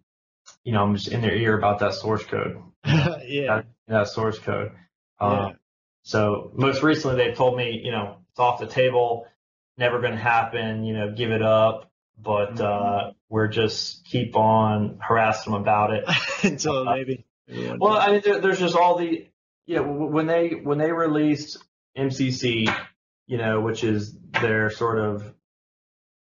you 0.63 0.73
know, 0.73 0.83
I'm 0.83 0.95
just 0.95 1.07
in 1.07 1.21
their 1.21 1.35
ear 1.35 1.57
about 1.57 1.79
that 1.79 1.93
source 1.95 2.23
code, 2.23 2.61
yeah. 3.25 3.63
that 3.87 4.09
source 4.09 4.37
code. 4.39 4.73
Yeah. 5.19 5.45
Um, 5.47 5.59
so 6.03 6.51
most 6.53 6.83
recently 6.83 7.17
they've 7.17 7.35
told 7.35 7.57
me, 7.57 7.81
you 7.83 7.91
know, 7.91 8.17
it's 8.29 8.39
off 8.39 8.59
the 8.59 8.67
table, 8.67 9.27
never 9.77 9.99
going 10.01 10.13
to 10.13 10.19
happen, 10.19 10.83
you 10.83 10.93
know, 10.93 11.11
give 11.11 11.31
it 11.31 11.41
up. 11.41 11.90
But, 12.23 12.55
Mm-hmm. 12.55 12.61
uh, 13.09 13.11
we're 13.29 13.47
just 13.47 14.05
keep 14.05 14.35
on 14.35 14.99
harassing 15.01 15.53
them 15.53 15.61
about 15.61 15.93
it. 15.93 16.05
Until 16.43 16.83
maybe. 16.85 17.25
maybe 17.47 17.77
Well. 17.79 17.97
I 17.97 18.11
mean, 18.11 18.21
there, 18.23 18.39
there's 18.39 18.59
just 18.59 18.75
all 18.75 18.97
the, 18.97 19.27
you 19.65 19.75
know, 19.77 19.83
when 19.83 20.27
they 20.27 20.49
when 20.49 20.77
they 20.77 20.91
released 20.91 21.57
MCC, 21.97 22.73
you 23.27 23.37
know, 23.37 23.61
which 23.61 23.83
is 23.83 24.15
their 24.41 24.69
sort 24.69 24.99
of 24.99 25.33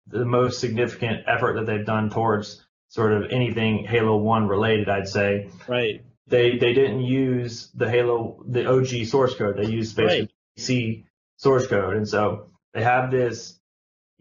the 0.07 0.25
most 0.25 0.59
significant 0.59 1.23
effort 1.27 1.55
that 1.55 1.65
they've 1.65 1.85
done 1.85 2.09
towards 2.09 2.65
sort 2.89 3.13
of 3.13 3.31
anything 3.31 3.85
Halo 3.85 4.17
One 4.17 4.47
related, 4.47 4.87
I'd 4.89 5.07
say 5.07 5.49
right. 5.67 6.03
they 6.27 6.57
they 6.57 6.73
didn't 6.73 7.01
use 7.01 7.69
the 7.73 7.89
Halo 7.89 8.43
the 8.47 8.65
OG 8.69 9.05
source 9.07 9.35
code. 9.35 9.57
They 9.57 9.67
used 9.69 9.95
basically 9.95 10.29
C 10.57 11.05
source 11.37 11.67
code, 11.67 11.95
and 11.97 12.07
so 12.07 12.47
they 12.73 12.83
have 12.83 13.11
this, 13.11 13.59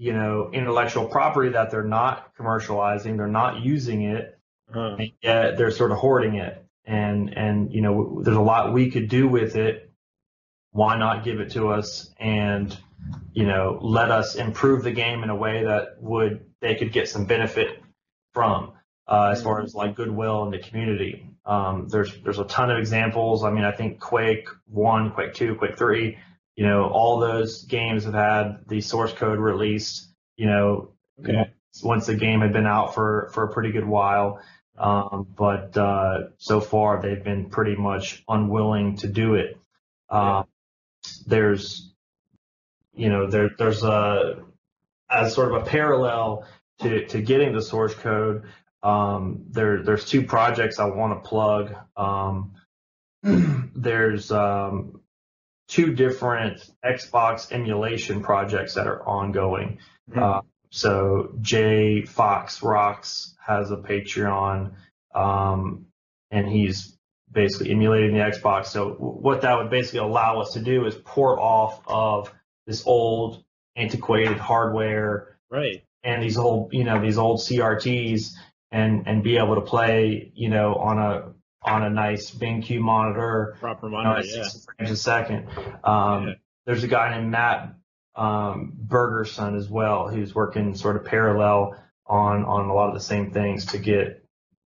you 0.00 0.14
know, 0.14 0.50
intellectual 0.52 1.06
property 1.06 1.50
that 1.50 1.70
they're 1.70 1.84
not 1.84 2.34
commercializing. 2.36 3.18
They're 3.18 3.28
not 3.28 3.60
using 3.62 4.02
it 4.04 4.38
Uh, 4.74 4.96
and 4.96 5.12
yet 5.22 5.58
they're 5.58 5.72
sort 5.72 5.92
of 5.92 5.98
hoarding 5.98 6.36
it. 6.36 6.64
And 6.86 7.36
and 7.36 7.72
you 7.74 7.82
know, 7.82 8.22
there's 8.24 8.36
a 8.38 8.40
lot 8.42 8.72
we 8.74 8.90
could 8.90 9.08
do 9.10 9.28
with 9.28 9.56
it. 9.56 9.90
Why 10.72 10.96
not 10.98 11.24
give 11.24 11.40
it 11.40 11.52
to 11.52 11.70
us 11.70 12.12
and 12.18 12.76
you 13.32 13.46
know 13.46 13.78
let 13.82 14.10
us 14.10 14.36
improve 14.36 14.84
the 14.84 14.92
game 14.92 15.22
in 15.24 15.30
a 15.30 15.36
way 15.36 15.64
that 15.64 16.00
would 16.00 16.46
they 16.60 16.76
could 16.76 16.92
get 16.92 17.08
some 17.08 17.26
benefit 17.26 17.82
from 18.34 18.72
uh, 19.08 19.30
as 19.32 19.42
far 19.42 19.62
as 19.62 19.74
like 19.74 19.96
goodwill 19.96 20.44
in 20.44 20.50
the 20.52 20.60
community. 20.60 21.28
Um, 21.46 21.88
there's 21.88 22.16
there's 22.22 22.38
a 22.38 22.44
ton 22.44 22.70
of 22.70 22.78
examples. 22.78 23.44
I 23.44 23.50
mean, 23.50 23.64
I 23.64 23.72
think 23.72 24.00
Quake 24.00 24.48
One, 24.66 25.12
Quake 25.12 25.34
Two, 25.34 25.56
Quake 25.56 25.76
Three. 25.78 26.18
You 26.60 26.66
know, 26.66 26.90
all 26.90 27.20
those 27.20 27.62
games 27.64 28.04
have 28.04 28.12
had 28.12 28.68
the 28.68 28.82
source 28.82 29.14
code 29.14 29.38
released. 29.38 30.10
You 30.36 30.44
know, 30.44 30.90
okay. 31.18 31.52
once 31.82 32.04
the 32.04 32.14
game 32.14 32.42
had 32.42 32.52
been 32.52 32.66
out 32.66 32.94
for 32.94 33.30
for 33.32 33.44
a 33.44 33.48
pretty 33.50 33.72
good 33.72 33.86
while. 33.86 34.42
Um, 34.76 35.26
but 35.34 35.74
uh, 35.78 36.24
so 36.36 36.60
far 36.60 37.00
they've 37.00 37.24
been 37.24 37.48
pretty 37.48 37.76
much 37.76 38.22
unwilling 38.28 38.98
to 38.98 39.08
do 39.08 39.36
it. 39.36 39.58
Um, 40.10 40.44
There's, 41.26 41.94
you 42.92 43.08
know, 43.08 43.30
there 43.30 43.52
there's 43.56 43.82
a 43.82 44.42
as 45.08 45.32
sort 45.32 45.54
of 45.54 45.62
a 45.62 45.64
parallel 45.64 46.44
to 46.80 47.06
to 47.06 47.22
getting 47.22 47.54
the 47.54 47.62
source 47.62 47.94
code. 47.94 48.44
Um, 48.82 49.46
there 49.48 49.82
there's 49.82 50.04
two 50.04 50.24
projects 50.26 50.78
I 50.78 50.84
want 50.90 51.24
to 51.24 51.26
plug. 51.26 51.74
Um, 51.96 52.52
there's 53.74 54.30
um, 54.30 54.99
two 55.70 55.94
different 55.94 56.68
Xbox 56.84 57.52
emulation 57.52 58.22
projects 58.22 58.74
that 58.74 58.88
are 58.88 59.06
ongoing. 59.08 59.78
Uh, 60.14 60.40
so 60.70 61.32
JayFoxRox 61.40 63.34
has 63.46 63.70
a 63.70 63.76
Patreon, 63.76 64.72
um, 65.14 65.86
and 66.32 66.48
he's 66.48 66.96
basically 67.30 67.70
emulating 67.70 68.14
the 68.14 68.20
Xbox. 68.20 68.66
So 68.66 68.90
what 68.90 69.42
that 69.42 69.56
would 69.56 69.70
basically 69.70 70.00
allow 70.00 70.40
us 70.40 70.54
to 70.54 70.60
do 70.60 70.86
is 70.86 70.96
port 70.96 71.38
off 71.38 71.80
of 71.86 72.32
this 72.66 72.84
old 72.84 73.44
antiquated 73.76 74.38
hardware 74.38 75.38
Right. 75.50 75.84
and 76.02 76.20
these 76.22 76.36
old, 76.36 76.72
you 76.72 76.82
know, 76.82 77.00
these 77.00 77.18
old 77.18 77.38
CRTs 77.38 78.32
and 78.72 79.06
and 79.06 79.22
be 79.22 79.36
able 79.36 79.54
to 79.54 79.60
play, 79.60 80.32
you 80.34 80.48
know, 80.48 80.74
on 80.74 80.98
a 80.98 81.32
on 81.62 81.82
a 81.82 81.90
nice 81.90 82.30
BenQ 82.30 82.80
monitor 82.80 83.56
Proper 83.60 83.86
you 83.86 83.92
know, 83.92 84.02
monitor. 84.02 84.20
at 84.20 84.26
Yeah. 84.36 84.42
60 84.44 84.66
frames 84.76 84.90
a 84.90 84.96
second. 84.96 85.48
Um, 85.84 86.28
Yeah. 86.28 86.34
There's 86.66 86.84
a 86.84 86.88
guy 86.88 87.16
named 87.16 87.30
Matt 87.30 87.74
um, 88.14 88.74
Borgerson 88.86 89.56
as 89.56 89.68
well, 89.68 90.08
who's 90.08 90.34
working 90.34 90.74
sort 90.74 90.96
of 90.96 91.04
parallel 91.04 91.76
on 92.06 92.44
on 92.44 92.68
a 92.68 92.74
lot 92.74 92.88
of 92.88 92.94
the 92.94 93.00
same 93.00 93.30
things 93.30 93.66
to 93.66 93.78
get 93.78 94.24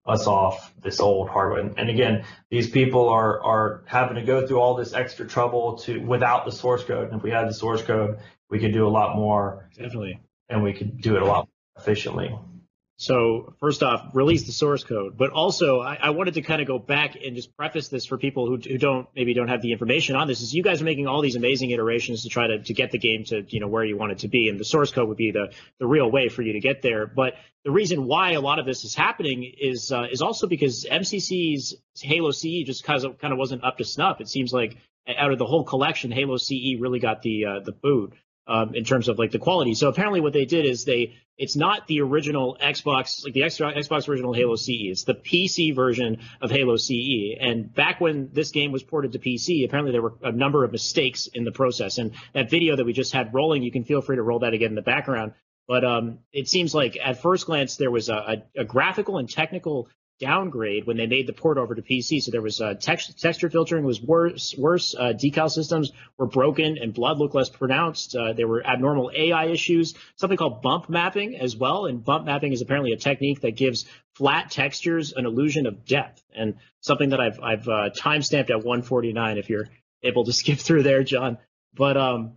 us 0.06 0.26
off 0.26 0.72
this 0.82 1.00
old 1.00 1.28
hardware. 1.28 1.60
And, 1.60 1.78
and 1.78 1.88
again, 1.90 2.24
these 2.50 2.68
people 2.68 3.08
are 3.08 3.40
are 3.42 3.82
having 3.86 4.16
to 4.16 4.22
go 4.22 4.46
through 4.46 4.58
all 4.60 4.74
this 4.74 4.92
extra 4.92 5.26
trouble 5.26 5.78
to 5.78 5.98
without 6.00 6.44
the 6.44 6.52
source 6.52 6.84
code. 6.84 7.08
And 7.08 7.16
if 7.18 7.22
we 7.22 7.30
had 7.30 7.48
the 7.48 7.54
source 7.54 7.82
code, 7.82 8.18
we 8.50 8.58
could 8.58 8.72
do 8.72 8.86
a 8.86 8.90
lot 8.90 9.16
more 9.16 9.68
Definitely. 9.76 10.20
and 10.48 10.62
we 10.62 10.72
could 10.72 11.00
do 11.00 11.16
it 11.16 11.22
a 11.22 11.26
lot 11.26 11.46
more 11.48 11.82
efficiently. 11.82 12.36
So 13.00 13.54
first 13.60 13.82
off, 13.82 14.10
release 14.12 14.44
the 14.44 14.52
source 14.52 14.84
code, 14.84 15.16
but 15.16 15.30
also 15.30 15.80
I, 15.80 15.94
I 15.94 16.10
wanted 16.10 16.34
to 16.34 16.42
kind 16.42 16.60
of 16.60 16.68
go 16.68 16.78
back 16.78 17.16
and 17.16 17.34
just 17.34 17.56
preface 17.56 17.88
this 17.88 18.04
for 18.04 18.18
people 18.18 18.46
who, 18.46 18.58
who 18.58 18.76
don't 18.76 19.08
maybe 19.16 19.32
don't 19.32 19.48
have 19.48 19.62
the 19.62 19.72
information 19.72 20.16
on 20.16 20.28
this. 20.28 20.42
Is 20.42 20.52
you 20.52 20.62
guys 20.62 20.82
are 20.82 20.84
making 20.84 21.06
all 21.06 21.22
these 21.22 21.34
amazing 21.34 21.70
iterations 21.70 22.24
to 22.24 22.28
try 22.28 22.48
to, 22.48 22.62
to 22.62 22.74
get 22.74 22.90
the 22.90 22.98
game 22.98 23.24
to 23.28 23.42
you 23.48 23.58
know 23.58 23.68
where 23.68 23.82
you 23.82 23.96
want 23.96 24.12
it 24.12 24.18
to 24.18 24.28
be, 24.28 24.50
and 24.50 24.60
the 24.60 24.66
source 24.66 24.92
code 24.92 25.08
would 25.08 25.16
be 25.16 25.30
the 25.30 25.50
the 25.78 25.86
real 25.86 26.10
way 26.10 26.28
for 26.28 26.42
you 26.42 26.52
to 26.52 26.60
get 26.60 26.82
there. 26.82 27.06
But 27.06 27.36
the 27.64 27.70
reason 27.70 28.04
why 28.04 28.32
a 28.32 28.40
lot 28.42 28.58
of 28.58 28.66
this 28.66 28.84
is 28.84 28.94
happening 28.94 29.50
is 29.58 29.90
uh, 29.90 30.04
is 30.12 30.20
also 30.20 30.46
because 30.46 30.84
MCC's 30.84 31.76
Halo 32.02 32.32
CE 32.32 32.64
just 32.66 32.84
kind 32.84 33.02
of 33.02 33.18
kind 33.18 33.32
of 33.32 33.38
wasn't 33.38 33.64
up 33.64 33.78
to 33.78 33.84
snuff. 33.86 34.20
It 34.20 34.28
seems 34.28 34.52
like 34.52 34.76
out 35.08 35.32
of 35.32 35.38
the 35.38 35.46
whole 35.46 35.64
collection, 35.64 36.10
Halo 36.10 36.36
CE 36.36 36.76
really 36.78 37.00
got 37.00 37.22
the 37.22 37.46
uh, 37.46 37.60
the 37.60 37.72
boot 37.72 38.12
um, 38.50 38.74
in 38.74 38.84
terms 38.84 39.08
of 39.08 39.18
like 39.18 39.30
the 39.30 39.38
quality. 39.38 39.74
So 39.74 39.88
apparently, 39.88 40.20
what 40.20 40.32
they 40.32 40.44
did 40.44 40.66
is 40.66 40.84
they 40.84 41.14
it's 41.38 41.56
not 41.56 41.86
the 41.86 42.02
original 42.02 42.58
Xbox 42.60 43.24
like 43.24 43.32
the 43.32 43.42
Xbox 43.42 44.08
original 44.08 44.34
Halo 44.34 44.56
CE. 44.56 44.90
It's 44.90 45.04
the 45.04 45.14
PC 45.14 45.74
version 45.74 46.18
of 46.42 46.50
Halo 46.50 46.76
CE. 46.76 47.36
And 47.40 47.72
back 47.72 48.00
when 48.00 48.28
this 48.32 48.50
game 48.50 48.72
was 48.72 48.82
ported 48.82 49.12
to 49.12 49.18
PC, 49.18 49.64
apparently 49.64 49.92
there 49.92 50.02
were 50.02 50.14
a 50.22 50.32
number 50.32 50.64
of 50.64 50.72
mistakes 50.72 51.28
in 51.28 51.44
the 51.44 51.52
process. 51.52 51.98
And 51.98 52.12
that 52.34 52.50
video 52.50 52.76
that 52.76 52.84
we 52.84 52.92
just 52.92 53.12
had 53.12 53.32
rolling, 53.32 53.62
you 53.62 53.70
can 53.70 53.84
feel 53.84 54.02
free 54.02 54.16
to 54.16 54.22
roll 54.22 54.40
that 54.40 54.52
again 54.52 54.70
in 54.70 54.74
the 54.74 54.82
background. 54.82 55.32
But 55.68 55.84
um, 55.84 56.18
it 56.32 56.48
seems 56.48 56.74
like 56.74 56.98
at 57.02 57.22
first 57.22 57.46
glance 57.46 57.76
there 57.76 57.92
was 57.92 58.08
a, 58.08 58.42
a, 58.56 58.60
a 58.62 58.64
graphical 58.64 59.18
and 59.18 59.30
technical 59.30 59.88
downgrade 60.20 60.86
when 60.86 60.96
they 60.96 61.06
made 61.06 61.26
the 61.26 61.32
port 61.32 61.58
over 61.58 61.74
to 61.74 61.82
PC. 61.82 62.20
So 62.20 62.30
there 62.30 62.42
was 62.42 62.60
uh, 62.60 62.74
text, 62.74 63.18
texture 63.20 63.50
filtering 63.50 63.84
was 63.84 64.00
worse. 64.00 64.54
Worse 64.56 64.94
uh, 64.94 65.14
decal 65.14 65.50
systems 65.50 65.90
were 66.18 66.26
broken 66.26 66.78
and 66.78 66.92
blood 66.92 67.18
looked 67.18 67.34
less 67.34 67.48
pronounced. 67.48 68.14
Uh, 68.14 68.34
there 68.34 68.46
were 68.46 68.64
abnormal 68.64 69.10
AI 69.16 69.46
issues. 69.46 69.94
Something 70.16 70.36
called 70.36 70.62
bump 70.62 70.88
mapping 70.88 71.36
as 71.36 71.56
well. 71.56 71.86
And 71.86 72.04
bump 72.04 72.26
mapping 72.26 72.52
is 72.52 72.60
apparently 72.60 72.92
a 72.92 72.96
technique 72.96 73.40
that 73.40 73.56
gives 73.56 73.86
flat 74.14 74.50
textures 74.50 75.12
an 75.12 75.26
illusion 75.26 75.66
of 75.66 75.84
depth. 75.84 76.22
And 76.36 76.56
something 76.80 77.10
that 77.10 77.20
I've 77.20 77.40
I've 77.40 77.68
uh, 77.68 77.90
at 77.90 78.64
149 78.64 79.38
if 79.38 79.48
you're 79.48 79.68
able 80.02 80.24
to 80.24 80.32
skip 80.34 80.58
through 80.58 80.82
there, 80.82 81.02
John. 81.02 81.38
But 81.74 81.96
um, 81.96 82.36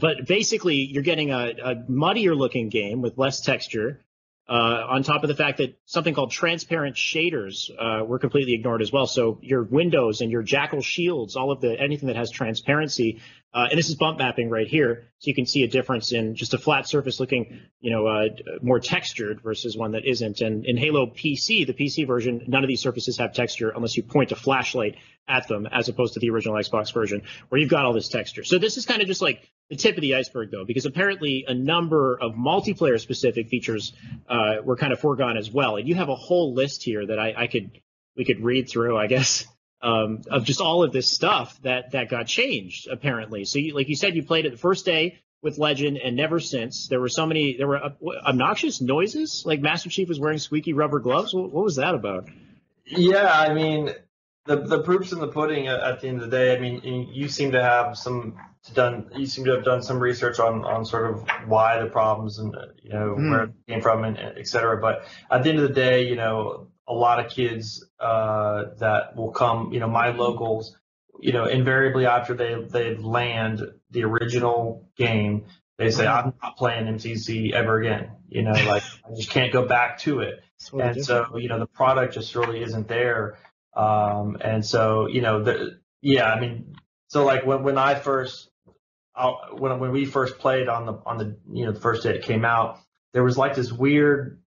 but 0.00 0.26
basically 0.26 0.76
you're 0.76 1.02
getting 1.02 1.30
a, 1.30 1.54
a 1.62 1.74
muddier 1.88 2.34
looking 2.34 2.68
game 2.68 3.00
with 3.02 3.16
less 3.16 3.40
texture. 3.40 4.04
Uh, 4.48 4.86
on 4.90 5.02
top 5.02 5.24
of 5.24 5.28
the 5.28 5.34
fact 5.34 5.58
that 5.58 5.76
something 5.86 6.14
called 6.14 6.30
transparent 6.30 6.94
shaders 6.94 7.68
uh, 7.76 8.04
were 8.04 8.20
completely 8.20 8.54
ignored 8.54 8.80
as 8.80 8.92
well. 8.92 9.08
So 9.08 9.40
your 9.42 9.64
windows 9.64 10.20
and 10.20 10.30
your 10.30 10.42
jackal 10.42 10.82
shields, 10.82 11.34
all 11.34 11.50
of 11.50 11.60
the 11.60 11.78
anything 11.80 12.06
that 12.06 12.16
has 12.16 12.30
transparency, 12.30 13.20
uh, 13.52 13.66
and 13.70 13.78
this 13.78 13.88
is 13.88 13.96
bump 13.96 14.18
mapping 14.18 14.48
right 14.48 14.68
here, 14.68 15.08
so 15.18 15.28
you 15.28 15.34
can 15.34 15.46
see 15.46 15.64
a 15.64 15.68
difference 15.68 16.12
in 16.12 16.36
just 16.36 16.54
a 16.54 16.58
flat 16.58 16.86
surface 16.86 17.18
looking, 17.18 17.58
you 17.80 17.90
know, 17.90 18.06
uh, 18.06 18.28
more 18.62 18.78
textured 18.78 19.40
versus 19.42 19.76
one 19.76 19.92
that 19.92 20.04
isn't. 20.04 20.42
And 20.42 20.64
in 20.64 20.76
Halo 20.76 21.06
PC, 21.06 21.66
the 21.66 21.72
PC 21.72 22.06
version, 22.06 22.44
none 22.46 22.62
of 22.62 22.68
these 22.68 22.82
surfaces 22.82 23.18
have 23.18 23.32
texture 23.32 23.70
unless 23.74 23.96
you 23.96 24.02
point 24.02 24.30
a 24.30 24.36
flashlight 24.36 24.96
at 25.26 25.48
them, 25.48 25.66
as 25.66 25.88
opposed 25.88 26.14
to 26.14 26.20
the 26.20 26.30
original 26.30 26.54
Xbox 26.54 26.92
version 26.92 27.22
where 27.48 27.60
you've 27.60 27.70
got 27.70 27.84
all 27.84 27.94
this 27.94 28.08
texture. 28.08 28.44
So 28.44 28.58
this 28.58 28.76
is 28.76 28.86
kind 28.86 29.02
of 29.02 29.08
just 29.08 29.22
like 29.22 29.50
the 29.68 29.76
tip 29.76 29.96
of 29.96 30.00
the 30.00 30.14
iceberg, 30.14 30.50
though, 30.50 30.64
because 30.64 30.86
apparently 30.86 31.44
a 31.46 31.54
number 31.54 32.18
of 32.20 32.34
multiplayer 32.34 33.00
specific 33.00 33.48
features 33.48 33.92
uh, 34.28 34.56
were 34.62 34.76
kind 34.76 34.92
of 34.92 35.00
foregone 35.00 35.36
as 35.36 35.50
well. 35.50 35.76
And 35.76 35.88
you 35.88 35.96
have 35.96 36.08
a 36.08 36.14
whole 36.14 36.54
list 36.54 36.84
here 36.84 37.04
that 37.06 37.18
I, 37.18 37.34
I 37.36 37.46
could 37.48 37.70
we 38.16 38.24
could 38.24 38.42
read 38.42 38.68
through, 38.68 38.96
I 38.96 39.08
guess, 39.08 39.44
um, 39.82 40.22
of 40.30 40.44
just 40.44 40.60
all 40.60 40.84
of 40.84 40.92
this 40.92 41.10
stuff 41.10 41.60
that 41.62 41.92
that 41.92 42.08
got 42.08 42.26
changed 42.26 42.88
apparently. 42.88 43.44
So, 43.44 43.58
you, 43.58 43.74
like 43.74 43.88
you 43.88 43.96
said, 43.96 44.14
you 44.14 44.22
played 44.22 44.46
it 44.46 44.52
the 44.52 44.58
first 44.58 44.84
day 44.84 45.18
with 45.42 45.58
Legend 45.58 45.98
and 45.98 46.16
never 46.16 46.40
since. 46.40 46.88
There 46.88 47.00
were 47.00 47.08
so 47.08 47.26
many 47.26 47.56
there 47.56 47.66
were 47.66 47.80
obnoxious 48.24 48.80
noises, 48.80 49.42
like 49.44 49.60
Master 49.60 49.90
Chief 49.90 50.08
was 50.08 50.20
wearing 50.20 50.38
squeaky 50.38 50.74
rubber 50.74 51.00
gloves. 51.00 51.34
What, 51.34 51.52
what 51.52 51.64
was 51.64 51.76
that 51.76 51.94
about? 51.94 52.28
Yeah, 52.84 53.28
I 53.28 53.52
mean, 53.52 53.90
the 54.46 54.56
the 54.56 54.82
proof's 54.82 55.12
in 55.12 55.18
the 55.20 55.28
pudding 55.28 55.66
at, 55.66 55.80
at 55.80 56.00
the 56.00 56.08
end 56.08 56.22
of 56.22 56.30
the 56.30 56.36
day. 56.36 56.56
I 56.56 56.60
mean, 56.60 56.80
you 57.12 57.28
seem 57.28 57.52
to 57.52 57.62
have 57.62 57.96
some 57.96 58.36
done 58.74 59.10
you 59.14 59.26
seem 59.26 59.44
to 59.44 59.54
have 59.54 59.64
done 59.64 59.82
some 59.82 59.98
research 60.00 60.38
on 60.40 60.64
on 60.64 60.84
sort 60.84 61.10
of 61.10 61.24
why 61.46 61.80
the 61.82 61.86
problems 61.88 62.38
and 62.38 62.54
you 62.82 62.90
know 62.90 63.14
Mm. 63.18 63.30
where 63.30 63.44
it 63.44 63.50
came 63.68 63.80
from 63.80 64.04
and 64.04 64.18
et 64.18 64.46
cetera. 64.46 64.80
But 64.80 65.04
at 65.30 65.42
the 65.42 65.50
end 65.50 65.58
of 65.60 65.68
the 65.68 65.74
day, 65.74 66.08
you 66.08 66.16
know, 66.16 66.68
a 66.88 66.92
lot 66.94 67.24
of 67.24 67.30
kids 67.30 67.84
uh, 68.00 68.64
that 68.78 69.16
will 69.16 69.30
come, 69.30 69.72
you 69.72 69.80
know, 69.80 69.88
my 69.88 70.08
locals, 70.10 70.76
you 71.20 71.32
know, 71.32 71.46
invariably 71.46 72.06
after 72.06 72.34
they 72.34 72.54
they 72.68 72.96
land 72.96 73.62
the 73.90 74.04
original 74.04 74.88
game, 74.96 75.44
they 75.78 75.90
say 75.90 76.06
I'm 76.06 76.32
not 76.42 76.56
playing 76.56 76.86
MCC 76.86 77.52
ever 77.52 77.80
again. 77.80 78.10
You 78.28 78.42
know, 78.42 78.52
like 78.52 78.82
I 79.08 79.14
just 79.14 79.30
can't 79.30 79.52
go 79.52 79.66
back 79.66 79.98
to 80.00 80.20
it 80.20 80.40
of 80.72 80.80
and 80.80 80.94
different. 80.96 81.28
so 81.30 81.36
you 81.36 81.48
know 81.48 81.58
the 81.60 81.66
product 81.66 82.14
just 82.14 82.34
really 82.34 82.62
isn't 82.62 82.88
there 82.88 83.38
um 83.76 84.36
and 84.40 84.64
so 84.64 85.06
you 85.06 85.20
know 85.20 85.42
the 85.42 85.78
yeah 86.02 86.24
i 86.32 86.40
mean 86.40 86.74
so 87.08 87.24
like 87.24 87.44
when 87.44 87.62
when 87.62 87.78
i 87.78 87.94
first 87.94 88.50
i 89.14 89.26
when 89.52 89.78
when 89.78 89.92
we 89.92 90.04
first 90.04 90.38
played 90.38 90.68
on 90.68 90.86
the 90.86 90.94
on 91.04 91.18
the 91.18 91.36
you 91.52 91.64
know 91.64 91.72
the 91.72 91.80
first 91.80 92.02
day 92.02 92.14
it 92.14 92.22
came 92.22 92.44
out 92.44 92.78
there 93.12 93.24
was 93.24 93.38
like 93.38 93.54
this 93.54 93.72
weird 93.72 94.40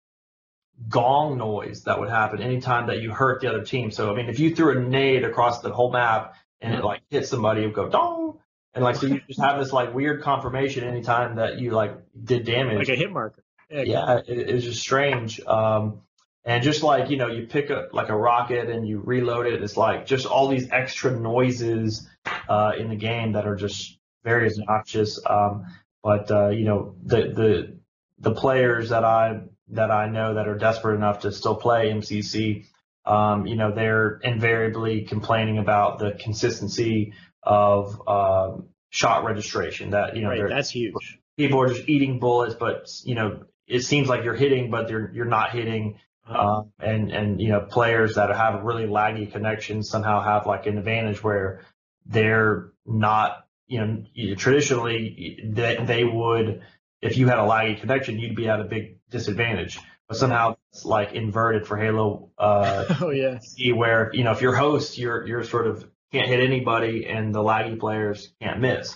gong 0.90 1.38
noise 1.38 1.84
that 1.84 2.00
would 2.00 2.10
happen 2.10 2.42
anytime 2.42 2.88
that 2.88 3.02
you 3.02 3.12
hurt 3.12 3.42
the 3.42 3.50
other 3.50 3.64
team. 3.64 3.92
So 3.92 4.12
i 4.12 4.16
mean 4.16 4.30
if 4.30 4.40
you 4.40 4.56
threw 4.56 4.78
a 4.78 4.82
nade 4.82 5.24
across 5.24 5.62
the 5.62 5.72
whole 5.72 5.92
map 5.92 6.36
and 6.62 6.74
it 6.74 6.84
like 6.84 7.02
hit 7.10 7.28
somebody 7.28 7.64
it 7.64 7.68
would 7.68 7.76
go 7.76 7.90
dong. 7.90 8.40
And 8.74 8.84
like 8.84 8.98
so 8.98 9.08
you 9.08 9.22
just 9.28 9.40
have 9.40 9.60
this 9.60 9.72
like 9.72 9.94
weird 9.94 10.22
confirmation 10.22 10.84
anytime 10.84 11.38
that 11.38 11.60
you 11.60 11.72
like 11.72 11.98
did 12.22 12.46
damage. 12.46 12.78
Like 12.78 12.90
a 12.90 12.96
hit 12.96 13.12
marker. 13.12 13.44
yeah, 13.70 14.20
it, 14.28 14.50
it 14.50 14.54
was 14.54 14.64
just 14.64 14.82
strange. 14.82 15.40
Um, 15.42 16.02
and 16.48 16.64
just 16.64 16.82
like 16.82 17.10
you 17.10 17.18
know, 17.18 17.28
you 17.28 17.46
pick 17.46 17.70
up 17.70 17.94
like 17.94 18.08
a 18.08 18.16
rocket 18.16 18.70
and 18.70 18.88
you 18.88 19.02
reload 19.02 19.48
it. 19.48 19.62
It's 19.62 19.76
like 19.76 20.06
just 20.06 20.26
all 20.26 20.48
these 20.48 20.70
extra 20.72 21.12
noises 21.12 22.08
uh, 22.48 22.72
in 22.80 22.88
the 22.88 22.96
game 22.96 23.34
that 23.34 23.46
are 23.46 23.58
just 23.58 23.98
very 24.24 24.50
obnoxious. 24.50 25.20
Um, 25.26 25.66
but 26.02 26.32
uh, 26.32 26.50
you 26.50 26.64
know, 26.64 26.96
the 27.04 27.18
the 27.18 27.78
the 28.20 28.32
players 28.32 28.90
that 28.90 29.04
I 29.04 29.42
that 29.70 29.92
I 29.92 30.08
know 30.08 30.36
that 30.36 30.48
are 30.48 30.58
desperate 30.58 30.96
enough 30.96 31.20
to 31.20 31.34
still 31.34 31.56
play 31.56 31.90
MCC, 31.90 32.66
um, 33.06 33.46
you 33.46 33.58
know, 33.58 33.74
they're 33.74 34.20
invariably 34.24 35.02
complaining 35.02 35.58
about 35.58 36.00
the 36.00 36.12
consistency 36.12 37.14
of 37.44 38.02
um, 38.08 38.70
shot 38.90 39.26
registration. 39.26 39.90
That 39.90 40.16
you 40.16 40.22
know, 40.22 40.30
right, 40.30 40.50
that's 40.50 40.70
huge. 40.70 41.20
people 41.38 41.62
are 41.62 41.68
just 41.68 41.90
eating 41.90 42.20
bullets, 42.20 42.56
but 42.56 42.90
you 43.04 43.16
know, 43.16 43.44
it 43.68 43.82
seems 43.82 44.08
like 44.08 44.24
you're 44.24 44.34
hitting, 44.34 44.72
but 44.72 44.90
you're 44.90 45.12
you're 45.14 45.26
not 45.26 45.52
hitting. 45.52 46.00
Um, 46.30 46.72
and 46.80 47.12
and 47.12 47.42
you 47.42 47.50
know, 47.50 47.62
players 47.62 48.16
that 48.16 48.36
have 48.36 48.56
a 48.56 48.64
really 48.64 48.86
laggy 48.86 49.32
connection 49.32 49.84
somehow 49.84 50.22
have 50.22 50.46
like 50.46 50.66
an 50.66 50.78
advantage 50.78 51.24
where 51.24 51.66
they're 52.06 52.72
not. 52.86 53.44
You 53.70 54.06
know, 54.16 54.36
traditionally 54.36 55.42
they 55.44 55.76
they 55.84 56.04
would 56.06 56.62
if 57.02 57.18
you 57.18 57.28
had 57.28 57.38
a 57.38 57.44
laggy 57.44 57.80
connection, 57.80 58.20
you'd 58.20 58.36
be 58.36 58.50
at 58.50 58.60
a 58.60 58.64
big 58.64 59.00
disadvantage. 59.10 59.80
But 60.08 60.18
somehow 60.18 60.56
it's 60.72 60.86
like 60.86 61.14
inverted 61.14 61.68
for 61.68 61.78
Halo 61.78 62.32
uh, 62.38 62.86
oh 63.02 63.12
see 63.42 63.74
where 63.74 64.10
you 64.14 64.24
know 64.24 64.32
if 64.32 64.42
you're 64.42 64.56
host, 64.56 64.98
you're 64.98 65.28
you're 65.28 65.44
sort 65.44 65.68
of 65.68 65.86
can't 66.12 66.28
hit 66.28 66.40
anybody, 66.40 67.06
and 67.06 67.36
the 67.36 67.44
laggy 67.44 67.78
players 67.78 68.32
can't 68.42 68.62
miss. 68.62 68.96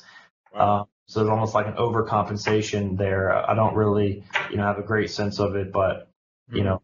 Uh, 0.56 0.84
so 1.08 1.22
it's 1.22 1.30
almost 1.30 1.53
like 1.53 1.68
an 1.68 1.74
overcompensation 1.74 2.98
there. 2.98 3.34
I 3.34 3.53
don't 3.56 3.76
really 3.76 4.24
you 4.49 4.58
know 4.58 4.64
have 4.64 4.78
a 4.78 4.84
great 4.84 5.12
sense 5.12 5.40
of 5.40 5.56
it, 5.56 5.74
but 5.74 6.10
you 6.52 6.64
know 6.64 6.82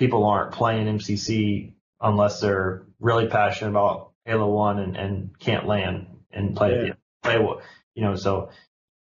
people 0.00 0.24
aren't 0.24 0.50
playing 0.52 0.86
MCC 0.98 1.74
unless 2.00 2.40
they're 2.40 2.82
really 2.98 3.28
passionate 3.28 3.70
about 3.70 4.10
Halo 4.24 4.48
One 4.48 4.78
and, 4.80 4.96
and 4.96 5.38
can't 5.38 5.66
LAN 5.68 6.06
and 6.32 6.56
play 6.56 6.86
Yeah. 6.86 6.92
play 7.22 7.36
you 7.94 8.02
know. 8.02 8.16
So 8.16 8.50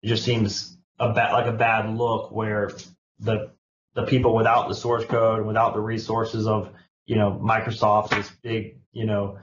it 0.04 0.08
just 0.08 0.24
seems 0.24 0.78
a 1.00 1.12
bad 1.12 1.34
like 1.34 1.48
a 1.48 1.58
bad 1.58 1.90
look 1.90 2.32
where 2.32 2.72
the 3.20 3.52
the 3.96 4.04
people 4.04 4.36
without 4.36 4.70
the 4.70 4.76
source 4.76 5.06
code 5.06 5.40
and 5.40 5.48
without 5.48 5.74
the 5.74 5.82
resources 5.82 6.48
of 6.48 6.72
you 7.06 7.16
know 7.18 7.32
Microsoft, 7.44 8.12
this 8.12 8.30
big 8.44 8.78
you 8.94 9.06
know 9.06 9.40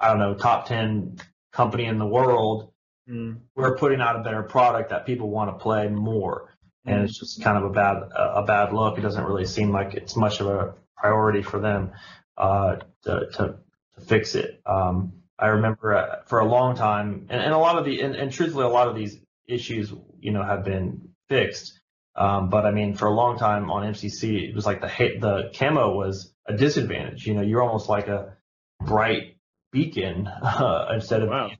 I 0.00 0.08
don't 0.08 0.18
know 0.18 0.34
top 0.34 0.66
ten 0.66 1.18
company 1.52 1.84
in 1.84 1.98
the 1.98 2.06
world, 2.06 2.70
Mm. 3.10 3.40
we're 3.56 3.76
putting 3.76 4.00
out 4.00 4.14
a 4.14 4.20
better 4.22 4.44
product 4.44 4.90
that 4.90 5.06
people 5.06 5.28
want 5.28 5.50
to 5.50 5.60
play 5.60 5.88
more, 5.88 6.54
and 6.84 7.02
it's 7.04 7.18
just 7.18 7.42
kind 7.42 7.56
of 7.56 7.64
a 7.64 7.70
bad 7.70 7.96
a 8.14 8.42
bad 8.44 8.72
look. 8.72 8.98
It 8.98 9.02
doesn't 9.02 9.24
really 9.24 9.46
seem 9.46 9.70
like 9.70 9.94
it's 9.94 10.16
much 10.16 10.40
of 10.40 10.46
a 10.48 10.74
priority 10.96 11.42
for 11.42 11.58
them 11.60 11.92
uh, 12.36 12.76
to, 13.04 13.26
to 13.34 13.56
to 13.94 14.00
fix 14.00 14.34
it. 14.34 14.60
Um, 14.66 15.12
I 15.38 15.48
remember 15.48 15.94
uh, 15.94 16.22
for 16.26 16.40
a 16.40 16.46
long 16.46 16.76
time, 16.76 17.26
and, 17.30 17.40
and 17.42 17.52
a 17.52 17.58
lot 17.58 17.78
of 17.78 17.84
the 17.84 18.00
and, 18.00 18.14
and 18.14 18.32
truthfully, 18.32 18.64
a 18.64 18.68
lot 18.68 18.88
of 18.88 18.96
these 18.96 19.18
issues 19.46 19.92
you 20.20 20.32
know 20.32 20.42
have 20.42 20.64
been 20.64 21.10
fixed. 21.28 21.78
Um, 22.14 22.50
but 22.50 22.66
I 22.66 22.72
mean, 22.72 22.94
for 22.94 23.06
a 23.06 23.10
long 23.14 23.38
time 23.38 23.70
on 23.70 23.90
MCC, 23.94 24.48
it 24.48 24.54
was 24.54 24.66
like 24.66 24.80
the 24.80 24.88
the 25.20 25.50
camo 25.58 25.94
was 25.94 26.32
a 26.46 26.56
disadvantage. 26.56 27.26
You 27.26 27.34
know, 27.34 27.42
you're 27.42 27.62
almost 27.62 27.88
like 27.88 28.08
a 28.08 28.36
bright 28.80 29.36
beacon 29.72 30.26
uh, 30.26 30.88
instead 30.94 31.22
of 31.22 31.28
Wow. 31.30 31.50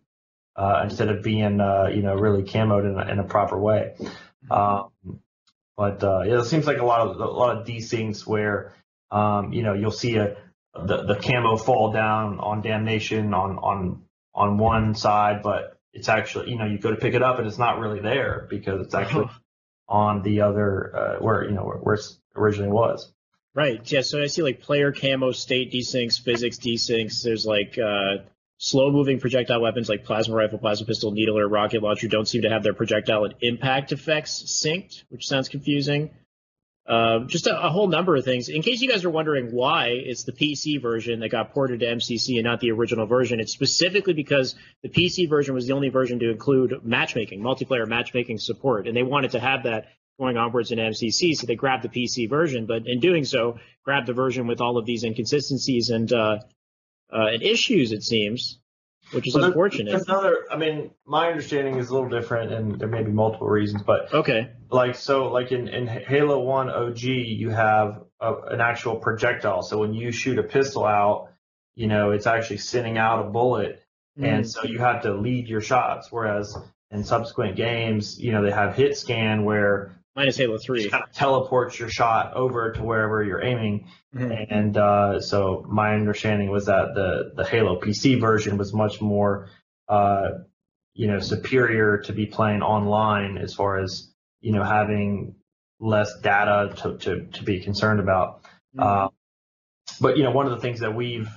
uh, 0.57 0.81
instead 0.85 1.09
of 1.09 1.23
being 1.23 1.61
uh, 1.61 1.87
you 1.95 2.03
know 2.03 2.15
really 2.15 2.43
camoed 2.43 2.85
in 2.85 2.99
a, 2.99 3.13
in 3.13 3.19
a 3.19 3.25
proper 3.25 3.59
way. 3.59 3.95
Um, 4.51 4.91
but 5.77 6.03
uh, 6.05 6.23
yeah, 6.23 6.41
it 6.41 6.45
seems 6.45 6.67
like 6.67 6.79
a 6.79 6.85
lot 6.85 7.01
of 7.01 7.17
a 7.17 7.25
lot 7.25 7.57
of 7.57 7.67
desyncs 7.67 8.27
where 8.27 8.75
um, 9.11 9.53
you 9.53 9.63
know 9.63 9.75
you'll 9.75 9.91
see 9.91 10.17
a 10.17 10.37
the, 10.75 11.05
the 11.05 11.17
camo 11.17 11.57
fall 11.57 11.93
down 11.93 12.39
on 12.41 12.63
damnation 12.63 13.35
on 13.35 13.59
on 13.59 14.03
on 14.35 14.59
one 14.59 14.95
side, 14.95 15.43
but 15.43 15.79
it's 15.93 16.09
actually 16.09 16.51
you 16.51 16.59
know 16.59 16.67
you 16.67 16.79
go 16.79 16.91
to 16.91 16.97
pick 16.97 17.15
it 17.15 17.23
up 17.23 17.39
and 17.39 17.47
it's 17.47 17.59
not 17.59 17.79
really 17.79 18.01
there 18.01 18.47
because 18.49 18.85
it's 18.85 18.95
actually 18.95 19.29
on 19.89 20.23
the 20.23 20.41
other 20.43 20.97
uh, 20.97 21.17
where 21.23 21.45
you 21.45 21.53
know 21.53 21.65
where, 21.65 21.79
where 21.79 21.95
it 21.95 22.05
originally 22.37 22.71
was. 22.71 23.13
Right. 23.55 23.91
Yeah. 23.91 24.01
So 24.01 24.23
I 24.23 24.27
see 24.27 24.43
like 24.43 24.61
player 24.61 24.93
camo, 24.93 25.33
state 25.33 25.73
desyncs, 25.73 26.19
physics 26.19 26.59
desyncs. 26.59 27.23
There's 27.23 27.45
like 27.45 27.79
uh, 27.79 28.25
slow 28.63 28.93
moving 28.93 29.19
projectile 29.19 29.61
weapons 29.61 29.89
like 29.89 30.05
plasma 30.05 30.37
rifle, 30.37 30.57
plasma 30.57 30.87
pistol, 30.87 31.11
needler, 31.11 31.45
or 31.45 31.49
rocket 31.49 31.83
launcher 31.83 32.07
don't 32.07 32.29
seem 32.29 32.43
to 32.43 32.49
have 32.49 32.63
their 32.63 32.73
projectile 32.73 33.25
and 33.25 33.35
impact 33.41 33.91
effects 33.91 34.45
synced, 34.45 35.03
which 35.09 35.27
sounds 35.27 35.49
confusing. 35.49 36.11
Um, 36.87 37.27
just 37.27 37.49
a, 37.49 37.61
a 37.61 37.71
whole 37.71 37.89
number 37.89 38.15
of 38.15 38.25
things. 38.25 38.49
In 38.49 38.63
case 38.63 38.81
you 38.81 38.89
guys 38.89 39.05
are 39.05 39.11
wondering 39.11 39.51
why 39.51 39.89
it's 39.89 40.23
the 40.23 40.33
PC 40.33 40.81
version 40.81 41.19
that 41.21 41.31
got 41.31 41.53
ported 41.53 41.81
to 41.81 41.87
MCC 41.87 42.37
and 42.37 42.45
not 42.45 42.61
the 42.61 42.71
original 42.71 43.07
version, 43.07 43.41
it's 43.41 43.53
specifically 43.53 44.15
because 44.15 44.55
the 44.83 44.89
PC 44.89 45.29
version 45.29 45.55
was 45.55 45.67
the 45.67 45.73
only 45.73 45.89
version 45.89 46.21
to 46.21 46.31
include 46.31 46.85
matchmaking, 46.85 47.41
multiplayer 47.41 47.87
matchmaking 47.87 48.39
support, 48.39 48.87
and 48.87 48.97
they 48.97 49.03
wanted 49.03 49.33
to 49.33 49.41
have 49.41 49.65
that 49.65 49.87
going 50.21 50.37
onwards 50.37 50.71
in 50.71 50.79
MCC, 50.79 51.35
so 51.35 51.49
they 51.49 51.57
grabbed 51.57 51.83
the 51.83 51.89
PC 51.89 52.31
version, 52.31 52.67
but 52.67 52.87
in 52.87 53.01
doing 53.01 53.25
so, 53.25 53.59
grabbed 53.85 54.07
the 54.07 54.13
version 54.13 54.47
with 54.47 54.61
all 54.61 54.79
of 54.79 54.87
these 54.87 55.03
inconsistencies 55.03 55.91
and 55.91 56.13
uh, 56.13 56.39
uh, 57.13 57.27
and 57.27 57.43
issues, 57.43 57.93
it 57.93 58.03
seems, 58.03 58.59
which 59.13 59.27
is 59.27 59.35
Well, 59.35 59.45
unfortunate. 59.45 59.91
There's 59.91 60.09
another. 60.09 60.47
I 60.51 60.57
mean, 60.57 60.91
my 61.05 61.29
understanding 61.29 61.77
is 61.79 61.91
a 61.91 61.95
little 61.95 62.09
different, 62.09 62.53
and 62.53 62.79
there 62.79 62.89
may 62.89 63.03
be 63.03 63.11
multiple 63.13 63.49
reasons, 63.49 63.83
but 63.83 64.13
Okay. 64.13 64.51
like 64.71 64.95
so 64.95 65.29
like 65.29 65.53
in, 65.53 65.69
in 65.69 65.87
halo 65.87 66.41
1 66.41 66.71
og 66.71 66.99
you 67.03 67.51
have 67.51 68.03
a, 68.21 68.35
an 68.51 68.61
actual 68.61 68.97
projectile 68.97 69.63
so 69.63 69.79
when 69.79 69.93
you 69.93 70.11
shoot 70.11 70.39
a 70.39 70.43
pistol 70.43 70.85
out 70.87 71.29
you 71.75 71.87
know 71.87 72.11
it's 72.13 72.27
actually 72.27 72.57
sending 72.57 72.97
out 72.97 73.27
a 73.27 73.29
bullet 73.29 73.83
and 74.19 74.49
so 74.49 74.65
you 74.65 74.79
have 74.79 75.03
to 75.03 75.15
lead 75.15 75.47
your 75.49 75.61
shots 75.61 76.11
whereas 76.11 76.57
in 76.91 77.05
subsequent 77.05 77.57
games 77.57 78.19
you 78.19 78.33
know 78.33 78.43
they 78.43 78.51
have 78.51 78.75
hit 78.75 78.97
scan 78.97 79.45
where 79.45 79.93
Minus 80.15 80.37
Halo 80.37 80.53
you 80.55 80.59
3. 80.59 80.91
kind 80.91 81.05
of 81.05 81.13
teleports 81.13 81.79
your 81.79 81.89
shot 81.89 82.35
over 82.35 82.73
to 82.73 82.83
wherever 82.83 83.23
you're 83.25 83.43
aiming 83.43 83.87
Mhm. 84.15 84.47
and 84.51 84.77
uh, 84.77 85.21
so 85.21 85.65
my 85.69 85.95
understanding 85.95 86.51
was 86.51 86.67
that 86.67 86.95
the 86.95 87.33
the 87.35 87.45
Halo 87.47 87.81
PC 87.81 88.21
version 88.21 88.59
was 88.59 88.75
much 88.75 89.01
more, 89.01 89.49
uh, 89.89 90.29
you 90.93 91.07
know, 91.07 91.19
superior 91.19 91.99
to 91.99 92.13
be 92.13 92.27
playing 92.27 92.61
online 92.63 93.39
as 93.39 93.55
far 93.55 93.79
as 93.79 94.13
you 94.43 94.53
know 94.53 94.63
having 94.63 95.35
less 95.81 96.13
data 96.21 96.75
to 96.83 96.99
to, 96.99 97.27
to 97.33 97.43
be 97.43 97.61
concerned 97.61 98.01
about. 98.01 98.43
Uh, 98.79 99.09
but 100.01 100.19
you 100.19 100.25
know, 100.25 100.31
one 100.31 100.45
of 100.47 100.53
the 100.53 100.59
things 100.61 100.81
that 100.81 100.95
we've 100.95 101.29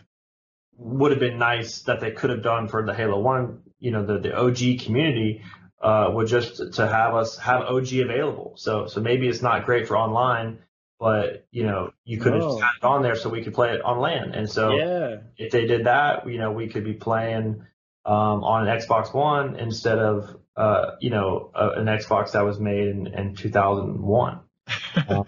would 0.77 1.11
have 1.11 1.19
been 1.21 1.39
nice 1.39 1.83
that 1.83 2.01
they 2.01 2.11
could 2.11 2.29
have 2.29 2.43
done 2.43 2.67
for 2.67 2.85
the 2.85 2.93
Halo 2.93 3.19
One, 3.21 3.61
you 3.79 3.91
know, 3.91 4.05
the 4.05 4.19
the 4.19 4.35
OG 4.37 4.79
community. 4.83 5.41
Uh, 5.81 6.09
would 6.13 6.27
just 6.27 6.73
to 6.73 6.87
have 6.87 7.13
us 7.13 7.37
have 7.37 7.61
OG 7.63 7.93
available. 7.99 8.53
So 8.55 8.87
so 8.87 9.01
maybe 9.01 9.27
it's 9.27 9.41
not 9.41 9.65
great 9.65 9.87
for 9.87 9.97
online, 9.97 10.59
but 10.99 11.45
you 11.51 11.63
know 11.63 11.91
you 12.05 12.19
could 12.19 12.33
have 12.33 12.41
Oh. 12.43 12.49
just 12.51 12.61
had 12.63 12.69
it 12.81 12.85
on 12.85 13.03
there 13.03 13.15
so 13.15 13.29
we 13.29 13.43
could 13.43 13.53
play 13.53 13.73
it 13.73 13.81
on 13.81 13.99
LAN. 13.99 14.31
And 14.33 14.49
so 14.49 14.71
yeah. 14.71 15.17
if 15.37 15.51
they 15.51 15.65
did 15.67 15.85
that, 15.85 16.27
you 16.27 16.37
know, 16.39 16.51
we 16.53 16.69
could 16.69 16.85
be 16.85 16.93
playing 16.93 17.65
um, 18.05 18.43
on 18.43 18.67
an 18.67 18.79
Xbox 18.79 19.13
One 19.13 19.57
instead 19.57 19.99
of 19.99 20.37
uh, 20.55 20.91
you 21.01 21.09
know 21.09 21.51
a, 21.53 21.71
an 21.71 21.85
Xbox 21.87 22.31
that 22.31 22.45
was 22.45 22.59
made 22.59 22.87
in, 22.87 23.07
in 23.07 23.35
2001. 23.35 24.39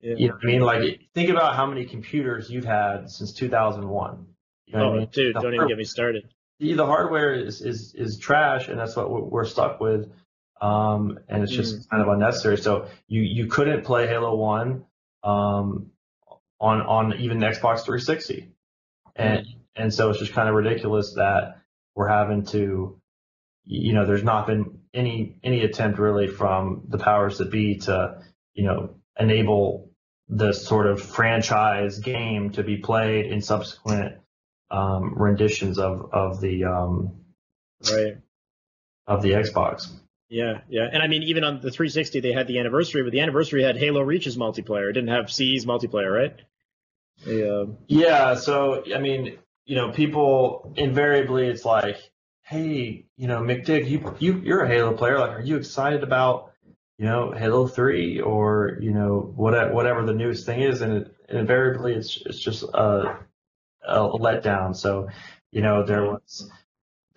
Yeah. 0.00 0.14
You 0.16 0.28
know 0.28 0.34
what 0.34 0.44
I 0.44 0.46
mean? 0.46 0.60
Like 0.60 1.00
think 1.12 1.28
about 1.28 1.56
how 1.56 1.66
many 1.66 1.84
computers 1.84 2.48
you've 2.48 2.64
had 2.64 3.10
since 3.10 3.32
2001. 3.32 4.26
You 4.66 4.72
know 4.72 4.78
what 4.78 4.86
I 4.86 4.88
Oh, 4.90 4.98
mean? 5.00 5.08
dude, 5.10 5.34
don't 5.34 5.52
even 5.54 5.66
get 5.66 5.76
me 5.76 5.82
started. 5.82 6.28
The 6.58 6.74
the 6.74 6.86
hardware 6.86 7.34
is, 7.34 7.60
is 7.60 7.94
is 7.94 8.18
trash, 8.18 8.68
and 8.68 8.78
that's 8.78 8.96
what 8.96 9.30
we're 9.30 9.44
stuck 9.44 9.80
with. 9.80 10.10
Um, 10.60 11.20
and 11.28 11.44
it's 11.44 11.52
just 11.52 11.88
kind 11.88 12.02
of 12.02 12.08
unnecessary. 12.08 12.58
So 12.58 12.88
you 13.06 13.22
you 13.22 13.46
couldn't 13.46 13.84
play 13.84 14.06
Halo 14.06 14.34
One 14.34 14.84
um, 15.22 15.90
on 16.60 16.80
on 16.82 17.14
even 17.20 17.38
the 17.38 17.46
Xbox 17.46 17.84
360, 17.84 18.48
and 19.14 19.46
and 19.76 19.94
so 19.94 20.10
it's 20.10 20.18
just 20.18 20.32
kind 20.32 20.48
of 20.48 20.54
ridiculous 20.54 21.14
that 21.14 21.62
we're 21.94 22.08
having 22.08 22.44
to, 22.46 23.00
you 23.64 23.92
know, 23.92 24.06
there's 24.06 24.24
not 24.24 24.46
been 24.46 24.80
any 24.92 25.36
any 25.44 25.62
attempt 25.62 25.98
really 25.98 26.26
from 26.26 26.82
the 26.88 26.98
powers 26.98 27.38
that 27.38 27.50
be 27.50 27.76
to, 27.78 28.22
you 28.54 28.64
know, 28.64 28.96
enable 29.18 29.90
this 30.28 30.66
sort 30.66 30.86
of 30.86 31.00
franchise 31.00 32.00
game 32.00 32.50
to 32.50 32.62
be 32.62 32.76
played 32.76 33.26
in 33.26 33.40
subsequent 33.40 34.16
um, 34.70 35.14
renditions 35.16 35.78
of 35.78 36.10
of 36.12 36.40
the 36.40 36.64
um, 36.64 37.12
Right. 37.90 38.16
of 39.06 39.22
the 39.22 39.30
Xbox. 39.32 39.88
Yeah, 40.28 40.60
yeah. 40.68 40.86
And 40.92 41.02
I 41.02 41.06
mean, 41.06 41.22
even 41.22 41.42
on 41.44 41.54
the 41.60 41.70
360, 41.70 42.20
they 42.20 42.32
had 42.32 42.46
the 42.48 42.58
anniversary, 42.58 43.02
but 43.02 43.12
the 43.12 43.20
anniversary 43.20 43.62
had 43.62 43.78
Halo 43.78 44.02
Reach's 44.02 44.36
multiplayer. 44.36 44.90
It 44.90 44.94
didn't 44.94 45.08
have 45.08 45.30
CE's 45.30 45.64
multiplayer, 45.64 46.12
right? 46.12 46.36
They, 47.24 47.48
uh, 47.48 47.66
Yeah, 47.86 48.34
so 48.34 48.84
I 48.94 48.98
mean, 48.98 49.38
you 49.64 49.76
know, 49.76 49.90
people 49.90 50.72
invariably 50.76 51.46
it's 51.48 51.64
like, 51.64 51.96
hey, 52.42 53.06
you 53.16 53.26
know, 53.28 53.40
McDick, 53.40 53.88
you 53.88 54.16
you 54.18 54.40
you're 54.44 54.64
a 54.64 54.68
Halo 54.68 54.92
player. 54.94 55.18
Like, 55.18 55.30
are 55.38 55.40
you 55.40 55.56
excited 55.56 56.02
about 56.02 56.52
you 56.98 57.06
know 57.06 57.32
Halo 57.32 57.66
Three 57.66 58.20
or 58.20 58.78
you 58.80 58.92
know 58.92 59.32
whatever 59.34 59.72
whatever 59.72 60.04
the 60.04 60.14
newest 60.14 60.46
thing 60.46 60.60
is? 60.60 60.80
And, 60.82 60.92
it, 60.92 61.14
invariably, 61.28 61.94
it's 61.94 62.20
it's 62.26 62.38
just 62.40 62.62
a, 62.64 63.18
a 63.88 64.18
letdown. 64.18 64.76
So, 64.76 65.08
you 65.50 65.62
know, 65.62 65.84
there 65.84 66.04
was 66.04 66.50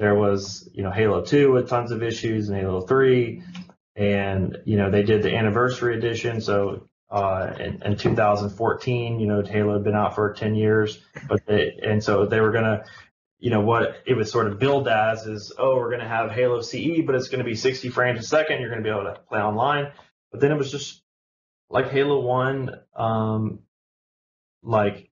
there 0.01 0.15
was 0.15 0.67
you 0.73 0.81
know 0.81 0.89
Halo 0.89 1.23
Two 1.23 1.51
with 1.51 1.69
tons 1.69 1.91
of 1.91 2.01
issues 2.01 2.49
and 2.49 2.57
Halo 2.57 2.81
Three, 2.81 3.43
and 3.95 4.57
you 4.65 4.75
know 4.75 4.89
they 4.89 5.03
did 5.03 5.21
the 5.21 5.35
anniversary 5.35 5.95
edition. 5.95 6.41
So 6.41 6.87
uh, 7.11 7.53
in, 7.59 7.83
in 7.83 7.97
2014, 7.97 9.19
you 9.19 9.27
know 9.27 9.43
Halo 9.43 9.73
had 9.73 9.83
been 9.83 9.93
out 9.93 10.15
for 10.15 10.33
10 10.33 10.55
years, 10.55 10.97
but 11.27 11.45
they 11.45 11.77
and 11.83 12.03
so 12.03 12.25
they 12.25 12.39
were 12.39 12.51
gonna, 12.51 12.85
you 13.37 13.51
know 13.51 13.61
what 13.61 14.01
it 14.07 14.15
was 14.15 14.31
sort 14.31 14.47
of 14.47 14.57
billed 14.57 14.87
as 14.87 15.27
is 15.27 15.53
oh 15.59 15.75
we're 15.75 15.91
gonna 15.91 16.07
have 16.07 16.31
Halo 16.31 16.61
CE, 16.61 17.01
but 17.05 17.13
it's 17.13 17.27
gonna 17.27 17.43
be 17.43 17.55
60 17.55 17.89
frames 17.89 18.19
a 18.19 18.23
second. 18.23 18.59
You're 18.59 18.71
gonna 18.71 18.81
be 18.81 18.89
able 18.89 19.03
to 19.03 19.19
play 19.29 19.39
online, 19.39 19.91
but 20.31 20.41
then 20.41 20.51
it 20.51 20.57
was 20.57 20.71
just 20.71 21.03
like 21.69 21.91
Halo 21.91 22.21
One, 22.21 22.71
um, 22.95 23.59
like 24.63 25.10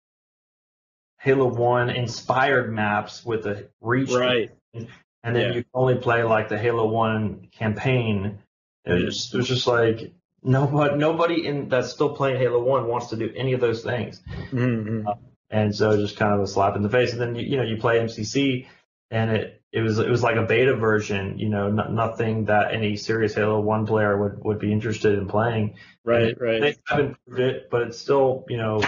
Halo 1.19 1.47
One 1.47 1.89
inspired 1.89 2.71
maps 2.73 3.25
with 3.25 3.45
a 3.45 3.67
reach 3.81 4.11
right. 4.11 4.51
and 4.73 4.87
then 5.23 5.35
Yeah. 5.35 5.53
you 5.55 5.65
only 5.73 5.95
play 5.95 6.23
like 6.23 6.49
the 6.49 6.57
Halo 6.57 6.87
One 6.87 7.47
campaign. 7.51 8.39
It 8.85 8.93
was 8.93 9.03
just, 9.03 9.33
it 9.33 9.37
was 9.37 9.47
just 9.47 9.67
like 9.67 10.13
nobody, 10.41 10.95
nobody 10.97 11.45
in 11.45 11.69
that's 11.69 11.91
still 11.91 12.15
playing 12.15 12.37
Halo 12.39 12.63
One 12.63 12.87
wants 12.87 13.07
to 13.07 13.17
do 13.17 13.31
any 13.35 13.53
of 13.53 13.59
those 13.61 13.83
things, 13.83 14.21
Mm-hmm. 14.51 15.07
and 15.49 15.75
so 15.75 15.97
just 15.97 16.15
kind 16.17 16.33
of 16.33 16.39
a 16.41 16.47
slap 16.47 16.75
in 16.75 16.81
the 16.83 16.89
face. 16.89 17.11
And 17.11 17.21
then 17.21 17.35
you, 17.35 17.45
you 17.45 17.57
know 17.57 17.63
you 17.63 17.77
play 17.77 17.99
MCC, 17.99 18.67
and 19.11 19.31
it 19.31 19.61
it 19.71 19.81
was 19.81 19.99
it 19.99 20.09
was 20.09 20.23
like 20.23 20.37
a 20.37 20.43
beta 20.43 20.75
version, 20.77 21.37
you 21.37 21.49
know, 21.49 21.69
no, 21.69 21.83
nothing 21.89 22.45
that 22.45 22.73
any 22.73 22.95
serious 22.95 23.35
Halo 23.35 23.59
One 23.59 23.85
player 23.85 24.17
would 24.17 24.43
would 24.43 24.59
be 24.59 24.71
interested 24.71 25.19
in 25.19 25.27
playing. 25.27 25.75
Right, 26.05 26.35
right. 26.39 26.61
They 26.61 26.75
haven't 26.87 27.17
improved 27.27 27.39
it, 27.41 27.69
but 27.69 27.81
it's 27.83 27.99
still 27.99 28.45
you 28.47 28.57
know 28.57 28.81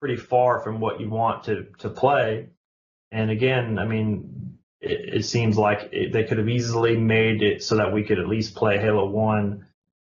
pretty 0.00 0.16
far 0.16 0.60
from 0.60 0.80
what 0.80 1.00
you 1.00 1.08
want 1.10 1.44
to 1.44 1.66
to 1.78 1.88
play. 1.90 2.48
And 3.10 3.30
again, 3.30 3.78
I 3.78 3.86
mean, 3.86 4.58
it, 4.80 5.16
it 5.20 5.24
seems 5.24 5.56
like 5.56 5.88
it, 5.92 6.12
they 6.12 6.24
could 6.24 6.38
have 6.38 6.48
easily 6.48 6.96
made 6.96 7.42
it 7.42 7.62
so 7.62 7.76
that 7.76 7.92
we 7.92 8.04
could 8.04 8.18
at 8.18 8.28
least 8.28 8.54
play 8.54 8.78
Halo 8.78 9.08
One 9.08 9.66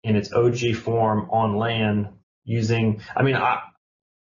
in 0.04 0.16
its 0.16 0.32
OG 0.34 0.76
form 0.76 1.30
on 1.32 1.56
LAN 1.58 2.10
using. 2.44 3.02
I 3.16 3.24
mean, 3.24 3.36
I, 3.36 3.62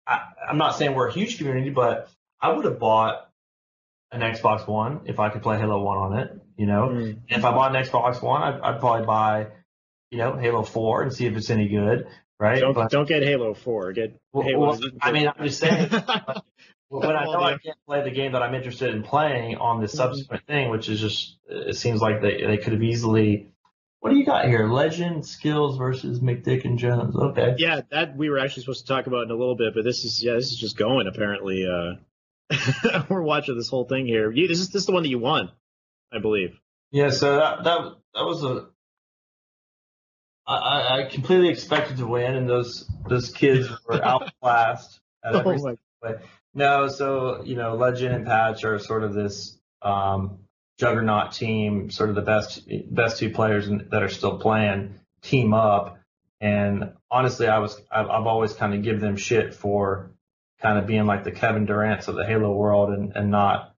I 0.06 0.20
I'm 0.48 0.59
not 0.59 0.76
saying 0.76 0.94
we're 0.94 1.09
a 1.09 1.12
huge 1.12 1.39
community, 1.39 1.70
but 1.70 2.09
I 2.40 2.52
would 2.52 2.64
have 2.64 2.78
bought 2.78 3.28
an 4.12 4.20
Xbox 4.20 4.66
One 4.68 5.01
if 5.06 5.18
I 5.18 5.28
could 5.28 5.43
play 5.43 5.59
Halo 5.59 5.82
One 5.82 5.98
on 5.98 6.18
it. 6.18 6.31
You 6.56 6.66
know, 6.66 6.89
Mm. 6.89 7.18
if 7.28 7.44
I 7.44 7.51
bought 7.51 7.74
an 7.74 7.82
Xbox 7.82 8.22
One, 8.22 8.40
I'd, 8.43 8.60
I'd 8.60 8.81
probably 8.81 9.05
buy, 9.06 9.48
you 10.10 10.18
know, 10.18 10.36
Halo 10.36 10.62
Four 10.62 11.02
and 11.02 11.12
see 11.12 11.26
if 11.26 11.36
it's 11.36 11.51
any 11.51 11.66
good, 11.68 12.06
right? 12.39 12.61
Don't 12.61 12.74
But- 12.74 12.90
don't 12.90 13.09
get 13.09 13.23
Halo 13.23 13.55
4. 13.55 13.93
Get 13.93 14.19
well, 14.32 14.44
Halo. 14.44 14.69
well, 14.69 14.81
I 15.01 15.12
mean, 15.12 15.28
I'm 15.28 15.47
just 15.47 15.61
saying. 15.61 15.90
when 16.89 17.16
I 17.16 17.24
know 17.24 17.43
I 17.43 17.59
can't 17.59 17.78
play 17.86 18.02
the 18.02 18.11
game 18.11 18.32
that 18.32 18.43
I'm 18.43 18.55
interested 18.55 18.94
in 18.94 19.02
playing 19.02 19.56
on 19.56 19.81
the 19.81 19.89
subsequent 19.89 20.47
thing, 20.47 20.70
which 20.70 20.89
is 20.89 21.01
just 21.01 21.39
it 21.48 21.77
seems 21.77 22.01
like 22.01 22.20
they 22.23 22.44
they 22.44 22.56
could 22.59 22.73
have 22.73 22.82
easily 22.82 23.51
what 24.05 24.11
do 24.11 24.19
you 24.19 24.27
got 24.27 24.44
here? 24.44 24.69
Legend 24.69 25.24
skills 25.24 25.78
versus 25.78 26.20
McDick 26.20 26.66
and 26.66 26.78
Jones. 26.78 27.16
Okay. 27.16 27.55
Yeah, 27.56 27.81
that 27.90 28.19
we 28.19 28.28
were 28.28 28.39
actually 28.39 28.65
supposed 28.65 28.86
to 28.86 28.93
talk 28.93 29.06
about 29.06 29.23
in 29.23 29.31
a 29.31 29.35
little 29.35 29.56
bit, 29.56 29.73
but 29.74 29.82
this 29.82 30.05
is 30.05 30.23
yeah, 30.23 30.35
this 30.35 30.52
is 30.52 30.59
just 30.59 30.77
going 30.77 31.06
apparently. 31.06 31.66
Uh, 31.66 33.05
we're 33.09 33.23
watching 33.23 33.56
this 33.56 33.70
whole 33.70 33.86
thing 33.86 34.06
here. 34.06 34.31
You, 34.31 34.47
this 34.47 34.61
is 34.61 34.69
this 34.69 34.82
is 34.82 34.86
the 34.86 34.93
one 34.93 35.05
that 35.05 35.09
you 35.09 35.19
won, 35.19 35.51
I 36.12 36.19
believe. 36.19 36.61
Yeah, 36.90 37.09
so 37.09 37.36
that 37.36 37.65
that 37.65 37.94
that 38.15 38.24
was 38.24 38.44
a. 38.44 38.66
I, 40.46 41.00
I 41.00 41.08
completely 41.10 41.48
expected 41.48 41.96
to 41.98 42.06
win, 42.06 42.34
and 42.34 42.48
those 42.48 42.90
those 43.08 43.30
kids 43.30 43.68
were 43.86 44.04
outclassed 44.04 45.00
at 45.24 45.34
every 45.34 45.58
Oh 45.58 45.76
way. 46.02 46.14
No, 46.52 46.88
so 46.88 47.42
you 47.44 47.56
know, 47.56 47.74
Legend 47.74 48.14
and 48.14 48.26
Patch 48.26 48.64
are 48.64 48.78
sort 48.78 49.04
of 49.04 49.14
this 49.14 49.58
um, 49.82 50.38
juggernaut 50.78 51.32
team, 51.32 51.90
sort 51.90 52.10
of 52.10 52.14
the 52.14 52.22
best 52.22 52.68
best 52.90 53.18
two 53.18 53.30
players 53.30 53.68
in, 53.68 53.88
that 53.90 54.02
are 54.02 54.08
still 54.08 54.38
playing 54.38 55.00
team 55.22 55.54
up. 55.54 55.98
And 56.40 56.92
honestly, 57.10 57.48
I 57.48 57.58
was 57.58 57.80
I've, 57.90 58.08
I've 58.08 58.26
always 58.26 58.52
kind 58.52 58.74
of 58.74 58.82
give 58.82 59.00
them 59.00 59.16
shit 59.16 59.54
for 59.54 60.10
kind 60.60 60.78
of 60.78 60.86
being 60.86 61.06
like 61.06 61.24
the 61.24 61.32
Kevin 61.32 61.64
Durant's 61.64 62.08
of 62.08 62.16
the 62.16 62.26
Halo 62.26 62.52
world 62.52 62.90
and 62.90 63.16
and 63.16 63.30
not 63.30 63.74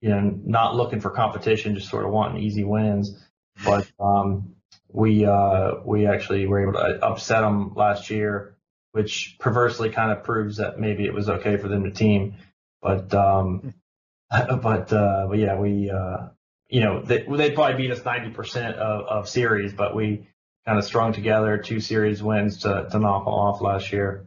you 0.00 0.10
know 0.10 0.20
not 0.44 0.76
looking 0.76 1.00
for 1.00 1.10
competition, 1.10 1.74
just 1.74 1.90
sort 1.90 2.04
of 2.04 2.12
wanting 2.12 2.42
easy 2.42 2.64
wins. 2.64 3.20
But 3.64 3.90
um, 4.00 4.54
we 4.94 5.26
uh, 5.26 5.72
we 5.84 6.06
actually 6.06 6.46
were 6.46 6.62
able 6.62 6.74
to 6.74 7.04
upset 7.04 7.40
them 7.40 7.74
last 7.74 8.10
year, 8.10 8.56
which 8.92 9.36
perversely 9.40 9.90
kind 9.90 10.12
of 10.12 10.22
proves 10.22 10.58
that 10.58 10.78
maybe 10.78 11.04
it 11.04 11.12
was 11.12 11.28
okay 11.28 11.56
for 11.56 11.66
them 11.66 11.82
to 11.82 11.90
team. 11.90 12.36
But 12.80 13.12
um, 13.12 13.74
but 14.30 14.92
uh, 14.92 15.26
but 15.28 15.38
yeah, 15.38 15.58
we 15.58 15.90
uh, 15.90 16.28
you 16.68 16.80
know 16.80 17.02
they 17.02 17.26
they'd 17.28 17.56
probably 17.56 17.76
beat 17.76 17.90
us 17.90 18.00
90% 18.00 18.74
of, 18.74 19.06
of 19.06 19.28
series, 19.28 19.72
but 19.72 19.96
we 19.96 20.28
kind 20.64 20.78
of 20.78 20.84
strung 20.84 21.12
together 21.12 21.58
two 21.58 21.80
series 21.80 22.22
wins 22.22 22.58
to 22.58 22.86
to 22.92 22.98
knock 23.00 23.24
them 23.24 23.34
off 23.34 23.60
last 23.60 23.92
year. 23.92 24.26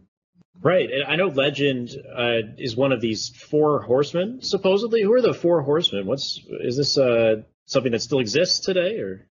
Right, 0.59 0.89
and 0.91 1.05
I 1.07 1.15
know 1.15 1.27
Legend 1.27 1.91
uh, 2.13 2.55
is 2.57 2.75
one 2.75 2.91
of 2.91 2.99
these 2.99 3.29
four 3.29 3.83
horsemen. 3.83 4.41
Supposedly, 4.41 5.01
who 5.01 5.13
are 5.13 5.21
the 5.21 5.33
four 5.33 5.61
horsemen? 5.61 6.07
What's 6.07 6.41
is 6.59 6.75
this 6.75 6.97
uh, 6.97 7.43
something 7.67 7.93
that 7.93 8.01
still 8.01 8.19
exists 8.19 8.59
today, 8.59 8.99
or? 8.99 9.29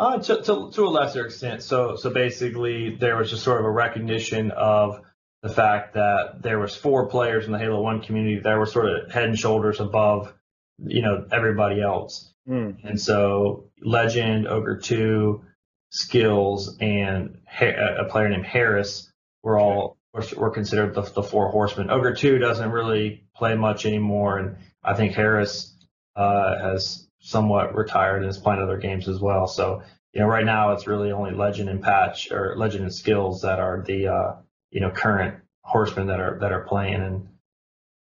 Uh, 0.00 0.18
to, 0.18 0.40
to, 0.40 0.70
to 0.72 0.86
a 0.86 0.88
lesser 0.88 1.26
extent. 1.26 1.62
So, 1.62 1.94
so 1.94 2.08
basically, 2.08 2.96
there 2.98 3.18
was 3.18 3.28
just 3.28 3.44
sort 3.44 3.60
of 3.60 3.66
a 3.66 3.70
recognition 3.70 4.50
of 4.50 5.02
the 5.42 5.50
fact 5.50 5.92
that 5.92 6.40
there 6.40 6.58
was 6.58 6.74
four 6.74 7.08
players 7.08 7.44
in 7.44 7.52
the 7.52 7.58
Halo 7.58 7.82
One 7.82 8.00
community 8.00 8.40
that 8.40 8.56
were 8.56 8.64
sort 8.64 8.86
of 8.88 9.12
head 9.12 9.24
and 9.24 9.38
shoulders 9.38 9.78
above, 9.78 10.32
you 10.78 11.02
know, 11.02 11.26
everybody 11.30 11.82
else. 11.82 12.32
Hmm. 12.46 12.70
And 12.82 12.98
so, 12.98 13.70
Legend, 13.82 14.48
Ogre 14.48 14.78
Two, 14.78 15.44
Skills, 15.90 16.78
and 16.80 17.36
Ha- 17.46 17.98
a 18.00 18.04
player 18.06 18.30
named 18.30 18.46
Harris 18.46 19.12
were 19.42 19.58
all 19.58 19.98
were, 20.14 20.24
were 20.38 20.50
considered 20.50 20.94
the, 20.94 21.02
the 21.02 21.22
four 21.22 21.50
horsemen. 21.50 21.90
Ogre 21.90 22.14
Two 22.14 22.38
doesn't 22.38 22.70
really 22.70 23.24
play 23.36 23.54
much 23.54 23.84
anymore, 23.84 24.38
and 24.38 24.56
I 24.82 24.94
think 24.94 25.12
Harris 25.12 25.76
uh, 26.16 26.58
has 26.58 27.06
somewhat 27.20 27.74
retired 27.74 28.22
and 28.22 28.30
is 28.30 28.38
playing 28.38 28.62
other 28.62 28.78
games 28.78 29.08
as 29.08 29.20
well. 29.20 29.46
So, 29.46 29.82
you 30.12 30.20
know, 30.20 30.26
right 30.26 30.44
now 30.44 30.72
it's 30.72 30.86
really 30.86 31.12
only 31.12 31.32
Legend 31.32 31.68
and 31.68 31.82
Patch 31.82 32.30
or 32.32 32.54
Legend 32.56 32.84
and 32.84 32.94
Skills 32.94 33.42
that 33.42 33.60
are 33.60 33.82
the 33.86 34.08
uh, 34.08 34.32
you 34.70 34.80
know 34.80 34.90
current 34.90 35.36
horsemen 35.62 36.08
that 36.08 36.20
are 36.20 36.38
that 36.40 36.52
are 36.52 36.64
playing, 36.64 36.94
and 36.94 37.28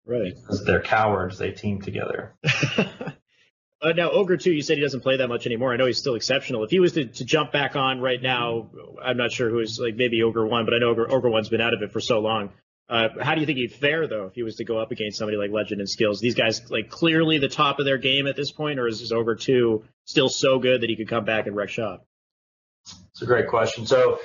Right. 0.06 0.34
because 0.34 0.65
they're 0.65 0.81
cowards, 0.81 1.38
they 1.38 1.52
team 1.52 1.81
together. 1.81 2.34
uh, 3.81 3.94
now, 3.95 4.10
Ogre 4.10 4.38
2, 4.38 4.52
you 4.52 4.64
said 4.64 4.77
he 4.77 4.84
doesn't 4.84 5.02
play 5.02 5.18
that 5.18 5.27
much 5.27 5.45
anymore. 5.45 5.72
I 5.72 5.77
know 5.77 5.86
he's 5.86 5.99
still 5.99 6.15
exceptional. 6.15 6.64
If 6.64 6.72
he 6.72 6.80
was 6.80 6.94
to, 6.94 7.06
to 7.06 7.26
jump 7.26 7.52
back 7.52 7.76
on 7.76 8.02
right 8.02 8.19
now, 8.19 8.72
I'm 9.03 9.18
not 9.18 9.31
sure 9.31 9.52
who's 9.52 9.80
like 9.80 9.95
maybe 9.95 10.23
Ogre 10.23 10.48
1, 10.48 10.65
but 10.65 10.73
I 10.73 10.80
know 10.80 10.90
Ogre, 10.90 11.11
Ogre 11.11 11.30
1's 11.30 11.49
been 11.49 11.61
out 11.61 11.76
of 11.76 11.84
it 11.84 11.91
for 11.91 11.99
so 11.99 12.19
long. 12.19 12.49
Uh, 12.89 13.09
how 13.21 13.35
do 13.35 13.41
you 13.41 13.45
think 13.45 13.59
he'd 13.59 13.71
fare, 13.71 14.07
though, 14.07 14.25
if 14.25 14.33
he 14.33 14.41
was 14.41 14.55
to 14.55 14.63
go 14.63 14.79
up 14.79 14.91
against 14.91 15.19
somebody 15.19 15.37
like 15.37 15.51
Legend 15.51 15.79
and 15.79 15.89
Skills? 15.89 16.19
These 16.19 16.33
guys, 16.33 16.71
like, 16.71 16.89
clearly 16.89 17.37
the 17.37 17.47
top 17.47 17.77
of 17.77 17.85
their 17.85 17.99
game 17.99 18.25
at 18.25 18.35
this 18.35 18.51
point, 18.51 18.79
or 18.79 18.87
is 18.87 18.99
this 18.99 19.11
Ogre 19.11 19.35
2 19.35 19.83
still 20.05 20.27
so 20.27 20.57
good 20.57 20.81
that 20.81 20.89
he 20.89 20.95
could 20.95 21.07
come 21.07 21.23
back 21.23 21.45
and 21.45 21.55
wreck 21.55 21.69
shop? 21.69 22.05
It's 23.11 23.21
a 23.21 23.25
great 23.25 23.47
question. 23.47 23.85
So, 23.85 24.19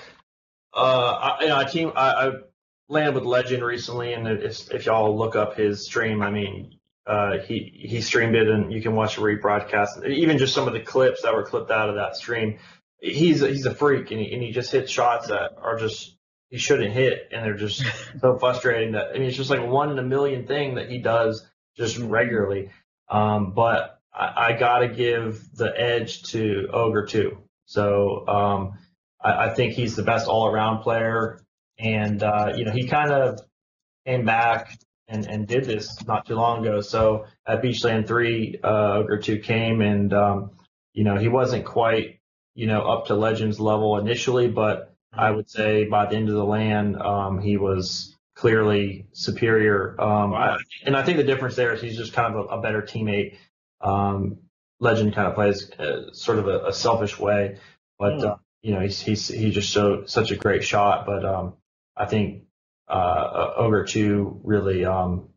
uh, 0.73 0.79
I, 0.79 1.43
you 1.43 1.49
know, 1.49 1.57
I 1.57 1.65
team 1.65 1.93
I, 1.95 2.11
I 2.11 2.33
landed 2.89 3.15
with 3.15 3.25
Legend 3.25 3.63
recently, 3.63 4.15
and 4.15 4.27
if, 4.27 4.71
if 4.71 4.87
y'all 4.87 5.17
look 5.17 5.37
up 5.37 5.57
his 5.57 5.85
stream, 5.85 6.23
I 6.23 6.31
mean, 6.31 6.79
uh, 7.07 7.39
he 7.47 7.87
he 7.87 8.01
streamed 8.01 8.35
it, 8.35 8.49
and 8.49 8.73
you 8.73 8.81
can 8.81 8.95
watch 8.95 9.19
a 9.19 9.21
rebroadcast. 9.21 10.09
Even 10.09 10.39
just 10.39 10.55
some 10.55 10.67
of 10.67 10.73
the 10.73 10.81
clips 10.81 11.23
that 11.23 11.35
were 11.35 11.45
clipped 11.45 11.71
out 11.71 11.91
of 11.91 11.97
that 11.97 12.17
stream, 12.17 12.59
he's 12.99 13.43
a, 13.43 13.49
he's 13.49 13.67
a 13.67 13.75
freak, 13.75 14.11
and 14.11 14.21
he, 14.21 14.33
and 14.33 14.43
he 14.43 14.53
just 14.53 14.73
hits 14.73 14.91
shots 14.91 15.29
that 15.29 15.53
are 15.59 15.79
just 15.79 16.17
he 16.51 16.59
shouldn't 16.59 16.93
hit, 16.93 17.29
and 17.33 17.45
they're 17.45 17.57
just 17.57 17.83
so 18.21 18.39
frustrating. 18.39 18.93
That 18.93 19.11
I 19.11 19.13
mean, 19.15 19.29
it's 19.29 19.37
just 19.37 19.51
like 19.51 19.67
one 19.67 19.91
in 19.91 19.99
a 19.99 20.03
million 20.03 20.47
thing 20.47 20.77
that 20.77 20.91
he 20.91 20.99
does 20.99 21.47
just 21.77 21.99
regularly. 21.99 22.71
Um, 23.09 23.53
but 23.53 23.99
I, 24.13 24.49
I 24.49 24.53
got 24.53 24.81
to 24.81 24.89
give 24.89 25.45
the 25.55 25.73
edge 25.77 26.23
to 26.31 26.69
Ogre 26.73 27.07
two. 27.07 27.39
So 27.67 28.27
um, 28.27 28.79
I, 29.23 29.47
I 29.47 29.55
think 29.55 29.75
he's 29.75 29.97
the 29.97 30.03
best 30.03 30.29
all-around 30.29 30.83
player, 30.83 31.41
and 31.79 32.23
uh, 32.23 32.53
you 32.57 32.65
know 32.65 32.73
he 32.73 32.87
kind 32.87 33.11
of 33.11 33.41
came 34.07 34.25
back 34.25 34.79
and, 35.09 35.27
and 35.27 35.47
did 35.47 35.65
this 35.65 36.05
not 36.07 36.27
too 36.27 36.35
long 36.35 36.67
ago. 36.67 36.81
So 36.81 37.27
at 37.47 37.63
Beachland 37.63 38.07
three, 38.07 38.59
uh, 38.63 38.95
Ogre 38.99 39.19
two 39.19 39.39
came, 39.39 39.81
and 39.81 40.13
um, 40.13 40.51
you 40.93 41.05
know 41.05 41.17
he 41.17 41.29
wasn't 41.29 41.65
quite 41.65 42.21
you 42.55 42.67
know 42.67 42.83
up 42.83 43.07
to 43.07 43.15
Legends 43.15 43.61
level 43.61 43.99
initially, 43.99 44.49
but 44.49 44.94
I 45.17 45.31
would 45.31 45.51
say 45.51 45.85
by 45.87 46.07
the 46.07 46.17
end 46.17 46.29
of 46.29 46.35
the 46.35 46.45
LAN, 46.45 47.01
um, 47.01 47.41
he 47.41 47.57
was 47.57 48.17
clearly 48.35 49.07
superior. 49.13 50.01
Um, 50.01 50.35
I, 50.35 50.59
and 50.85 50.97
I 50.97 51.05
think 51.05 51.19
the 51.19 51.25
difference 51.25 51.57
there 51.57 51.73
is 51.73 51.81
he's 51.83 51.97
just 51.97 52.13
kind 52.13 52.35
of 52.35 52.47
a, 52.47 52.49
a 52.57 52.61
better 52.61 52.83
teammate. 52.83 53.37
Um, 53.81 54.39
Legend 54.81 55.15
kind 55.15 55.29
of 55.29 55.35
plays 55.35 55.71
uh, 55.73 56.13
sort 56.13 56.39
of 56.39 56.49
a, 56.49 56.67
a 56.67 56.73
selfish 56.73 57.19
way, 57.19 57.59
but 57.99 58.21
Hmm. 58.21 58.25
uh, 58.25 58.37
you 58.63 58.75
know 58.75 58.81
he's 58.81 59.01
he's 59.01 59.29
he 59.29 59.51
just 59.51 59.71
showed 59.71 60.11
such 60.11 60.31
a 60.33 60.37
great 60.37 60.65
shot. 60.65 61.07
But 61.07 61.25
um, 61.25 61.55
I 61.97 62.07
think 62.07 62.45
uh, 62.89 63.53
Ogre 63.57 63.85
two 63.85 64.41
really 64.45 64.85
um, 64.85 65.29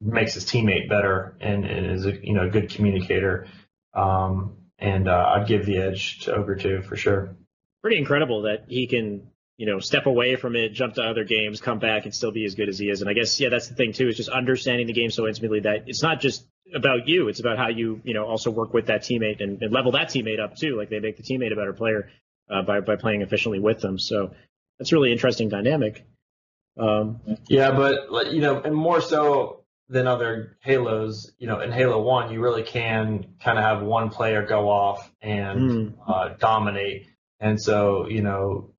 makes 0.00 0.34
his 0.34 0.44
teammate 0.46 0.88
better 0.88 1.36
and, 1.40 1.64
and 1.64 1.86
is 1.86 2.06
a 2.06 2.12
you 2.26 2.34
know 2.34 2.46
a 2.46 2.50
good 2.50 2.70
communicator. 2.70 3.46
Um, 3.94 4.56
and 4.78 5.08
uh, 5.08 5.34
I'd 5.36 5.48
give 5.48 5.66
the 5.66 5.78
edge 5.78 6.20
to 6.20 6.34
Ogre 6.34 6.56
two 6.56 6.82
for 6.82 6.96
sure. 6.96 7.36
Pretty 7.84 7.98
incredible 7.98 8.42
that 8.42 8.64
he 8.68 8.86
can, 8.86 9.28
you 9.58 9.66
know, 9.66 9.78
step 9.78 10.06
away 10.06 10.36
from 10.36 10.56
it, 10.56 10.70
jump 10.70 10.94
to 10.94 11.02
other 11.02 11.24
games, 11.24 11.60
come 11.60 11.78
back, 11.78 12.06
and 12.06 12.14
still 12.14 12.32
be 12.32 12.46
as 12.46 12.54
good 12.54 12.70
as 12.70 12.78
he 12.78 12.86
is. 12.86 13.02
And 13.02 13.10
I 13.10 13.12
guess, 13.12 13.38
yeah, 13.38 13.50
that's 13.50 13.68
the 13.68 13.74
thing 13.74 13.92
too, 13.92 14.08
is 14.08 14.16
just 14.16 14.30
understanding 14.30 14.86
the 14.86 14.94
game 14.94 15.10
so 15.10 15.28
intimately 15.28 15.60
that 15.60 15.84
it's 15.86 16.02
not 16.02 16.20
just 16.20 16.46
about 16.74 17.06
you, 17.06 17.28
it's 17.28 17.40
about 17.40 17.58
how 17.58 17.68
you, 17.68 18.00
you 18.02 18.14
know, 18.14 18.24
also 18.24 18.50
work 18.50 18.72
with 18.72 18.86
that 18.86 19.02
teammate 19.02 19.42
and, 19.42 19.62
and 19.62 19.70
level 19.70 19.92
that 19.92 20.08
teammate 20.08 20.40
up 20.40 20.56
too. 20.56 20.78
Like 20.78 20.88
they 20.88 20.98
make 20.98 21.18
the 21.18 21.22
teammate 21.22 21.52
a 21.52 21.56
better 21.56 21.74
player 21.74 22.08
uh, 22.50 22.62
by 22.62 22.80
by 22.80 22.96
playing 22.96 23.20
efficiently 23.20 23.60
with 23.60 23.80
them. 23.80 23.98
So 23.98 24.34
that's 24.78 24.90
a 24.90 24.94
really 24.96 25.12
interesting 25.12 25.50
dynamic. 25.50 26.06
Um, 26.78 27.20
Yeah, 27.48 27.70
but 27.70 28.32
you 28.32 28.40
know, 28.40 28.62
and 28.62 28.74
more 28.74 29.00
so 29.00 29.64
than 29.88 30.06
other 30.06 30.56
Halos, 30.60 31.30
you 31.38 31.46
know, 31.46 31.60
in 31.60 31.70
Halo 31.70 32.02
One, 32.02 32.32
you 32.32 32.40
really 32.40 32.62
can 32.62 33.34
kind 33.42 33.58
of 33.58 33.64
have 33.64 33.82
one 33.82 34.08
player 34.08 34.42
go 34.44 34.70
off 34.70 35.10
and 35.20 35.60
mm, 35.60 35.94
uh, 36.08 36.30
dominate, 36.38 37.06
and 37.40 37.60
so 37.60 38.08
you 38.08 38.22
know, 38.22 38.74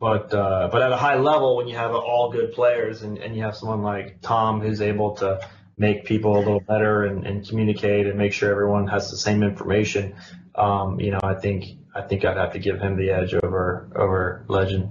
but 0.00 0.32
uh, 0.32 0.68
but 0.70 0.82
at 0.82 0.92
a 0.92 0.96
high 0.96 1.16
level, 1.16 1.56
when 1.56 1.68
you 1.68 1.76
have 1.76 1.92
all 1.92 2.30
good 2.30 2.52
players 2.52 3.02
and, 3.02 3.18
and 3.18 3.34
you 3.34 3.42
have 3.42 3.56
someone 3.56 3.82
like 3.82 4.20
Tom 4.20 4.60
who's 4.60 4.80
able 4.80 5.16
to 5.16 5.40
make 5.76 6.04
people 6.04 6.36
a 6.36 6.40
little 6.40 6.60
better 6.60 7.04
and, 7.04 7.26
and 7.26 7.48
communicate 7.48 8.06
and 8.06 8.18
make 8.18 8.32
sure 8.32 8.50
everyone 8.50 8.88
has 8.88 9.10
the 9.10 9.16
same 9.16 9.42
information, 9.42 10.14
um, 10.54 10.98
you 11.00 11.10
know, 11.10 11.20
I 11.22 11.34
think 11.34 11.64
I 11.94 12.02
think 12.02 12.24
I'd 12.24 12.36
have 12.36 12.52
to 12.52 12.58
give 12.58 12.80
him 12.80 12.96
the 12.96 13.10
edge 13.10 13.34
over 13.34 13.90
over 13.94 14.44
Legend. 14.48 14.90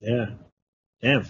yeah, 0.00 0.26
damn. 1.02 1.26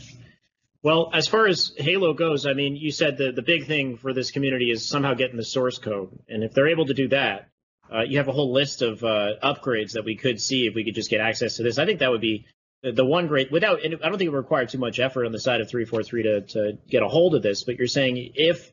Well, 0.82 1.10
as 1.12 1.26
far 1.26 1.48
as 1.48 1.72
Halo 1.76 2.14
goes, 2.14 2.46
I 2.46 2.52
mean, 2.52 2.76
you 2.76 2.92
said 2.92 3.18
the 3.18 3.32
the 3.32 3.42
big 3.42 3.66
thing 3.66 3.96
for 3.96 4.12
this 4.12 4.30
community 4.30 4.70
is 4.70 4.88
somehow 4.88 5.14
getting 5.14 5.36
the 5.36 5.44
source 5.44 5.78
code, 5.78 6.18
and 6.28 6.44
if 6.44 6.52
they're 6.52 6.68
able 6.68 6.86
to 6.86 6.94
do 6.94 7.08
that, 7.08 7.48
uh, 7.92 8.02
you 8.02 8.18
have 8.18 8.28
a 8.28 8.32
whole 8.32 8.52
list 8.52 8.82
of 8.82 9.02
uh, 9.02 9.34
upgrades 9.42 9.92
that 9.92 10.04
we 10.04 10.16
could 10.16 10.40
see 10.40 10.66
if 10.66 10.74
we 10.74 10.84
could 10.84 10.94
just 10.94 11.10
get 11.10 11.20
access 11.20 11.56
to 11.56 11.62
this. 11.62 11.78
I 11.78 11.86
think 11.86 12.00
that 12.00 12.10
would 12.10 12.20
be 12.20 12.46
the, 12.82 13.04
one 13.04 13.26
great 13.26 13.50
without. 13.50 13.84
And 13.84 13.94
I 13.96 14.08
don't 14.08 14.18
think 14.18 14.28
it 14.28 14.30
would 14.30 14.38
require 14.38 14.66
too 14.66 14.78
much 14.78 15.00
effort 15.00 15.24
on 15.24 15.32
the 15.32 15.40
side 15.40 15.60
of 15.60 15.68
three 15.68 15.84
four 15.84 16.02
three 16.02 16.22
to 16.24 16.40
to 16.42 16.78
get 16.88 17.02
a 17.02 17.08
hold 17.08 17.34
of 17.34 17.42
this. 17.42 17.64
But 17.64 17.76
you're 17.76 17.86
saying 17.86 18.32
if 18.34 18.72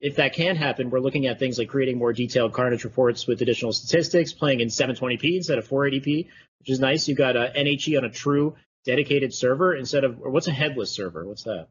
if 0.00 0.16
that 0.16 0.32
can 0.34 0.56
happen, 0.56 0.90
we're 0.90 1.00
looking 1.00 1.26
at 1.26 1.38
things 1.38 1.58
like 1.58 1.68
creating 1.68 1.98
more 1.98 2.12
detailed 2.12 2.52
Carnage 2.52 2.84
reports 2.84 3.26
with 3.26 3.42
additional 3.42 3.72
statistics, 3.72 4.32
playing 4.32 4.60
in 4.60 4.68
720p 4.68 5.36
instead 5.36 5.58
of 5.58 5.68
480p, 5.68 6.26
which 6.60 6.70
is 6.70 6.80
nice. 6.80 7.06
You've 7.06 7.18
got 7.18 7.36
uh, 7.36 7.52
NHE 7.52 7.98
on 7.98 8.04
a 8.04 8.10
true 8.10 8.56
dedicated 8.86 9.34
server 9.34 9.74
instead 9.74 10.04
of 10.04 10.20
or 10.22 10.30
what's 10.30 10.48
a 10.48 10.52
headless 10.52 10.90
server? 10.90 11.26
What's 11.26 11.44
that? 11.44 11.68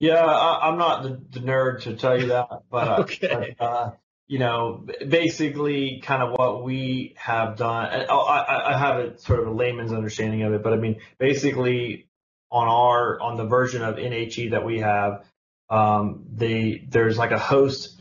Yeah, 0.00 0.24
I, 0.24 0.68
I'm 0.68 0.78
not 0.78 1.02
the, 1.02 1.20
the 1.30 1.46
nerd 1.46 1.82
to 1.82 1.94
tell 1.94 2.20
you 2.20 2.26
that, 2.28 2.48
but 2.70 2.88
uh, 2.88 2.96
Okay. 3.00 3.54
but, 3.58 3.64
uh, 3.64 3.90
you 4.26 4.38
know, 4.38 4.86
basically 5.06 6.00
kind 6.02 6.22
of 6.22 6.32
what 6.38 6.64
we 6.64 7.14
have 7.16 7.56
done. 7.56 7.86
I, 7.86 8.04
I, 8.04 8.74
I 8.74 8.78
have 8.78 8.96
a 8.98 9.18
sort 9.18 9.40
of 9.40 9.48
a 9.48 9.50
layman's 9.50 9.92
understanding 9.92 10.42
of 10.42 10.54
it, 10.54 10.62
but 10.62 10.72
I 10.72 10.76
mean, 10.76 11.00
basically 11.18 12.06
on 12.50 12.68
our 12.68 13.20
on 13.20 13.36
the 13.36 13.44
version 13.44 13.82
of 13.82 13.96
NHE 13.96 14.52
that 14.52 14.64
we 14.64 14.80
have, 14.80 15.24
um, 15.68 16.24
they 16.32 16.86
there's 16.88 17.18
like 17.18 17.32
a 17.32 17.38
host 17.38 18.00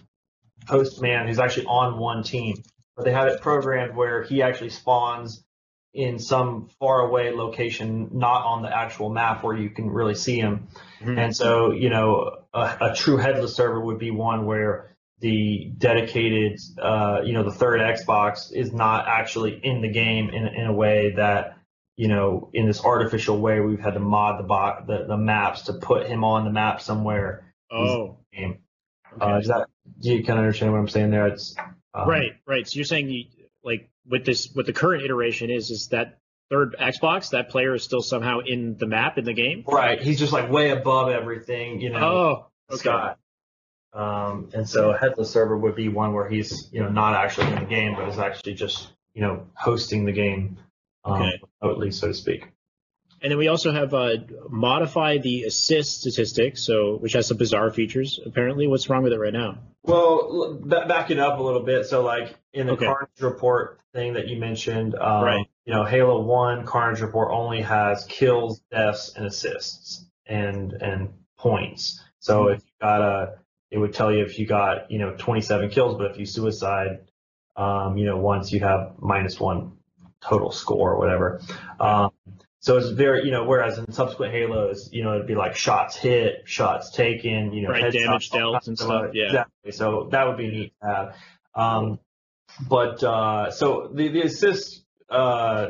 host 0.67 1.01
man 1.01 1.27
who's 1.27 1.39
actually 1.39 1.65
on 1.65 1.97
one 1.97 2.23
team, 2.23 2.55
but 2.95 3.03
they 3.03 3.11
have 3.11 3.27
it 3.27 3.41
programmed 3.41 3.95
where 3.95 4.23
he 4.23 4.41
actually 4.41 4.69
spawns 4.69 5.43
in 5.93 6.17
some 6.17 6.69
far 6.79 7.01
away 7.01 7.31
location, 7.31 8.09
not 8.13 8.45
on 8.45 8.63
the 8.63 8.75
actual 8.75 9.09
map 9.09 9.43
where 9.43 9.55
you 9.55 9.69
can 9.69 9.89
really 9.89 10.15
see 10.15 10.39
him. 10.39 10.67
Mhm. 11.01 11.19
And 11.19 11.35
so, 11.35 11.71
you 11.71 11.89
know, 11.89 12.37
a, 12.53 12.77
a 12.81 12.95
true 12.95 13.17
headless 13.17 13.55
server 13.55 13.79
would 13.79 13.99
be 13.99 14.09
one 14.09 14.45
where 14.45 14.92
the 15.23 15.71
dedicated, 15.77 16.59
uh, 16.77 17.21
you 17.23 17.31
know, 17.31 17.43
the 17.43 17.51
third 17.51 17.79
Xbox 17.79 18.51
is 18.51 18.73
not 18.73 19.07
actually 19.07 19.57
in 19.63 19.81
the 19.81 19.87
game 19.87 20.29
in, 20.29 20.47
in 20.47 20.65
a 20.67 20.73
way 20.73 21.13
that, 21.15 21.57
you 21.95 22.09
know, 22.09 22.49
in 22.53 22.67
this 22.67 22.83
artificial 22.83 23.39
way, 23.39 23.61
we've 23.61 23.79
had 23.79 23.93
to 23.93 24.01
mod 24.01 24.37
the, 24.37 24.43
bo- 24.43 24.83
the 24.85 25.05
the 25.07 25.15
maps 25.15 25.63
to 25.63 25.73
put 25.73 26.07
him 26.07 26.25
on 26.25 26.43
the 26.43 26.51
map 26.51 26.81
somewhere. 26.81 27.53
Oh, 27.71 28.17
Game. 28.33 28.59
Uh, 29.19 29.37
is 29.37 29.47
that 29.47 29.67
do 30.01 30.13
you 30.13 30.25
kind 30.25 30.39
of 30.39 30.43
understand 30.43 30.73
what 30.73 30.79
I'm 30.79 30.89
saying 30.89 31.11
there? 31.11 31.27
It's 31.27 31.55
um, 31.93 32.09
right, 32.09 32.33
right. 32.45 32.67
So 32.67 32.75
you're 32.75 32.83
saying 32.83 33.09
you, 33.09 33.23
like 33.63 33.89
with 34.05 34.25
this, 34.25 34.49
what 34.53 34.65
the 34.65 34.73
current 34.73 35.03
iteration 35.03 35.49
is, 35.51 35.71
is 35.71 35.87
that 35.91 36.17
third 36.49 36.75
Xbox, 36.77 37.29
that 37.29 37.49
player 37.49 37.73
is 37.75 37.83
still 37.83 38.01
somehow 38.01 38.39
in 38.39 38.75
the 38.77 38.87
map 38.87 39.17
in 39.17 39.23
the 39.23 39.33
game. 39.33 39.63
Right. 39.65 40.01
He's 40.01 40.19
just 40.19 40.33
like 40.33 40.51
way 40.51 40.71
above 40.71 41.11
everything, 41.11 41.79
you 41.79 41.91
know. 41.91 41.99
Oh, 41.99 42.45
okay. 42.71 42.79
Scott. 42.79 43.19
Um, 43.93 44.49
and 44.53 44.67
so 44.67 44.91
a 44.91 44.97
headless 44.97 45.29
server 45.29 45.57
would 45.57 45.75
be 45.75 45.87
one 45.89 46.13
where 46.13 46.27
he's, 46.27 46.69
you 46.71 46.81
know, 46.81 46.89
not 46.89 47.13
actually 47.15 47.47
in 47.51 47.59
the 47.59 47.65
game, 47.65 47.95
but 47.95 48.09
is 48.09 48.17
actually 48.17 48.55
just, 48.55 48.87
you 49.13 49.21
know, 49.21 49.47
hosting 49.53 50.05
the 50.05 50.11
game 50.11 50.57
um, 51.05 51.21
Okay. 51.21 51.41
remotely, 51.61 51.91
so 51.91 52.07
to 52.07 52.13
speak. 52.13 52.47
And 53.21 53.31
then 53.31 53.37
we 53.37 53.47
also 53.47 53.71
have 53.71 53.93
uh, 53.93 54.15
modify 54.49 55.17
the 55.19 55.43
assist 55.43 56.01
statistic, 56.01 56.57
so 56.57 56.97
which 56.97 57.13
has 57.13 57.27
some 57.27 57.37
bizarre 57.37 57.71
features. 57.71 58.19
Apparently, 58.25 58.67
what's 58.67 58.89
wrong 58.89 59.03
with 59.03 59.13
it 59.13 59.19
right 59.19 59.31
now? 59.31 59.59
Well, 59.83 60.59
l- 60.65 60.85
back 60.87 61.09
it 61.09 61.19
up 61.19 61.39
a 61.39 61.43
little 61.43 61.61
bit. 61.63 61.85
So, 61.85 62.01
like 62.03 62.35
in 62.51 62.67
the 62.67 62.73
Okay. 62.73 62.85
Carnage 62.85 63.21
Report 63.21 63.79
thing 63.93 64.13
that 64.13 64.27
you 64.27 64.37
mentioned, 64.39 64.95
um, 64.95 65.23
Right. 65.23 65.45
you 65.65 65.73
know, 65.73 65.85
Halo 65.85 66.21
One 66.21 66.65
Carnage 66.65 66.99
Report 67.01 67.29
only 67.31 67.61
has 67.61 68.03
kills, 68.05 68.59
deaths, 68.71 69.13
and 69.15 69.25
assists, 69.25 70.05
and 70.25 70.73
and 70.73 71.13
points. 71.37 72.01
So 72.19 72.45
Mm-hmm. 72.45 72.53
if 72.55 72.63
you 72.65 72.71
got 72.81 73.01
a, 73.01 73.39
it 73.73 73.79
would 73.79 73.93
tell 73.93 74.13
you 74.13 74.23
if 74.23 74.37
you 74.37 74.45
got 74.45 74.91
you 74.91 74.99
know 74.99 75.15
27 75.17 75.71
kills, 75.71 75.97
but 75.97 76.11
if 76.11 76.17
you 76.19 76.25
suicide, 76.25 76.99
um, 77.55 77.97
you 77.97 78.05
know, 78.05 78.17
once 78.17 78.51
you 78.51 78.59
have 78.59 78.93
minus 78.99 79.39
one 79.39 79.73
total 80.21 80.51
score 80.51 80.93
or 80.93 80.99
whatever. 80.99 81.41
Um, 81.79 82.11
so 82.59 82.77
it's 82.77 82.89
very, 82.89 83.25
you 83.25 83.31
know, 83.31 83.43
whereas 83.43 83.77
in 83.77 83.91
subsequent 83.91 84.31
Halos, 84.31 84.89
you 84.93 85.03
know, 85.03 85.15
it'd 85.15 85.27
be 85.27 85.35
like 85.35 85.55
shots 85.55 85.97
hit, 85.97 86.43
shots 86.45 86.91
taken, 86.91 87.51
you 87.51 87.63
know, 87.63 87.69
Right, 87.69 87.91
damage 87.91 88.29
dealt 88.29 88.67
and 88.67 88.77
stuff, 88.77 89.11
yeah. 89.13 89.25
Exactly. 89.25 89.71
So 89.73 90.07
that 90.11 90.27
would 90.27 90.37
be 90.37 90.47
neat 90.47 90.73
to 90.81 90.87
have. 90.87 91.15
Um, 91.55 91.99
but 92.69 93.03
uh, 93.03 93.51
so 93.51 93.89
the 93.93 94.09
the 94.09 94.21
assist 94.21 94.83
uh, 95.09 95.67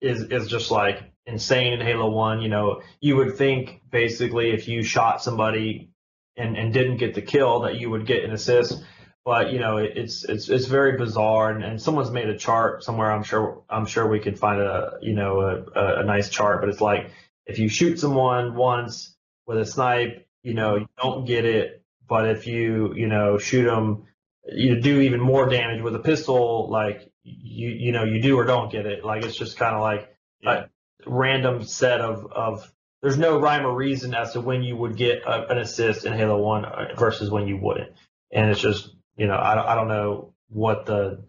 is 0.00 0.22
is 0.24 0.46
just 0.48 0.70
like 0.70 1.02
insane 1.26 1.72
in 1.72 1.80
Halo 1.80 2.10
One. 2.10 2.42
You 2.42 2.48
know, 2.48 2.82
you 3.00 3.16
would 3.16 3.36
think 3.36 3.80
basically 3.90 4.50
if 4.50 4.68
you 4.68 4.82
shot 4.82 5.22
somebody 5.22 5.89
and 6.36 6.56
and 6.56 6.72
didn't 6.72 6.98
get 6.98 7.14
the 7.14 7.22
kill 7.22 7.60
that 7.60 7.76
you 7.76 7.90
would 7.90 8.06
get 8.06 8.24
an 8.24 8.32
assist. 8.32 8.82
But 9.24 9.52
you 9.52 9.58
know, 9.58 9.76
it, 9.76 9.92
it's 9.96 10.24
it's 10.24 10.48
it's 10.48 10.66
very 10.66 10.96
bizarre, 10.96 11.50
and, 11.50 11.62
and 11.62 11.80
someone's 11.80 12.10
made 12.10 12.28
a 12.28 12.36
chart 12.38 12.82
somewhere. 12.82 13.12
I'm 13.12 13.22
sure 13.22 13.62
I'm 13.68 13.86
sure 13.86 14.08
we 14.08 14.18
could 14.20 14.38
find 14.38 14.60
a 14.60 14.98
you 15.02 15.14
know 15.14 15.40
a, 15.40 16.00
a, 16.00 16.04
nice 16.04 16.30
chart. 16.30 16.60
But 16.60 16.70
it's 16.70 16.80
like 16.80 17.10
if 17.46 17.58
you 17.58 17.68
shoot 17.68 17.98
someone 18.00 18.54
once 18.54 19.14
with 19.46 19.58
a 19.58 19.66
snipe, 19.66 20.26
you 20.42 20.54
know, 20.54 20.76
you 20.76 20.88
don't 21.00 21.26
get 21.26 21.44
it. 21.44 21.82
But 22.08 22.28
if 22.28 22.46
you 22.46 22.94
you 22.94 23.06
know 23.08 23.36
shoot 23.38 23.64
them, 23.64 24.06
you 24.50 24.80
do 24.80 25.00
even 25.02 25.20
more 25.20 25.48
damage 25.48 25.82
with 25.82 25.94
a 25.94 26.00
pistol. 26.00 26.70
Like 26.70 27.12
you 27.22 27.68
you 27.68 27.92
know 27.92 28.04
you 28.04 28.22
do 28.22 28.38
or 28.38 28.44
don't 28.44 28.72
get 28.72 28.86
it. 28.86 29.04
Like 29.04 29.24
it's 29.24 29.36
just 29.36 29.58
kind 29.58 29.74
of 29.76 29.82
like 29.82 30.08
Yeah. 30.40 30.50
a 30.52 30.68
random 31.06 31.62
set 31.64 32.00
of 32.00 32.32
of. 32.32 32.72
There's 33.02 33.18
no 33.18 33.40
rhyme 33.40 33.64
or 33.64 33.74
reason 33.74 34.14
as 34.14 34.32
to 34.34 34.40
when 34.40 34.62
you 34.62 34.76
would 34.76 34.96
get 34.96 35.22
a, 35.24 35.48
an 35.48 35.58
assist 35.58 36.04
in 36.04 36.12
Halo 36.12 36.38
One 36.38 36.64
uh, 36.64 36.94
versus 36.96 37.30
when 37.30 37.46
you 37.46 37.56
wouldn't, 37.56 37.92
and 38.30 38.50
it's 38.50 38.60
just 38.60 38.90
you 39.16 39.26
know 39.26 39.38
I 39.38 39.54
don't 39.54 39.66
I 39.66 39.74
don't 39.74 39.88
know 39.88 40.34
what 40.48 40.86
the 40.86 41.22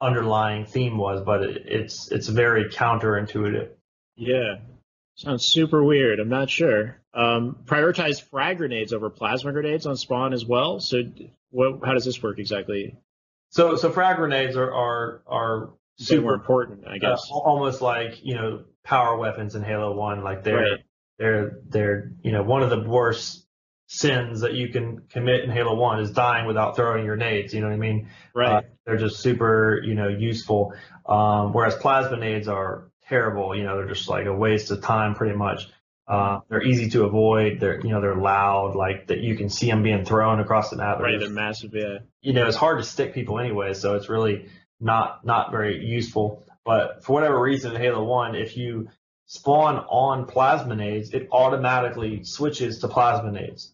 underlying 0.00 0.64
theme 0.64 0.96
was, 0.96 1.22
but 1.24 1.42
it, 1.42 1.62
it's 1.66 2.10
it's 2.10 2.28
very 2.28 2.70
counterintuitive. 2.70 3.70
Yeah, 4.16 4.56
sounds 5.16 5.44
super 5.44 5.84
weird. 5.84 6.18
I'm 6.18 6.30
not 6.30 6.48
sure. 6.48 7.00
Um, 7.14 7.58
prioritize 7.64 8.22
frag 8.22 8.56
grenades 8.56 8.92
over 8.94 9.10
plasma 9.10 9.52
grenades 9.52 9.86
on 9.86 9.96
spawn 9.96 10.32
as 10.32 10.46
well. 10.46 10.80
So, 10.80 11.02
what? 11.50 11.80
How 11.84 11.92
does 11.92 12.06
this 12.06 12.22
work 12.22 12.38
exactly? 12.38 12.96
So 13.50 13.76
so 13.76 13.90
frag 13.90 14.16
grenades 14.16 14.56
are 14.56 14.72
are 14.72 15.22
are 15.26 15.70
Super 15.98 16.34
important, 16.34 16.86
I 16.86 16.96
uh, 16.96 16.98
guess. 16.98 17.28
almost 17.30 17.82
like 17.82 18.24
you 18.24 18.34
know 18.34 18.64
power 18.82 19.16
weapons 19.16 19.54
in 19.54 19.62
Halo 19.62 19.94
One. 19.94 20.24
Like 20.24 20.42
they're 20.42 20.56
Right. 20.56 20.80
They're 21.22 21.58
they're 21.68 22.12
you 22.22 22.32
know 22.32 22.42
one 22.42 22.62
of 22.62 22.70
the 22.70 22.80
worst 22.80 23.46
sins 23.86 24.40
that 24.40 24.54
you 24.54 24.70
can 24.70 25.02
commit 25.10 25.44
in 25.44 25.50
Halo 25.50 25.76
One 25.76 26.00
is 26.00 26.10
dying 26.10 26.46
without 26.46 26.74
throwing 26.74 27.04
your 27.04 27.16
nades. 27.16 27.54
You 27.54 27.60
know 27.60 27.68
what 27.68 27.74
I 27.74 27.78
mean? 27.78 28.08
right. 28.34 28.48
Uh, 28.48 28.62
they're 28.84 28.96
just 28.96 29.20
super 29.20 29.80
you 29.84 29.94
know 29.94 30.08
useful. 30.08 30.74
Um, 31.06 31.52
whereas 31.52 31.76
plasma 31.76 32.16
nades 32.16 32.48
are 32.48 32.90
terrible. 33.08 33.56
You 33.56 33.62
know 33.62 33.76
they're 33.76 33.94
just 33.94 34.08
like 34.08 34.26
a 34.26 34.34
waste 34.34 34.72
of 34.72 34.82
time 34.82 35.14
pretty 35.14 35.36
much. 35.36 35.68
Uh, 36.08 36.40
they're 36.48 36.64
easy 36.64 36.90
to 36.90 37.04
avoid. 37.04 37.60
They're 37.60 37.80
you 37.80 37.90
know 37.90 38.00
they're 38.00 38.16
loud. 38.16 38.74
Like 38.74 39.06
that 39.06 39.18
you 39.18 39.36
can 39.36 39.48
see 39.48 39.70
them 39.70 39.84
being 39.84 40.04
thrown 40.04 40.40
across 40.40 40.70
the 40.70 40.76
map. 40.76 40.98
Right. 40.98 41.20
They're 41.20 41.30
massive. 41.30 41.70
Yeah. 41.72 41.98
you 42.20 42.32
know, 42.32 42.48
it's 42.48 42.56
hard 42.56 42.78
to 42.78 42.84
stick 42.84 43.14
people 43.14 43.38
anyway, 43.38 43.74
so 43.74 43.94
it's 43.94 44.08
really 44.08 44.48
not 44.80 45.24
not 45.24 45.52
very 45.52 45.84
useful. 45.86 46.44
But 46.64 47.04
for 47.04 47.12
whatever 47.12 47.40
reason, 47.40 47.74
in 47.76 47.80
Halo 47.80 48.02
One, 48.02 48.34
if 48.34 48.56
you 48.56 48.88
spawn 49.26 49.76
on 49.76 50.26
plasma 50.26 50.74
nades, 50.76 51.10
it 51.10 51.28
automatically 51.32 52.24
switches 52.24 52.80
to 52.80 52.88
plasma 52.88 53.32
nades. 53.32 53.72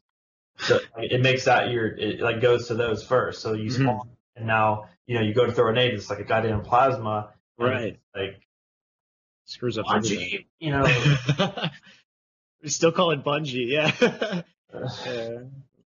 So 0.58 0.78
it 0.96 1.20
makes 1.20 1.44
that 1.44 1.70
your 1.70 1.86
it 1.86 2.20
like 2.20 2.40
goes 2.40 2.68
to 2.68 2.74
those 2.74 3.04
first. 3.04 3.42
So 3.42 3.52
you 3.54 3.70
Mhm. 3.70 3.82
spawn, 3.82 4.10
and 4.36 4.46
now 4.46 4.88
you 5.06 5.14
know 5.16 5.22
you 5.22 5.32
go 5.34 5.46
to 5.46 5.52
throw 5.52 5.70
a 5.70 5.72
nade, 5.72 5.94
it's 5.94 6.10
like 6.10 6.18
a 6.20 6.24
goddamn 6.24 6.62
plasma. 6.62 7.30
Right. 7.58 7.98
Like 8.14 8.40
Screws 9.44 9.78
up 9.78 9.86
everything. 9.90 10.18
Bungie, 10.18 10.46
you 10.58 10.70
know. 10.70 10.84
we 12.62 12.68
still 12.68 12.92
call 12.92 13.12
it 13.12 13.24
Bungie. 13.24 13.66
Yeah. 13.68 13.92
yeah. 15.06 15.38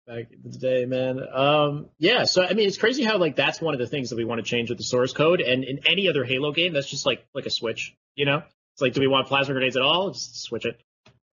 Back 0.07 0.31
in 0.31 0.41
the 0.43 0.57
day, 0.57 0.85
man. 0.85 1.19
Um, 1.31 1.89
yeah. 1.99 2.23
So 2.23 2.43
I 2.43 2.53
mean, 2.53 2.67
it's 2.67 2.77
crazy 2.77 3.03
how 3.03 3.17
like 3.17 3.35
that's 3.35 3.61
one 3.61 3.73
of 3.75 3.79
the 3.79 3.88
things 3.88 4.09
that 4.09 4.15
we 4.15 4.25
want 4.25 4.39
to 4.39 4.49
change 4.49 4.69
with 4.69 4.77
the 4.79 4.83
source 4.83 5.13
code, 5.13 5.41
and 5.41 5.63
in 5.63 5.81
any 5.85 6.09
other 6.09 6.23
Halo 6.23 6.51
game, 6.51 6.73
that's 6.73 6.89
just 6.89 7.05
like 7.05 7.25
like 7.35 7.45
a 7.45 7.51
switch. 7.51 7.95
You 8.15 8.25
know, 8.25 8.43
it's 8.73 8.81
like, 8.81 8.93
do 8.93 9.02
we 9.02 9.07
want 9.07 9.27
plasma 9.27 9.53
grenades 9.53 9.76
at 9.76 9.84
all? 9.84 10.11
Just 10.11 10.41
switch 10.43 10.65
it. 10.65 10.81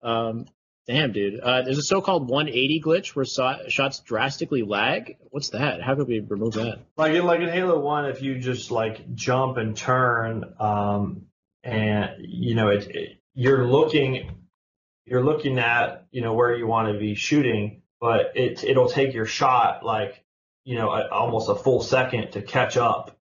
Um, 0.03 0.47
damn, 0.87 1.13
dude. 1.13 1.41
Uh, 1.41 1.63
there's 1.63 1.79
a 1.79 1.83
so-called 1.83 2.29
180 2.29 2.81
glitch 2.81 3.15
where 3.15 3.25
so- 3.25 3.69
shots 3.69 4.01
drastically 4.01 4.63
lag. 4.63 5.17
What's 5.31 5.51
that? 5.51 5.83
How 5.83 5.95
could 5.95 6.09
we 6.09 6.21
remove 6.21 6.55
that? 6.55 6.81
like 6.97 7.15
in 7.15 7.25
like 7.25 7.41
in 7.41 7.49
Halo 7.49 7.79
One, 7.81 8.07
if 8.07 8.23
you 8.23 8.39
just 8.39 8.71
like 8.71 9.15
jump 9.15 9.57
and 9.57 9.77
turn, 9.77 10.55
um, 10.59 11.27
and 11.63 12.17
you 12.21 12.55
know 12.55 12.69
it, 12.69 12.89
it 12.89 13.19
you're 13.35 13.67
looking 13.67 14.31
you're 15.05 15.25
looking 15.25 15.59
at 15.59 16.07
you 16.11 16.23
know 16.23 16.35
where 16.35 16.55
you 16.55 16.67
want 16.67 16.93
to 16.93 16.99
be 16.99 17.15
shooting, 17.15 17.83
but 18.01 18.33
it 18.37 18.65
it'll 18.65 18.89
take 18.89 19.15
your 19.15 19.27
shot 19.27 19.85
like 19.85 20.25
you 20.65 20.77
know 20.77 20.91
a, 20.91 21.09
almost 21.09 21.49
a 21.49 21.55
full 21.55 21.83
second 21.83 22.33
to 22.33 22.43
catch 22.43 22.77
up. 22.77 23.19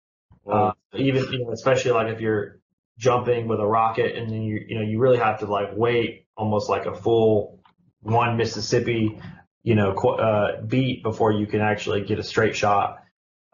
Uh, 0.51 0.73
even 0.95 1.23
you 1.33 1.45
know 1.45 1.53
especially 1.53 1.93
like 1.93 2.09
if 2.09 2.21
you're 2.21 2.60
jumping 3.01 3.49
with 3.49 3.59
a 3.61 3.67
rocket 3.67 4.15
and 4.15 4.29
then 4.31 4.43
you 4.43 4.63
you 4.69 4.79
know 4.79 4.85
you 4.85 4.99
really 4.99 5.17
have 5.17 5.41
to 5.41 5.47
like 5.47 5.71
wait 5.75 6.27
almost 6.37 6.69
like 6.69 6.85
a 6.85 6.95
full 6.95 7.59
one 8.03 8.37
Mississippi 8.37 9.19
you 9.63 9.75
know 9.75 9.95
qu- 9.95 10.19
uh, 10.29 10.61
beat 10.61 11.03
before 11.03 11.33
you 11.33 11.47
can 11.47 11.63
actually 11.63 12.03
get 12.03 12.19
a 12.19 12.23
straight 12.23 12.55
shot. 12.55 12.99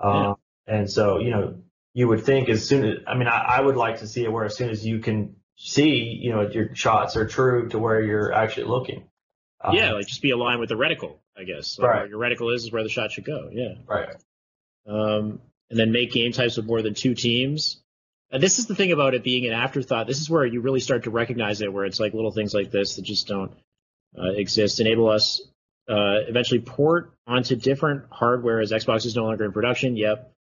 Um, 0.01 0.35
And 0.66 0.90
so 0.90 1.18
you 1.18 1.31
know 1.31 1.59
you 1.94 2.09
would 2.09 2.24
think 2.24 2.48
as 2.48 2.66
soon 2.66 2.85
as 2.85 2.98
I 3.06 3.14
mean 3.16 3.28
I, 3.28 3.59
I 3.59 3.60
would 3.60 3.77
like 3.77 4.01
to 4.01 4.09
see 4.09 4.24
it 4.24 4.32
where 4.32 4.44
as 4.44 4.56
soon 4.56 4.70
as 4.70 4.85
you 4.85 4.98
can 4.98 5.36
see 5.56 5.94
you 6.24 6.32
know 6.32 6.43
your 6.51 6.74
shots 6.74 7.16
are 7.16 7.27
true 7.27 7.68
to 7.68 7.78
where 7.78 8.02
you're 8.02 8.32
actually 8.32 8.66
looking. 8.66 9.05
Um, 9.62 9.77
yeah, 9.77 9.93
like 9.93 10.06
just 10.09 10.23
be 10.23 10.32
aligned 10.32 10.60
with 10.60 10.68
the 10.70 10.74
reticle, 10.74 11.18
I 11.39 11.44
guess. 11.44 11.78
Like, 11.78 11.89
Right. 11.89 11.98
Where 12.01 12.09
your 12.09 12.18
reticle 12.20 12.52
is 12.55 12.64
is 12.64 12.73
where 12.73 12.82
the 12.82 12.89
shot 12.89 13.12
should 13.12 13.24
go. 13.24 13.48
Yeah. 13.52 13.74
right. 13.86 14.09
um, 14.86 15.40
and 15.70 15.78
then 15.78 15.93
make 15.93 16.12
game 16.12 16.32
types 16.32 16.56
with 16.56 16.66
more 16.66 16.82
than 16.82 16.94
two 16.94 17.14
teams. 17.14 17.81
And 18.31 18.43
this 18.43 18.59
is 18.59 18.66
the 18.66 18.74
thing 18.74 18.93
about 18.93 19.15
it 19.15 19.23
being 19.23 19.47
an 19.47 19.53
afterthought. 19.53 20.07
This 20.07 20.20
is 20.20 20.28
where 20.28 20.44
you 20.44 20.61
really 20.61 20.81
start 20.81 21.05
to 21.05 21.11
recognize 21.11 21.61
it, 21.61 21.73
where 21.73 21.85
it's 21.85 22.01
like 22.01 22.12
little 22.12 22.32
things 22.32 22.53
like 22.53 22.70
this 22.70 22.97
that 22.97 23.03
just 23.03 23.28
don't 23.28 23.53
uh, 24.19 24.31
exist. 24.31 24.81
Enable 24.81 25.09
us 25.09 25.40
uh, 25.89 26.27
eventually 26.27 26.61
port 26.61 27.12
onto 27.27 27.55
different 27.55 28.05
hardware 28.11 28.61
as 28.61 28.73
Xbox 28.73 29.07
is 29.07 29.15
no 29.15 29.24
longer 29.24 29.44
in 29.44 29.53
production. 29.53 29.97
Yep. 29.97 30.32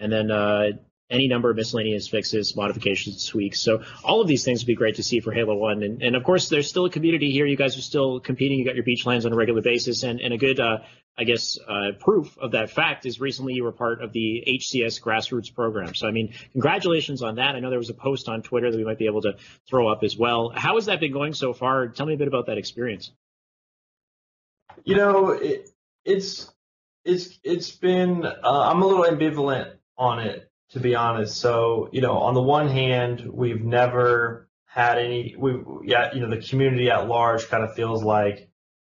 And 0.00 0.12
then 0.12 0.30
uh, 0.30 0.64
any 1.10 1.26
number 1.26 1.50
of 1.50 1.56
miscellaneous 1.56 2.08
fixes, 2.08 2.54
modifications, 2.54 3.26
tweaks. 3.26 3.60
So 3.60 3.82
all 4.04 4.20
of 4.20 4.28
these 4.28 4.44
things 4.44 4.60
would 4.60 4.66
be 4.66 4.74
great 4.74 4.96
to 4.96 5.02
see 5.02 5.20
for 5.20 5.32
Halo 5.32 5.56
One. 5.56 5.82
And, 5.82 6.02
and 6.02 6.16
of 6.16 6.24
course, 6.24 6.48
there's 6.48 6.68
still 6.68 6.84
a 6.84 6.90
community 6.90 7.30
here. 7.30 7.46
You 7.46 7.56
guys 7.56 7.78
are 7.78 7.82
still 7.82 8.20
competing. 8.20 8.58
You 8.58 8.64
got 8.64 8.74
your 8.74 8.84
Beachlands 8.84 9.24
on 9.24 9.32
a 9.32 9.36
regular 9.36 9.62
basis, 9.62 10.02
and, 10.02 10.20
and 10.20 10.34
a 10.34 10.38
good, 10.38 10.60
uh, 10.60 10.78
I 11.16 11.24
guess, 11.24 11.58
uh, 11.66 11.92
proof 11.98 12.36
of 12.38 12.52
that 12.52 12.70
fact 12.70 13.06
is 13.06 13.20
recently 13.20 13.54
you 13.54 13.64
were 13.64 13.72
part 13.72 14.02
of 14.02 14.12
the 14.12 14.44
HCS 14.46 15.00
grassroots 15.00 15.52
program. 15.54 15.94
So 15.94 16.06
I 16.06 16.10
mean, 16.10 16.34
congratulations 16.52 17.22
on 17.22 17.36
that. 17.36 17.54
I 17.54 17.60
know 17.60 17.70
there 17.70 17.78
was 17.78 17.90
a 17.90 17.94
post 17.94 18.28
on 18.28 18.42
Twitter 18.42 18.70
that 18.70 18.76
we 18.76 18.84
might 18.84 18.98
be 18.98 19.06
able 19.06 19.22
to 19.22 19.36
throw 19.68 19.88
up 19.88 20.02
as 20.02 20.16
well. 20.16 20.52
How 20.54 20.74
has 20.74 20.86
that 20.86 21.00
been 21.00 21.12
going 21.12 21.32
so 21.32 21.54
far? 21.54 21.88
Tell 21.88 22.06
me 22.06 22.14
a 22.14 22.18
bit 22.18 22.28
about 22.28 22.46
that 22.46 22.58
experience. 22.58 23.12
You 24.84 24.96
know, 24.96 25.30
it, 25.30 25.70
it's 26.04 26.52
it's 27.04 27.38
it's 27.42 27.70
been. 27.70 28.26
Uh, 28.26 28.34
I'm 28.44 28.82
a 28.82 28.86
little 28.86 29.04
ambivalent 29.04 29.72
on 29.96 30.20
it 30.20 30.47
to 30.70 30.80
be 30.80 30.94
honest. 30.94 31.36
So, 31.36 31.88
you 31.92 32.00
know, 32.00 32.18
on 32.18 32.34
the 32.34 32.42
one 32.42 32.68
hand, 32.68 33.26
we've 33.30 33.62
never 33.62 34.48
had 34.66 34.98
any, 34.98 35.34
we, 35.38 35.54
yeah, 35.84 36.12
you 36.14 36.20
know, 36.20 36.28
the 36.28 36.42
community 36.42 36.90
at 36.90 37.08
large 37.08 37.48
kind 37.48 37.64
of 37.64 37.74
feels 37.74 38.04
like 38.04 38.48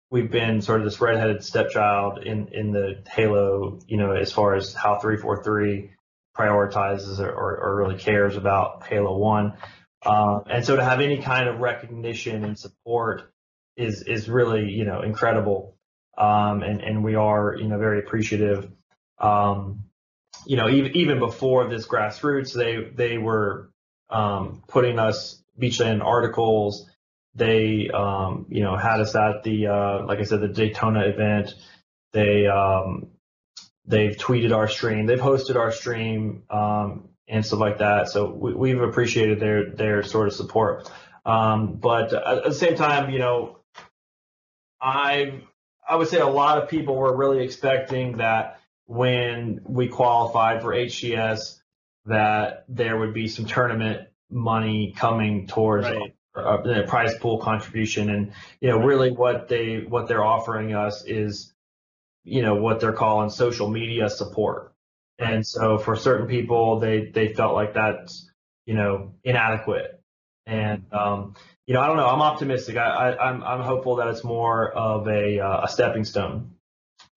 we've 0.10 0.30
been 0.30 0.62
sort 0.62 0.82
of 0.82 0.86
this 0.86 1.00
redheaded 1.00 1.44
stepchild 1.44 2.20
in, 2.20 2.50
in 2.50 2.72
the 2.72 3.02
Halo, 3.10 3.80
you 3.88 3.98
know, 3.98 4.12
as 4.12 4.32
far 4.32 4.56
as 4.56 4.74
how 4.74 5.00
343 5.00 5.92
prioritizes 6.38 7.20
or, 7.20 7.32
or, 7.32 7.58
or 7.58 7.76
really 7.78 7.98
cares 7.98 8.36
about 8.36 8.86
Halo 8.86 9.18
1. 9.18 9.54
Um, 10.06 10.44
and 10.50 10.66
so 10.66 10.76
to 10.76 10.84
have 10.84 11.00
any 11.00 11.20
kind 11.22 11.48
of 11.48 11.60
recognition 11.60 12.44
and 12.44 12.60
support 12.60 13.32
is, 13.78 14.02
is 14.04 14.30
really, 14.30 14.70
you 14.70 14.84
know, 14.84 15.02
incredible. 15.02 15.78
Um, 16.18 16.62
and, 16.64 16.82
and 16.82 17.04
we 17.04 17.16
are, 17.16 17.56
you 17.56 17.68
know, 17.68 17.78
very 17.78 18.00
appreciative. 18.00 18.70
Um, 19.20 19.86
you 20.46 20.58
know, 20.58 20.70
even 20.70 20.96
even 20.96 21.20
before 21.20 21.70
this 21.70 21.88
grassroots, 21.88 22.54
they 22.54 22.90
they 22.94 23.18
were 23.18 23.70
um, 24.10 24.64
putting 24.68 25.00
us 25.00 25.42
Beachland 25.60 26.04
articles. 26.04 26.90
They 27.36 27.90
um, 27.90 28.46
you 28.50 28.64
know 28.64 28.76
had 28.76 29.00
us 29.00 29.16
at 29.16 29.44
the 29.44 29.68
uh, 29.68 30.06
like 30.06 30.20
I 30.20 30.24
said 30.24 30.42
the 30.42 30.48
Daytona 30.48 31.02
event. 31.02 31.54
They 32.14 32.48
um, 32.48 33.12
they've 33.86 34.16
tweeted 34.16 34.56
our 34.56 34.68
stream. 34.68 35.06
They've 35.06 35.20
hosted 35.20 35.56
our 35.56 35.72
stream 35.72 36.44
um, 36.50 37.10
and 37.28 37.46
stuff 37.46 37.60
like 37.60 37.78
that. 37.80 38.10
So 38.10 38.30
we, 38.30 38.72
have 38.72 38.82
appreciated 38.82 39.40
their 39.40 39.72
their 39.72 40.04
sort 40.04 40.28
of 40.28 40.34
support. 40.34 40.92
Um, 41.26 41.76
but 41.76 42.14
at 42.14 42.44
the 42.44 42.54
same 42.54 42.76
time, 42.76 43.12
you 43.12 43.20
know, 43.20 43.60
I 44.82 45.42
I 45.88 45.96
would 45.96 46.08
say 46.08 46.20
a 46.20 46.28
lot 46.28 46.58
of 46.58 46.70
people 46.70 46.96
were 46.96 47.16
really 47.16 47.44
expecting 47.44 48.18
that 48.18 48.61
when 48.86 49.62
we 49.64 49.88
qualified 49.88 50.62
for 50.62 50.74
HCS 50.74 51.60
that 52.06 52.66
there 52.68 52.98
would 52.98 53.14
be 53.14 53.28
some 53.28 53.46
tournament 53.46 54.08
money 54.30 54.94
coming 54.98 55.48
towards 55.48 55.86
right. 55.86 56.16
uh, 56.36 56.62
the 56.62 56.86
prize 56.88 57.16
pool 57.16 57.38
contribution. 57.38 58.10
And 58.10 58.34
you 58.60 58.70
know 58.70 58.80
really 58.80 59.12
what 59.12 59.48
they 59.48 59.80
what 59.80 60.08
they're 60.08 60.24
offering 60.24 60.74
us 60.74 61.04
is 61.06 61.54
you 62.24 62.42
know 62.42 62.56
what 62.56 62.80
they're 62.80 62.94
calling 62.94 63.30
social 63.30 63.70
media 63.70 64.10
support. 64.10 64.74
And 65.20 65.46
so 65.46 65.78
for 65.78 65.96
certain 65.96 66.28
people 66.28 66.80
they 66.80 67.06
they 67.06 67.34
felt 67.34 67.54
like 67.54 67.74
that's 67.74 68.30
you 68.66 68.74
know 68.74 69.14
inadequate. 69.24 70.02
And 70.48 70.86
um, 70.92 71.36
you 71.68 71.76
know 71.76 71.82
I 71.82 71.88
don't 71.88 71.98
know. 71.98 72.08
I'm 72.08 72.22
optimistic. 72.22 72.78
I, 72.78 73.12
I 73.12 73.30
am 73.30 73.44
I'm, 73.44 73.60
I'm 73.60 73.62
hopeful 73.62 73.98
that 73.98 74.08
it's 74.08 74.24
more 74.24 74.72
of 74.72 75.08
a 75.08 75.40
uh, 75.40 75.66
a 75.66 75.68
stepping 75.68 76.04
stone 76.04 76.56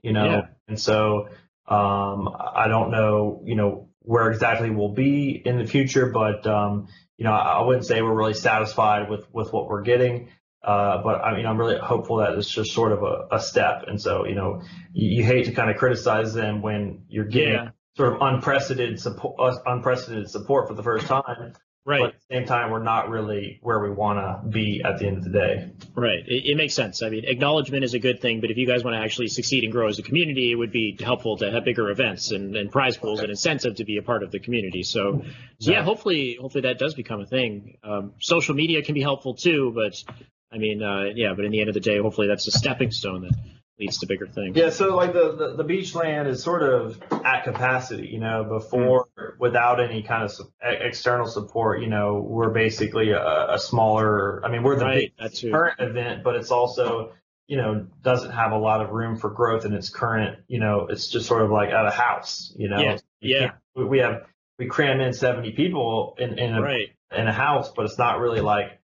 you 0.04 0.12
know? 0.12 0.24
Yeah. 0.26 0.46
and 0.68 0.78
so 0.78 1.30
um, 1.66 2.28
I 2.38 2.68
don't 2.68 2.90
know, 2.90 3.42
you 3.44 3.54
know, 3.54 3.88
where 4.00 4.30
exactly 4.30 4.70
we'll 4.70 4.92
be 4.92 5.42
in 5.44 5.58
the 5.58 5.66
future, 5.66 6.10
but 6.10 6.46
um, 6.46 6.88
you 7.16 7.24
know, 7.24 7.32
I 7.32 7.62
wouldn't 7.62 7.86
say 7.86 8.02
we're 8.02 8.14
really 8.14 8.34
satisfied 8.34 9.08
with 9.08 9.26
with 9.32 9.52
what 9.52 9.68
we're 9.68 9.82
getting. 9.82 10.28
Uh, 10.62 11.02
but 11.02 11.22
I 11.22 11.36
mean, 11.36 11.44
I'm 11.44 11.58
really 11.58 11.78
hopeful 11.78 12.18
that 12.18 12.32
it's 12.34 12.48
just 12.48 12.72
sort 12.72 12.92
of 12.92 13.02
a, 13.02 13.36
a 13.36 13.40
step. 13.40 13.84
And 13.86 14.00
so, 14.00 14.24
you 14.24 14.34
know, 14.34 14.62
you, 14.94 15.18
you, 15.18 15.24
hate 15.24 15.44
to 15.44 15.52
kind 15.52 15.70
of 15.70 15.76
criticize 15.76 16.32
them 16.32 16.62
when 16.62 17.02
you're 17.06 17.26
getting 17.26 17.52
yeah. 17.52 17.68
sort 17.98 18.14
of 18.14 18.22
unprecedented 18.22 18.98
support, 18.98 19.34
uh, 19.38 19.58
unprecedented 19.66 20.30
support 20.30 20.68
for 20.68 20.74
the 20.74 20.82
first 20.82 21.06
time. 21.06 21.52
Right. 21.86 22.00
But 22.00 22.08
at 22.08 22.14
the 22.28 22.36
same 22.36 22.46
time, 22.46 22.70
we're 22.70 22.82
not 22.82 23.10
really 23.10 23.58
where 23.60 23.78
we 23.78 23.90
want 23.90 24.18
to 24.18 24.48
be 24.48 24.82
at 24.82 24.98
the 24.98 25.06
end 25.06 25.18
of 25.18 25.24
the 25.24 25.30
day. 25.30 25.70
Right. 25.94 26.26
It, 26.26 26.50
it, 26.50 26.56
makes 26.56 26.72
sense. 26.72 27.02
I 27.02 27.10
mean, 27.10 27.24
acknowledgement 27.26 27.84
is 27.84 27.92
a 27.92 27.98
good 27.98 28.22
thing, 28.22 28.40
but 28.40 28.50
if 28.50 28.56
you 28.56 28.66
guys 28.66 28.82
want 28.82 28.94
to 28.94 29.00
actually 29.00 29.28
succeed 29.28 29.64
and 29.64 29.72
grow 29.72 29.88
as 29.88 29.98
a 29.98 30.02
community, 30.02 30.50
it 30.50 30.54
would 30.54 30.72
be 30.72 30.96
helpful 30.98 31.36
to 31.38 31.50
have 31.50 31.64
bigger 31.64 31.90
events 31.90 32.30
and, 32.30 32.56
and 32.56 32.72
prize 32.72 32.96
pools 32.96 33.18
okay. 33.18 33.24
and 33.24 33.30
incentive 33.30 33.76
to 33.76 33.84
be 33.84 33.98
a 33.98 34.02
part 34.02 34.22
of 34.22 34.30
the 34.30 34.38
community. 34.38 34.82
So, 34.82 35.24
so 35.58 35.72
yeah, 35.72 35.82
hopefully, 35.82 36.38
hopefully 36.40 36.62
that 36.62 36.78
does 36.78 36.94
become 36.94 37.20
a 37.20 37.26
thing. 37.26 37.76
Um, 37.84 38.14
social 38.18 38.54
media 38.54 38.82
can 38.82 38.94
be 38.94 39.02
helpful 39.02 39.34
too, 39.34 39.72
but 39.74 40.02
I 40.50 40.56
mean, 40.56 40.82
uh, 40.82 41.10
yeah, 41.14 41.34
but 41.36 41.44
in 41.44 41.52
the 41.52 41.60
end 41.60 41.68
of 41.68 41.74
the 41.74 41.80
day, 41.80 41.98
hopefully 41.98 42.28
that's 42.28 42.46
a 42.46 42.52
stepping 42.52 42.92
stone 42.92 43.22
that 43.22 43.34
leads 43.78 43.98
to 43.98 44.06
bigger 44.06 44.26
things. 44.26 44.56
Yeah, 44.56 44.70
so 44.70 44.94
like 44.94 45.12
the, 45.12 45.34
the, 45.56 45.62
the 45.62 45.64
Beachland 45.64 46.28
is 46.28 46.42
sort 46.42 46.62
of 46.62 47.00
at 47.24 47.44
capacity, 47.44 48.08
you 48.08 48.20
know, 48.20 48.44
before 48.44 49.08
mm. 49.18 49.38
without 49.38 49.80
any 49.80 50.02
kind 50.02 50.24
of 50.24 50.32
su- 50.32 50.50
external 50.62 51.26
support, 51.26 51.80
you 51.80 51.88
know, 51.88 52.20
we're 52.20 52.50
basically 52.50 53.10
a, 53.10 53.54
a 53.54 53.58
smaller, 53.58 54.44
I 54.44 54.50
mean, 54.50 54.62
we're 54.62 54.76
the 54.76 54.84
right, 54.84 55.12
current 55.50 55.80
event, 55.80 56.22
but 56.22 56.36
it's 56.36 56.50
also, 56.50 57.12
you 57.48 57.56
know, 57.56 57.86
doesn't 58.02 58.30
have 58.30 58.52
a 58.52 58.58
lot 58.58 58.80
of 58.80 58.90
room 58.90 59.16
for 59.16 59.30
growth 59.30 59.64
in 59.64 59.72
its 59.72 59.90
current, 59.90 60.38
you 60.46 60.60
know, 60.60 60.86
it's 60.88 61.08
just 61.08 61.26
sort 61.26 61.42
of 61.42 61.50
like 61.50 61.70
at 61.70 61.86
a 61.86 61.90
house, 61.90 62.54
you 62.56 62.68
know. 62.68 62.80
Yeah. 62.80 62.98
yeah. 63.20 63.50
We 63.74 63.98
have, 63.98 64.26
we 64.58 64.66
cram 64.66 65.00
in 65.00 65.12
70 65.12 65.52
people 65.52 66.14
in, 66.18 66.38
in 66.38 66.54
a, 66.54 66.62
right. 66.62 66.90
in 67.10 67.26
a 67.26 67.32
house, 67.32 67.72
but 67.74 67.86
it's 67.86 67.98
not 67.98 68.20
really 68.20 68.40
like, 68.40 68.80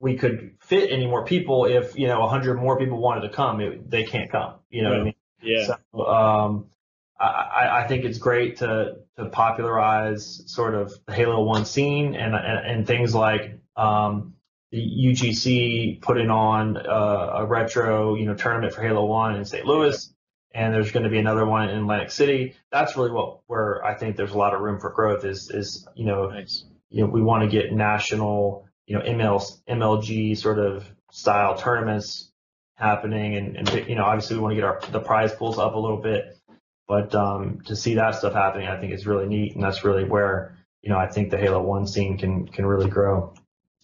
we 0.00 0.16
could 0.16 0.56
fit 0.60 0.90
any 0.90 1.06
more 1.06 1.24
people 1.24 1.64
if 1.64 1.98
you 1.98 2.06
know 2.06 2.20
100 2.20 2.54
more 2.54 2.78
people 2.78 2.98
wanted 2.98 3.22
to 3.22 3.30
come 3.30 3.60
it, 3.60 3.90
they 3.90 4.04
can't 4.04 4.30
come 4.30 4.54
you 4.70 4.82
know 4.82 4.90
yeah. 4.90 4.96
what 4.96 5.00
i 5.00 5.04
mean 5.04 5.14
yeah 5.42 5.76
so 5.92 6.06
um 6.06 6.66
I, 7.18 7.84
I 7.84 7.86
think 7.88 8.04
it's 8.04 8.18
great 8.18 8.58
to 8.58 8.98
to 9.16 9.26
popularize 9.26 10.42
sort 10.46 10.74
of 10.74 10.92
the 11.06 11.14
Halo 11.14 11.42
One 11.44 11.64
scene 11.64 12.14
and 12.14 12.34
and, 12.34 12.66
and 12.66 12.86
things 12.86 13.14
like 13.14 13.58
um, 13.76 14.34
the 14.70 14.78
UGC 14.78 16.02
putting 16.02 16.30
on 16.30 16.76
uh, 16.76 17.30
a 17.36 17.46
retro 17.46 18.14
you 18.14 18.26
know 18.26 18.34
tournament 18.34 18.74
for 18.74 18.82
Halo 18.82 19.06
One 19.06 19.36
in 19.36 19.44
St. 19.44 19.64
Louis, 19.64 20.12
and 20.54 20.74
there's 20.74 20.92
going 20.92 21.04
to 21.04 21.10
be 21.10 21.18
another 21.18 21.46
one 21.46 21.68
in 21.68 21.78
Atlantic 21.78 22.10
City. 22.10 22.54
That's 22.70 22.96
really 22.96 23.12
what 23.12 23.40
where 23.46 23.82
I 23.84 23.94
think 23.94 24.16
there's 24.16 24.32
a 24.32 24.38
lot 24.38 24.54
of 24.54 24.60
room 24.60 24.78
for 24.78 24.90
growth 24.90 25.24
is 25.24 25.50
is 25.50 25.88
you 25.94 26.04
know 26.04 26.28
nice. 26.28 26.64
you 26.90 27.02
know 27.02 27.10
we 27.10 27.22
want 27.22 27.44
to 27.44 27.48
get 27.48 27.72
national 27.72 28.65
you 28.86 28.96
know, 28.96 29.04
ML, 29.04 29.42
MLG 29.68 30.36
sort 30.36 30.58
of 30.58 30.84
style 31.10 31.56
tournaments 31.56 32.30
happening. 32.76 33.36
And, 33.36 33.56
and, 33.56 33.88
you 33.88 33.94
know, 33.94 34.04
obviously 34.04 34.36
we 34.36 34.42
want 34.42 34.52
to 34.52 34.56
get 34.56 34.64
our, 34.64 34.80
the 34.92 35.00
prize 35.00 35.32
pools 35.32 35.58
up 35.58 35.74
a 35.74 35.78
little 35.78 36.00
bit, 36.00 36.38
but, 36.86 37.14
um, 37.14 37.60
to 37.66 37.76
see 37.76 37.94
that 37.94 38.14
stuff 38.14 38.32
happening, 38.32 38.68
I 38.68 38.78
think 38.80 38.92
is 38.92 39.06
really 39.06 39.26
neat. 39.26 39.54
And 39.54 39.62
that's 39.62 39.84
really 39.84 40.04
where, 40.04 40.56
you 40.82 40.90
know, 40.90 40.98
I 40.98 41.08
think 41.08 41.30
the 41.30 41.38
Halo 41.38 41.62
1 41.62 41.86
scene 41.86 42.18
can, 42.18 42.46
can 42.46 42.64
really 42.64 42.88
grow. 42.88 43.34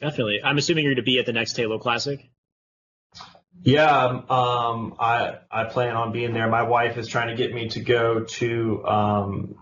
Definitely. 0.01 0.41
I'm 0.43 0.59
assuming 0.59 0.85
you're 0.85 0.95
going 0.95 1.05
to 1.05 1.11
be 1.11 1.19
at 1.19 1.27
the 1.27 1.33
next 1.33 1.57
Halo 1.57 1.79
Classic. 1.79 2.29
Yeah, 3.65 4.23
um, 4.29 4.97
I 4.99 5.37
I 5.49 5.65
plan 5.65 5.95
on 5.95 6.11
being 6.11 6.33
there. 6.33 6.49
My 6.49 6.63
wife 6.63 6.97
is 6.97 7.07
trying 7.07 7.29
to 7.29 7.37
get 7.37 7.55
me 7.55 7.69
to 7.69 7.81
go 7.81 8.25
to 8.25 8.85
um, 8.85 9.62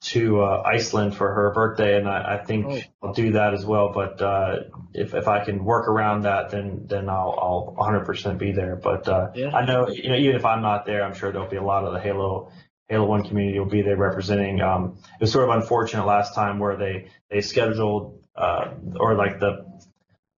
to 0.00 0.40
uh, 0.40 0.62
Iceland 0.64 1.16
for 1.16 1.32
her 1.32 1.52
birthday, 1.52 1.98
and 1.98 2.08
I, 2.08 2.36
I 2.36 2.44
think 2.44 2.66
oh. 2.68 2.80
I'll 3.02 3.12
do 3.12 3.32
that 3.32 3.54
as 3.54 3.66
well. 3.66 3.92
But 3.92 4.22
uh, 4.22 4.56
if 4.94 5.14
if 5.14 5.26
I 5.26 5.44
can 5.44 5.64
work 5.64 5.88
around 5.88 6.22
that, 6.22 6.50
then 6.50 6.86
then 6.86 7.08
I'll 7.08 7.74
I'll 7.78 7.90
100% 7.90 8.38
be 8.38 8.52
there. 8.52 8.76
But 8.76 9.08
uh, 9.08 9.30
yeah. 9.34 9.50
I 9.50 9.66
know 9.66 9.88
you 9.88 10.08
know 10.08 10.16
even 10.16 10.36
if 10.36 10.44
I'm 10.44 10.62
not 10.62 10.86
there, 10.86 11.02
I'm 11.02 11.14
sure 11.14 11.32
there'll 11.32 11.48
be 11.48 11.56
a 11.56 11.62
lot 11.62 11.84
of 11.84 11.92
the 11.92 12.00
Halo 12.00 12.52
Halo 12.88 13.06
One 13.06 13.24
community 13.24 13.58
will 13.58 13.66
be 13.66 13.82
there 13.82 13.96
representing. 13.96 14.60
Um, 14.60 14.98
it 14.98 15.20
was 15.20 15.32
sort 15.32 15.48
of 15.48 15.56
unfortunate 15.56 16.06
last 16.06 16.34
time 16.34 16.58
where 16.58 16.76
they 16.76 17.08
they 17.30 17.40
scheduled 17.40 18.24
uh, 18.36 18.74
or 18.96 19.14
like 19.14 19.40
the 19.40 19.66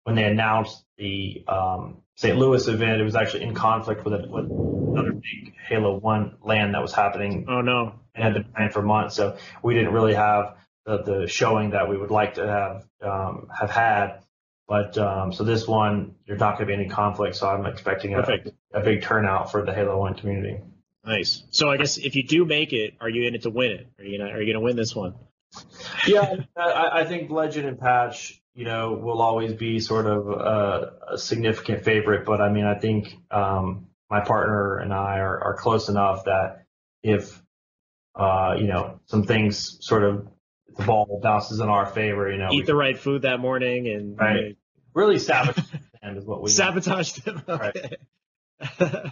when 0.03 0.15
they 0.15 0.23
announced 0.23 0.83
the 0.97 1.43
um, 1.47 1.97
St. 2.15 2.37
Louis 2.37 2.67
event, 2.67 2.99
it 2.99 3.03
was 3.03 3.15
actually 3.15 3.43
in 3.43 3.53
conflict 3.53 4.03
with, 4.03 4.13
a, 4.13 4.27
with 4.27 4.45
another 4.51 5.13
big 5.13 5.53
Halo 5.69 5.97
One 5.99 6.37
LAN 6.43 6.73
that 6.73 6.81
was 6.81 6.93
happening. 6.93 7.45
Oh 7.47 7.61
no! 7.61 7.93
And 8.19 8.23
had 8.23 8.33
been 8.33 8.53
planned 8.53 8.73
for 8.73 8.81
months, 8.81 9.15
so 9.15 9.37
we 9.63 9.73
didn't 9.73 9.93
really 9.93 10.13
have 10.13 10.55
the, 10.85 11.03
the 11.03 11.27
showing 11.27 11.71
that 11.71 11.89
we 11.89 11.97
would 11.97 12.11
like 12.11 12.35
to 12.35 12.47
have 12.47 12.85
um, 13.01 13.47
have 13.57 13.69
had. 13.69 14.19
But 14.67 14.97
um, 14.97 15.33
so 15.33 15.43
this 15.43 15.67
one, 15.67 16.15
there's 16.27 16.39
not 16.39 16.57
going 16.57 16.67
to 16.67 16.75
be 16.75 16.81
any 16.81 16.89
conflict, 16.89 17.35
so 17.35 17.49
I'm 17.49 17.65
expecting 17.65 18.13
a, 18.13 18.23
a 18.73 18.81
big 18.81 19.01
turnout 19.01 19.51
for 19.51 19.65
the 19.65 19.73
Halo 19.73 19.97
One 19.97 20.13
community. 20.13 20.59
Nice. 21.03 21.43
So 21.49 21.69
I 21.69 21.77
guess 21.77 21.97
if 21.97 22.15
you 22.15 22.23
do 22.23 22.45
make 22.45 22.71
it, 22.71 22.95
are 23.01 23.09
you 23.09 23.27
in 23.27 23.33
it 23.33 23.43
to 23.43 23.49
win 23.49 23.71
it? 23.71 23.87
Are 23.97 24.03
you 24.03 24.19
gonna 24.19 24.31
are 24.31 24.41
you 24.41 24.53
gonna 24.53 24.63
win 24.63 24.75
this 24.75 24.95
one? 24.95 25.15
Yeah, 26.05 26.35
I, 26.55 26.89
I 27.01 27.05
think 27.05 27.31
Legend 27.31 27.67
and 27.67 27.79
Patch 27.79 28.39
you 28.59 28.65
know, 28.65 28.91
will 28.91 29.21
always 29.21 29.53
be 29.53 29.79
sort 29.79 30.05
of 30.05 30.27
a, 30.27 31.13
a 31.13 31.17
significant 31.17 31.85
favorite. 31.85 32.25
But 32.25 32.41
I 32.41 32.51
mean, 32.51 32.65
I 32.65 32.75
think, 32.75 33.15
um, 33.31 33.87
my 34.09 34.19
partner 34.19 34.79
and 34.79 34.93
I 34.93 35.19
are, 35.19 35.43
are 35.43 35.55
close 35.55 35.87
enough 35.87 36.25
that 36.25 36.65
if 37.01 37.41
uh, 38.15 38.55
you 38.59 38.67
know 38.67 38.99
some 39.05 39.23
things 39.23 39.77
sort 39.81 40.03
of 40.03 40.27
the 40.77 40.83
ball 40.85 41.19
bounces 41.21 41.59
in 41.59 41.67
our 41.69 41.85
favor, 41.87 42.31
you 42.31 42.37
know, 42.37 42.49
Eat 42.51 42.59
we 42.59 42.63
the 42.65 42.75
right 42.75 42.97
food 42.97 43.23
that 43.23 43.39
morning 43.39 43.87
and 43.87 44.17
Right. 44.17 44.57
really 44.93 45.19
sabotage 45.19 45.65
them 46.01 46.17
is 46.17 46.25
what 46.25 46.41
we 46.41 46.49
sabotage 46.49 47.13
them. 47.13 47.41
Right. 47.47 47.75
Okay. 48.61 49.11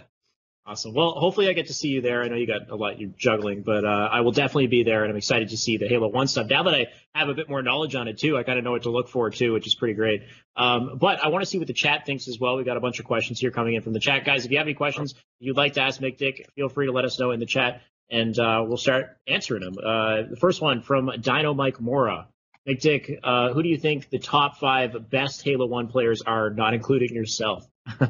awesome. 0.66 0.94
Well, 0.94 1.12
hopefully 1.12 1.48
I 1.48 1.52
get 1.54 1.66
to 1.68 1.74
see 1.74 1.88
you 1.88 2.00
there. 2.00 2.22
I 2.22 2.28
know 2.28 2.36
you 2.36 2.46
got 2.46 2.70
a 2.70 2.76
lot 2.76 3.00
you're 3.00 3.10
juggling, 3.16 3.62
but 3.62 3.84
uh, 3.84 4.08
I 4.10 4.20
will 4.20 4.32
definitely 4.32 4.66
be 4.66 4.82
there, 4.82 5.02
and 5.02 5.10
I'm 5.10 5.16
excited 5.16 5.48
to 5.50 5.56
see 5.56 5.78
the 5.78 5.88
Halo 5.88 6.08
One 6.08 6.28
stuff. 6.28 6.48
Now 6.48 6.62
that 6.64 6.74
I 6.74 6.86
have 7.14 7.28
a 7.28 7.34
bit 7.34 7.48
more 7.48 7.62
knowledge 7.62 7.94
on 7.94 8.08
it 8.08 8.18
too, 8.18 8.36
I 8.36 8.42
kind 8.42 8.58
of 8.58 8.64
know 8.64 8.72
what 8.72 8.82
to 8.82 8.90
look 8.90 9.08
for 9.08 9.30
too, 9.30 9.52
which 9.54 9.66
is 9.66 9.74
pretty 9.74 9.94
great. 9.94 10.22
Um, 10.56 10.98
but 10.98 11.24
I 11.24 11.28
want 11.28 11.42
to 11.42 11.46
see 11.46 11.58
what 11.58 11.66
the 11.66 11.72
chat 11.72 12.04
thinks 12.06 12.28
as 12.28 12.38
well. 12.38 12.56
We 12.56 12.64
got 12.64 12.76
a 12.76 12.80
bunch 12.80 12.98
of 13.00 13.06
questions 13.06 13.40
here 13.40 13.50
coming 13.50 13.74
in 13.74 13.82
from 13.82 13.94
the 13.94 14.00
chat, 14.00 14.24
guys. 14.24 14.44
If 14.44 14.50
you 14.50 14.58
have 14.58 14.66
any 14.66 14.74
questions 14.74 15.14
you'd 15.40 15.56
like 15.56 15.74
to 15.74 15.82
ask 15.82 16.00
Mick 16.00 16.18
Dick, 16.18 16.48
feel 16.54 16.68
free 16.68 16.86
to 16.86 16.92
let 16.92 17.04
us 17.04 17.18
know 17.18 17.30
in 17.30 17.40
the 17.40 17.46
chat, 17.46 17.80
and 18.10 18.38
uh, 18.38 18.64
we'll 18.66 18.76
start 18.76 19.16
answering 19.26 19.62
them. 19.62 19.74
Uh, 19.78 20.22
the 20.30 20.36
first 20.40 20.60
one 20.60 20.82
from 20.82 21.10
Dino 21.20 21.54
Mike 21.54 21.80
Mora. 21.80 22.28
Mick 22.66 22.80
Dick, 22.80 23.18
uh, 23.24 23.52
who 23.52 23.62
do 23.62 23.68
you 23.68 23.78
think 23.78 24.10
the 24.10 24.18
top 24.18 24.58
five 24.58 25.08
best 25.08 25.42
Halo 25.42 25.66
One 25.66 25.88
players 25.88 26.20
are, 26.22 26.50
not 26.50 26.74
including 26.74 27.14
yourself? 27.14 27.66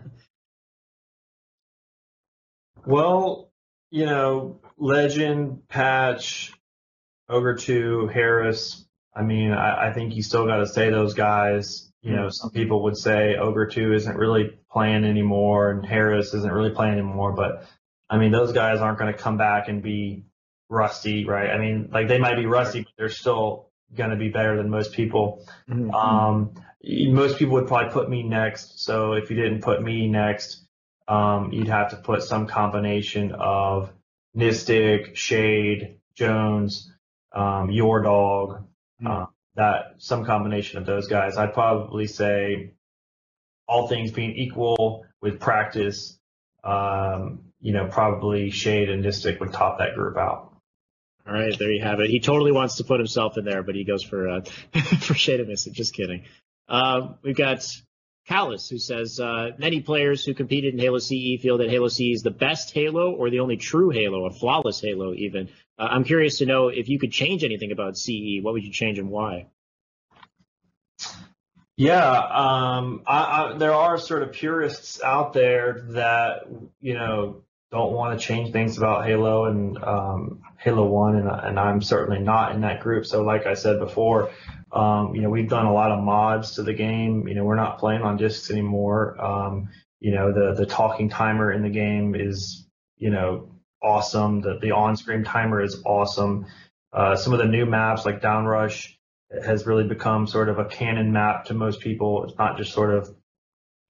Well, 2.89 3.51
you 3.91 4.07
know, 4.07 4.61
Legend, 4.79 5.69
Patch, 5.69 6.55
Ogre 7.29 7.55
2, 7.55 8.07
Harris. 8.07 8.87
I 9.15 9.25
mean, 9.25 9.53
I, 9.53 9.89
I 9.89 9.93
think 9.93 10.17
you 10.17 10.23
still 10.23 10.47
got 10.47 10.59
to 10.59 10.67
say 10.67 10.89
those 10.89 11.13
guys. 11.13 11.93
You 12.01 12.17
know, 12.17 12.31
some 12.31 12.51
people 12.51 12.85
would 12.85 12.97
say 12.97 13.37
Ogre 13.37 13.67
2 13.67 13.93
isn't 13.93 14.17
really 14.17 14.57
playing 14.71 15.05
anymore 15.05 15.71
and 15.71 15.85
Harris 15.85 16.33
isn't 16.33 16.51
really 16.51 16.71
playing 16.71 16.95
anymore. 16.95 17.33
But, 17.33 17.67
I 18.11 18.19
mean, 18.19 18.33
those 18.33 18.53
guys 18.53 18.79
aren't 18.79 18.99
going 18.99 19.13
to 19.13 19.19
come 19.19 19.37
back 19.37 19.69
and 19.69 19.83
be 19.83 20.25
rusty, 20.69 21.25
right? 21.25 21.51
I 21.51 21.59
mean, 21.59 21.89
like 21.93 22.09
they 22.09 22.19
might 22.19 22.37
be 22.37 22.47
rusty, 22.47 22.81
but 22.81 22.93
they're 22.97 23.09
still 23.09 23.71
going 23.95 24.11
to 24.11 24.17
be 24.17 24.29
better 24.29 24.57
than 24.57 24.71
most 24.71 24.93
people. 24.93 25.47
Um, 25.71 26.55
most 26.85 27.39
people 27.39 27.55
would 27.55 27.67
probably 27.67 27.93
put 27.93 28.09
me 28.09 28.23
next. 28.23 28.85
So 28.85 29.15
if 29.15 29.31
you 29.31 29.37
didn't 29.37 29.63
put 29.63 29.83
me 29.83 30.09
next, 30.09 30.65
um, 31.07 31.53
you'd 31.53 31.69
have 31.69 31.91
to 31.91 31.97
put 31.97 32.23
some 32.23 32.47
combination 32.47 33.33
of 33.33 33.91
Nistic, 34.37 35.17
Shade, 35.17 35.99
Jones, 36.15 36.93
um, 37.33 37.71
Your 37.71 38.03
Dog, 38.03 38.67
uh, 39.05 39.27
that 39.55 39.95
some 39.99 40.25
combination 40.25 40.79
of 40.79 40.87
those 40.87 41.09
guys. 41.09 41.37
I'd 41.37 41.55
probably 41.55 42.07
say 42.07 42.73
all 43.67 43.89
things 43.89 44.11
being 44.13 44.33
equal 44.33 45.07
with 45.21 45.41
practice, 45.41 46.19
um, 46.63 47.41
you 47.61 47.73
know, 47.73 47.87
probably 47.87 48.51
Shade 48.51 48.91
and 48.91 49.05
Nistic 49.05 49.41
would 49.41 49.53
top 49.53 49.79
that 49.79 49.95
group 49.95 50.17
out. 50.17 50.53
All 51.27 51.35
right, 51.35 51.59
there 51.59 51.71
you 51.71 51.83
have 51.83 52.01
it. 52.01 52.09
He 52.09 52.21
totally 52.21 52.53
wants 52.53 52.77
to 52.77 52.85
put 52.85 53.01
himself 53.01 53.37
in 53.37 53.45
there, 53.45 53.63
but 53.63 53.75
he 53.75 53.85
goes 53.85 54.03
for 54.03 54.29
uh, 54.29 54.41
for 55.01 55.15
Shade 55.15 55.41
of 55.41 55.49
Nistic. 55.49 55.73
Just 55.73 55.95
kidding. 55.95 56.25
Uh, 56.69 57.15
we've 57.23 57.37
got 57.37 57.67
Callus, 58.27 58.69
who 58.69 58.79
says 58.79 59.19
uh, 59.21 59.51
many 59.59 59.81
players 59.81 60.25
who 60.25 60.35
competed 60.35 60.75
in 60.75 60.81
Halo 60.81 60.99
CE 60.99 61.41
feel 61.41 61.59
that 61.59 61.71
Halo 61.71 61.89
CE 61.89 62.13
is 62.13 62.23
the 62.23 62.31
best 62.31 62.73
Halo 62.73 63.13
or 63.13 63.31
the 63.31 63.41
only 63.41 63.57
true 63.57 63.91
Halo, 63.91 64.27
a 64.27 64.31
flawless 64.31 64.81
Halo, 64.81 65.15
even. 65.15 65.49
Uh, 65.79 65.89
I'm 65.91 66.05
curious 66.05 66.39
to 66.39 66.47
know 66.47 66.69
if 66.69 66.89
you 66.89 66.99
could 66.99 67.13
change 67.13 67.45
anything 67.45 67.73
about 67.73 67.97
CE. 67.97 68.43
What 68.43 68.55
would 68.55 68.65
you 68.65 68.73
change 68.73 68.99
and 68.99 69.11
why? 69.11 69.47
Yeah, 71.77 72.11
um, 72.11 73.03
I, 73.07 73.21
I, 73.21 73.57
there 73.57 73.73
are 73.73 73.99
sort 73.99 74.25
of 74.25 74.33
purists 74.33 75.01
out 75.01 75.33
there 75.33 75.85
that 75.91 76.49
you 76.81 76.95
know 76.95 77.45
don't 77.71 77.93
want 77.93 78.19
to 78.19 78.27
change 78.27 78.53
things 78.53 78.79
about 78.79 79.07
Halo 79.07 79.45
and 79.45 79.77
um, 79.83 80.43
Halo 80.59 80.87
One, 80.87 81.17
and, 81.17 81.29
and 81.29 81.59
I'm 81.59 81.83
certainly 81.83 82.19
not 82.19 82.55
in 82.55 82.63
that 82.63 82.81
group. 82.81 83.07
So, 83.07 83.23
like 83.23 83.47
I 83.47 83.55
said 83.55 83.79
before, 83.79 84.31
um, 84.73 85.15
you 85.15 85.21
know, 85.21 85.31
we've 85.31 85.49
done 85.49 85.67
a 85.67 85.73
lot 85.73 85.91
of 85.91 86.03
mods 86.03 86.55
to 86.55 86.63
the 86.63 86.73
game. 86.73 87.29
You 87.29 87.35
know, 87.35 87.45
we're 87.45 87.57
not 87.57 87.79
playing 87.79 88.03
on 88.03 88.17
discs 88.17 88.51
anymore. 88.51 89.21
Um, 89.23 89.69
you 90.01 90.13
know, 90.13 90.33
the 90.33 90.55
the 90.55 90.67
talking 90.67 91.09
timer 91.09 91.53
in 91.53 91.63
the 91.63 91.71
game 91.71 92.15
is 92.15 92.67
you 92.97 93.11
know 93.11 93.51
awesome. 93.83 94.41
The 94.41 94.59
the 94.61 94.73
on 94.73 94.97
screen 94.97 95.25
timer 95.25 95.63
is 95.63 95.83
awesome. 95.85 96.47
Uh, 96.93 97.17
some 97.17 97.33
of 97.33 97.39
the 97.39 97.47
new 97.47 97.67
maps 97.67 98.07
like 98.07 98.23
Downrush 98.23 98.89
has 99.45 99.67
really 99.67 99.85
become 99.85 100.27
sort 100.27 100.49
of 100.49 100.59
a 100.59 100.65
canon 100.65 101.13
map 101.13 101.47
to 101.47 101.55
most 101.55 101.81
people. 101.81 102.25
It's 102.25 102.39
not 102.39 102.57
just 102.57 102.73
sort 102.73 102.95
of 102.95 103.15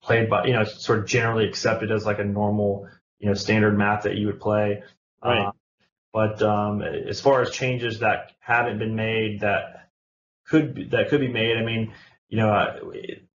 played 0.03 0.29
by, 0.29 0.45
you 0.45 0.53
know, 0.53 0.61
it's 0.61 0.83
sort 0.83 0.99
of 0.99 1.05
generally 1.05 1.47
accepted 1.47 1.91
as 1.91 2.05
like 2.05 2.19
a 2.19 2.23
normal, 2.23 2.87
you 3.19 3.27
know, 3.27 3.33
standard 3.33 3.77
map 3.77 4.03
that 4.03 4.15
you 4.15 4.27
would 4.27 4.39
play. 4.39 4.83
Right. 5.23 5.47
Uh, 5.47 5.51
but 6.11 6.41
um, 6.41 6.81
as 6.81 7.21
far 7.21 7.41
as 7.41 7.51
changes 7.51 7.99
that 7.99 8.31
haven't 8.39 8.79
been 8.79 8.95
made 8.95 9.41
that 9.41 9.89
could 10.47 10.73
be, 10.73 10.85
that 10.85 11.09
could 11.09 11.19
be 11.19 11.27
made, 11.27 11.57
I 11.57 11.63
mean, 11.63 11.93
you 12.29 12.37
know, 12.37 12.49
uh, 12.49 12.79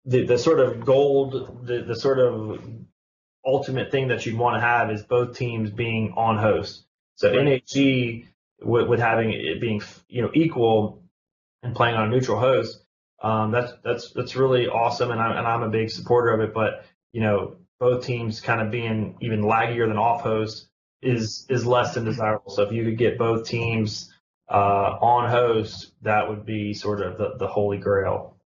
the 0.05 0.26
the 0.26 0.38
sort 0.38 0.60
of 0.60 0.84
gold, 0.85 1.65
the 1.68 1.84
the 1.84 1.95
sort 1.95 2.19
of 2.19 2.61
ultimate 3.45 3.91
thing 3.91 4.07
that 4.07 4.26
you'd 4.26 4.38
want 4.38 4.55
to 4.55 4.61
have 4.61 4.89
is 4.89 5.03
both 5.03 5.38
teams 5.38 5.69
being 5.69 6.14
on 6.15 6.38
host. 6.38 6.84
So 7.15 7.30
Right. 7.30 7.61
NHE 7.65 8.27
with, 8.61 8.88
with 8.88 8.99
having 8.99 9.31
it 9.31 9.61
being 9.61 9.81
you 10.07 10.22
know 10.22 10.31
equal 10.34 11.03
and 11.61 11.76
playing 11.76 11.95
on 11.95 12.07
a 12.07 12.11
neutral 12.11 12.39
host, 12.39 12.84
um, 13.22 13.51
that's 13.51 13.72
that's 13.84 14.11
that's 14.11 14.35
really 14.35 14.68
awesome, 14.68 15.11
and 15.11 15.22
I'm 15.22 15.38
and 15.38 15.47
I'm 15.47 15.64
a 15.64 15.69
big 15.69 15.89
supporter 15.91 16.31
of 16.31 16.41
it. 16.41 16.53
But 16.53 16.85
you 17.11 17.22
know, 17.22 17.57
both 17.79 18.05
teams 18.05 18.41
kind 18.41 18.61
of 18.61 18.71
being 18.71 19.17
even 19.21 19.41
laggier 19.41 19.87
than 19.87 19.97
off 19.97 20.21
host 20.21 20.67
is 21.01 21.45
is 21.49 21.65
less 21.65 21.93
than 21.93 22.05
desirable. 22.05 22.51
So 22.51 22.63
if 22.63 22.71
you 22.71 22.83
could 22.83 22.97
get 22.97 23.17
both 23.17 23.47
teams 23.47 24.13
uh, 24.49 24.97
on 25.01 25.29
host, 25.29 25.91
that 26.01 26.29
would 26.29 26.45
be 26.45 26.73
sort 26.73 27.01
of 27.01 27.17
the, 27.17 27.35
the 27.37 27.47
holy 27.47 27.77
grail. 27.77 28.37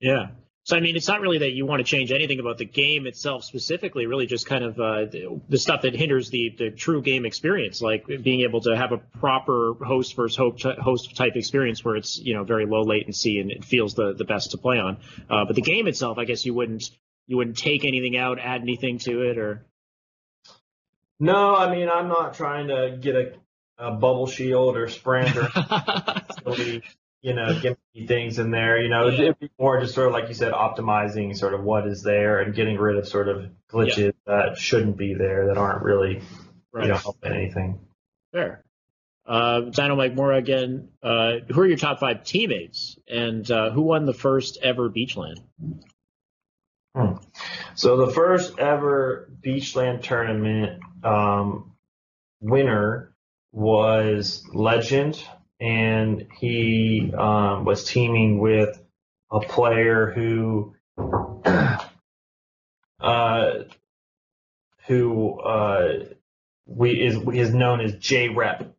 Yeah. 0.00 0.28
So 0.66 0.76
I 0.76 0.80
mean, 0.80 0.96
it's 0.96 1.06
not 1.06 1.20
really 1.20 1.38
that 1.38 1.52
you 1.52 1.64
want 1.64 1.78
to 1.78 1.84
change 1.84 2.10
anything 2.10 2.40
about 2.40 2.58
the 2.58 2.64
game 2.64 3.06
itself 3.06 3.44
specifically. 3.44 4.06
Really, 4.06 4.26
just 4.26 4.46
kind 4.46 4.64
of 4.64 4.80
uh, 4.80 5.04
the, 5.04 5.40
the 5.48 5.58
stuff 5.58 5.82
that 5.82 5.94
hinders 5.94 6.30
the 6.30 6.56
the 6.58 6.70
true 6.72 7.02
game 7.02 7.24
experience, 7.24 7.80
like 7.80 8.04
being 8.04 8.40
able 8.40 8.60
to 8.62 8.76
have 8.76 8.90
a 8.90 8.98
proper 8.98 9.74
host 9.74 10.16
versus 10.16 10.36
ho- 10.36 10.56
host 10.80 11.14
type 11.14 11.36
experience 11.36 11.84
where 11.84 11.94
it's 11.94 12.18
you 12.18 12.34
know 12.34 12.42
very 12.42 12.66
low 12.66 12.82
latency 12.82 13.38
and 13.38 13.52
it 13.52 13.64
feels 13.64 13.94
the 13.94 14.14
the 14.14 14.24
best 14.24 14.50
to 14.50 14.58
play 14.58 14.80
on. 14.80 14.96
Uh, 15.30 15.44
but 15.44 15.54
the 15.54 15.62
game 15.62 15.86
itself, 15.86 16.18
I 16.18 16.24
guess 16.24 16.44
you 16.44 16.52
wouldn't 16.52 16.90
you 17.26 17.36
wouldn't 17.36 17.58
take 17.58 17.84
anything 17.84 18.16
out, 18.16 18.38
add 18.38 18.60
anything 18.60 18.98
to 19.00 19.22
it, 19.22 19.38
or 19.38 19.64
No, 21.18 21.54
I 21.54 21.74
mean 21.74 21.88
I'm 21.88 22.08
not 22.08 22.34
trying 22.34 22.68
to 22.68 22.98
get 23.00 23.14
a, 23.16 23.32
a 23.78 23.90
bubble 23.92 24.26
shield 24.26 24.76
or 24.76 24.88
sprint 24.88 25.36
or 25.36 25.48
you 27.26 27.34
know, 27.34 27.60
me 27.92 28.06
things 28.06 28.38
in 28.38 28.52
there. 28.52 28.80
You 28.80 28.88
know, 28.88 29.08
it'd 29.08 29.38
be 29.40 29.50
more 29.58 29.80
just 29.80 29.94
sort 29.94 30.06
of 30.06 30.12
like 30.12 30.28
you 30.28 30.34
said, 30.34 30.52
optimizing 30.52 31.36
sort 31.36 31.54
of 31.54 31.64
what 31.64 31.86
is 31.86 32.02
there 32.02 32.40
and 32.40 32.54
getting 32.54 32.78
rid 32.78 32.96
of 32.96 33.08
sort 33.08 33.28
of 33.28 33.50
glitches 33.68 34.12
that 34.26 34.58
shouldn't 34.58 34.96
be 34.96 35.14
there 35.14 35.48
that 35.48 35.58
aren't 35.58 35.82
really, 35.82 36.22
you 36.74 36.86
know, 36.86 36.96
helping 36.96 37.32
anything. 37.32 37.80
Fair. 38.32 38.62
Uh, 39.26 39.62
Dino 39.62 39.96
Mike 39.96 40.14
Mora 40.14 40.36
again. 40.36 40.90
Uh, 41.02 41.38
who 41.48 41.60
are 41.60 41.66
your 41.66 41.76
top 41.76 41.98
five 41.98 42.22
teammates, 42.22 42.96
and 43.08 43.50
uh, 43.50 43.70
who 43.70 43.82
won 43.82 44.04
the 44.04 44.14
first 44.14 44.58
ever 44.62 44.88
Beachland? 44.88 45.40
So 47.74 48.06
the 48.06 48.12
first 48.12 48.58
ever 48.58 49.30
Beachland 49.44 50.02
tournament 50.02 50.80
um, 51.04 51.72
winner 52.40 53.14
was 53.52 54.44
Legend, 54.52 55.22
and 55.60 56.26
he 56.38 57.12
um, 57.16 57.64
was 57.64 57.84
teaming 57.84 58.38
with 58.38 58.82
a 59.30 59.40
player 59.40 60.10
who 60.14 60.74
uh, 63.00 63.52
who 64.86 65.40
uh, 65.40 66.04
we 66.66 66.90
is 66.92 67.16
is 67.34 67.52
known 67.54 67.80
as 67.80 67.96
J 67.96 68.28
Rep. 68.30 68.74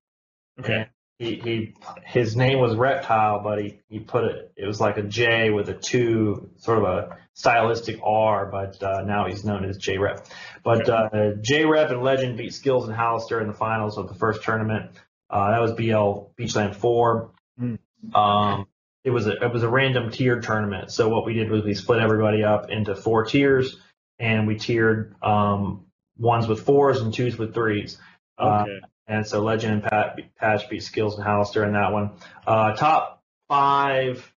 Okay. 0.59 0.87
He, 1.19 1.35
he 1.35 1.73
his 2.05 2.35
name 2.35 2.59
was 2.59 2.75
Reptile, 2.75 3.41
but 3.41 3.59
he, 3.59 3.79
he 3.89 3.99
put 3.99 4.23
it 4.25 4.51
it 4.55 4.67
was 4.67 4.79
like 4.79 4.97
a 4.97 5.03
J 5.03 5.49
with 5.49 5.67
a 5.67 5.73
two, 5.73 6.51
sort 6.57 6.77
of 6.77 6.83
a 6.83 7.17
stylistic 7.33 7.99
R, 8.03 8.45
but 8.51 8.81
uh, 8.83 9.01
now 9.01 9.27
he's 9.27 9.43
known 9.43 9.65
as 9.65 9.77
J 9.77 9.97
Rep. 9.97 10.27
But 10.63 10.87
uh, 10.87 11.33
J 11.41 11.65
Rep 11.65 11.89
and 11.89 12.03
Legend 12.03 12.37
beat 12.37 12.53
Skills 12.53 12.87
and 12.87 12.95
Hallister 12.95 13.41
in 13.41 13.47
the 13.47 13.53
finals 13.53 13.97
of 13.97 14.07
the 14.07 14.13
first 14.13 14.43
tournament. 14.43 14.91
Uh, 15.29 15.51
that 15.51 15.59
was 15.61 15.71
BL 15.73 16.41
Beachland 16.41 16.75
four. 16.75 17.31
Mm. 17.59 17.79
Um, 18.13 18.67
it 19.03 19.09
was 19.09 19.25
a 19.25 19.31
it 19.43 19.51
was 19.51 19.63
a 19.63 19.69
random 19.69 20.11
tiered 20.11 20.43
tournament. 20.43 20.91
So 20.91 21.09
what 21.09 21.25
we 21.25 21.33
did 21.33 21.49
was 21.49 21.63
we 21.63 21.73
split 21.73 21.99
everybody 21.99 22.43
up 22.43 22.69
into 22.69 22.95
four 22.95 23.25
tiers, 23.25 23.77
and 24.19 24.47
we 24.47 24.55
tiered 24.55 25.15
um, 25.23 25.87
ones 26.17 26.47
with 26.47 26.63
fours 26.63 27.01
and 27.01 27.11
twos 27.11 27.37
with 27.37 27.55
threes. 27.55 27.97
Uh, 28.37 28.65
Okay. 28.67 28.79
And 29.07 29.25
so 29.25 29.41
Legend 29.41 29.73
and 29.73 29.83
Pat, 29.83 30.19
Patch 30.37 30.69
beat 30.69 30.83
Skills 30.83 31.17
and 31.17 31.25
Hallister 31.25 31.65
in 31.65 31.73
that 31.73 31.91
one. 31.93 32.11
Uh, 32.45 32.75
top 32.75 33.23
five 33.47 34.31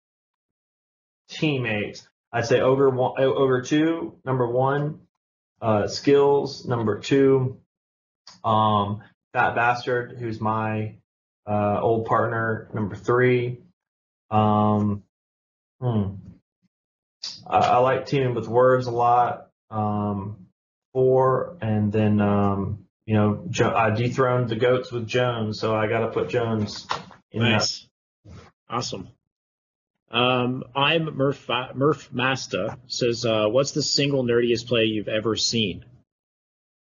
teammates. 1.29 2.07
I'd 2.33 2.47
say 2.47 2.61
Ogre 2.61 2.91
one, 2.91 3.15
Ogre 3.19 3.63
two, 3.63 4.19
number 4.25 4.47
one. 4.47 5.01
uh, 5.61 5.89
skills 5.89 6.67
number 6.67 7.01
two. 7.01 7.59
Um, 8.45 9.03
Fat 9.33 9.55
Bastard, 9.55 10.17
who's 10.19 10.41
my 10.41 10.97
uh, 11.47 11.81
old 11.81 12.07
partner 12.07 12.69
number 12.73 12.95
three. 12.97 13.59
Um, 14.31 15.03
hmm. 15.81 16.15
I, 17.47 17.59
I 17.59 17.77
like 17.79 18.07
teaming 18.07 18.35
with 18.35 18.49
words 18.49 18.87
a 18.87 18.91
lot. 18.91 19.51
Um, 19.71 20.47
four, 20.93 21.57
and 21.61 21.93
then 21.93 22.21
um, 22.21 22.87
you 23.09 23.15
know 23.15 23.43
jo- 23.49 23.75
I 23.75 23.89
dethroned 23.89 24.51
the 24.51 24.57
goats 24.57 24.93
with 24.93 25.07
Jones, 25.07 25.59
so 25.59 25.75
I 25.75 25.87
got 25.87 26.01
to 26.01 26.09
put 26.09 26.29
Jones 26.29 26.87
in 27.33 27.41
that. 27.41 27.49
Nice. 27.49 27.89
Awesome. 28.69 29.09
Um, 30.11 30.65
I'm 30.77 31.17
Murph 31.17 31.49
Murph 31.75 32.13
Masta 32.13 32.77
says, 32.87 33.25
uh, 33.25 33.47
"What's 33.47 33.71
the 33.73 33.83
single 33.83 34.25
nerdiest 34.25 34.67
play 34.69 34.85
you've 34.85 35.09
ever 35.09 35.37
seen, 35.37 35.87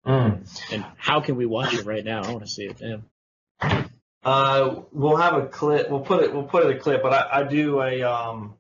Mm. 0.07 0.47
and 0.71 0.85
how 0.99 1.21
can 1.21 1.37
we 1.37 1.47
watch 1.47 1.73
it 1.73 1.87
right 1.87 2.05
now? 2.05 2.23
I 2.23 2.31
want 2.33 2.45
to 2.45 2.51
see 2.51 2.65
it. 2.67 2.77
Damn. 2.79 3.91
Uh, 4.23 4.83
we'll 4.93 5.17
have 5.17 5.35
a 5.43 5.47
clip. 5.47 5.89
We'll 5.91 6.01
put 6.01 6.23
it. 6.23 6.35
We'll 6.35 6.43
put 6.45 6.67
it 6.67 6.77
a 6.77 6.79
clip. 6.79 7.03
But 7.03 7.15
I, 7.15 7.41
I 7.41 7.43
do 7.45 7.81
a 7.81 8.03
um. 8.03 8.57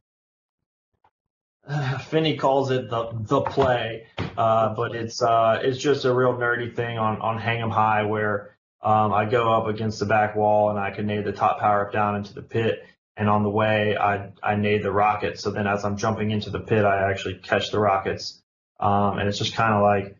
Finney 2.08 2.36
calls 2.36 2.70
it 2.70 2.90
the 2.90 3.10
the 3.12 3.40
play, 3.42 4.06
uh, 4.36 4.74
but 4.74 4.94
it's 4.94 5.22
uh 5.22 5.60
it's 5.62 5.78
just 5.78 6.04
a 6.04 6.14
real 6.14 6.34
nerdy 6.34 6.74
thing 6.74 6.98
on 6.98 7.20
on 7.20 7.38
Hang 7.38 7.60
'em 7.60 7.70
High 7.70 8.04
where 8.04 8.56
um 8.82 9.12
I 9.12 9.24
go 9.26 9.52
up 9.52 9.66
against 9.66 10.00
the 10.00 10.06
back 10.06 10.36
wall 10.36 10.70
and 10.70 10.78
I 10.78 10.90
can 10.90 11.06
nade 11.06 11.24
the 11.24 11.32
top 11.32 11.60
power 11.60 11.86
up 11.86 11.92
down 11.92 12.16
into 12.16 12.34
the 12.34 12.42
pit, 12.42 12.84
and 13.16 13.28
on 13.28 13.42
the 13.42 13.50
way 13.50 13.96
I 13.96 14.30
I 14.42 14.56
nade 14.56 14.82
the 14.82 14.92
rockets. 14.92 15.42
So 15.42 15.50
then 15.50 15.66
as 15.66 15.84
I'm 15.84 15.96
jumping 15.96 16.30
into 16.30 16.50
the 16.50 16.60
pit, 16.60 16.84
I 16.84 17.10
actually 17.10 17.34
catch 17.36 17.70
the 17.70 17.78
rockets, 17.78 18.40
um, 18.80 19.18
and 19.18 19.28
it's 19.28 19.38
just 19.38 19.54
kind 19.54 19.74
of 19.74 19.82
like 19.82 20.16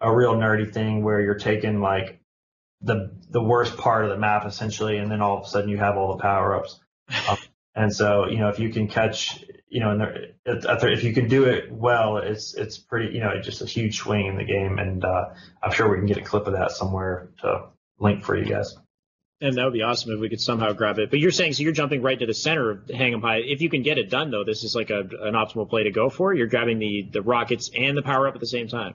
a 0.00 0.14
real 0.14 0.34
nerdy 0.34 0.72
thing 0.72 1.04
where 1.04 1.20
you're 1.20 1.34
taking 1.38 1.80
like 1.80 2.20
the 2.80 3.12
the 3.28 3.42
worst 3.42 3.76
part 3.76 4.04
of 4.04 4.10
the 4.10 4.16
map 4.16 4.46
essentially, 4.46 4.96
and 4.96 5.10
then 5.10 5.20
all 5.20 5.38
of 5.38 5.44
a 5.44 5.48
sudden 5.48 5.68
you 5.68 5.78
have 5.78 5.96
all 5.96 6.16
the 6.16 6.22
power 6.22 6.54
ups. 6.54 6.80
Um, 7.28 7.38
and 7.74 7.92
so 7.94 8.26
you 8.26 8.38
know 8.38 8.48
if 8.48 8.58
you 8.58 8.70
can 8.70 8.88
catch, 8.88 9.44
you 9.70 9.80
know, 9.80 9.90
and 9.92 10.00
there, 10.00 10.92
if 10.92 11.04
you 11.04 11.12
can 11.14 11.28
do 11.28 11.44
it 11.44 11.70
well, 11.72 12.18
it's 12.18 12.54
it's 12.54 12.76
pretty, 12.76 13.14
you 13.14 13.20
know, 13.20 13.30
it's 13.30 13.46
just 13.46 13.62
a 13.62 13.66
huge 13.66 13.98
swing 13.98 14.26
in 14.26 14.36
the 14.36 14.44
game. 14.44 14.78
And 14.78 15.04
uh, 15.04 15.30
I'm 15.62 15.70
sure 15.72 15.88
we 15.88 15.96
can 15.98 16.06
get 16.06 16.18
a 16.18 16.22
clip 16.22 16.46
of 16.46 16.54
that 16.54 16.72
somewhere 16.72 17.30
to 17.42 17.68
link 17.98 18.24
for 18.24 18.36
you 18.36 18.44
guys. 18.44 18.76
And 19.40 19.54
that 19.56 19.64
would 19.64 19.72
be 19.72 19.80
awesome 19.82 20.12
if 20.12 20.20
we 20.20 20.28
could 20.28 20.40
somehow 20.40 20.72
grab 20.74 20.98
it. 20.98 21.08
But 21.08 21.18
you're 21.20 21.30
saying 21.30 21.54
so 21.54 21.62
you're 21.62 21.72
jumping 21.72 22.02
right 22.02 22.18
to 22.18 22.26
the 22.26 22.34
center 22.34 22.70
of 22.70 22.90
Hang 22.90 23.14
'em 23.14 23.22
High. 23.22 23.38
If 23.38 23.62
you 23.62 23.70
can 23.70 23.82
get 23.82 23.96
it 23.96 24.10
done 24.10 24.30
though, 24.30 24.44
this 24.44 24.64
is 24.64 24.74
like 24.74 24.90
a, 24.90 25.00
an 25.00 25.34
optimal 25.34 25.70
play 25.70 25.84
to 25.84 25.90
go 25.92 26.10
for. 26.10 26.34
You're 26.34 26.48
grabbing 26.48 26.78
the 26.78 27.08
the 27.10 27.22
rockets 27.22 27.70
and 27.74 27.96
the 27.96 28.02
power 28.02 28.26
up 28.28 28.34
at 28.34 28.40
the 28.40 28.46
same 28.46 28.66
time. 28.68 28.94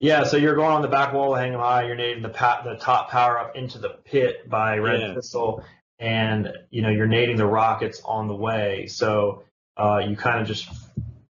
Yeah, 0.00 0.24
so 0.24 0.38
you're 0.38 0.54
going 0.56 0.70
on 0.72 0.80
the 0.80 0.88
back 0.88 1.12
wall 1.12 1.34
of 1.34 1.40
Hang 1.40 1.52
'em 1.52 1.60
High. 1.60 1.86
You're 1.86 1.96
nading 1.96 2.22
the 2.22 2.30
pa- 2.30 2.62
the 2.64 2.76
top 2.76 3.10
power 3.10 3.38
up 3.38 3.54
into 3.56 3.78
the 3.78 3.90
pit 3.90 4.48
by 4.48 4.78
Red 4.78 5.00
Yeah. 5.00 5.14
Pistol, 5.14 5.62
and 5.98 6.50
you 6.70 6.80
know 6.82 6.88
you're 6.88 7.06
nading 7.06 7.36
the 7.36 7.46
rockets 7.46 8.00
on 8.04 8.26
the 8.26 8.34
way. 8.34 8.86
So 8.86 9.44
uh, 9.80 9.98
you 10.06 10.16
kind 10.16 10.40
of 10.40 10.46
just 10.46 10.68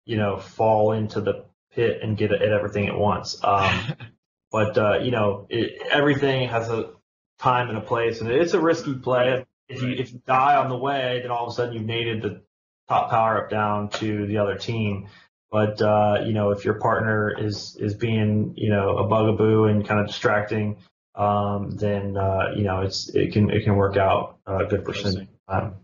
you 0.05 0.17
know 0.17 0.37
fall 0.37 0.93
into 0.93 1.21
the 1.21 1.45
pit 1.73 1.99
and 2.01 2.17
get 2.17 2.31
at 2.31 2.41
everything 2.41 2.87
at 2.87 2.97
once. 2.97 3.37
Um, 3.43 3.93
but 4.51 4.77
uh, 4.77 4.99
you 4.99 5.11
know 5.11 5.45
it, 5.49 5.81
everything 5.91 6.49
has 6.49 6.69
a 6.69 6.91
time 7.39 7.69
and 7.69 7.77
a 7.77 7.81
place, 7.81 8.21
and 8.21 8.31
it's 8.31 8.53
a 8.53 8.59
risky 8.59 8.95
play. 8.95 9.45
If 9.67 9.81
you 9.83 9.89
if 9.91 10.11
you 10.11 10.21
die 10.25 10.55
on 10.55 10.69
the 10.69 10.77
way, 10.77 11.19
then 11.21 11.31
all 11.31 11.45
of 11.45 11.51
a 11.51 11.55
sudden 11.55 11.75
you've 11.75 11.83
naded 11.83 12.23
the 12.23 12.41
top 12.87 13.11
power 13.11 13.43
up 13.43 13.51
down 13.51 13.89
to 13.89 14.25
the 14.25 14.39
other 14.39 14.57
team. 14.57 15.07
But 15.51 15.81
uh, 15.81 16.23
you 16.25 16.33
know, 16.33 16.51
if 16.51 16.65
your 16.65 16.75
partner 16.75 17.35
is 17.37 17.77
is 17.79 17.93
being 17.93 18.53
you 18.57 18.71
know 18.71 18.97
a 18.97 19.07
bugaboo 19.07 19.65
and 19.65 19.87
kind 19.87 19.99
of 19.99 20.07
distracting, 20.07 20.77
um, 21.13 21.71
then 21.71 22.17
uh, 22.17 22.53
you 22.55 22.63
know 22.63 22.81
it's 22.81 23.09
it 23.09 23.31
can 23.33 23.51
it 23.51 23.63
can 23.63 23.75
work 23.75 23.95
out 23.95 24.39
a 24.47 24.65
good 24.65 24.85
percent 24.85 25.19
of 25.19 25.27
the 25.27 25.53
time. 25.53 25.75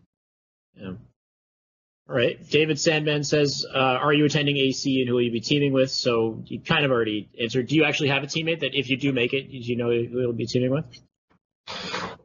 Yeah. 0.76 0.92
All 2.08 2.16
right. 2.16 2.38
David 2.50 2.80
Sandman 2.80 3.24
says, 3.24 3.66
uh, 3.74 3.78
"Are 3.78 4.14
you 4.14 4.26
attending 4.26 4.58
AC 4.58 5.02
and 5.02 5.10
who 5.10 5.16
will 5.16 5.24
you 5.24 5.32
be 5.32 5.40
teaming 5.40 5.74
with?" 5.74 5.90
So 5.90 6.44
you 6.46 6.60
kind 6.60 6.86
of 6.86 6.92
already 6.92 7.30
answered. 7.42 7.68
Do 7.68 7.76
you 7.76 7.84
actually 7.84 8.10
have 8.10 8.24
a 8.24 8.28
teammate 8.28 8.60
that, 8.60 8.76
if 8.76 8.90
you 8.90 8.98
do 8.98 9.12
make 9.12 9.34
it, 9.34 9.50
do 9.50 9.58
you 9.58 9.76
know 9.76 9.90
who 9.90 10.22
you'll 10.22 10.34
be 10.34 10.46
teaming 10.46 10.72
with? 10.72 10.86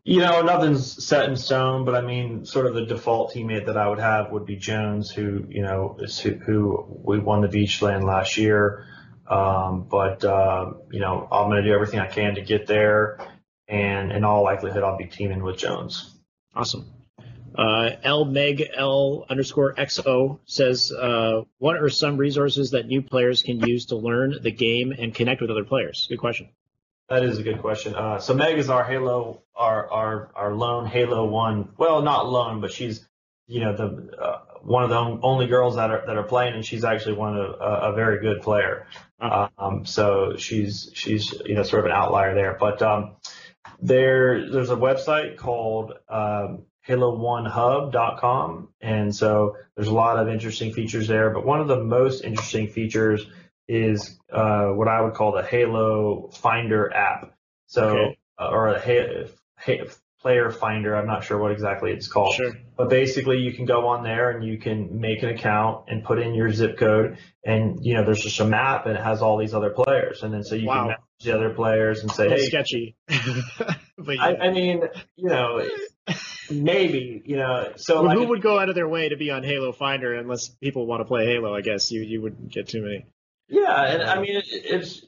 You 0.04 0.20
know, 0.20 0.42
nothing's 0.42 1.06
set 1.06 1.28
in 1.28 1.36
stone, 1.36 1.84
but 1.86 1.94
I 1.94 2.02
mean, 2.02 2.44
sort 2.44 2.66
of 2.66 2.74
the 2.74 2.84
default 2.84 3.32
teammate 3.32 3.66
that 3.66 3.76
I 3.78 3.88
would 3.88 3.98
have 4.00 4.32
would 4.32 4.44
be 4.44 4.56
Jones, 4.56 5.10
who 5.10 5.46
you 5.48 5.62
know 5.62 5.96
is 6.00 6.18
who, 6.18 6.32
who 6.34 7.00
we 7.02 7.18
won 7.18 7.40
the 7.40 7.48
Beachland 7.48 8.04
last 8.04 8.36
year. 8.36 8.86
Um, 9.26 9.86
but 9.90 10.24
uh, 10.24 10.72
you 10.90 11.00
know, 11.00 11.26
I'm 11.30 11.48
going 11.48 11.62
to 11.62 11.68
do 11.68 11.74
everything 11.74 12.00
I 12.00 12.06
can 12.06 12.34
to 12.34 12.42
get 12.42 12.66
there, 12.66 13.18
and 13.66 14.12
in 14.12 14.24
all 14.24 14.42
likelihood, 14.42 14.82
I'll 14.82 14.98
be 14.98 15.06
teaming 15.06 15.42
with 15.42 15.56
Jones. 15.56 16.14
Awesome. 16.54 16.99
Uh, 17.54 17.90
L 18.02 18.24
Meg 18.24 18.68
L 18.74 19.26
underscore 19.28 19.74
XO 19.74 20.38
says, 20.44 20.92
uh, 20.92 21.42
"What 21.58 21.76
are 21.76 21.88
some 21.88 22.16
resources 22.16 22.70
that 22.72 22.86
new 22.86 23.02
players 23.02 23.42
can 23.42 23.60
use 23.60 23.86
to 23.86 23.96
learn 23.96 24.38
the 24.42 24.50
game 24.50 24.92
and 24.96 25.14
connect 25.14 25.40
with 25.40 25.50
other 25.50 25.64
players?" 25.64 26.06
Good 26.08 26.20
question. 26.20 26.48
That 27.08 27.24
is 27.24 27.38
a 27.38 27.42
good 27.42 27.60
question. 27.60 27.94
Uh, 27.96 28.20
so 28.20 28.34
Meg 28.34 28.56
is 28.56 28.70
our 28.70 28.84
Halo, 28.84 29.42
our 29.56 29.90
our 29.90 30.30
our 30.36 30.54
lone 30.54 30.86
Halo 30.86 31.26
One. 31.26 31.70
Well, 31.76 32.02
not 32.02 32.28
lone, 32.28 32.60
but 32.60 32.72
she's 32.72 33.06
you 33.48 33.60
know 33.60 33.76
the 33.76 34.16
uh, 34.16 34.38
one 34.62 34.84
of 34.84 34.90
the 34.90 35.18
only 35.22 35.48
girls 35.48 35.74
that 35.74 35.90
are 35.90 36.04
that 36.06 36.16
are 36.16 36.22
playing, 36.22 36.54
and 36.54 36.64
she's 36.64 36.84
actually 36.84 37.16
one 37.16 37.36
of 37.36 37.50
a, 37.60 37.90
a 37.90 37.92
very 37.94 38.20
good 38.20 38.42
player. 38.42 38.86
Um, 39.20 39.84
so 39.84 40.36
she's 40.36 40.90
she's 40.94 41.32
you 41.44 41.56
know 41.56 41.64
sort 41.64 41.80
of 41.80 41.86
an 41.86 41.96
outlier 41.96 42.34
there. 42.34 42.56
But 42.60 42.80
um, 42.80 43.16
there 43.82 44.50
there's 44.50 44.70
a 44.70 44.76
website 44.76 45.36
called 45.36 45.94
um, 46.08 46.62
Halo1Hub.com, 46.90 48.68
and 48.80 49.14
so 49.14 49.56
there's 49.76 49.88
a 49.88 49.94
lot 49.94 50.18
of 50.18 50.28
interesting 50.28 50.72
features 50.72 51.06
there. 51.08 51.30
But 51.30 51.46
one 51.46 51.60
of 51.60 51.68
the 51.68 51.82
most 51.82 52.24
interesting 52.24 52.68
features 52.68 53.24
is 53.68 54.18
uh, 54.32 54.66
what 54.68 54.88
I 54.88 55.00
would 55.00 55.14
call 55.14 55.32
the 55.32 55.42
Halo 55.44 56.28
Finder 56.32 56.92
app. 56.92 57.34
So, 57.66 57.88
Okay. 57.88 58.18
uh, 58.38 58.48
or 58.48 58.68
a 58.68 58.80
ha- 58.80 59.28
ha- 59.56 59.86
player 60.22 60.50
finder. 60.50 60.94
I'm 60.94 61.06
not 61.06 61.24
sure 61.24 61.38
what 61.38 61.50
exactly 61.52 61.92
it's 61.92 62.08
called. 62.08 62.34
Sure. 62.34 62.52
But 62.76 62.90
basically, 62.90 63.38
you 63.38 63.52
can 63.52 63.64
go 63.64 63.88
on 63.88 64.02
there 64.04 64.30
and 64.30 64.44
you 64.44 64.58
can 64.58 65.00
make 65.00 65.22
an 65.22 65.30
account 65.30 65.84
and 65.88 66.04
put 66.04 66.18
in 66.18 66.34
your 66.34 66.52
zip 66.52 66.78
code, 66.78 67.18
and 67.44 67.78
you 67.82 67.94
know 67.94 68.04
there's 68.04 68.22
just 68.22 68.38
a 68.40 68.44
map 68.44 68.86
and 68.86 68.96
it 68.96 69.02
has 69.02 69.22
all 69.22 69.38
these 69.38 69.54
other 69.54 69.70
players, 69.70 70.22
and 70.22 70.32
then 70.32 70.42
so 70.44 70.54
you 70.54 70.66
Wow. 70.68 70.74
can 70.80 70.86
message 70.88 71.00
the 71.24 71.34
other 71.34 71.50
players 71.50 72.00
and 72.00 72.10
say, 72.12 72.24
little 72.24 72.38
hey, 72.38 72.44
sketchy. 72.46 72.96
but 73.08 74.16
yeah. 74.16 74.22
I, 74.24 74.46
I 74.46 74.50
mean, 74.52 74.82
you 75.16 75.28
know, 75.28 75.66
maybe, 76.50 77.22
you 77.24 77.36
know, 77.36 77.72
so 77.76 77.96
Well, 77.96 78.04
like, 78.04 78.18
who 78.18 78.26
would 78.28 78.42
go 78.42 78.58
out 78.58 78.68
of 78.68 78.74
their 78.74 78.88
way 78.88 79.08
to 79.10 79.16
be 79.16 79.30
on 79.30 79.42
Halo 79.42 79.72
Finder 79.72 80.14
unless 80.14 80.48
people 80.48 80.86
want 80.86 81.00
to 81.00 81.04
play 81.04 81.26
Halo? 81.26 81.54
I 81.54 81.60
guess 81.60 81.90
you 81.90 82.02
you 82.02 82.22
wouldn't 82.22 82.50
get 82.52 82.68
too 82.68 82.82
many. 82.82 83.06
yeah, 83.48 83.84
and 83.92 84.02
I 84.02 84.20
mean, 84.20 84.36
it, 84.36 84.44
it's 84.48 85.04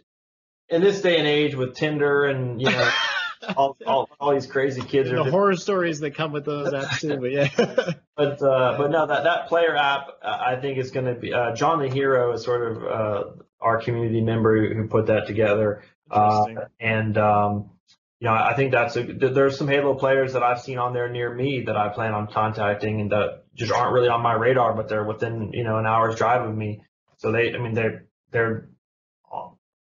in 0.68 0.82
this 0.82 1.00
day 1.02 1.18
and 1.18 1.26
age 1.26 1.54
with 1.54 1.74
Tinder 1.74 2.24
and 2.24 2.60
you 2.60 2.70
know 2.70 2.90
all, 3.56 3.76
all, 3.86 4.08
all 4.20 4.32
these 4.34 4.46
crazy 4.46 4.82
kids 4.82 5.10
are 5.10 5.24
the 5.24 5.30
horror 5.30 5.56
stories 5.56 6.00
that 6.00 6.14
come 6.14 6.32
with 6.32 6.44
those 6.44 6.72
apps 6.72 7.00
too. 7.00 7.18
But 7.18 7.30
yeah, 7.32 7.92
But 8.16 8.42
uh, 8.42 8.76
but 8.76 8.90
no, 8.90 9.06
that 9.06 9.24
that 9.24 9.48
player 9.48 9.74
app 9.74 10.08
uh, 10.22 10.38
I 10.46 10.56
think 10.56 10.78
is 10.78 10.90
going 10.90 11.06
to 11.06 11.14
be 11.14 11.32
uh, 11.32 11.54
John 11.54 11.80
the 11.80 11.88
Hero 11.88 12.32
is 12.32 12.44
sort 12.44 12.70
of 12.70 12.84
uh, 12.84 13.24
our 13.60 13.80
community 13.80 14.20
member 14.20 14.74
who 14.74 14.86
put 14.88 15.06
that 15.06 15.26
together, 15.26 15.82
uh, 16.10 16.44
and 16.78 17.16
um, 17.16 17.70
you 18.20 18.26
know 18.28 18.34
I 18.34 18.54
think 18.54 18.72
that's 18.72 18.96
a, 18.96 19.04
th- 19.04 19.32
there's 19.32 19.56
some 19.56 19.66
Halo 19.66 19.94
players 19.94 20.34
that 20.34 20.42
I've 20.42 20.60
seen 20.60 20.78
on 20.78 20.92
there 20.92 21.08
near 21.08 21.34
me 21.34 21.64
that 21.66 21.76
I 21.76 21.88
plan 21.88 22.12
on 22.12 22.26
contacting 22.26 23.00
and 23.00 23.12
that 23.12 23.44
just 23.54 23.72
aren't 23.72 23.94
really 23.94 24.08
on 24.08 24.20
my 24.20 24.34
radar, 24.34 24.74
but 24.74 24.88
they're 24.88 25.04
within 25.04 25.50
you 25.54 25.64
know 25.64 25.78
an 25.78 25.86
hour's 25.86 26.16
drive 26.16 26.46
of 26.46 26.54
me. 26.54 26.82
So 27.16 27.32
they 27.32 27.54
I 27.54 27.58
mean 27.58 27.72
they're 27.72 28.04
they're 28.30 28.68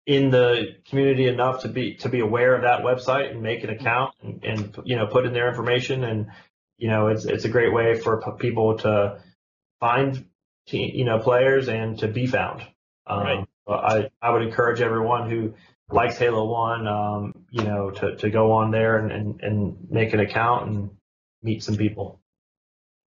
in 0.07 0.31
the 0.31 0.77
community 0.89 1.27
enough 1.27 1.63
to 1.63 1.69
be 1.69 1.95
to 1.97 2.09
be 2.09 2.21
aware 2.21 2.55
of 2.55 2.63
that 2.63 2.81
website 2.83 3.31
and 3.33 3.43
make 3.43 3.65
an 3.65 3.71
account 3.71 4.15
and, 4.23 4.45
and 4.45 4.77
you 4.85 4.97
know 4.97 5.07
put 5.07 5.27
in 5.27 5.33
their 5.33 5.49
information 5.49 6.05
and 6.05 6.27
you 6.79 6.89
know 6.89 7.09
it's 7.09 7.25
it's 7.25 7.45
a 7.45 7.49
great 7.49 7.73
way 7.73 7.99
for 7.99 8.23
p- 8.23 8.31
people 8.39 8.79
to 8.79 9.21
find 9.81 10.25
you 10.69 11.05
know 11.05 11.19
players 11.19 11.69
and 11.69 11.99
to 11.99 12.09
be 12.09 12.27
found. 12.27 12.63
Um, 13.07 13.21
Right. 13.21 13.47
I 13.69 14.11
I 14.23 14.31
would 14.31 14.43
encourage 14.43 14.81
everyone 14.81 15.29
who 15.29 15.55
likes 15.91 16.17
Halo 16.19 16.45
One, 16.47 16.87
um, 16.87 17.47
you 17.51 17.63
know, 17.65 17.91
to, 17.91 18.17
to 18.17 18.31
go 18.31 18.53
on 18.53 18.71
there 18.73 18.99
and, 18.99 19.13
and, 19.13 19.41
and 19.41 19.77
make 19.91 20.13
an 20.13 20.21
account 20.21 20.69
and 20.69 20.91
meet 21.43 21.63
some 21.63 21.77
people. 21.77 22.21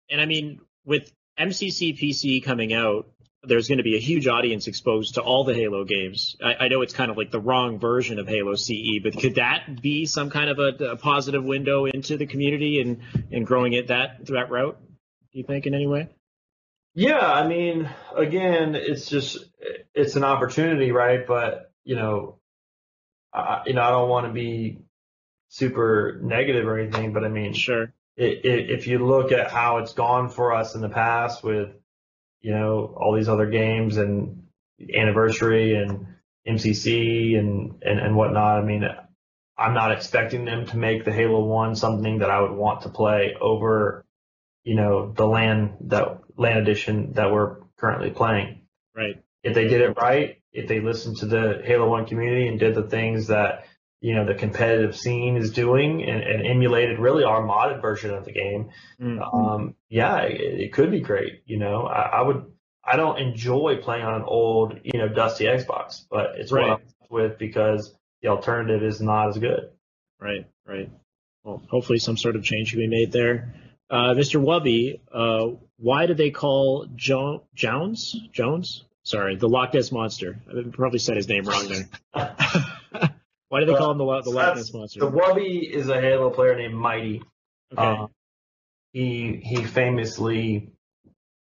and 0.09 0.19
I 0.21 0.25
mean 0.25 0.61
with 0.85 1.11
MCC 1.39 1.97
PC 1.99 2.43
coming 2.43 2.73
out, 2.73 3.07
there's 3.47 3.67
going 3.67 3.77
to 3.77 3.83
be 3.83 3.95
a 3.95 3.99
huge 3.99 4.27
audience 4.27 4.67
exposed 4.67 5.15
to 5.15 5.21
all 5.21 5.43
the 5.43 5.53
Halo 5.53 5.83
games. 5.85 6.35
I, 6.43 6.65
I 6.65 6.67
know 6.67 6.81
it's 6.81 6.93
kind 6.93 7.09
of 7.09 7.17
like 7.17 7.31
the 7.31 7.39
wrong 7.39 7.79
version 7.79 8.19
of 8.19 8.27
Halo 8.27 8.55
CE, 8.55 8.99
but 9.01 9.17
could 9.17 9.35
that 9.35 9.81
be 9.81 10.05
some 10.05 10.29
kind 10.29 10.49
of 10.49 10.59
a, 10.59 10.91
a 10.91 10.97
positive 10.97 11.43
window 11.43 11.85
into 11.85 12.17
the 12.17 12.25
community 12.25 12.81
and 12.81 13.01
and 13.31 13.45
growing 13.45 13.73
it 13.73 13.87
that 13.87 14.25
that 14.27 14.49
route? 14.49 14.77
Do 15.31 15.39
you 15.39 15.43
think 15.43 15.65
in 15.65 15.73
any 15.73 15.87
way? 15.87 16.09
Yeah, 16.93 17.19
I 17.19 17.47
mean, 17.47 17.89
again, 18.15 18.75
it's 18.75 19.07
just 19.07 19.37
it's 19.93 20.15
an 20.15 20.23
opportunity, 20.23 20.91
right? 20.91 21.25
But 21.27 21.71
you 21.83 21.95
know, 21.95 22.39
I, 23.33 23.63
you 23.67 23.73
know, 23.73 23.81
I 23.83 23.91
don't 23.91 24.09
want 24.09 24.27
to 24.27 24.33
be 24.33 24.79
super 25.49 26.19
negative 26.23 26.67
or 26.67 26.79
anything, 26.79 27.13
but 27.13 27.23
I 27.23 27.29
mean, 27.29 27.53
Sure. 27.53 27.93
it, 28.15 28.45
it, 28.45 28.69
if 28.71 28.87
you 28.87 29.05
look 29.05 29.31
at 29.31 29.51
how 29.51 29.77
it's 29.77 29.93
gone 29.93 30.29
for 30.29 30.53
us 30.53 30.75
in 30.75 30.81
the 30.81 30.89
past 30.89 31.43
with, 31.43 31.69
you 32.41 32.51
know, 32.51 32.93
all 32.97 33.15
these 33.15 33.29
other 33.29 33.47
games 33.47 33.97
and 33.97 34.43
anniversary 34.95 35.75
and 35.75 36.07
MCC 36.47 37.37
and, 37.37 37.81
and, 37.81 37.99
and 37.99 38.15
whatnot, 38.15 38.59
I 38.59 38.65
mean, 38.65 38.83
I'm 39.57 39.73
not 39.73 39.91
expecting 39.91 40.45
them 40.45 40.65
to 40.67 40.77
make 40.77 41.03
the 41.03 41.11
Halo 41.11 41.43
1 41.43 41.75
something 41.75 42.19
that 42.19 42.29
I 42.29 42.41
would 42.41 42.51
want 42.51 42.81
to 42.81 42.89
play 42.89 43.35
over, 43.39 44.05
you 44.63 44.75
know, 44.75 45.11
the 45.11 45.25
LAN 45.25 45.77
that 45.81 46.19
LAN 46.37 46.57
edition 46.57 47.13
that 47.13 47.31
we're 47.31 47.57
currently 47.77 48.11
playing. 48.11 48.61
Right. 48.95 49.23
If 49.43 49.55
they 49.55 49.67
did 49.67 49.81
it 49.81 49.97
right, 49.97 50.41
if 50.53 50.67
they 50.67 50.79
listened 50.79 51.17
to 51.17 51.25
the 51.25 51.61
Halo 51.63 51.89
1 51.89 52.05
community 52.05 52.47
and 52.47 52.59
did 52.59 52.75
the 52.75 52.83
things 52.83 53.27
that 53.27 53.65
you 54.01 54.13
know 54.15 54.25
the 54.25 54.35
competitive 54.35 54.95
scene 54.95 55.37
is 55.37 55.51
doing 55.51 56.03
and, 56.03 56.21
and 56.21 56.45
emulated 56.45 56.99
really 56.99 57.23
our 57.23 57.41
modded 57.41 57.81
version 57.81 58.13
of 58.13 58.25
the 58.25 58.31
game 58.31 58.69
Mm. 59.01 59.33
um 59.33 59.75
yeah 59.89 60.21
it, 60.21 60.39
it 60.61 60.73
could 60.73 60.89
be 60.91 61.01
great 61.01 61.41
you 61.45 61.57
know 61.59 61.83
I, 61.85 62.01
I 62.01 62.21
would 62.21 62.45
i 62.83 62.95
don't 62.95 63.19
enjoy 63.19 63.77
playing 63.81 64.03
on 64.05 64.15
an 64.15 64.23
old 64.25 64.79
you 64.83 64.99
know 64.99 65.07
dusty 65.07 65.45
xbox 65.45 66.03
but 66.09 66.31
it's 66.37 66.51
Right. 66.51 66.69
what 66.69 66.79
i'm 66.79 66.87
with 67.09 67.37
because 67.37 67.93
the 68.21 68.29
alternative 68.29 68.83
is 68.83 68.99
not 69.01 69.29
as 69.29 69.37
good 69.37 69.69
Right, 70.19 70.47
right. 70.65 70.89
Well, 71.43 71.61
hopefully 71.69 71.99
some 71.99 72.17
sort 72.17 72.35
of 72.35 72.43
change 72.43 72.71
can 72.71 72.79
be 72.79 72.87
made 72.87 73.11
there. 73.11 73.53
Uh, 73.87 74.15
Mr. 74.15 74.41
Wubby, 74.43 74.99
uh, 75.13 75.55
why 75.77 76.07
did 76.07 76.17
they 76.17 76.31
call 76.31 76.87
jo- 76.95 77.43
Jones? 77.53 78.15
Jones? 78.33 78.83
Sorry, 79.03 79.35
the 79.35 79.47
Loch 79.47 79.75
Ness 79.75 79.91
Monster. 79.91 80.39
I 80.49 80.63
probably 80.71 80.97
said 80.97 81.17
his 81.17 81.29
name 81.29 81.43
wrong 81.43 81.67
there. 81.69 81.87
why 83.49 83.61
do 83.61 83.65
they 83.67 83.75
call 83.75 83.91
him 83.91 83.97
the, 83.97 84.21
the 84.21 84.29
Loch 84.29 84.55
Monster? 84.73 84.99
the 84.99 85.11
wubby 85.11 85.69
is 85.69 85.89
a 85.89 85.99
halo 85.99 86.29
player 86.29 86.55
named 86.55 86.75
mighty 86.75 87.21
Okay. 87.73 87.81
Um, 87.81 88.09
he 88.93 89.41
he 89.43 89.63
famously 89.63 90.71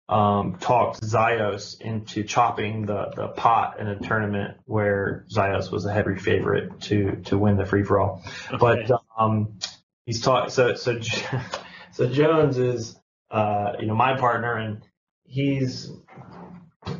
um, 0.09 0.57
talked 0.59 1.01
Zios 1.01 1.79
into 1.79 2.23
chopping 2.23 2.85
the, 2.85 3.11
the 3.15 3.27
pot 3.29 3.79
in 3.79 3.87
a 3.87 3.97
tournament 3.97 4.57
where 4.65 5.25
Zios 5.33 5.71
was 5.71 5.85
a 5.85 5.93
heavy 5.93 6.17
favorite 6.17 6.81
to 6.81 7.21
to 7.25 7.37
win 7.37 7.57
the 7.57 7.65
free 7.65 7.83
for 7.83 7.99
all. 7.99 8.23
But 8.59 8.91
um, 9.17 9.59
he's 10.05 10.21
taught 10.21 10.51
so 10.51 10.75
so 10.75 10.99
so 11.91 12.07
Jones 12.09 12.57
is 12.57 12.99
uh, 13.29 13.73
you 13.79 13.87
know 13.87 13.95
my 13.95 14.17
partner 14.17 14.57
and 14.57 14.83
he's 15.23 15.89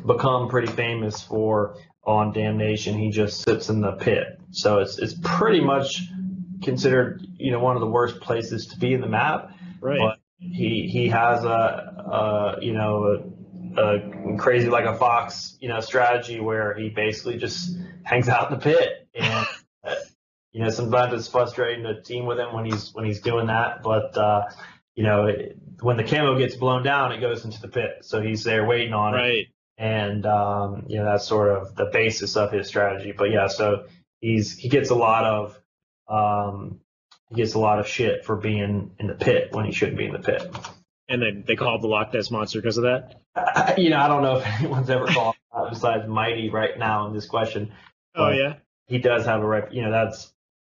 become 0.06 0.48
pretty 0.48 0.72
famous 0.72 1.22
for 1.22 1.76
on 2.04 2.32
Damnation. 2.32 2.98
He 2.98 3.10
just 3.10 3.42
sits 3.42 3.68
in 3.68 3.82
the 3.82 3.92
pit, 3.92 4.40
so 4.52 4.78
it's 4.78 4.98
it's 4.98 5.14
pretty 5.22 5.60
much 5.60 6.02
considered 6.62 7.26
you 7.36 7.50
know 7.50 7.58
one 7.58 7.76
of 7.76 7.80
the 7.80 7.88
worst 7.88 8.20
places 8.20 8.68
to 8.68 8.78
be 8.78 8.92
in 8.94 9.00
the 9.00 9.08
map 9.08 9.50
right. 9.80 9.98
but 9.98 10.18
he 10.38 10.88
he 10.90 11.08
has 11.08 11.44
a, 11.44 11.48
a 11.48 12.64
you 12.64 12.72
know 12.72 13.32
a, 13.76 13.80
a 13.80 14.36
crazy 14.38 14.68
like 14.68 14.84
a 14.84 14.96
fox 14.96 15.56
you 15.60 15.68
know 15.68 15.80
strategy 15.80 16.40
where 16.40 16.74
he 16.74 16.88
basically 16.88 17.38
just 17.38 17.76
hangs 18.04 18.28
out 18.28 18.52
in 18.52 18.58
the 18.58 18.64
pit 18.64 19.08
and 19.14 19.46
you 20.52 20.62
know 20.62 20.70
sometimes 20.70 21.14
it's 21.14 21.28
frustrating 21.28 21.84
to 21.84 22.00
team 22.02 22.26
with 22.26 22.38
him 22.38 22.52
when 22.54 22.64
he's 22.64 22.92
when 22.92 23.04
he's 23.04 23.20
doing 23.20 23.46
that 23.46 23.82
but 23.82 24.16
uh 24.16 24.44
you 24.94 25.02
know 25.02 25.26
it, 25.26 25.56
when 25.80 25.96
the 25.96 26.04
camo 26.04 26.36
gets 26.38 26.54
blown 26.54 26.82
down 26.82 27.12
it 27.12 27.20
goes 27.20 27.44
into 27.44 27.60
the 27.60 27.68
pit 27.68 27.98
so 28.02 28.20
he's 28.20 28.44
there 28.44 28.64
waiting 28.66 28.92
on 28.92 29.14
it 29.14 29.16
right. 29.16 29.46
and 29.78 30.26
um, 30.26 30.84
you 30.86 30.98
know 30.98 31.04
that's 31.04 31.26
sort 31.26 31.48
of 31.48 31.74
the 31.74 31.86
basis 31.86 32.36
of 32.36 32.52
his 32.52 32.68
strategy. 32.68 33.12
But 33.16 33.30
yeah, 33.30 33.48
so 33.48 33.86
he's 34.22 34.56
he 34.56 34.70
gets 34.70 34.88
a 34.88 34.94
lot 34.94 35.24
of 35.24 35.60
um, 36.08 36.80
he 37.28 37.34
gets 37.36 37.52
a 37.52 37.58
lot 37.58 37.78
of 37.78 37.86
shit 37.86 38.24
for 38.24 38.36
being 38.36 38.92
in 38.98 39.06
the 39.06 39.14
pit 39.14 39.48
when 39.50 39.66
he 39.66 39.72
shouldn't 39.72 39.98
be 39.98 40.06
in 40.06 40.12
the 40.12 40.18
pit. 40.20 40.42
And 41.08 41.20
then 41.20 41.44
they 41.46 41.56
called 41.56 41.82
the 41.82 41.88
Loch 41.88 42.14
Ness 42.14 42.30
Monster 42.30 42.60
because 42.60 42.78
of 42.78 42.84
that? 42.84 43.20
I, 43.36 43.74
you 43.78 43.90
know, 43.90 43.98
I 43.98 44.08
don't 44.08 44.22
know 44.22 44.38
if 44.38 44.46
anyone's 44.60 44.88
ever 44.88 45.06
called 45.06 45.34
that 45.52 45.66
besides 45.68 46.08
Mighty 46.08 46.48
right 46.48 46.78
now 46.78 47.06
in 47.08 47.12
this 47.12 47.26
question. 47.26 47.72
Oh, 48.14 48.30
yeah? 48.30 48.54
He 48.86 48.98
does 48.98 49.26
have 49.26 49.42
a 49.42 49.46
rep. 49.46 49.72
You 49.72 49.82
know, 49.82 49.90
that's 49.90 50.32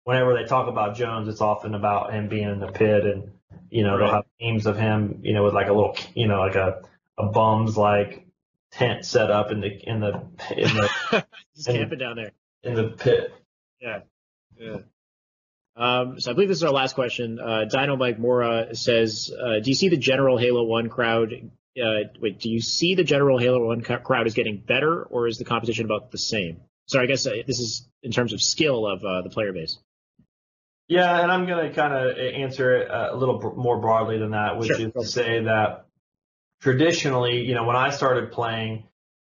whenever 0.04 0.34
they 0.34 0.44
talk 0.44 0.68
about 0.68 0.96
Jones, 0.96 1.28
it's 1.28 1.40
often 1.40 1.74
about 1.74 2.12
him 2.12 2.28
being 2.28 2.48
in 2.48 2.60
the 2.60 2.68
pit, 2.68 3.04
and 3.04 3.32
you 3.70 3.82
know 3.82 3.98
they'll 3.98 4.10
have 4.10 4.24
memes 4.40 4.66
of 4.66 4.78
him, 4.78 5.20
you 5.22 5.32
know, 5.32 5.44
with 5.44 5.54
like 5.54 5.68
a 5.68 5.72
little, 5.72 5.96
you 6.14 6.28
know, 6.28 6.38
like 6.38 6.54
a 6.54 6.82
a 7.18 7.26
bum's 7.26 7.76
like 7.76 8.26
tent 8.70 9.04
set 9.04 9.30
up 9.30 9.50
in 9.50 9.60
the 9.60 9.68
in 9.68 10.00
the 10.00 10.22
in 10.56 10.74
the 10.74 10.90
And- 11.12 11.76
camping 11.76 11.98
down 11.98 12.16
there. 12.16 12.32
In 12.64 12.74
the 12.74 12.88
pit. 12.90 13.32
Yeah. 13.80 14.00
Um, 15.76 16.20
so 16.20 16.30
I 16.30 16.34
believe 16.34 16.48
this 16.48 16.58
is 16.58 16.64
our 16.64 16.70
last 16.72 16.94
question. 16.94 17.38
Uh, 17.40 17.64
Dino 17.64 17.96
Mike 17.96 18.18
Mora 18.18 18.74
says, 18.76 19.30
uh, 19.38 19.58
"Do 19.60 19.70
you 19.70 19.74
see 19.74 19.88
the 19.88 19.96
general 19.96 20.38
Halo 20.38 20.62
One 20.64 20.88
crowd? 20.88 21.32
Uh, 21.76 22.08
wait, 22.20 22.38
do 22.38 22.48
you 22.48 22.60
see 22.60 22.94
the 22.94 23.02
general 23.02 23.38
Halo 23.38 23.66
One 23.66 23.80
ca- 23.80 23.98
crowd 23.98 24.26
is 24.28 24.34
getting 24.34 24.58
better, 24.58 25.02
or 25.02 25.26
is 25.26 25.38
the 25.38 25.44
competition 25.44 25.84
about 25.84 26.12
the 26.12 26.18
same?" 26.18 26.60
So 26.86 27.00
I 27.00 27.06
guess 27.06 27.26
uh, 27.26 27.32
this 27.46 27.58
is 27.58 27.88
in 28.02 28.12
terms 28.12 28.32
of 28.32 28.40
skill 28.40 28.86
of 28.86 29.04
uh, 29.04 29.22
the 29.22 29.30
player 29.30 29.52
base. 29.52 29.78
Yeah, 30.86 31.20
and 31.22 31.32
I'm 31.32 31.46
going 31.46 31.68
to 31.68 31.74
kind 31.74 31.92
of 31.92 32.16
answer 32.18 32.76
it 32.76 32.90
uh, 32.90 33.08
a 33.12 33.16
little 33.16 33.38
br- 33.38 33.54
more 33.60 33.80
broadly 33.80 34.18
than 34.18 34.30
that, 34.32 34.58
which 34.58 34.68
Sure. 34.68 34.80
is 34.86 34.92
to 34.92 35.04
say 35.04 35.42
that 35.44 35.86
traditionally, 36.60 37.40
you 37.40 37.54
know, 37.54 37.64
when 37.64 37.76
I 37.76 37.90
started 37.90 38.30
playing 38.32 38.84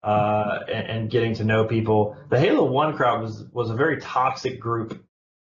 uh, 0.04 0.60
and, 0.72 0.88
and 0.88 1.10
getting 1.10 1.36
to 1.36 1.44
know 1.44 1.66
people, 1.66 2.16
the 2.30 2.40
Halo 2.40 2.66
One 2.66 2.96
crowd 2.96 3.22
was 3.22 3.44
was 3.52 3.70
a 3.70 3.76
very 3.76 4.00
toxic 4.00 4.60
group, 4.60 5.04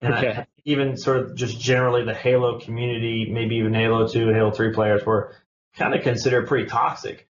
and 0.01 0.15
I- 0.15 0.47
even 0.65 0.97
sort 0.98 1.19
of 1.19 1.35
just 1.35 1.59
generally 1.60 2.05
the 2.05 2.15
Halo 2.15 2.60
community, 2.60 3.28
maybe 3.31 3.56
even 3.56 3.74
Halo 3.74 4.06
Two, 4.06 4.28
Halo 4.28 4.51
Three 4.51 4.73
players 4.73 5.05
were 5.05 5.35
kind 5.77 5.94
of 5.94 6.02
considered 6.02 6.47
pretty 6.47 6.66
toxic. 6.69 7.27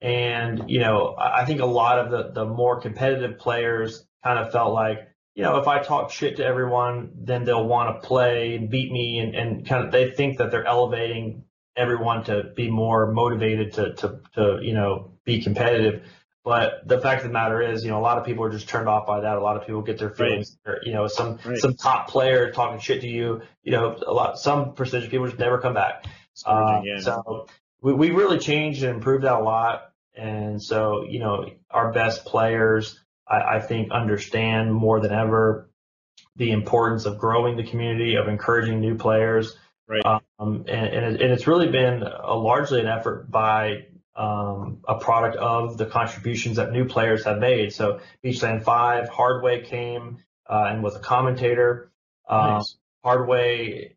And 0.00 0.68
you 0.70 0.80
know, 0.80 1.14
I 1.18 1.42
I 1.42 1.44
think 1.46 1.60
a 1.60 1.66
lot 1.66 1.98
of 1.98 2.10
the 2.10 2.30
the 2.32 2.44
more 2.46 2.80
competitive 2.80 3.38
players 3.38 4.04
kind 4.22 4.38
of 4.38 4.52
felt 4.52 4.72
like, 4.72 5.08
you 5.34 5.42
know, 5.42 5.56
if 5.58 5.68
I 5.68 5.82
talk 5.82 6.10
shit 6.10 6.36
to 6.36 6.44
everyone, 6.44 7.12
then 7.16 7.44
they'll 7.44 7.66
want 7.66 8.00
to 8.00 8.06
play 8.06 8.54
and 8.56 8.68
beat 8.70 8.90
me, 8.92 9.18
and, 9.20 9.34
and 9.34 9.66
kind 9.66 9.84
of 9.84 9.92
they 9.92 10.10
think 10.10 10.38
that 10.38 10.50
they're 10.50 10.66
elevating 10.66 11.44
everyone 11.76 12.24
to 12.24 12.44
be 12.54 12.70
more 12.70 13.12
motivated 13.12 13.72
to 13.74 13.94
to 13.94 14.20
to 14.34 14.58
you 14.62 14.74
know 14.74 15.12
be 15.24 15.42
competitive. 15.42 16.02
But 16.46 16.86
the 16.86 17.00
fact 17.00 17.22
of 17.22 17.28
the 17.28 17.32
matter 17.32 17.60
is, 17.60 17.82
you 17.82 17.90
know, 17.90 17.98
a 17.98 18.06
lot 18.06 18.18
of 18.18 18.24
people 18.24 18.44
are 18.44 18.50
just 18.50 18.68
turned 18.68 18.88
off 18.88 19.04
by 19.04 19.22
that. 19.22 19.36
A 19.36 19.40
lot 19.40 19.56
of 19.56 19.66
people 19.66 19.82
get 19.82 19.98
their 19.98 20.10
feelings, 20.10 20.56
or, 20.64 20.78
you 20.84 20.92
know, 20.92 21.08
some 21.08 21.40
Right. 21.44 21.58
some 21.58 21.74
top 21.74 22.06
player 22.06 22.52
talking 22.52 22.78
shit 22.78 23.00
to 23.00 23.08
you, 23.08 23.42
you 23.64 23.72
know, 23.72 23.96
a 24.06 24.12
lot 24.12 24.38
some 24.38 24.74
percentage 24.74 25.06
of 25.06 25.10
people 25.10 25.26
just 25.26 25.40
never 25.40 25.58
come 25.58 25.74
back. 25.74 26.04
Uh. 26.44 26.82
So 27.00 27.48
we, 27.82 27.94
we 27.94 28.10
really 28.12 28.38
changed 28.38 28.84
and 28.84 28.94
improved 28.94 29.24
that 29.24 29.32
a 29.34 29.42
lot. 29.42 29.90
And 30.14 30.62
so, 30.62 31.02
you 31.02 31.18
know, 31.18 31.50
our 31.68 31.90
best 31.92 32.24
players, 32.24 32.96
I, 33.26 33.56
I 33.56 33.60
think, 33.60 33.90
understand 33.90 34.72
more 34.72 35.00
than 35.00 35.10
ever 35.12 35.68
the 36.36 36.52
importance 36.52 37.06
of 37.06 37.18
growing 37.18 37.56
the 37.56 37.64
community, 37.64 38.14
of 38.14 38.28
encouraging 38.28 38.80
new 38.80 38.94
players. 38.94 39.56
Right. 39.88 40.06
Um, 40.06 40.20
and, 40.68 40.68
and, 40.68 41.16
it, 41.16 41.22
and 41.22 41.32
it's 41.32 41.48
really 41.48 41.70
been 41.72 42.04
a, 42.04 42.36
largely 42.36 42.80
an 42.80 42.86
effort 42.86 43.28
by 43.28 43.86
um, 44.16 44.78
a 44.88 44.98
product 44.98 45.36
of 45.36 45.76
the 45.78 45.86
contributions 45.86 46.56
that 46.56 46.72
new 46.72 46.84
players 46.86 47.24
have 47.24 47.38
made. 47.38 47.72
So 47.72 48.00
Beachland 48.24 48.62
5, 48.64 49.08
Hardway 49.08 49.66
came 49.66 50.18
uh, 50.48 50.66
and 50.68 50.82
was 50.82 50.96
a 50.96 51.00
commentator. 51.00 51.90
Um, 52.28 52.54
Nice. 52.54 52.76
Hardway, 53.04 53.94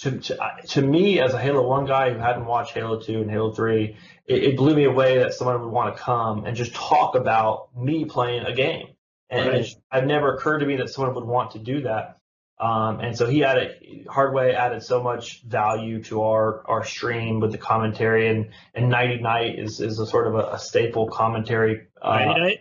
to, 0.00 0.18
to, 0.18 0.38
to 0.68 0.82
me 0.82 1.20
as 1.20 1.34
a 1.34 1.38
Halo 1.40 1.66
1 1.66 1.86
guy 1.86 2.12
who 2.12 2.18
hadn't 2.18 2.46
watched 2.46 2.74
Halo 2.74 3.00
2 3.00 3.22
and 3.22 3.30
Halo 3.30 3.52
3, 3.52 3.96
it, 4.26 4.44
it 4.44 4.56
blew 4.56 4.74
me 4.74 4.84
away 4.84 5.18
that 5.18 5.32
someone 5.34 5.60
would 5.62 5.72
want 5.72 5.96
to 5.96 6.02
come 6.02 6.44
and 6.44 6.56
just 6.56 6.74
talk 6.74 7.14
about 7.14 7.76
me 7.76 8.04
playing 8.04 8.44
a 8.44 8.54
game. 8.54 8.88
And 9.30 9.48
Right. 9.48 9.60
it, 9.62 9.74
it 9.92 10.06
never 10.06 10.34
occurred 10.34 10.58
to 10.58 10.66
me 10.66 10.76
that 10.76 10.90
someone 10.90 11.14
would 11.14 11.24
want 11.24 11.52
to 11.52 11.58
do 11.58 11.82
that. 11.82 12.18
Um, 12.62 13.00
and 13.00 13.16
so 13.18 13.26
he 13.26 13.42
added, 13.42 14.06
Hardway 14.08 14.54
added 14.54 14.84
so 14.84 15.02
much 15.02 15.42
value 15.42 16.00
to 16.04 16.22
our, 16.22 16.62
our 16.68 16.84
stream 16.84 17.40
with 17.40 17.50
the 17.50 17.58
commentary 17.58 18.28
and, 18.28 18.50
and 18.72 18.88
Nighty 18.88 19.20
Night 19.20 19.58
is, 19.58 19.80
is 19.80 19.98
a 19.98 20.06
sort 20.06 20.28
of 20.28 20.36
a, 20.36 20.52
a 20.52 20.58
staple 20.60 21.08
commentary. 21.08 21.88
Uh, 22.00 22.18
Nighty 22.18 22.40
night. 22.40 22.60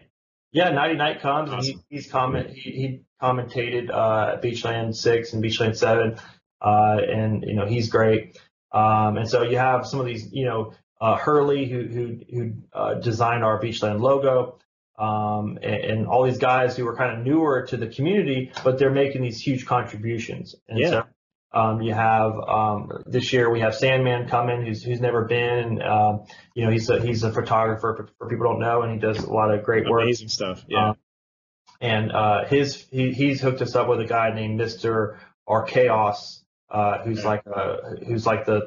yeah, 0.54 0.72
Nighty 0.72 0.96
Night 0.96 1.22
comes 1.22 1.52
and 1.52 1.60
Awesome. 1.60 1.84
he, 1.88 1.96
he's 1.96 2.08
comment 2.08 2.50
he, 2.50 2.72
he 2.72 3.02
commentated 3.22 3.92
uh, 3.92 4.42
Beachland 4.42 4.96
six 4.96 5.34
and 5.34 5.44
Beachland 5.44 5.76
seven, 5.78 6.18
uh, 6.62 6.98
and 7.08 7.44
you 7.46 7.54
know 7.54 7.68
he's 7.68 7.90
great. 7.90 8.40
Um, 8.72 9.18
and 9.18 9.30
so 9.30 9.44
you 9.44 9.58
have 9.58 9.86
some 9.86 10.00
of 10.00 10.08
these, 10.08 10.32
you 10.32 10.46
know, 10.46 10.74
uh, 11.00 11.16
Hurley 11.16 11.68
who 11.68 11.84
who 11.84 12.20
who 12.34 12.54
uh, 12.74 12.96
designed 12.96 13.44
our 13.44 13.62
Beachland 13.62 14.02
logo, 14.02 14.58
um, 15.08 15.58
and, 15.64 15.80
and 15.92 16.08
all 16.08 16.24
these 16.24 16.38
guys 16.52 16.78
who 16.78 16.88
are 16.88 16.96
kind 16.96 17.12
of 17.18 17.26
newer 17.26 17.66
to 17.72 17.76
the 17.78 17.88
community, 17.88 18.52
but 18.64 18.78
they're 18.78 18.92
making 19.04 19.22
these 19.28 19.40
huge 19.48 19.66
contributions. 19.66 20.56
And 20.70 20.80
Yeah. 20.80 20.90
so 20.92 21.04
Um, 21.54 21.82
you 21.82 21.94
have 21.94 22.32
um, 22.58 23.04
this 23.16 23.34
year 23.34 23.50
we 23.56 23.60
have 23.66 23.74
Sandman 23.76 24.30
coming, 24.30 24.66
who's 24.66 24.82
who's 24.88 25.02
never 25.02 25.26
been. 25.26 25.82
Um, 25.82 26.14
you 26.56 26.64
know, 26.64 26.72
he's 26.72 26.90
a 26.90 26.98
he's 27.08 27.24
a 27.24 27.32
photographer 27.40 27.90
for, 27.98 28.04
for 28.18 28.30
people 28.30 28.46
don't 28.50 28.62
know, 28.68 28.84
and 28.84 28.90
he 28.94 29.00
does 29.00 29.18
a 29.22 29.30
lot 29.40 29.52
of 29.54 29.58
great 29.66 29.84
work. 29.90 30.04
Amazing 30.04 30.30
stuff. 30.30 30.64
Yeah. 30.70 30.90
Um, 30.92 30.96
and 31.82 32.12
uh, 32.12 32.46
his 32.46 32.88
he, 32.90 33.12
he's 33.12 33.42
hooked 33.42 33.62
us 33.62 33.76
up 33.76 33.88
with 33.90 34.00
a 34.00 34.06
guy 34.06 34.28
named 34.34 34.56
Mister 34.64 35.20
Archaos, 35.46 36.42
uh, 36.70 37.00
who's 37.04 37.20
Okay. 37.20 37.28
like 37.28 37.46
a, 37.48 37.98
who's 38.08 38.26
like 38.26 38.46
the 38.46 38.60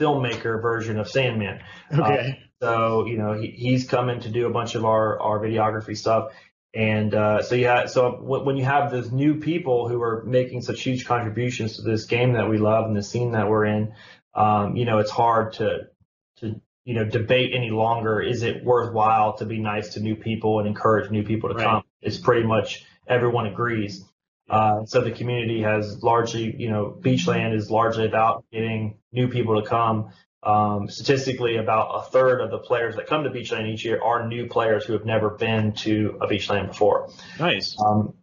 filmmaker 0.00 0.60
version 0.60 0.98
of 0.98 1.06
Sandman. 1.08 1.60
okay. 1.92 2.40
So 2.62 3.06
you 3.06 3.18
know 3.18 3.32
he, 3.32 3.48
he's 3.48 3.88
coming 3.88 4.20
to 4.20 4.28
do 4.28 4.46
a 4.46 4.50
bunch 4.50 4.76
of 4.76 4.84
our 4.84 5.20
our 5.20 5.40
videography 5.40 5.96
stuff, 5.96 6.32
and 6.72 7.12
uh, 7.12 7.42
so 7.42 7.56
yeah. 7.56 7.86
So 7.86 8.12
w- 8.12 8.44
when 8.44 8.56
you 8.56 8.64
have 8.64 8.92
those 8.92 9.10
new 9.10 9.40
people 9.40 9.88
who 9.88 10.00
are 10.00 10.22
making 10.24 10.62
such 10.62 10.80
huge 10.80 11.04
contributions 11.04 11.76
to 11.76 11.82
this 11.82 12.04
game 12.06 12.34
that 12.34 12.48
we 12.48 12.58
love 12.58 12.86
and 12.86 12.96
the 12.96 13.02
scene 13.02 13.32
that 13.32 13.48
we're 13.48 13.64
in, 13.64 13.94
um, 14.34 14.76
you 14.76 14.84
know 14.84 14.98
it's 14.98 15.10
hard 15.10 15.54
to 15.54 15.88
to 16.36 16.60
you 16.84 16.94
know 16.94 17.04
debate 17.04 17.50
any 17.52 17.70
longer. 17.70 18.20
Is 18.22 18.44
it 18.44 18.64
worthwhile 18.64 19.36
to 19.38 19.44
be 19.44 19.58
nice 19.58 19.94
to 19.94 20.00
new 20.00 20.14
people 20.14 20.60
and 20.60 20.68
encourage 20.68 21.10
new 21.10 21.24
people 21.24 21.48
to 21.48 21.56
Right. 21.56 21.64
come? 21.64 21.82
It's 22.00 22.18
pretty 22.18 22.46
much 22.46 22.84
everyone 23.08 23.46
agrees. 23.46 24.04
Uh, 24.48 24.84
so 24.84 25.00
the 25.00 25.10
community 25.10 25.62
has 25.62 26.02
largely, 26.02 26.54
you 26.56 26.68
know, 26.70 26.94
Beachland 27.00 27.54
is 27.54 27.70
largely 27.70 28.06
about 28.06 28.44
getting 28.52 28.98
new 29.10 29.26
people 29.28 29.60
to 29.60 29.66
come. 29.66 30.10
Um, 30.44 30.88
statistically, 30.88 31.56
about 31.56 31.92
a 31.94 32.02
third 32.10 32.40
of 32.40 32.50
the 32.50 32.58
players 32.58 32.96
that 32.96 33.06
come 33.06 33.22
to 33.24 33.30
Beachland 33.30 33.68
each 33.72 33.84
year 33.84 34.02
are 34.02 34.26
new 34.26 34.48
players 34.48 34.84
who 34.84 34.92
have 34.94 35.04
never 35.04 35.30
been 35.30 35.72
to 35.74 36.18
a 36.20 36.26
Beachland 36.26 36.68
before. 36.68 37.10
Nice. 37.38 37.76
Um, 37.80 38.14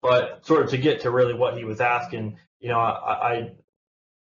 but 0.00 0.46
sort 0.46 0.62
of 0.64 0.70
to 0.70 0.78
get 0.78 1.00
to 1.02 1.10
really 1.10 1.34
what 1.34 1.58
he 1.58 1.64
was 1.64 1.80
asking, 1.80 2.38
you 2.60 2.70
know, 2.70 2.78
I, 2.78 3.28
I, 3.32 3.52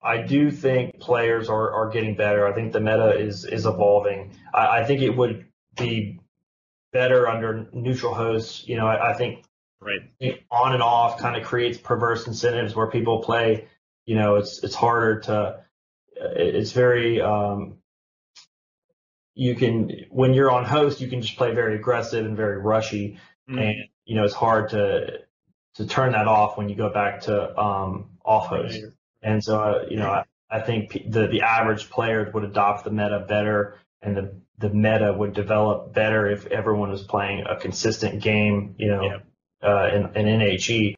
I 0.03 0.21
do 0.21 0.51
think 0.51 0.99
players 0.99 1.49
are, 1.49 1.71
are 1.71 1.89
getting 1.89 2.15
better. 2.15 2.45
I 2.47 2.53
think 2.53 2.71
the 2.71 2.79
meta 2.79 3.17
is 3.17 3.45
is 3.45 3.65
evolving. 3.65 4.35
I, 4.53 4.81
I 4.81 4.85
think 4.85 5.01
it 5.01 5.09
would 5.17 5.47
be 5.75 6.19
better 6.91 7.27
under 7.27 7.67
neutral 7.73 8.13
hosts. 8.13 8.67
You 8.67 8.77
know, 8.77 8.85
I, 8.87 9.11
I 9.11 9.13
think 9.13 9.43
Right. 9.81 10.41
on 10.49 10.73
and 10.73 10.81
off 10.81 11.19
kind 11.19 11.35
of 11.35 11.43
creates 11.43 11.77
perverse 11.77 12.25
incentives 12.27 12.73
where 12.75 12.87
people 12.87 13.21
play. 13.23 13.67
You 14.05 14.15
know, 14.17 14.35
it's 14.35 14.63
it's 14.63 14.75
harder 14.75 15.21
to. 15.21 15.63
It's 16.15 16.71
very. 16.71 17.21
Um, 17.21 17.77
you 19.35 19.55
can 19.55 19.89
when 20.09 20.33
you're 20.33 20.51
on 20.51 20.65
host, 20.65 21.01
you 21.01 21.07
can 21.07 21.21
just 21.21 21.37
play 21.37 21.53
very 21.53 21.75
aggressive 21.75 22.25
and 22.25 22.37
very 22.37 22.57
rushy, 22.59 23.17
Mm. 23.49 23.59
and 23.61 23.75
you 24.05 24.15
know 24.15 24.23
it's 24.23 24.33
hard 24.33 24.69
to 24.69 25.19
to 25.75 25.87
turn 25.87 26.11
that 26.13 26.27
off 26.27 26.57
when 26.57 26.69
you 26.69 26.75
go 26.75 26.89
back 26.89 27.21
to 27.21 27.59
um, 27.59 28.11
off 28.23 28.47
host. 28.47 28.81
Right. 28.81 28.93
And 29.21 29.43
so, 29.43 29.59
uh, 29.61 29.85
you 29.89 29.97
know, 29.97 30.09
I, 30.09 30.23
I 30.49 30.59
think 30.61 30.91
the 31.09 31.27
the 31.27 31.41
average 31.41 31.89
players 31.89 32.33
would 32.33 32.43
adopt 32.43 32.83
the 32.83 32.91
meta 32.91 33.25
better, 33.27 33.79
and 34.01 34.15
the 34.15 34.41
the 34.59 34.69
meta 34.69 35.13
would 35.13 35.33
develop 35.33 35.93
better 35.93 36.29
if 36.29 36.45
everyone 36.47 36.89
was 36.91 37.03
playing 37.03 37.45
a 37.49 37.55
consistent 37.57 38.21
game, 38.21 38.75
you 38.77 38.87
know, 38.89 39.19
uh, 39.63 39.89
in, 39.93 40.27
in 40.27 40.39
NHE. 40.39 40.95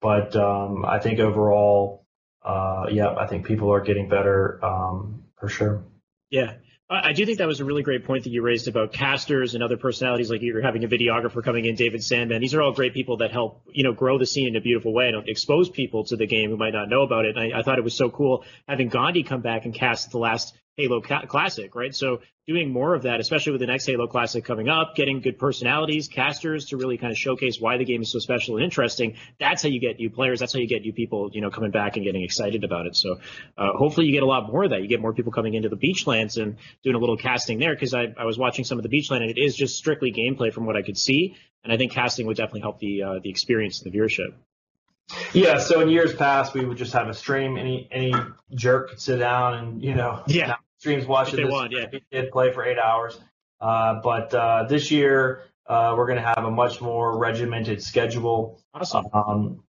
But 0.00 0.36
um, 0.36 0.84
I 0.84 1.00
think 1.00 1.18
overall, 1.18 2.03
uh, 2.44 2.86
yeah, 2.90 3.14
I 3.14 3.26
think 3.26 3.46
people 3.46 3.72
are 3.72 3.80
getting 3.80 4.08
better 4.08 4.64
um, 4.64 5.24
for 5.38 5.48
sure. 5.48 5.84
Yeah. 6.30 6.54
I 6.90 7.14
do 7.14 7.24
think 7.24 7.38
that 7.38 7.46
was 7.46 7.60
a 7.60 7.64
really 7.64 7.82
great 7.82 8.04
point 8.04 8.24
that 8.24 8.30
you 8.30 8.42
raised 8.42 8.68
about 8.68 8.92
casters 8.92 9.54
and 9.54 9.64
other 9.64 9.78
personalities. 9.78 10.30
Like 10.30 10.42
you're 10.42 10.60
having 10.60 10.84
a 10.84 10.88
videographer 10.88 11.42
coming 11.42 11.64
in, 11.64 11.76
David 11.76 12.04
Sandman. 12.04 12.42
These 12.42 12.54
are 12.54 12.60
all 12.60 12.72
great 12.72 12.92
people 12.92 13.16
that 13.18 13.32
help, 13.32 13.62
you 13.72 13.84
know, 13.84 13.94
grow 13.94 14.18
the 14.18 14.26
scene 14.26 14.48
in 14.48 14.56
a 14.56 14.60
beautiful 14.60 14.92
way 14.92 15.08
and 15.08 15.26
expose 15.26 15.70
people 15.70 16.04
to 16.04 16.16
the 16.16 16.26
game 16.26 16.50
who 16.50 16.58
might 16.58 16.74
not 16.74 16.90
know 16.90 17.02
about 17.02 17.24
it. 17.24 17.38
I, 17.38 17.58
I 17.58 17.62
thought 17.62 17.78
it 17.78 17.84
was 17.84 17.96
so 17.96 18.10
cool 18.10 18.44
having 18.68 18.88
Gandhi 18.88 19.22
come 19.22 19.40
back 19.40 19.64
and 19.64 19.74
cast 19.74 20.10
the 20.10 20.18
last 20.18 20.54
Halo 20.76 21.00
ca- 21.00 21.26
Classic, 21.26 21.74
right? 21.74 21.94
So 21.94 22.20
doing 22.48 22.70
more 22.70 22.94
of 22.94 23.02
that, 23.02 23.20
especially 23.20 23.52
with 23.52 23.60
the 23.60 23.66
next 23.66 23.86
Halo 23.86 24.06
Classic 24.06 24.44
coming 24.44 24.68
up, 24.68 24.96
getting 24.96 25.20
good 25.20 25.38
personalities, 25.38 26.08
casters 26.08 26.66
to 26.66 26.76
really 26.76 26.98
kind 26.98 27.12
of 27.12 27.16
showcase 27.16 27.60
why 27.60 27.76
the 27.76 27.84
game 27.84 28.02
is 28.02 28.10
so 28.10 28.18
special 28.18 28.56
and 28.56 28.64
interesting. 28.64 29.14
That's 29.38 29.62
how 29.62 29.68
you 29.68 29.80
get 29.80 29.98
new 29.98 30.10
players. 30.10 30.40
That's 30.40 30.52
how 30.52 30.58
you 30.58 30.66
get 30.66 30.82
new 30.82 30.92
people, 30.92 31.30
you 31.32 31.40
know, 31.40 31.50
coming 31.50 31.70
back 31.70 31.96
and 31.96 32.04
getting 32.04 32.22
excited 32.22 32.64
about 32.64 32.86
it. 32.86 32.96
So 32.96 33.16
uh, 33.56 33.72
hopefully 33.74 34.06
you 34.06 34.12
get 34.12 34.24
a 34.24 34.26
lot 34.26 34.50
more 34.52 34.64
of 34.64 34.70
that. 34.70 34.82
You 34.82 34.88
get 34.88 35.00
more 35.00 35.14
people 35.14 35.32
coming 35.32 35.54
into 35.54 35.68
the 35.68 35.76
Beachlands 35.76 36.42
and 36.42 36.56
doing 36.82 36.96
a 36.96 36.98
little 36.98 37.16
casting 37.16 37.58
there 37.60 37.74
because 37.74 37.94
I, 37.94 38.12
I 38.18 38.24
was 38.24 38.36
watching 38.36 38.64
some 38.64 38.78
of 38.78 38.82
the 38.82 38.90
Beachland 38.90 39.22
and 39.22 39.30
it 39.30 39.38
is 39.38 39.54
just 39.54 39.76
strictly 39.76 40.12
gameplay 40.12 40.52
from 40.52 40.66
what 40.66 40.76
I 40.76 40.82
could 40.82 40.98
see. 40.98 41.36
And 41.62 41.72
I 41.72 41.76
think 41.76 41.92
casting 41.92 42.26
would 42.26 42.36
definitely 42.36 42.60
help 42.62 42.78
the 42.80 43.02
uh, 43.02 43.18
the 43.22 43.30
experience 43.30 43.80
and 43.80 43.90
the 43.90 43.98
viewership. 43.98 44.34
Yeah. 45.32 45.58
So 45.58 45.80
in 45.80 45.88
years 45.88 46.14
past, 46.14 46.54
we 46.54 46.64
would 46.64 46.76
just 46.76 46.92
have 46.92 47.08
a 47.08 47.14
stream. 47.14 47.56
Any 47.56 47.88
any 47.90 48.12
jerk 48.54 48.90
could 48.90 49.00
sit 49.00 49.16
down 49.18 49.54
and 49.54 49.82
you 49.82 49.94
know, 49.94 50.22
Yeah. 50.26 50.56
Streams 50.84 51.06
watching 51.06 51.34
If 51.34 51.36
they 51.38 51.44
this 51.44 51.52
want, 51.52 51.72
yeah. 51.72 51.86
kid 52.12 52.30
play 52.30 52.52
for 52.52 52.62
eight 52.62 52.78
hours. 52.78 53.18
Uh, 53.58 54.02
but 54.02 54.34
uh, 54.34 54.64
this 54.68 54.90
year, 54.90 55.44
uh, 55.66 55.94
we're 55.96 56.06
going 56.06 56.18
to 56.18 56.26
have 56.34 56.44
a 56.44 56.50
much 56.50 56.82
more 56.82 57.16
regimented 57.16 57.82
schedule. 57.82 58.60
Awesome. 58.74 59.06
Um, 59.14 59.64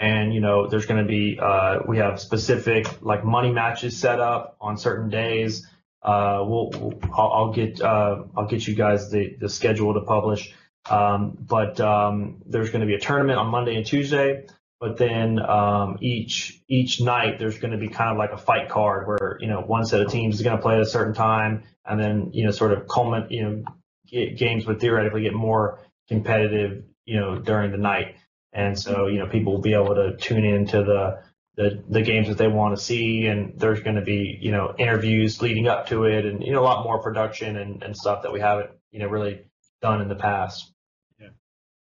and 0.00 0.34
you 0.34 0.40
know, 0.40 0.66
there's 0.66 0.86
going 0.86 1.00
to 1.00 1.08
be 1.08 1.38
uh, 1.40 1.78
we 1.86 1.98
have 1.98 2.20
specific 2.20 3.02
like 3.02 3.24
money 3.24 3.52
matches 3.52 3.96
set 3.96 4.18
up 4.18 4.56
on 4.60 4.76
certain 4.76 5.10
days. 5.10 5.64
Uh, 6.02 6.42
we'll, 6.44 6.70
we'll 6.70 6.98
I'll, 7.16 7.32
I'll 7.32 7.52
get 7.52 7.80
uh, 7.80 8.24
I'll 8.36 8.46
get 8.46 8.66
you 8.66 8.74
guys 8.74 9.12
the 9.12 9.36
the 9.38 9.48
schedule 9.48 9.94
to 9.94 10.00
publish. 10.00 10.52
Um, 10.90 11.38
but 11.40 11.80
um, 11.80 12.42
there's 12.46 12.70
going 12.70 12.80
to 12.80 12.86
be 12.86 12.94
a 12.94 13.00
tournament 13.00 13.38
on 13.38 13.46
Monday 13.46 13.76
and 13.76 13.86
Tuesday. 13.86 14.46
But 14.80 14.96
then 14.96 15.40
um, 15.40 15.98
each 16.00 16.60
each 16.68 17.00
night 17.00 17.38
there's 17.38 17.58
going 17.58 17.72
to 17.72 17.78
be 17.78 17.88
kind 17.88 18.10
of 18.12 18.16
like 18.16 18.30
a 18.32 18.38
fight 18.38 18.68
card 18.68 19.08
where 19.08 19.36
you 19.40 19.48
know 19.48 19.60
one 19.60 19.84
set 19.84 20.00
of 20.00 20.10
teams 20.10 20.36
is 20.36 20.42
going 20.42 20.56
to 20.56 20.62
play 20.62 20.74
at 20.74 20.80
a 20.80 20.86
certain 20.86 21.14
time, 21.14 21.64
and 21.84 21.98
then 21.98 22.30
you 22.32 22.44
know 22.44 22.52
sort 22.52 22.72
of 22.72 22.86
culminate 22.86 23.30
you 23.32 23.42
know 23.42 23.64
g- 24.06 24.34
games 24.34 24.66
would 24.66 24.80
theoretically 24.80 25.22
get 25.22 25.34
more 25.34 25.80
competitive 26.08 26.84
you 27.04 27.18
know 27.18 27.38
during 27.40 27.72
the 27.72 27.76
night, 27.78 28.16
and 28.52 28.78
so 28.78 29.08
you 29.08 29.18
know 29.18 29.26
people 29.26 29.54
will 29.54 29.60
be 29.62 29.74
able 29.74 29.96
to 29.96 30.16
tune 30.16 30.44
into 30.44 30.84
the 30.84 31.22
the, 31.56 31.82
the 31.88 32.02
games 32.02 32.28
that 32.28 32.38
they 32.38 32.46
want 32.46 32.76
to 32.76 32.82
see, 32.82 33.26
and 33.26 33.58
there's 33.58 33.80
going 33.80 33.96
to 33.96 34.02
be 34.02 34.38
you 34.40 34.52
know 34.52 34.74
interviews 34.78 35.42
leading 35.42 35.66
up 35.66 35.88
to 35.88 36.04
it, 36.04 36.24
and 36.24 36.44
you 36.44 36.52
know 36.52 36.60
a 36.60 36.62
lot 36.62 36.84
more 36.84 37.02
production 37.02 37.56
and, 37.56 37.82
and 37.82 37.96
stuff 37.96 38.22
that 38.22 38.32
we 38.32 38.38
haven't 38.38 38.70
you 38.92 39.00
know 39.00 39.08
really 39.08 39.40
done 39.82 40.00
in 40.00 40.08
the 40.08 40.14
past. 40.14 40.72
yeah 41.20 41.30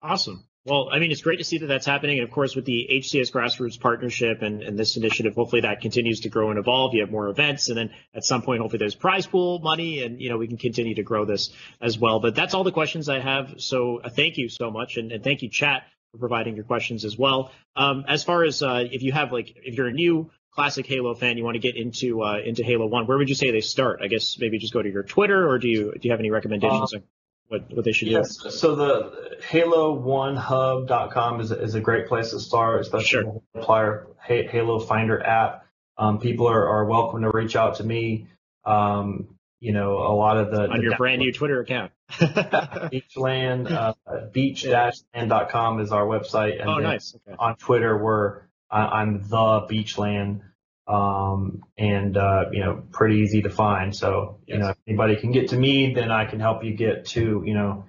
Awesome. 0.03 0.45
Well, 0.65 0.89
I 0.91 0.97
mean, 0.97 1.11
it's 1.11 1.21
great 1.21 1.37
to 1.37 1.43
see 1.43 1.59
that 1.59 1.67
that's 1.67 1.85
happening. 1.85 2.17
And 2.17 2.27
of 2.27 2.33
course, 2.33 2.55
with 2.55 2.65
the 2.65 2.87
HCS 2.91 3.31
Grassroots 3.31 3.79
Partnership 3.79 4.41
and, 4.41 4.63
and 4.63 4.79
this 4.79 4.97
initiative, 4.97 5.35
hopefully 5.35 5.61
that 5.61 5.79
continues 5.79 6.21
to 6.21 6.29
grow 6.29 6.49
and 6.49 6.57
evolve. 6.57 6.95
You 6.95 7.01
have 7.01 7.11
more 7.11 7.29
events. 7.29 7.69
And 7.69 7.77
then 7.77 7.91
at 8.15 8.23
some 8.23 8.41
point, 8.41 8.61
hopefully 8.61 8.79
there's 8.79 8.95
prize 8.95 9.27
pool 9.27 9.59
money 9.59 10.01
and, 10.01 10.19
you 10.19 10.29
know, 10.29 10.37
we 10.37 10.47
can 10.47 10.57
continue 10.57 10.95
to 10.95 11.03
grow 11.03 11.23
this 11.23 11.51
as 11.81 11.99
well. 11.99 12.19
But 12.19 12.33
that's 12.33 12.55
all 12.55 12.63
the 12.63 12.71
questions 12.71 13.09
I 13.09 13.19
have. 13.19 13.61
So 13.61 13.99
uh, 14.03 14.09
thank 14.09 14.37
you 14.37 14.49
so 14.49 14.71
much. 14.71 14.97
And, 14.97 15.11
and 15.11 15.23
thank 15.23 15.43
you, 15.43 15.49
chat, 15.49 15.83
for 16.11 16.17
providing 16.17 16.55
your 16.55 16.65
questions 16.65 17.05
as 17.05 17.15
well. 17.15 17.51
Um, 17.75 18.03
as 18.07 18.23
far 18.23 18.43
as 18.43 18.63
uh, 18.63 18.85
if 18.91 19.03
you 19.03 19.11
have 19.11 19.31
like, 19.31 19.55
if 19.63 19.75
you're 19.75 19.87
a 19.87 19.93
new 19.93 20.31
classic 20.55 20.87
Halo 20.87 21.13
fan, 21.13 21.37
you 21.37 21.43
want 21.43 21.55
to 21.55 21.59
get 21.59 21.75
into 21.75 22.23
uh, 22.23 22.37
into 22.43 22.63
Halo 22.63 22.87
One, 22.87 23.05
where 23.05 23.17
would 23.17 23.29
you 23.29 23.35
say 23.35 23.51
they 23.51 23.61
start? 23.61 23.99
I 24.01 24.07
guess 24.07 24.39
maybe 24.39 24.57
just 24.57 24.73
go 24.73 24.81
to 24.81 24.89
your 24.89 25.03
Twitter, 25.03 25.47
or 25.47 25.59
do 25.59 25.67
you 25.67 25.91
do 25.91 25.99
you 26.01 26.11
have 26.11 26.19
any 26.19 26.31
recommendations 26.31 26.93
on 26.93 27.03
what 27.47 27.71
what 27.71 27.85
they 27.85 27.91
should 27.91 28.05
do? 28.05 28.11
Yes. 28.11 28.37
So 28.49 28.75
the 28.75 29.37
Halo1Hub.com 29.49 31.41
is, 31.41 31.51
is 31.51 31.75
a 31.75 31.81
great 31.81 32.07
place 32.07 32.31
to 32.31 32.39
start, 32.39 32.81
especially 32.81 33.05
Sure. 33.05 33.41
the 33.53 33.61
player 33.61 34.07
Halo 34.25 34.79
Finder 34.79 35.21
app. 35.23 35.65
Um, 35.97 36.19
people 36.19 36.47
are, 36.47 36.67
are 36.67 36.85
welcome 36.85 37.21
to 37.21 37.31
reach 37.31 37.55
out 37.55 37.75
to 37.75 37.83
me. 37.83 38.27
Um, 38.65 39.37
you 39.59 39.71
know, 39.71 39.97
a 39.97 40.13
lot 40.13 40.37
of 40.37 40.51
the 40.51 40.63
on 40.69 40.77
the 40.77 40.83
your 40.83 40.97
brand 40.97 41.19
new 41.19 41.31
Twitter 41.31 41.61
account. 41.61 41.91
Beachland, 42.09 43.71
uh, 43.71 43.93
beach-land.com 44.31 45.79
is 45.79 45.91
our 45.91 46.05
website. 46.05 46.59
And 46.59 46.69
oh, 46.69 46.77
nice. 46.77 47.15
Okay. 47.15 47.35
on 47.39 47.55
Twitter, 47.55 47.97
we're 47.97 48.41
I, 48.69 49.01
I'm 49.01 49.21
the 49.21 49.65
Beachland, 49.69 50.41
um, 50.87 51.63
and 51.77 52.17
uh, 52.17 52.45
you 52.51 52.59
know, 52.59 52.83
pretty 52.91 53.17
easy 53.17 53.41
to 53.43 53.49
find. 53.49 53.95
So 53.95 54.39
you 54.45 54.55
Yes. 54.55 54.63
know, 54.63 54.69
if 54.69 54.77
anybody 54.87 55.15
can 55.15 55.31
get 55.31 55.49
to 55.49 55.57
me, 55.57 55.93
then 55.93 56.11
I 56.11 56.25
can 56.25 56.39
help 56.39 56.63
you 56.63 56.75
get 56.75 57.05
to 57.07 57.43
you 57.45 57.53
know, 57.53 57.85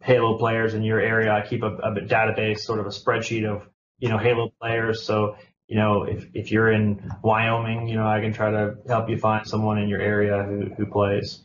Halo 0.00 0.38
players 0.38 0.74
in 0.74 0.82
your 0.82 1.00
area. 1.00 1.32
I 1.32 1.46
keep 1.46 1.62
a, 1.62 1.74
a 1.74 1.92
database, 2.02 2.60
sort 2.60 2.78
of 2.80 2.86
a 2.86 2.90
spreadsheet 2.90 3.48
of 3.48 3.68
you 3.98 4.08
know 4.08 4.18
Halo 4.18 4.52
players. 4.60 5.02
So 5.02 5.36
you 5.68 5.76
know, 5.76 6.04
if 6.04 6.26
if 6.34 6.50
you're 6.50 6.70
in 6.70 7.12
Wyoming, 7.22 7.88
you 7.88 7.96
know, 7.96 8.06
I 8.06 8.20
can 8.20 8.32
try 8.32 8.50
to 8.50 8.76
help 8.88 9.08
you 9.08 9.18
find 9.18 9.46
someone 9.46 9.78
in 9.78 9.88
your 9.88 10.00
area 10.00 10.42
who 10.42 10.70
who 10.76 10.86
plays. 10.86 11.42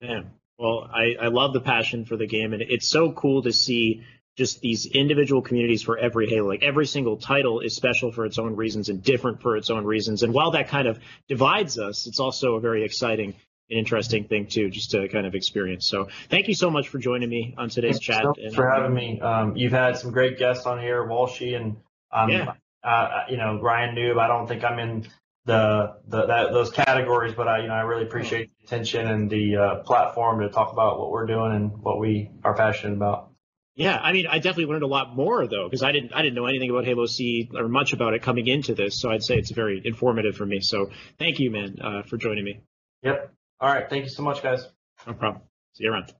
Man, 0.00 0.32
well, 0.58 0.88
I, 0.92 1.16
I 1.20 1.28
love 1.28 1.52
the 1.52 1.60
passion 1.60 2.04
for 2.04 2.16
the 2.16 2.26
game, 2.26 2.52
and 2.52 2.62
it's 2.62 2.88
so 2.88 3.12
cool 3.12 3.42
to 3.42 3.52
see 3.52 4.02
just 4.36 4.60
these 4.60 4.86
individual 4.86 5.42
communities 5.42 5.82
for 5.82 5.98
every 5.98 6.28
Halo. 6.28 6.48
Like 6.48 6.62
every 6.62 6.86
single 6.86 7.16
title 7.16 7.60
is 7.60 7.76
special 7.76 8.12
for 8.12 8.24
its 8.24 8.38
own 8.38 8.56
reasons 8.56 8.88
and 8.88 9.02
different 9.02 9.42
for 9.42 9.56
its 9.56 9.70
own 9.70 9.84
reasons. 9.84 10.22
And 10.22 10.32
while 10.32 10.52
that 10.52 10.68
kind 10.68 10.88
of 10.88 10.98
divides 11.28 11.78
us, 11.78 12.06
it's 12.06 12.20
also 12.20 12.54
a 12.54 12.60
very 12.60 12.84
exciting 12.84 13.34
and 13.70 13.78
interesting 13.78 14.24
thing 14.24 14.46
too, 14.46 14.70
just 14.70 14.90
to 14.92 15.08
kind 15.08 15.26
of 15.26 15.34
experience. 15.34 15.86
So 15.88 16.08
thank 16.30 16.48
you 16.48 16.54
so 16.54 16.70
much 16.70 16.88
for 16.88 16.98
joining 16.98 17.28
me 17.28 17.54
on 17.58 17.68
today's 17.68 17.96
Thanks 17.96 18.06
chat. 18.06 18.22
so 18.22 18.34
and- 18.42 18.54
for 18.54 18.70
having 18.70 18.94
me. 18.94 19.20
Um, 19.20 19.56
you've 19.56 19.72
had 19.72 19.96
some 19.98 20.12
great 20.12 20.38
guests 20.38 20.66
on 20.66 20.80
here, 20.80 21.06
Walshy, 21.06 21.54
and 21.54 21.76
I'm 22.10 22.28
Yeah. 22.30 22.52
uh, 22.84 23.24
you 23.28 23.36
know, 23.36 23.60
Ryanoob. 23.62 24.18
I 24.18 24.26
don't 24.28 24.46
think 24.46 24.64
I'm 24.64 24.78
in 24.78 25.06
the, 25.44 25.94
the 26.08 26.26
that, 26.26 26.52
those 26.52 26.70
categories, 26.70 27.34
but 27.34 27.48
I, 27.48 27.62
you 27.62 27.68
know, 27.68 27.74
I 27.74 27.82
really 27.82 28.04
appreciate 28.04 28.50
the 28.58 28.64
attention 28.64 29.08
and 29.08 29.28
the 29.30 29.56
uh, 29.56 29.74
platform 29.82 30.40
to 30.40 30.48
talk 30.48 30.72
about 30.72 30.98
what 31.00 31.10
we're 31.10 31.26
doing 31.26 31.52
and 31.52 31.70
what 31.82 31.98
we 31.98 32.30
are 32.44 32.54
passionate 32.54 32.94
about. 32.94 33.31
Yeah, 33.74 33.96
I 33.96 34.12
mean, 34.12 34.26
I 34.26 34.36
definitely 34.36 34.66
learned 34.66 34.82
a 34.82 34.88
lot 34.88 35.16
more 35.16 35.46
though, 35.46 35.64
because 35.64 35.82
I 35.82 35.92
didn't 35.92 36.12
I 36.12 36.20
didn't 36.20 36.34
know 36.34 36.46
anything 36.46 36.68
about 36.68 36.84
Halo 36.84 37.06
C 37.06 37.50
or 37.54 37.68
much 37.68 37.94
about 37.94 38.12
it 38.12 38.22
coming 38.22 38.46
into 38.46 38.74
this. 38.74 39.00
So 39.00 39.10
I'd 39.10 39.22
say 39.22 39.36
it's 39.36 39.50
very 39.50 39.80
informative 39.82 40.36
for 40.36 40.44
me. 40.44 40.60
So 40.60 40.90
thank 41.18 41.38
you, 41.38 41.50
man, 41.50 41.76
uh, 41.80 42.02
for 42.02 42.18
joining 42.18 42.44
me. 42.44 42.60
Yep. 43.02 43.32
All 43.60 43.68
right. 43.68 43.88
Thank 43.88 44.04
you 44.04 44.10
so 44.10 44.22
much, 44.22 44.42
guys. 44.42 44.66
No 45.06 45.14
problem. 45.14 45.42
See 45.74 45.84
you 45.84 45.90
around. 45.90 46.12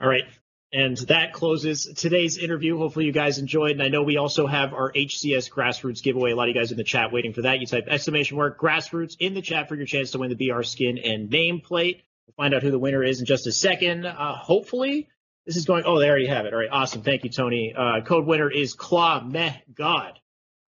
All 0.00 0.08
right. 0.08 0.24
And 0.72 0.96
that 1.08 1.34
closes 1.34 1.84
today's 1.96 2.38
interview. 2.38 2.78
Hopefully 2.78 3.04
you 3.04 3.12
guys 3.12 3.38
enjoyed. 3.38 3.72
And 3.72 3.82
I 3.82 3.88
know 3.88 4.02
we 4.02 4.16
also 4.16 4.46
have 4.46 4.72
our 4.72 4.90
HCS 4.90 5.50
grassroots 5.50 6.02
giveaway. 6.02 6.32
A 6.32 6.34
lot 6.34 6.48
of 6.48 6.54
you 6.54 6.60
guys 6.60 6.70
in 6.70 6.78
the 6.78 6.84
chat 6.84 7.12
waiting 7.12 7.34
for 7.34 7.42
that. 7.42 7.60
You 7.60 7.66
type 7.66 7.86
exclamation 7.88 8.38
mark 8.38 8.58
grassroots 8.58 9.14
in 9.20 9.34
the 9.34 9.42
chat 9.42 9.68
for 9.68 9.76
your 9.76 9.84
chance 9.84 10.12
to 10.12 10.18
win 10.18 10.34
the 10.34 10.50
BR 10.50 10.62
skin 10.62 10.98
and 10.98 11.30
nameplate. 11.30 12.00
We'll 12.26 12.34
find 12.44 12.54
out 12.54 12.62
who 12.62 12.70
the 12.70 12.78
winner 12.78 13.02
is 13.02 13.20
in 13.20 13.26
just 13.26 13.46
a 13.46 13.52
second. 13.52 14.06
Uh, 14.06 14.36
hopefully 14.36 15.08
this 15.46 15.56
is 15.56 15.64
going. 15.64 15.84
Oh, 15.86 15.98
there 15.98 16.18
you 16.18 16.28
have 16.28 16.46
it. 16.46 16.52
All 16.52 16.60
right. 16.60 16.68
Awesome. 16.70 17.02
Thank 17.02 17.24
you, 17.24 17.30
Tony. 17.30 17.74
Uh, 17.76 18.00
code 18.02 18.26
winner 18.26 18.50
is 18.50 18.74
Claw 18.74 19.22
Meh 19.22 19.54
God. 19.74 20.18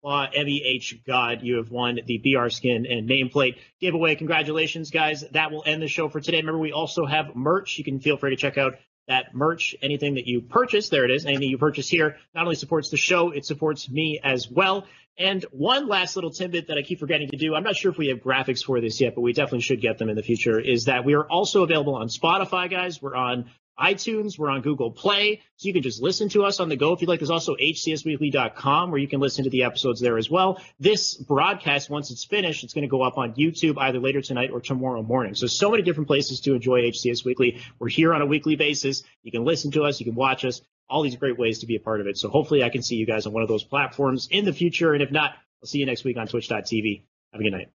Claw 0.02 0.26
M 0.34 0.48
E 0.48 0.62
H 0.66 1.00
God. 1.06 1.42
You 1.42 1.56
have 1.56 1.70
won 1.70 2.00
the 2.06 2.18
BR 2.18 2.48
skin 2.48 2.86
and 2.86 3.08
nameplate 3.08 3.56
giveaway. 3.80 4.16
Congratulations, 4.16 4.90
guys. 4.90 5.24
That 5.32 5.52
will 5.52 5.62
end 5.64 5.82
the 5.82 5.88
show 5.88 6.08
for 6.08 6.20
today. 6.20 6.38
Remember, 6.38 6.58
we 6.58 6.72
also 6.72 7.06
have 7.06 7.36
merch. 7.36 7.78
You 7.78 7.84
can 7.84 8.00
feel 8.00 8.16
free 8.16 8.30
to 8.30 8.36
check 8.36 8.58
out 8.58 8.74
that 9.08 9.34
merch, 9.34 9.74
anything 9.82 10.14
that 10.14 10.26
you 10.26 10.40
purchase, 10.40 10.88
there 10.88 11.04
it 11.04 11.10
is. 11.10 11.26
Anything 11.26 11.50
you 11.50 11.58
purchase 11.58 11.88
here 11.88 12.16
not 12.34 12.44
only 12.44 12.54
supports 12.54 12.90
the 12.90 12.96
show, 12.96 13.30
it 13.30 13.44
supports 13.44 13.90
me 13.90 14.20
as 14.22 14.48
well. 14.48 14.86
And 15.18 15.44
one 15.50 15.88
last 15.88 16.16
little 16.16 16.30
tidbit 16.30 16.68
that 16.68 16.78
I 16.78 16.82
keep 16.82 16.98
forgetting 16.98 17.28
to 17.28 17.36
do, 17.36 17.54
I'm 17.54 17.62
not 17.62 17.76
sure 17.76 17.90
if 17.90 17.98
we 17.98 18.08
have 18.08 18.18
graphics 18.18 18.64
for 18.64 18.80
this 18.80 19.00
yet, 19.00 19.14
but 19.14 19.20
we 19.20 19.32
definitely 19.32 19.60
should 19.60 19.80
get 19.80 19.98
them 19.98 20.08
in 20.08 20.16
the 20.16 20.22
future, 20.22 20.58
is 20.58 20.86
that 20.86 21.04
we 21.04 21.14
are 21.14 21.24
also 21.24 21.62
available 21.62 21.94
on 21.94 22.08
Spotify, 22.08 22.70
guys. 22.70 23.02
We're 23.02 23.14
on 23.14 23.50
iTunes, 23.78 24.38
we're 24.38 24.50
on 24.50 24.60
Google 24.60 24.90
Play, 24.90 25.40
so 25.56 25.66
you 25.66 25.72
can 25.72 25.82
just 25.82 26.02
listen 26.02 26.28
to 26.30 26.44
us 26.44 26.60
on 26.60 26.68
the 26.68 26.76
go 26.76 26.92
if 26.92 27.00
you'd 27.00 27.08
like. 27.08 27.20
There's 27.20 27.30
also 27.30 27.56
hcsweekly.com 27.56 28.90
where 28.90 29.00
you 29.00 29.08
can 29.08 29.20
listen 29.20 29.44
to 29.44 29.50
the 29.50 29.64
episodes 29.64 30.00
there 30.00 30.18
as 30.18 30.30
well. 30.30 30.60
This 30.78 31.14
broadcast, 31.14 31.88
once 31.88 32.10
it's 32.10 32.24
finished, 32.24 32.64
it's 32.64 32.74
going 32.74 32.82
to 32.82 32.88
go 32.88 33.02
up 33.02 33.16
on 33.16 33.34
YouTube 33.34 33.78
either 33.78 33.98
later 33.98 34.20
tonight 34.20 34.50
or 34.52 34.60
tomorrow 34.60 35.02
morning. 35.02 35.34
So, 35.34 35.46
so 35.46 35.70
many 35.70 35.82
different 35.82 36.06
places 36.06 36.40
to 36.40 36.54
enjoy 36.54 36.82
HCS 36.82 37.24
Weekly. 37.24 37.62
We're 37.78 37.88
here 37.88 38.12
on 38.12 38.20
a 38.20 38.26
weekly 38.26 38.56
basis. 38.56 39.02
You 39.22 39.32
can 39.32 39.44
listen 39.44 39.70
to 39.72 39.84
us, 39.84 40.00
you 40.00 40.06
can 40.06 40.14
watch 40.14 40.44
us, 40.44 40.60
all 40.92 41.02
these 41.02 41.16
great 41.16 41.38
ways 41.38 41.60
to 41.60 41.66
be 41.66 41.76
a 41.76 41.80
part 41.80 42.00
of 42.00 42.06
it. 42.06 42.18
So, 42.18 42.28
hopefully, 42.28 42.62
I 42.62 42.68
can 42.68 42.82
see 42.82 42.96
you 42.96 43.06
guys 43.06 43.26
on 43.26 43.32
one 43.32 43.42
of 43.42 43.48
those 43.48 43.64
platforms 43.64 44.28
in 44.30 44.44
the 44.44 44.52
future. 44.52 44.92
And 44.92 45.02
if 45.02 45.10
not, 45.10 45.32
I'll 45.62 45.66
see 45.66 45.78
you 45.78 45.86
next 45.86 46.04
week 46.04 46.16
on 46.18 46.28
twitch.tv. 46.28 47.02
Have 47.32 47.40
a 47.40 47.44
good 47.44 47.52
night. 47.52 47.70